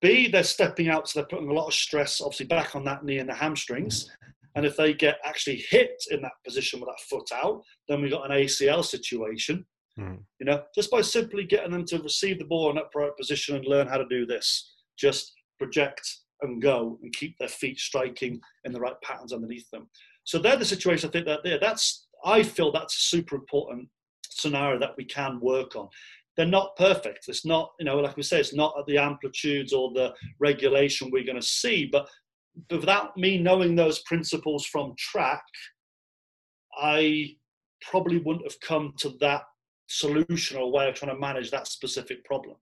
B, 0.00 0.28
they're 0.28 0.42
stepping 0.42 0.88
out, 0.88 1.08
so 1.08 1.20
they're 1.20 1.28
putting 1.28 1.48
a 1.48 1.54
lot 1.54 1.68
of 1.68 1.74
stress, 1.74 2.20
obviously, 2.20 2.46
back 2.46 2.74
on 2.74 2.84
that 2.84 3.04
knee 3.04 3.18
and 3.18 3.28
the 3.28 3.34
hamstrings. 3.34 4.10
And 4.56 4.66
if 4.66 4.76
they 4.76 4.94
get 4.94 5.18
actually 5.24 5.64
hit 5.68 6.02
in 6.10 6.22
that 6.22 6.32
position 6.44 6.80
with 6.80 6.88
that 6.88 7.00
foot 7.08 7.28
out, 7.32 7.62
then 7.88 8.02
we've 8.02 8.10
got 8.10 8.28
an 8.28 8.36
ACL 8.36 8.84
situation. 8.84 9.64
Mm. 9.98 10.18
You 10.40 10.46
know, 10.46 10.62
just 10.74 10.90
by 10.90 11.02
simply 11.02 11.44
getting 11.44 11.70
them 11.70 11.84
to 11.86 11.98
receive 11.98 12.38
the 12.38 12.44
ball 12.46 12.70
in 12.70 12.78
upright 12.78 13.16
position 13.16 13.56
and 13.56 13.64
learn 13.64 13.86
how 13.86 13.96
to 13.96 14.06
do 14.10 14.26
this, 14.26 14.74
just 14.98 15.32
project 15.58 16.02
and 16.42 16.60
go 16.60 16.98
and 17.02 17.14
keep 17.14 17.36
their 17.38 17.48
feet 17.48 17.78
striking 17.78 18.40
in 18.64 18.72
the 18.72 18.80
right 18.80 19.00
patterns 19.02 19.32
underneath 19.32 19.70
them. 19.70 19.88
So 20.24 20.38
they're 20.38 20.56
the 20.56 20.64
situation 20.64 21.08
I 21.08 21.12
think 21.12 21.26
that 21.26 21.40
there. 21.44 21.58
That's 21.60 22.05
I 22.26 22.42
feel 22.42 22.70
that's 22.70 22.96
a 22.96 23.08
super 23.16 23.36
important 23.36 23.88
scenario 24.28 24.78
that 24.80 24.96
we 24.98 25.04
can 25.04 25.40
work 25.40 25.76
on. 25.76 25.88
They're 26.36 26.44
not 26.44 26.76
perfect. 26.76 27.28
It's 27.28 27.46
not, 27.46 27.70
you 27.78 27.86
know, 27.86 27.96
like 27.98 28.16
we 28.16 28.22
say, 28.22 28.38
it's 28.38 28.54
not 28.54 28.74
at 28.78 28.84
the 28.84 28.98
amplitudes 28.98 29.72
or 29.72 29.92
the 29.92 30.12
regulation 30.38 31.10
we're 31.10 31.24
going 31.24 31.40
to 31.40 31.46
see. 31.46 31.88
But, 31.90 32.06
without 32.70 33.16
me 33.16 33.38
knowing 33.38 33.74
those 33.74 33.98
principles 34.00 34.64
from 34.64 34.94
track, 34.98 35.44
I 36.78 37.36
probably 37.82 38.18
wouldn't 38.18 38.50
have 38.50 38.60
come 38.60 38.94
to 39.00 39.10
that 39.20 39.42
solution 39.88 40.56
or 40.56 40.72
way 40.72 40.88
of 40.88 40.94
trying 40.94 41.14
to 41.14 41.20
manage 41.20 41.50
that 41.50 41.68
specific 41.68 42.24
problem. 42.24 42.56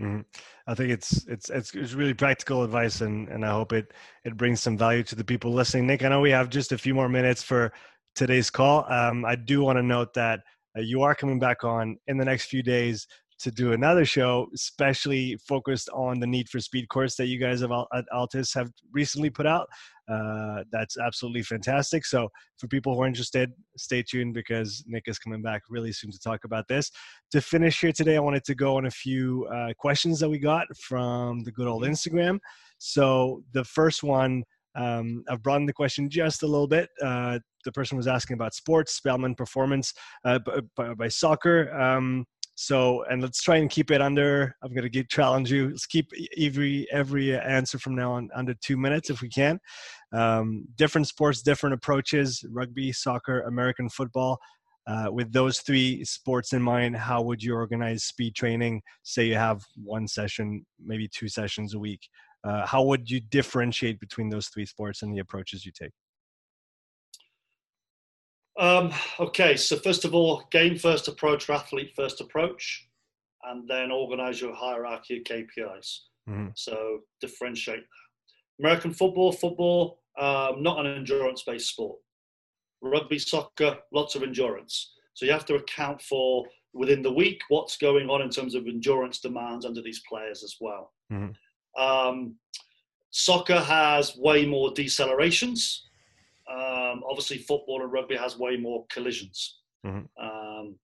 Mm-hmm. 0.00 0.22
I 0.66 0.74
think 0.74 0.90
it's, 0.90 1.24
it's 1.26 1.48
it's 1.50 1.74
it's 1.74 1.92
really 1.92 2.14
practical 2.14 2.64
advice, 2.64 3.02
and 3.02 3.28
and 3.28 3.44
I 3.44 3.50
hope 3.50 3.72
it 3.72 3.92
it 4.24 4.36
brings 4.36 4.60
some 4.60 4.76
value 4.76 5.04
to 5.04 5.14
the 5.14 5.22
people 5.24 5.52
listening. 5.52 5.86
Nick, 5.86 6.02
I 6.02 6.08
know 6.08 6.20
we 6.20 6.30
have 6.30 6.50
just 6.50 6.72
a 6.72 6.78
few 6.78 6.94
more 6.94 7.08
minutes 7.08 7.42
for 7.42 7.72
today's 8.14 8.50
call. 8.50 8.84
Um, 8.90 9.24
I 9.24 9.36
do 9.36 9.62
want 9.62 9.78
to 9.78 9.82
note 9.82 10.14
that 10.14 10.40
uh, 10.76 10.80
you 10.80 11.02
are 11.02 11.14
coming 11.14 11.38
back 11.38 11.64
on 11.64 11.96
in 12.06 12.16
the 12.16 12.24
next 12.24 12.46
few 12.46 12.62
days 12.62 13.06
to 13.42 13.50
do 13.50 13.72
another 13.72 14.04
show, 14.04 14.48
especially 14.54 15.36
focused 15.48 15.88
on 15.92 16.20
the 16.20 16.26
Need 16.26 16.48
for 16.48 16.60
Speed 16.60 16.88
course 16.88 17.16
that 17.16 17.26
you 17.26 17.38
guys 17.38 17.60
have 17.60 17.72
at 17.72 18.04
Altis 18.12 18.54
have 18.54 18.70
recently 18.92 19.30
put 19.30 19.46
out. 19.46 19.68
Uh, 20.08 20.62
that's 20.70 20.96
absolutely 20.96 21.42
fantastic. 21.42 22.04
So, 22.04 22.28
for 22.58 22.68
people 22.68 22.94
who 22.94 23.02
are 23.02 23.06
interested, 23.06 23.50
stay 23.76 24.02
tuned 24.02 24.34
because 24.34 24.84
Nick 24.86 25.04
is 25.06 25.18
coming 25.18 25.42
back 25.42 25.62
really 25.68 25.92
soon 25.92 26.12
to 26.12 26.18
talk 26.20 26.44
about 26.44 26.68
this. 26.68 26.90
To 27.32 27.40
finish 27.40 27.80
here 27.80 27.92
today, 27.92 28.16
I 28.16 28.20
wanted 28.20 28.44
to 28.44 28.54
go 28.54 28.76
on 28.76 28.86
a 28.86 28.90
few 28.90 29.46
uh, 29.52 29.72
questions 29.76 30.20
that 30.20 30.28
we 30.28 30.38
got 30.38 30.66
from 30.76 31.42
the 31.42 31.52
good 31.52 31.66
old 31.66 31.82
Instagram. 31.82 32.38
So, 32.78 33.42
the 33.52 33.64
first 33.64 34.02
one 34.02 34.44
um, 34.74 35.24
I've 35.28 35.42
broadened 35.42 35.68
the 35.68 35.74
question 35.74 36.08
just 36.08 36.42
a 36.42 36.46
little 36.46 36.66
bit. 36.66 36.88
Uh, 37.02 37.38
the 37.64 37.72
person 37.72 37.96
was 37.96 38.06
asking 38.06 38.34
about 38.34 38.54
sports, 38.54 38.94
Spellman 38.94 39.34
performance 39.34 39.92
uh, 40.24 40.38
by, 40.76 40.94
by, 40.94 41.08
soccer. 41.08 41.72
Um, 41.78 42.24
so, 42.54 43.04
and 43.04 43.22
let's 43.22 43.42
try 43.42 43.56
and 43.56 43.70
keep 43.70 43.90
it 43.90 44.00
under. 44.00 44.54
I'm 44.62 44.74
going 44.74 44.90
to 44.90 45.04
challenge 45.04 45.50
you. 45.50 45.70
Let's 45.70 45.86
keep 45.86 46.10
every 46.38 46.86
every 46.92 47.38
answer 47.38 47.78
from 47.78 47.94
now 47.94 48.12
on 48.12 48.28
under 48.34 48.54
two 48.54 48.76
minutes 48.76 49.10
if 49.10 49.22
we 49.22 49.28
can. 49.28 49.58
Um, 50.12 50.66
different 50.76 51.08
sports, 51.08 51.42
different 51.42 51.74
approaches: 51.74 52.44
rugby, 52.50 52.92
soccer, 52.92 53.42
American 53.42 53.88
football. 53.88 54.38
Uh, 54.86 55.06
with 55.10 55.32
those 55.32 55.60
three 55.60 56.04
sports 56.04 56.52
in 56.52 56.60
mind, 56.60 56.96
how 56.96 57.22
would 57.22 57.40
you 57.40 57.54
organize 57.54 58.04
speed 58.04 58.34
training? 58.34 58.82
Say 59.04 59.26
you 59.26 59.36
have 59.36 59.62
one 59.76 60.08
session, 60.08 60.66
maybe 60.84 61.08
two 61.08 61.28
sessions 61.28 61.74
a 61.74 61.78
week. 61.78 62.00
Uh, 62.44 62.66
how 62.66 62.82
would 62.82 63.10
you 63.10 63.20
differentiate 63.20 64.00
between 64.00 64.28
those 64.28 64.48
three 64.48 64.66
sports 64.66 65.02
and 65.02 65.14
the 65.14 65.20
approaches 65.20 65.64
you 65.64 65.72
take? 65.72 65.92
Um, 68.58 68.92
okay, 69.18 69.56
so 69.56 69.76
first 69.76 70.04
of 70.04 70.14
all, 70.14 70.44
game 70.50 70.76
first 70.76 71.08
approach 71.08 71.48
or 71.48 71.54
athlete 71.54 71.92
first 71.96 72.20
approach, 72.20 72.88
and 73.44 73.66
then 73.68 73.90
organize 73.90 74.40
your 74.40 74.54
hierarchy 74.54 75.18
of 75.18 75.24
KPIs. 75.24 75.98
Mm-hmm. 76.28 76.48
So 76.54 77.00
differentiate 77.20 77.80
that. 77.80 78.64
American 78.64 78.92
football, 78.92 79.32
football, 79.32 80.00
um, 80.18 80.62
not 80.62 80.84
an 80.84 80.94
endurance 80.94 81.42
based 81.42 81.70
sport. 81.70 81.98
Rugby, 82.82 83.18
soccer, 83.18 83.78
lots 83.92 84.14
of 84.14 84.22
endurance. 84.22 84.92
So 85.14 85.24
you 85.24 85.32
have 85.32 85.46
to 85.46 85.54
account 85.54 86.02
for 86.02 86.44
within 86.74 87.02
the 87.02 87.12
week 87.12 87.40
what's 87.48 87.76
going 87.76 88.08
on 88.08 88.22
in 88.22 88.30
terms 88.30 88.54
of 88.54 88.66
endurance 88.66 89.20
demands 89.20 89.64
under 89.64 89.82
these 89.82 90.02
players 90.08 90.42
as 90.42 90.56
well. 90.60 90.92
Mm-hmm. 91.12 91.32
Um, 91.78 92.36
soccer 93.10 93.60
has 93.60 94.16
way 94.16 94.44
more 94.44 94.72
decelerations. 94.72 95.80
Um, 96.50 97.02
obviously, 97.08 97.38
football 97.38 97.82
and 97.82 97.92
rugby 97.92 98.16
has 98.16 98.38
way 98.38 98.56
more 98.56 98.84
collisions. 98.90 99.60
Mm-hmm. 99.86 100.24
Um, 100.24 100.76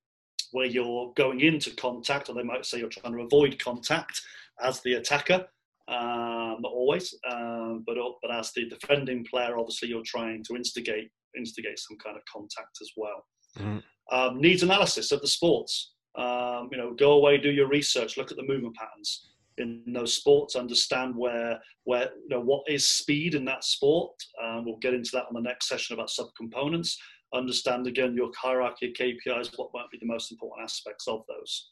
where 0.52 0.66
you're 0.66 1.12
going 1.14 1.40
into 1.40 1.70
contact, 1.72 2.28
or 2.28 2.34
they 2.34 2.42
might 2.42 2.64
say 2.64 2.78
you're 2.78 2.88
trying 2.88 3.12
to 3.12 3.22
avoid 3.22 3.58
contact 3.58 4.22
as 4.62 4.80
the 4.80 4.94
attacker, 4.94 5.46
um, 5.88 6.56
not 6.60 6.72
always, 6.72 7.14
um, 7.30 7.84
but 7.86 7.96
but 8.22 8.30
as 8.30 8.52
the 8.52 8.66
defending 8.68 9.24
player, 9.24 9.58
obviously 9.58 9.88
you're 9.88 10.02
trying 10.04 10.42
to 10.44 10.56
instigate 10.56 11.10
instigate 11.36 11.78
some 11.78 11.98
kind 11.98 12.16
of 12.16 12.22
contact 12.32 12.78
as 12.80 12.90
well. 12.96 13.26
Mm-hmm. 13.58 13.78
Um, 14.10 14.40
needs 14.40 14.62
analysis 14.62 15.12
of 15.12 15.20
the 15.20 15.28
sports. 15.28 15.92
Um, 16.16 16.68
you 16.72 16.78
know, 16.78 16.94
go 16.94 17.12
away, 17.12 17.38
do 17.38 17.50
your 17.50 17.68
research, 17.68 18.16
look 18.16 18.30
at 18.30 18.36
the 18.36 18.42
movement 18.42 18.74
patterns 18.74 19.28
in 19.58 19.82
those 19.86 20.14
sports, 20.14 20.56
understand 20.56 21.14
where 21.16 21.58
where 21.84 22.10
you 22.22 22.28
know 22.28 22.40
what 22.40 22.62
is 22.68 22.88
speed 22.88 23.34
in 23.34 23.44
that 23.46 23.64
sport. 23.64 24.12
Um, 24.42 24.64
we'll 24.64 24.76
get 24.78 24.94
into 24.94 25.10
that 25.14 25.26
on 25.26 25.34
the 25.34 25.40
next 25.40 25.68
session 25.68 25.94
about 25.94 26.08
subcomponents. 26.08 26.94
Understand 27.34 27.86
again 27.86 28.14
your 28.14 28.30
hierarchy 28.40 28.88
of 28.88 28.94
KPIs, 28.94 29.52
what 29.56 29.70
might 29.74 29.90
be 29.90 29.98
the 29.98 30.06
most 30.06 30.32
important 30.32 30.64
aspects 30.64 31.06
of 31.08 31.22
those. 31.28 31.70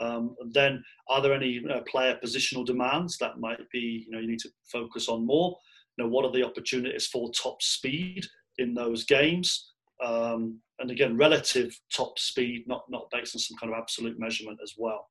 Um, 0.00 0.34
then, 0.52 0.82
are 1.08 1.22
there 1.22 1.34
any 1.34 1.48
you 1.48 1.62
know, 1.62 1.82
player 1.82 2.18
positional 2.22 2.66
demands 2.66 3.16
that 3.18 3.38
might 3.38 3.60
be 3.72 4.04
you 4.06 4.10
know 4.10 4.20
you 4.20 4.28
need 4.28 4.40
to 4.40 4.50
focus 4.70 5.08
on 5.08 5.26
more? 5.26 5.56
You 5.96 6.04
know, 6.04 6.10
what 6.10 6.24
are 6.24 6.32
the 6.32 6.44
opportunities 6.44 7.06
for 7.06 7.30
top 7.30 7.62
speed 7.62 8.26
in 8.58 8.74
those 8.74 9.04
games? 9.04 9.72
Um, 10.04 10.60
and 10.80 10.90
again, 10.90 11.16
relative 11.16 11.78
top 11.94 12.18
speed, 12.18 12.64
not 12.66 12.84
not 12.88 13.10
based 13.12 13.36
on 13.36 13.40
some 13.40 13.56
kind 13.58 13.72
of 13.72 13.78
absolute 13.78 14.18
measurement 14.18 14.58
as 14.62 14.74
well. 14.76 15.06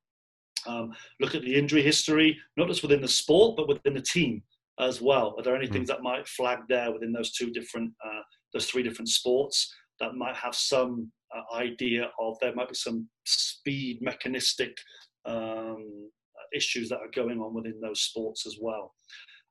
Um, 0.66 0.92
look 1.20 1.34
at 1.34 1.42
the 1.42 1.54
injury 1.54 1.82
history, 1.82 2.38
not 2.56 2.68
just 2.68 2.82
within 2.82 3.00
the 3.00 3.08
sport, 3.08 3.56
but 3.56 3.68
within 3.68 3.94
the 3.94 4.02
team 4.02 4.42
as 4.80 5.00
well. 5.00 5.34
Are 5.36 5.42
there 5.42 5.56
any 5.56 5.68
mm. 5.68 5.72
things 5.72 5.88
that 5.88 6.02
might 6.02 6.26
flag 6.28 6.60
there 6.68 6.92
within 6.92 7.12
those 7.12 7.32
two 7.32 7.50
different, 7.50 7.92
uh, 8.04 8.20
those 8.52 8.66
three 8.66 8.82
different 8.82 9.08
sports 9.08 9.72
that 10.00 10.14
might 10.14 10.36
have 10.36 10.54
some 10.54 11.10
uh, 11.34 11.56
idea 11.56 12.10
of 12.18 12.36
there 12.40 12.54
might 12.54 12.68
be 12.68 12.74
some 12.74 13.08
speed 13.24 13.98
mechanistic 14.00 14.76
um, 15.26 16.10
issues 16.54 16.88
that 16.88 16.98
are 16.98 17.10
going 17.14 17.40
on 17.40 17.54
within 17.54 17.80
those 17.80 18.00
sports 18.00 18.46
as 18.46 18.56
well. 18.60 18.94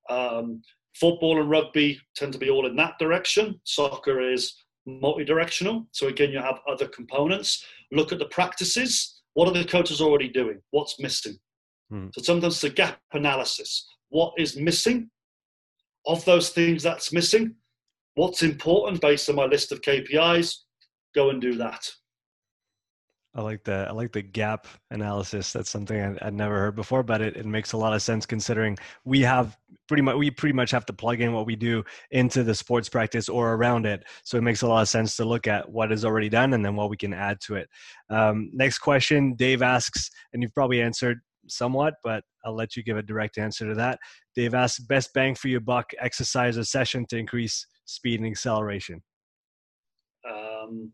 Um, 0.10 0.62
football 0.96 1.40
and 1.40 1.50
rugby 1.50 2.00
tend 2.16 2.34
to 2.34 2.40
be 2.40 2.50
all 2.50 2.68
in 2.68 2.76
that 2.76 3.00
direction. 3.00 3.60
Soccer 3.64 4.22
is 4.22 4.54
multi-directional. 4.86 5.88
So 5.92 6.08
again, 6.08 6.32
you 6.32 6.40
have 6.40 6.60
other 6.70 6.88
components. 6.88 7.66
Look 7.92 8.12
at 8.12 8.20
the 8.20 8.26
practices 8.26 9.22
what 9.34 9.48
are 9.48 9.54
the 9.54 9.66
coaches 9.66 10.02
already 10.02 10.30
doing? 10.30 10.62
What's 10.72 11.00
missing? 11.00 11.36
Hmm. 11.90 12.08
So 12.14 12.22
sometimes 12.22 12.56
it's 12.56 12.64
a 12.64 12.70
gap 12.70 13.00
analysis. 13.14 13.88
What 14.10 14.34
is 14.38 14.58
missing? 14.58 15.10
Of 16.06 16.26
those 16.26 16.50
things 16.50 16.84
that's 16.84 17.14
missing, 17.14 17.56
what's 18.16 18.44
important 18.44 19.00
based 19.00 19.30
on 19.30 19.36
my 19.36 19.46
list 19.46 19.72
of 19.72 19.82
KPIs? 19.82 20.54
Go 21.16 21.30
and 21.30 21.42
do 21.42 21.56
that. 21.56 21.90
I 23.36 23.42
like 23.42 23.64
the 23.64 23.88
I 23.90 23.92
like 23.94 24.12
the 24.12 24.22
gap 24.22 24.68
analysis. 24.92 25.52
That's 25.52 25.70
something 25.70 26.00
I, 26.00 26.26
would 26.26 26.34
never 26.36 26.60
heard 26.60 26.76
before, 26.76 27.02
but 27.02 27.20
it, 27.20 27.36
it 27.36 27.46
makes 27.48 27.74
a 27.74 27.78
lot 27.78 27.94
of 27.94 28.02
sense 28.02 28.28
considering 28.28 28.78
we 29.06 29.22
have 29.22 29.58
pretty 29.88 30.04
much 30.04 30.16
we 30.18 30.30
pretty 30.30 30.54
much 30.54 30.70
have 30.70 30.86
to 30.86 30.94
plug 30.94 31.20
in 31.20 31.34
what 31.34 31.48
we 31.48 31.56
do 31.56 31.84
into 32.12 32.44
the 32.44 32.54
sports 32.54 32.90
practice 32.90 33.30
or 33.30 33.54
around 33.54 33.88
it. 33.88 34.04
So 34.24 34.38
it 34.38 34.44
makes 34.44 34.62
a 34.62 34.68
lot 34.68 34.84
of 34.84 34.90
sense 34.90 35.16
to 35.16 35.26
look 35.26 35.48
at 35.48 35.68
what 35.68 35.92
is 35.92 36.06
already 36.06 36.30
done 36.30 36.54
and 36.54 36.64
then 36.64 36.76
what 36.76 36.92
we 36.92 36.98
can 36.98 37.14
add 37.14 37.40
to 37.48 37.56
it. 37.56 37.70
Um, 38.12 38.52
next 38.54 38.80
question, 38.80 39.34
Dave 39.34 39.64
asks, 39.64 40.12
and 40.32 40.44
you've 40.44 40.54
probably 40.54 40.82
answered 40.82 41.20
somewhat, 41.48 41.96
but 42.04 42.24
I'll 42.46 42.56
let 42.56 42.76
you 42.76 42.84
give 42.84 42.98
a 42.98 43.04
direct 43.04 43.40
answer 43.40 43.68
to 43.68 43.76
that. 43.76 43.98
Dave 44.36 44.54
asks, 44.54 44.80
best 44.80 45.10
bang 45.16 45.34
for 45.34 45.48
your 45.48 45.60
buck 45.60 45.92
exercise 46.00 46.58
or 46.58 46.64
session 46.64 47.06
to 47.10 47.18
increase 47.18 47.66
speed 47.86 48.20
and 48.20 48.30
acceleration. 48.30 49.02
Um 50.30 50.92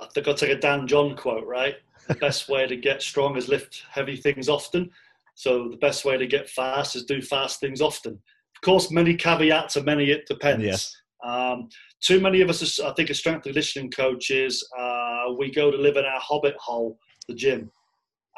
I 0.00 0.06
think 0.14 0.26
I'll 0.28 0.34
take 0.34 0.50
a 0.50 0.60
Dan 0.60 0.86
John 0.86 1.16
quote, 1.16 1.46
right? 1.46 1.76
The 2.08 2.14
best 2.26 2.48
way 2.48 2.66
to 2.66 2.76
get 2.76 3.02
strong 3.02 3.36
is 3.36 3.48
lift 3.48 3.84
heavy 3.90 4.16
things 4.16 4.48
often. 4.48 4.90
So 5.34 5.68
the 5.68 5.76
best 5.76 6.04
way 6.04 6.16
to 6.16 6.26
get 6.26 6.48
fast 6.48 6.96
is 6.96 7.04
do 7.04 7.22
fast 7.22 7.60
things 7.60 7.80
often. 7.80 8.12
Of 8.12 8.60
course, 8.62 8.90
many 8.90 9.14
caveats 9.14 9.76
and 9.76 9.86
many 9.86 10.10
it 10.10 10.26
depends. 10.26 10.64
Yes. 10.64 10.96
Um, 11.24 11.68
too 12.00 12.20
many 12.20 12.40
of 12.40 12.50
us, 12.50 12.80
I 12.80 12.92
think, 12.94 13.10
as 13.10 13.18
strength 13.18 13.36
and 13.36 13.54
conditioning 13.54 13.90
coaches, 13.90 14.66
uh, 14.78 15.32
we 15.38 15.50
go 15.50 15.70
to 15.70 15.76
live 15.76 15.96
in 15.96 16.04
our 16.04 16.20
hobbit 16.20 16.56
hole, 16.58 16.98
the 17.28 17.34
gym, 17.34 17.70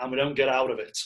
and 0.01 0.11
we 0.11 0.17
don't 0.17 0.35
get 0.35 0.49
out 0.49 0.71
of 0.71 0.79
it. 0.79 0.99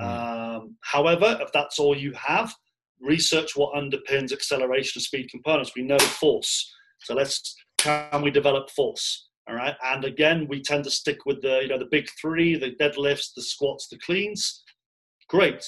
Mm. 0.00 0.56
Um, 0.56 0.76
however, 0.82 1.38
if 1.40 1.52
that's 1.52 1.78
all 1.78 1.96
you 1.96 2.12
have, 2.12 2.54
research 3.00 3.56
what 3.56 3.74
underpins 3.74 4.32
acceleration 4.32 4.98
and 4.98 5.02
speed 5.02 5.30
components. 5.30 5.72
We 5.74 5.82
know 5.82 5.98
force. 5.98 6.72
So 7.00 7.14
let's 7.14 7.54
can 7.78 8.22
we 8.22 8.30
develop 8.30 8.70
force? 8.70 9.28
All 9.48 9.54
right. 9.54 9.74
And 9.84 10.04
again, 10.04 10.46
we 10.48 10.62
tend 10.62 10.84
to 10.84 10.90
stick 10.90 11.26
with 11.26 11.42
the, 11.42 11.60
you 11.62 11.68
know, 11.68 11.78
the 11.78 11.88
big 11.90 12.08
three, 12.20 12.56
the 12.56 12.74
deadlifts, 12.80 13.34
the 13.34 13.42
squats, 13.42 13.88
the 13.88 13.98
cleans. 13.98 14.64
Great. 15.28 15.62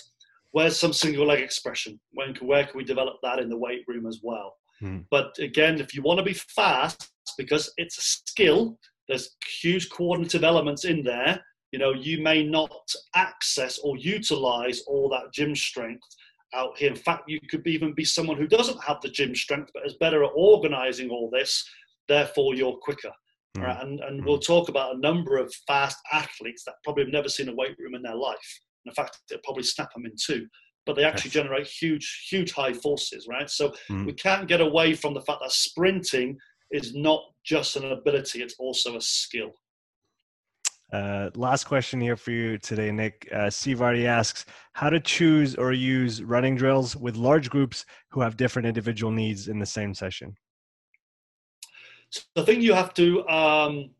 Where's 0.52 0.78
some 0.78 0.92
single 0.92 1.26
leg 1.26 1.40
expression? 1.40 2.00
When, 2.12 2.34
where 2.36 2.64
can 2.64 2.76
we 2.76 2.84
develop 2.84 3.16
that 3.22 3.38
in 3.38 3.50
the 3.50 3.58
weight 3.58 3.84
room 3.86 4.06
as 4.06 4.20
well? 4.22 4.54
Hmm. 4.80 5.00
But 5.10 5.38
again, 5.38 5.80
if 5.80 5.94
you 5.94 6.02
want 6.02 6.18
to 6.18 6.24
be 6.24 6.32
fast, 6.32 7.10
because 7.36 7.72
it's 7.76 7.98
a 7.98 8.02
skill, 8.02 8.78
there's 9.08 9.36
huge 9.60 9.90
coordinative 9.90 10.44
elements 10.44 10.84
in 10.84 11.02
there. 11.02 11.42
You 11.72 11.78
know, 11.78 11.92
you 11.92 12.22
may 12.22 12.42
not 12.44 12.90
access 13.14 13.78
or 13.78 13.96
utilize 13.98 14.80
all 14.86 15.08
that 15.10 15.32
gym 15.34 15.54
strength 15.54 16.06
out 16.54 16.78
here. 16.78 16.88
In 16.90 16.96
fact, 16.96 17.24
you 17.28 17.40
could 17.50 17.66
even 17.66 17.92
be 17.92 18.04
someone 18.04 18.38
who 18.38 18.46
doesn't 18.46 18.82
have 18.82 19.00
the 19.02 19.10
gym 19.10 19.34
strength, 19.34 19.70
but 19.74 19.84
is 19.84 19.96
better 20.00 20.24
at 20.24 20.30
organizing 20.34 21.10
all 21.10 21.28
this. 21.30 21.68
Therefore, 22.08 22.54
you're 22.54 22.76
quicker. 22.76 23.12
Mm. 23.56 23.62
Right? 23.62 23.82
And, 23.82 24.00
and 24.00 24.22
mm. 24.22 24.26
we'll 24.26 24.38
talk 24.38 24.68
about 24.68 24.94
a 24.94 24.98
number 24.98 25.36
of 25.36 25.52
fast 25.66 25.98
athletes 26.12 26.64
that 26.64 26.74
probably 26.84 27.04
have 27.04 27.12
never 27.12 27.28
seen 27.28 27.48
a 27.48 27.54
weight 27.54 27.76
room 27.78 27.94
in 27.94 28.02
their 28.02 28.16
life. 28.16 28.60
In 28.84 28.92
fact, 28.92 29.18
it'll 29.30 29.42
probably 29.42 29.64
snap 29.64 29.92
them 29.94 30.06
in 30.06 30.12
two. 30.20 30.46
But 30.84 30.94
they 30.94 31.04
actually 31.04 31.30
yes. 31.30 31.34
generate 31.34 31.66
huge, 31.66 32.26
huge 32.30 32.52
high 32.52 32.72
forces, 32.72 33.26
right? 33.28 33.50
So 33.50 33.72
mm. 33.90 34.06
we 34.06 34.12
can't 34.12 34.46
get 34.46 34.60
away 34.60 34.94
from 34.94 35.14
the 35.14 35.22
fact 35.22 35.40
that 35.42 35.50
sprinting 35.50 36.38
is 36.70 36.94
not 36.94 37.22
just 37.44 37.74
an 37.76 37.90
ability; 37.90 38.40
it's 38.40 38.54
also 38.58 38.96
a 38.96 39.00
skill. 39.00 39.52
Uh, 40.92 41.30
last 41.34 41.64
question 41.64 42.00
here 42.00 42.16
for 42.16 42.30
you 42.30 42.58
today, 42.58 42.92
Nick. 42.92 43.28
Uh, 43.34 43.50
Steve 43.50 43.82
already 43.82 44.06
asks 44.06 44.46
how 44.74 44.88
to 44.88 45.00
choose 45.00 45.56
or 45.56 45.72
use 45.72 46.22
running 46.22 46.54
drills 46.54 46.96
with 46.96 47.16
large 47.16 47.50
groups 47.50 47.84
who 48.10 48.20
have 48.20 48.36
different 48.36 48.66
individual 48.68 49.10
needs 49.10 49.48
in 49.48 49.58
the 49.58 49.66
same 49.66 49.92
session. 49.92 50.36
So 52.16 52.42
I 52.42 52.44
think 52.44 52.62
you 52.62 52.72
have 52.72 52.94
to 52.94 53.26
um, 53.28 53.90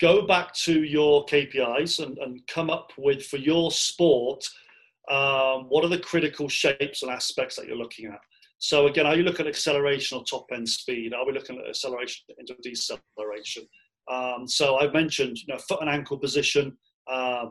go 0.00 0.26
back 0.26 0.54
to 0.54 0.84
your 0.84 1.24
KPIs 1.26 2.04
and, 2.04 2.18
and, 2.18 2.46
come 2.46 2.70
up 2.70 2.92
with 2.96 3.24
for 3.26 3.36
your 3.36 3.70
sport 3.70 4.48
um, 5.10 5.64
what 5.68 5.84
are 5.84 5.88
the 5.88 5.98
critical 5.98 6.48
shapes 6.48 7.02
and 7.02 7.10
aspects 7.10 7.56
that 7.56 7.66
you're 7.66 7.76
looking 7.76 8.06
at. 8.06 8.20
So 8.58 8.86
again, 8.86 9.06
are 9.06 9.16
you 9.16 9.24
looking 9.24 9.46
at 9.46 9.50
acceleration 9.50 10.18
or 10.18 10.24
top 10.24 10.46
end 10.52 10.68
speed? 10.68 11.12
Are 11.14 11.26
we 11.26 11.32
looking 11.32 11.58
at 11.58 11.66
acceleration 11.66 12.24
into 12.38 12.54
deceleration? 12.62 13.66
Um, 14.08 14.46
so 14.46 14.76
I've 14.76 14.92
mentioned 14.92 15.38
you 15.38 15.52
know 15.52 15.58
foot 15.58 15.80
and 15.80 15.90
ankle 15.90 16.18
position, 16.18 16.76
uh, 17.10 17.46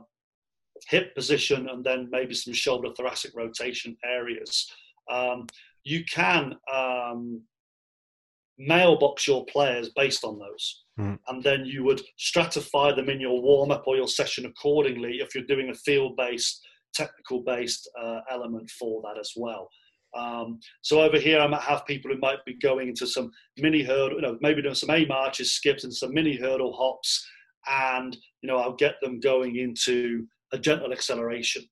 hip 0.87 1.13
position, 1.15 1.69
and 1.69 1.83
then 1.83 2.07
maybe 2.11 2.33
some 2.33 2.53
shoulder 2.53 2.89
thoracic 2.95 3.31
rotation 3.35 3.97
areas. 4.05 4.71
Um, 5.11 5.47
you 5.83 6.03
can 6.05 6.55
um, 6.71 7.41
mailbox 8.59 9.25
your 9.25 9.45
players 9.45 9.89
based 9.95 10.23
on 10.23 10.37
those. 10.37 10.83
Mm. 10.99 11.17
And 11.29 11.43
then 11.43 11.65
you 11.65 11.83
would 11.85 12.01
stratify 12.19 12.95
them 12.95 13.09
in 13.09 13.19
your 13.19 13.41
warm 13.41 13.71
up 13.71 13.83
or 13.87 13.95
your 13.95 14.07
session 14.07 14.45
accordingly 14.45 15.19
if 15.21 15.33
you're 15.33 15.45
doing 15.45 15.69
a 15.69 15.73
field 15.73 16.17
based, 16.17 16.61
technical 16.93 17.41
based 17.41 17.89
uh, 17.99 18.19
element 18.29 18.69
for 18.71 19.01
that 19.03 19.19
as 19.19 19.31
well. 19.35 19.69
Um, 20.15 20.59
so 20.81 21.01
over 21.01 21.19
here, 21.19 21.39
I 21.39 21.47
might 21.47 21.61
have 21.61 21.85
people 21.85 22.11
who 22.11 22.19
might 22.19 22.43
be 22.45 22.55
going 22.55 22.89
into 22.89 23.07
some 23.07 23.31
mini 23.57 23.83
hurdle, 23.83 24.17
you 24.17 24.21
know, 24.21 24.37
maybe 24.41 24.61
doing 24.61 24.75
some 24.75 24.89
A 24.89 25.05
marches, 25.05 25.51
skips, 25.51 25.83
and 25.83 25.93
some 25.93 26.13
mini 26.13 26.35
hurdle 26.35 26.73
hops, 26.73 27.25
and 27.67 28.17
you 28.41 28.47
know, 28.47 28.57
I'll 28.57 28.75
get 28.75 28.95
them 29.01 29.19
going 29.19 29.57
into 29.57 30.25
a 30.51 30.57
gentle 30.57 30.91
acceleration. 30.91 31.63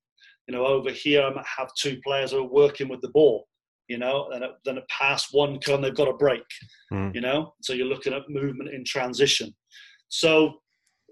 You 0.48 0.56
know, 0.56 0.66
over 0.66 0.92
here, 0.92 1.24
I 1.24 1.34
might 1.34 1.46
have 1.58 1.70
two 1.78 2.00
players 2.06 2.32
who 2.32 2.40
are 2.40 2.48
working 2.48 2.88
with 2.88 3.02
the 3.02 3.10
ball, 3.10 3.48
you 3.88 3.98
know, 3.98 4.30
and 4.32 4.44
then 4.66 4.78
it 4.78 4.88
pass 4.90 5.32
one 5.32 5.60
come, 5.60 5.82
they've 5.82 5.96
got 5.96 6.10
a 6.10 6.14
break, 6.14 6.44
mm. 6.92 7.14
you 7.14 7.22
know. 7.22 7.54
So 7.62 7.74
you're 7.74 7.88
looking 7.88 8.14
at 8.14 8.30
movement 8.30 8.74
in 8.74 8.84
transition. 8.84 9.56
So 10.10 10.56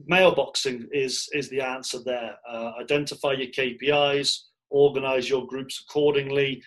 mailboxing 0.09 0.85
is 0.91 1.27
is 1.33 1.49
the 1.49 1.61
answer 1.61 1.99
there. 2.03 2.35
Uh, 2.49 2.71
identify 2.79 3.33
your 3.33 3.47
KPIs, 3.47 4.37
organize 4.69 5.29
your 5.29 5.45
groups 5.47 5.83
accordingly, 5.87 6.61